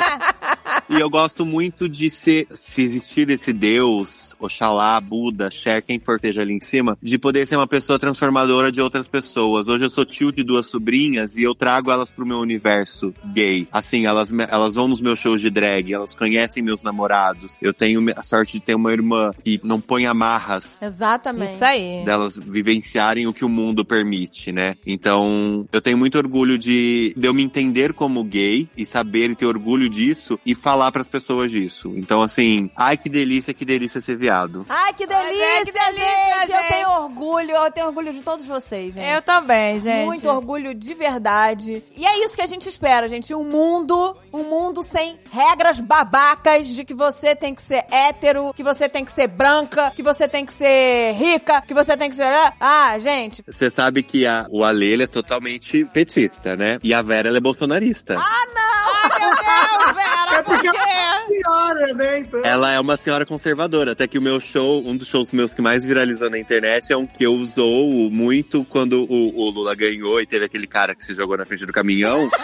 E 0.94 1.00
eu 1.00 1.10
gosto 1.10 1.44
muito 1.44 1.90
de 1.90 2.12
ser, 2.12 2.46
se 2.52 2.88
vestir 2.88 3.26
desse 3.26 3.52
Deus, 3.52 4.36
Oxalá, 4.40 5.02
Buda, 5.02 5.50
Cher, 5.50 5.82
quem 5.82 6.00
for 6.00 6.18
esteja 6.18 6.42
ali 6.42 6.54
em 6.54 6.60
cima, 6.60 6.96
de 7.02 7.18
poder 7.18 7.48
ser 7.48 7.56
uma 7.56 7.66
pessoa 7.66 7.98
transformadora 7.98 8.72
de 8.72 8.80
outras 8.80 9.08
pessoas. 9.08 9.68
Hoje 9.68 9.86
eu 9.86 9.90
sou 9.90 10.06
tio 10.06 10.32
de 10.32 10.44
duas 10.44 10.68
sobrinhas 10.68 11.36
e 11.36 11.42
eu 11.42 11.56
trago 11.56 11.90
elas 11.90 12.12
pro 12.12 12.28
meu 12.28 12.38
universo 12.38 13.12
gay. 13.34 13.68
Assim, 13.72 14.06
elas, 14.06 14.32
elas 14.32 14.76
vão 14.76 14.88
nos 14.88 15.02
meus 15.02 15.18
shows 15.18 15.42
de 15.42 15.50
drag, 15.50 15.92
elas 15.92 16.14
conhecem 16.14 16.62
meus 16.62 16.84
namorados. 16.84 17.58
Eu 17.60 17.74
tenho 17.74 18.00
a 18.16 18.22
sorte 18.22 18.54
de 18.54 18.60
ter 18.60 18.76
uma 18.76 18.92
irmã 18.92 19.32
que 19.44 19.60
não 19.64 19.82
põe 19.82 20.06
amarras 20.06 20.78
Exatamente. 20.80 21.54
Isso 21.54 21.66
aí. 21.66 22.04
delas 22.06 22.38
vivenciarem 22.38 23.26
o 23.26 23.34
que 23.34 23.44
o 23.44 23.50
mundo 23.50 23.84
permite, 23.84 24.52
né? 24.52 24.76
Então, 24.86 25.66
eu 25.72 25.82
tenho 25.82 25.98
muito 25.98 26.20
orgulho 26.20 26.56
de, 26.58 27.16
de 27.18 27.28
eu 27.28 27.34
me 27.34 27.44
entender 27.44 27.94
como 27.94 28.24
gay 28.24 28.70
e 28.78 28.86
saber 28.86 29.32
e 29.32 29.36
ter 29.36 29.48
orgulho 29.48 29.90
disso 29.90 30.40
e 30.46 30.54
falar 30.54 30.83
pras 30.92 31.08
pessoas 31.08 31.52
disso. 31.52 31.94
Então, 31.96 32.22
assim, 32.22 32.70
ai 32.76 32.98
que 32.98 33.10
delícia, 33.10 33.54
que 33.54 33.66
delícia 33.66 34.02
ser 34.02 34.18
viado. 34.18 34.66
Ai, 34.68 34.94
que 34.94 35.06
delícia, 35.06 35.46
Ai, 35.46 35.66
que 35.66 35.72
delícia, 35.72 35.92
gente. 35.94 36.52
Eu 36.52 36.58
gente. 36.58 36.70
tenho 36.70 36.90
orgulho, 36.90 37.52
eu 37.52 37.72
tenho 37.72 37.88
orgulho 37.88 38.14
de 38.14 38.22
todos 38.22 38.46
vocês, 38.46 38.94
gente. 38.94 39.08
Eu 39.08 39.22
também, 39.22 39.80
gente. 39.80 40.06
Muito 40.06 40.28
orgulho 40.30 40.74
de 40.74 40.94
verdade. 40.94 41.84
E 41.96 42.06
é 42.06 42.26
isso 42.26 42.36
que 42.36 42.42
a 42.42 42.48
gente 42.48 42.68
espera, 42.68 43.08
gente. 43.08 43.34
Um 43.34 43.44
mundo, 43.44 44.16
um 44.32 44.44
mundo 44.44 44.84
sem 44.84 45.20
regras 45.32 45.80
babacas 45.80 46.68
de 46.68 46.84
que 46.84 46.94
você 46.94 47.36
tem 47.36 47.54
que 47.54 47.62
ser 47.62 47.86
hétero, 47.92 48.54
que 48.54 48.64
você 48.64 48.88
tem 48.90 49.04
que 49.06 49.12
ser 49.12 49.28
branca, 49.28 49.92
que 49.92 50.02
você 50.02 50.28
tem 50.28 50.46
que 50.46 50.54
ser 50.54 51.14
rica, 51.14 51.62
que 51.62 51.74
você 51.74 51.96
tem 51.98 52.10
que 52.10 52.16
ser. 52.16 52.26
Ah, 52.60 52.98
gente. 53.00 53.44
Você 53.46 53.70
sabe 53.70 54.02
que 54.02 54.26
a, 54.26 54.48
o 54.50 54.64
Ale 54.64 54.88
ele 54.88 55.04
é 55.04 55.08
totalmente 55.08 55.86
petista, 55.86 56.56
né? 56.56 56.80
E 56.84 56.94
a 56.94 57.02
Vera 57.02 57.28
ela 57.28 57.38
é 57.38 57.42
bolsonarista. 57.42 58.18
Ah, 58.18 58.48
não! 58.54 58.74
Ai, 58.96 59.20
meu 59.20 59.30
Deus, 59.30 59.96
Vera, 59.96 60.36
É 60.40 60.42
por 60.42 60.54
porque 60.54 60.73
quê? 60.74 61.42
piora, 61.42 61.94
né? 61.94 62.20
Então. 62.20 62.42
Ela 62.44 62.72
é 62.74 62.80
uma 62.80 62.98
senhora 62.98 63.26
conservadora, 63.26 63.92
até 63.94 64.08
que 64.08 64.18
o 64.18 64.22
meu 64.22 64.40
show, 64.40 64.84
um 64.86 64.96
dos 64.98 65.08
shows 65.08 65.32
meus 65.32 65.54
que 65.54 65.62
mais 65.62 65.84
viralizou 65.86 66.30
na 66.30 66.38
internet 66.40 66.92
é 66.92 66.98
um 66.98 67.06
que 67.06 67.26
eu 67.26 67.34
usou 67.36 68.10
muito 68.12 68.64
quando 68.66 69.04
o, 69.04 69.36
o 69.36 69.50
Lula 69.50 69.76
ganhou 69.76 70.20
e 70.22 70.26
teve 70.26 70.46
aquele 70.46 70.68
cara 70.68 70.94
que 70.96 71.04
se 71.06 71.14
jogou 71.14 71.38
na 71.38 71.46
frente 71.46 71.66
do 71.66 71.74
caminhão. 71.74 72.30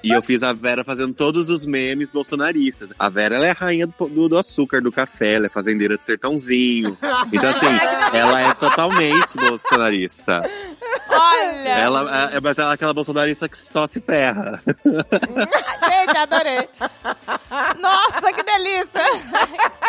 E 0.00 0.12
eu 0.12 0.22
fiz 0.22 0.44
a 0.44 0.52
Vera 0.52 0.84
fazendo 0.84 1.12
todos 1.12 1.50
os 1.50 1.66
memes 1.66 2.08
bolsonaristas. 2.08 2.88
A 2.96 3.08
Vera, 3.08 3.34
ela 3.34 3.46
é 3.46 3.50
a 3.50 3.52
rainha 3.52 3.84
do, 3.84 3.92
do- 4.06 4.28
do 4.28 4.38
açúcar, 4.38 4.80
do 4.80 4.92
café, 4.92 5.32
ela 5.34 5.46
é 5.46 5.48
fazendeira 5.48 5.98
de 5.98 6.04
sertãozinho. 6.04 6.96
Então, 7.32 7.50
assim, 7.50 7.66
ela 8.16 8.40
é 8.42 8.54
totalmente 8.54 9.36
bolsonarista. 9.36 10.48
Olha. 11.20 11.68
Ela 11.68 12.30
é, 12.32 12.40
mas 12.40 12.58
ela 12.58 12.70
é 12.70 12.74
aquela 12.74 12.94
bolsonarista 12.94 13.48
que 13.48 13.56
só 13.58 13.86
se 13.86 14.00
ferra. 14.00 14.60
Gente, 14.64 16.16
adorei. 16.16 16.68
Nossa, 17.78 18.32
que 18.32 18.42
delícia. 18.42 19.02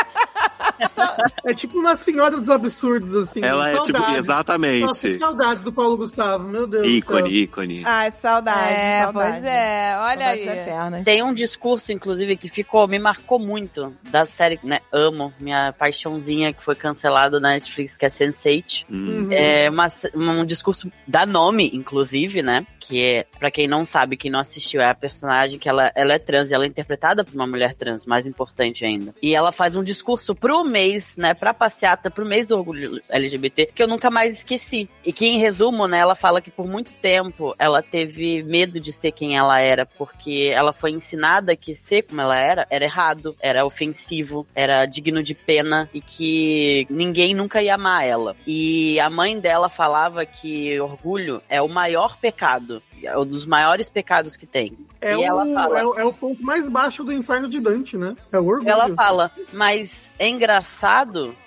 É 1.44 1.54
tipo 1.54 1.80
uma 1.80 1.96
senhora 1.96 2.38
dos 2.38 2.50
absurdos, 2.50 3.16
assim. 3.16 3.42
Ela 3.44 3.70
é 3.70 3.82
tipo, 3.82 3.98
Saudades. 3.98 4.10
Nossa, 4.10 4.20
exatamente. 4.20 5.16
saudades 5.16 5.64
do 5.64 5.74
Paulo 5.74 5.98
Gustavo, 5.98 6.48
meu 6.48 6.68
Deus 6.68 6.86
Ícone, 6.86 7.30
ícone. 7.30 7.84
Ai, 7.86 8.12
saudade. 8.12 8.74
É, 8.74 9.04
saudade. 9.04 9.32
pois 9.32 9.44
é. 9.44 9.98
Olha 9.98 10.18
Saudades 10.18 10.48
aí. 10.48 10.60
eternas. 10.60 11.04
Tem 11.04 11.24
um 11.24 11.34
discurso, 11.34 11.92
inclusive, 11.92 12.38
que 12.38 12.50
ficou, 12.50 12.88
me 12.88 13.00
marcou 13.00 13.40
muito 13.40 13.94
da 14.10 14.26
série, 14.26 14.60
né? 14.64 14.80
Amo, 14.92 15.34
minha 15.40 15.74
paixãozinha 15.74 16.54
que 16.54 16.64
foi 16.64 16.76
cancelada 16.76 17.40
na 17.40 17.50
Netflix, 17.50 17.96
que 17.96 18.06
é 18.06 18.10
Sense8. 18.10 18.86
Hum. 18.90 19.30
É 19.32 19.70
uma, 19.70 19.88
um 20.16 20.46
discurso 20.46 20.92
da 21.08 21.26
nome, 21.26 21.70
inclusive, 21.74 22.42
né? 22.42 22.66
Que 22.80 23.04
é, 23.04 23.26
pra 23.38 23.52
quem 23.52 23.68
não 23.68 23.86
sabe, 23.86 24.18
quem 24.18 24.32
não 24.32 24.40
assistiu, 24.40 24.82
é 24.82 24.90
a 24.90 24.96
personagem 24.96 25.60
que 25.60 25.70
ela, 25.70 25.92
ela 25.96 26.14
é 26.14 26.20
trans 26.20 26.52
e 26.52 26.54
ela 26.54 26.66
é 26.66 26.68
interpretada 26.68 27.24
por 27.24 27.34
uma 27.36 27.48
mulher 27.48 27.74
trans, 27.74 28.06
mais 28.06 28.26
importante 28.26 28.86
ainda. 28.86 29.14
E 29.22 29.36
ela 29.36 29.52
faz 29.52 29.76
um 29.76 29.84
discurso 29.84 30.36
pro 30.36 30.64
mês, 30.70 31.16
né, 31.18 31.34
pra 31.34 31.54
passeata, 31.54 32.10
pro 32.12 32.26
mês 32.26 32.48
do 32.48 32.58
orgulho 32.58 33.00
LGBT, 33.10 33.68
que 33.74 33.82
eu 33.84 33.88
nunca 33.88 34.10
mais 34.10 34.36
esqueci. 34.40 34.90
E 35.06 35.12
que, 35.12 35.26
em 35.26 35.38
resumo, 35.40 35.88
né, 35.88 35.98
ela 36.00 36.16
fala 36.16 36.42
que 36.42 36.52
por 36.52 36.68
muito 36.68 36.94
tempo 36.96 37.56
ela 37.58 37.82
teve 37.82 38.44
medo 38.44 38.80
de 38.80 38.92
ser 38.92 39.12
quem 39.12 39.38
ela 39.38 39.60
era, 39.60 39.86
porque 39.86 40.52
ela 40.54 40.72
foi 40.74 40.92
ensinada 40.92 41.56
que 41.56 41.74
ser 41.74 42.04
como 42.04 42.22
ela 42.22 42.38
era 42.40 42.68
era 42.70 42.86
errado, 42.86 43.36
era 43.40 43.66
ofensivo, 43.66 44.46
era 44.56 44.86
digno 44.86 45.24
de 45.24 45.34
pena 45.34 45.90
e 45.94 46.02
que 46.02 46.86
ninguém 46.90 47.34
nunca 47.34 47.62
ia 47.62 47.76
amar 47.76 48.06
ela. 48.06 48.36
E 48.46 49.00
a 49.00 49.10
mãe 49.10 49.40
dela 49.40 49.70
falava 49.70 50.26
que 50.26 50.80
orgulho 50.80 51.42
é 51.50 51.62
o 51.62 51.68
maior 51.68 52.18
pecado 52.18 52.82
é 53.02 53.18
um 53.18 53.26
dos 53.26 53.46
maiores 53.46 53.88
pecados 53.90 54.36
que 54.36 54.46
tem. 54.46 54.78
É, 55.00 55.14
e 55.14 55.16
o, 55.16 55.24
ela 55.24 55.46
fala, 55.54 55.80
é, 55.80 55.86
o- 55.86 56.00
é 56.00 56.04
o 56.04 56.12
ponto 56.12 56.44
mais 56.44 56.68
baixo 56.68 57.02
do 57.02 57.14
inferno 57.14 57.48
de 57.48 57.58
Dante, 57.62 57.96
né? 57.96 58.14
É 58.30 58.38
o 58.38 58.46
orgulho. 58.46 58.70
ela 58.70 58.94
fala, 58.94 59.32
mas 59.54 60.12
é 60.20 60.28
engraçado 60.28 60.59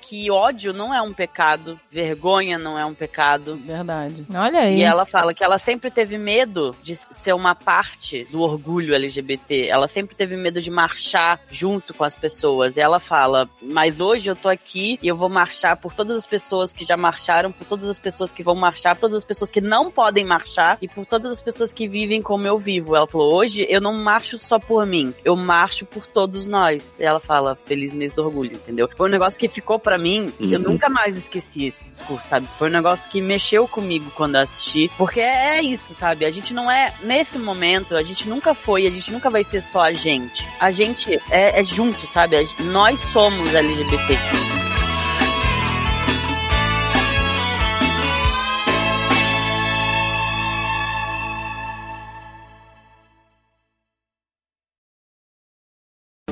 que 0.00 0.30
ódio 0.30 0.72
não 0.72 0.92
é 0.92 1.00
um 1.00 1.12
pecado, 1.12 1.80
vergonha 1.90 2.58
não 2.58 2.78
é 2.78 2.84
um 2.84 2.92
pecado. 2.92 3.56
Verdade. 3.56 4.26
Olha 4.34 4.60
aí. 4.60 4.80
E 4.80 4.82
ela 4.82 5.06
fala 5.06 5.32
que 5.32 5.42
ela 5.42 5.58
sempre 5.58 5.90
teve 5.90 6.18
medo 6.18 6.76
de 6.82 6.94
ser 6.96 7.32
uma 7.32 7.54
parte 7.54 8.24
do 8.24 8.42
orgulho 8.42 8.94
LGBT. 8.94 9.68
Ela 9.68 9.88
sempre 9.88 10.14
teve 10.14 10.36
medo 10.36 10.60
de 10.60 10.70
marchar 10.70 11.40
junto 11.50 11.94
com 11.94 12.04
as 12.04 12.14
pessoas. 12.14 12.76
E 12.76 12.80
ela 12.80 13.00
fala: 13.00 13.48
Mas 13.62 14.00
hoje 14.00 14.30
eu 14.30 14.36
tô 14.36 14.48
aqui 14.48 14.98
e 15.02 15.08
eu 15.08 15.16
vou 15.16 15.28
marchar 15.28 15.76
por 15.76 15.94
todas 15.94 16.16
as 16.16 16.26
pessoas 16.26 16.72
que 16.72 16.84
já 16.84 16.96
marcharam, 16.96 17.52
por 17.52 17.66
todas 17.66 17.88
as 17.88 17.98
pessoas 17.98 18.32
que 18.32 18.42
vão 18.42 18.54
marchar, 18.54 18.94
por 18.94 19.02
todas 19.02 19.18
as 19.18 19.24
pessoas 19.24 19.50
que 19.50 19.60
não 19.60 19.90
podem 19.90 20.24
marchar 20.24 20.78
e 20.82 20.88
por 20.88 21.06
todas 21.06 21.32
as 21.32 21.42
pessoas 21.42 21.72
que 21.72 21.88
vivem 21.88 22.20
como 22.20 22.46
eu 22.46 22.58
vivo. 22.58 22.96
Ela 22.96 23.06
falou: 23.06 23.34
Hoje 23.34 23.66
eu 23.68 23.80
não 23.80 23.94
marcho 23.94 24.36
só 24.36 24.58
por 24.58 24.84
mim, 24.84 25.14
eu 25.24 25.36
marcho 25.36 25.86
por 25.86 26.06
todos 26.06 26.46
nós. 26.46 26.98
E 26.98 27.04
ela 27.04 27.20
fala: 27.20 27.56
Feliz 27.64 27.94
mês 27.94 28.12
do 28.12 28.24
orgulho, 28.24 28.52
entendeu? 28.52 28.88
Foi 29.02 29.08
um 29.08 29.10
negócio 29.12 29.36
que 29.36 29.48
ficou 29.48 29.80
pra 29.80 29.98
mim, 29.98 30.32
eu 30.38 30.60
Uhum. 30.60 30.64
nunca 30.74 30.88
mais 30.88 31.16
esqueci 31.16 31.66
esse 31.66 31.88
discurso, 31.88 32.24
sabe? 32.28 32.46
Foi 32.56 32.68
um 32.68 32.72
negócio 32.72 33.10
que 33.10 33.20
mexeu 33.20 33.66
comigo 33.66 34.12
quando 34.14 34.36
eu 34.36 34.42
assisti, 34.42 34.88
porque 34.96 35.18
é 35.18 35.60
isso, 35.60 35.92
sabe? 35.92 36.24
A 36.24 36.30
gente 36.30 36.54
não 36.54 36.70
é, 36.70 36.94
nesse 37.02 37.36
momento, 37.36 37.96
a 37.96 38.04
gente 38.04 38.28
nunca 38.28 38.54
foi, 38.54 38.86
a 38.86 38.90
gente 38.92 39.10
nunca 39.10 39.28
vai 39.28 39.42
ser 39.42 39.60
só 39.60 39.80
a 39.80 39.92
gente. 39.92 40.48
A 40.60 40.70
gente 40.70 41.20
é, 41.32 41.60
é 41.60 41.64
junto, 41.64 42.06
sabe? 42.06 42.36
Nós 42.60 43.00
somos 43.00 43.52
LGBT. 43.52 44.71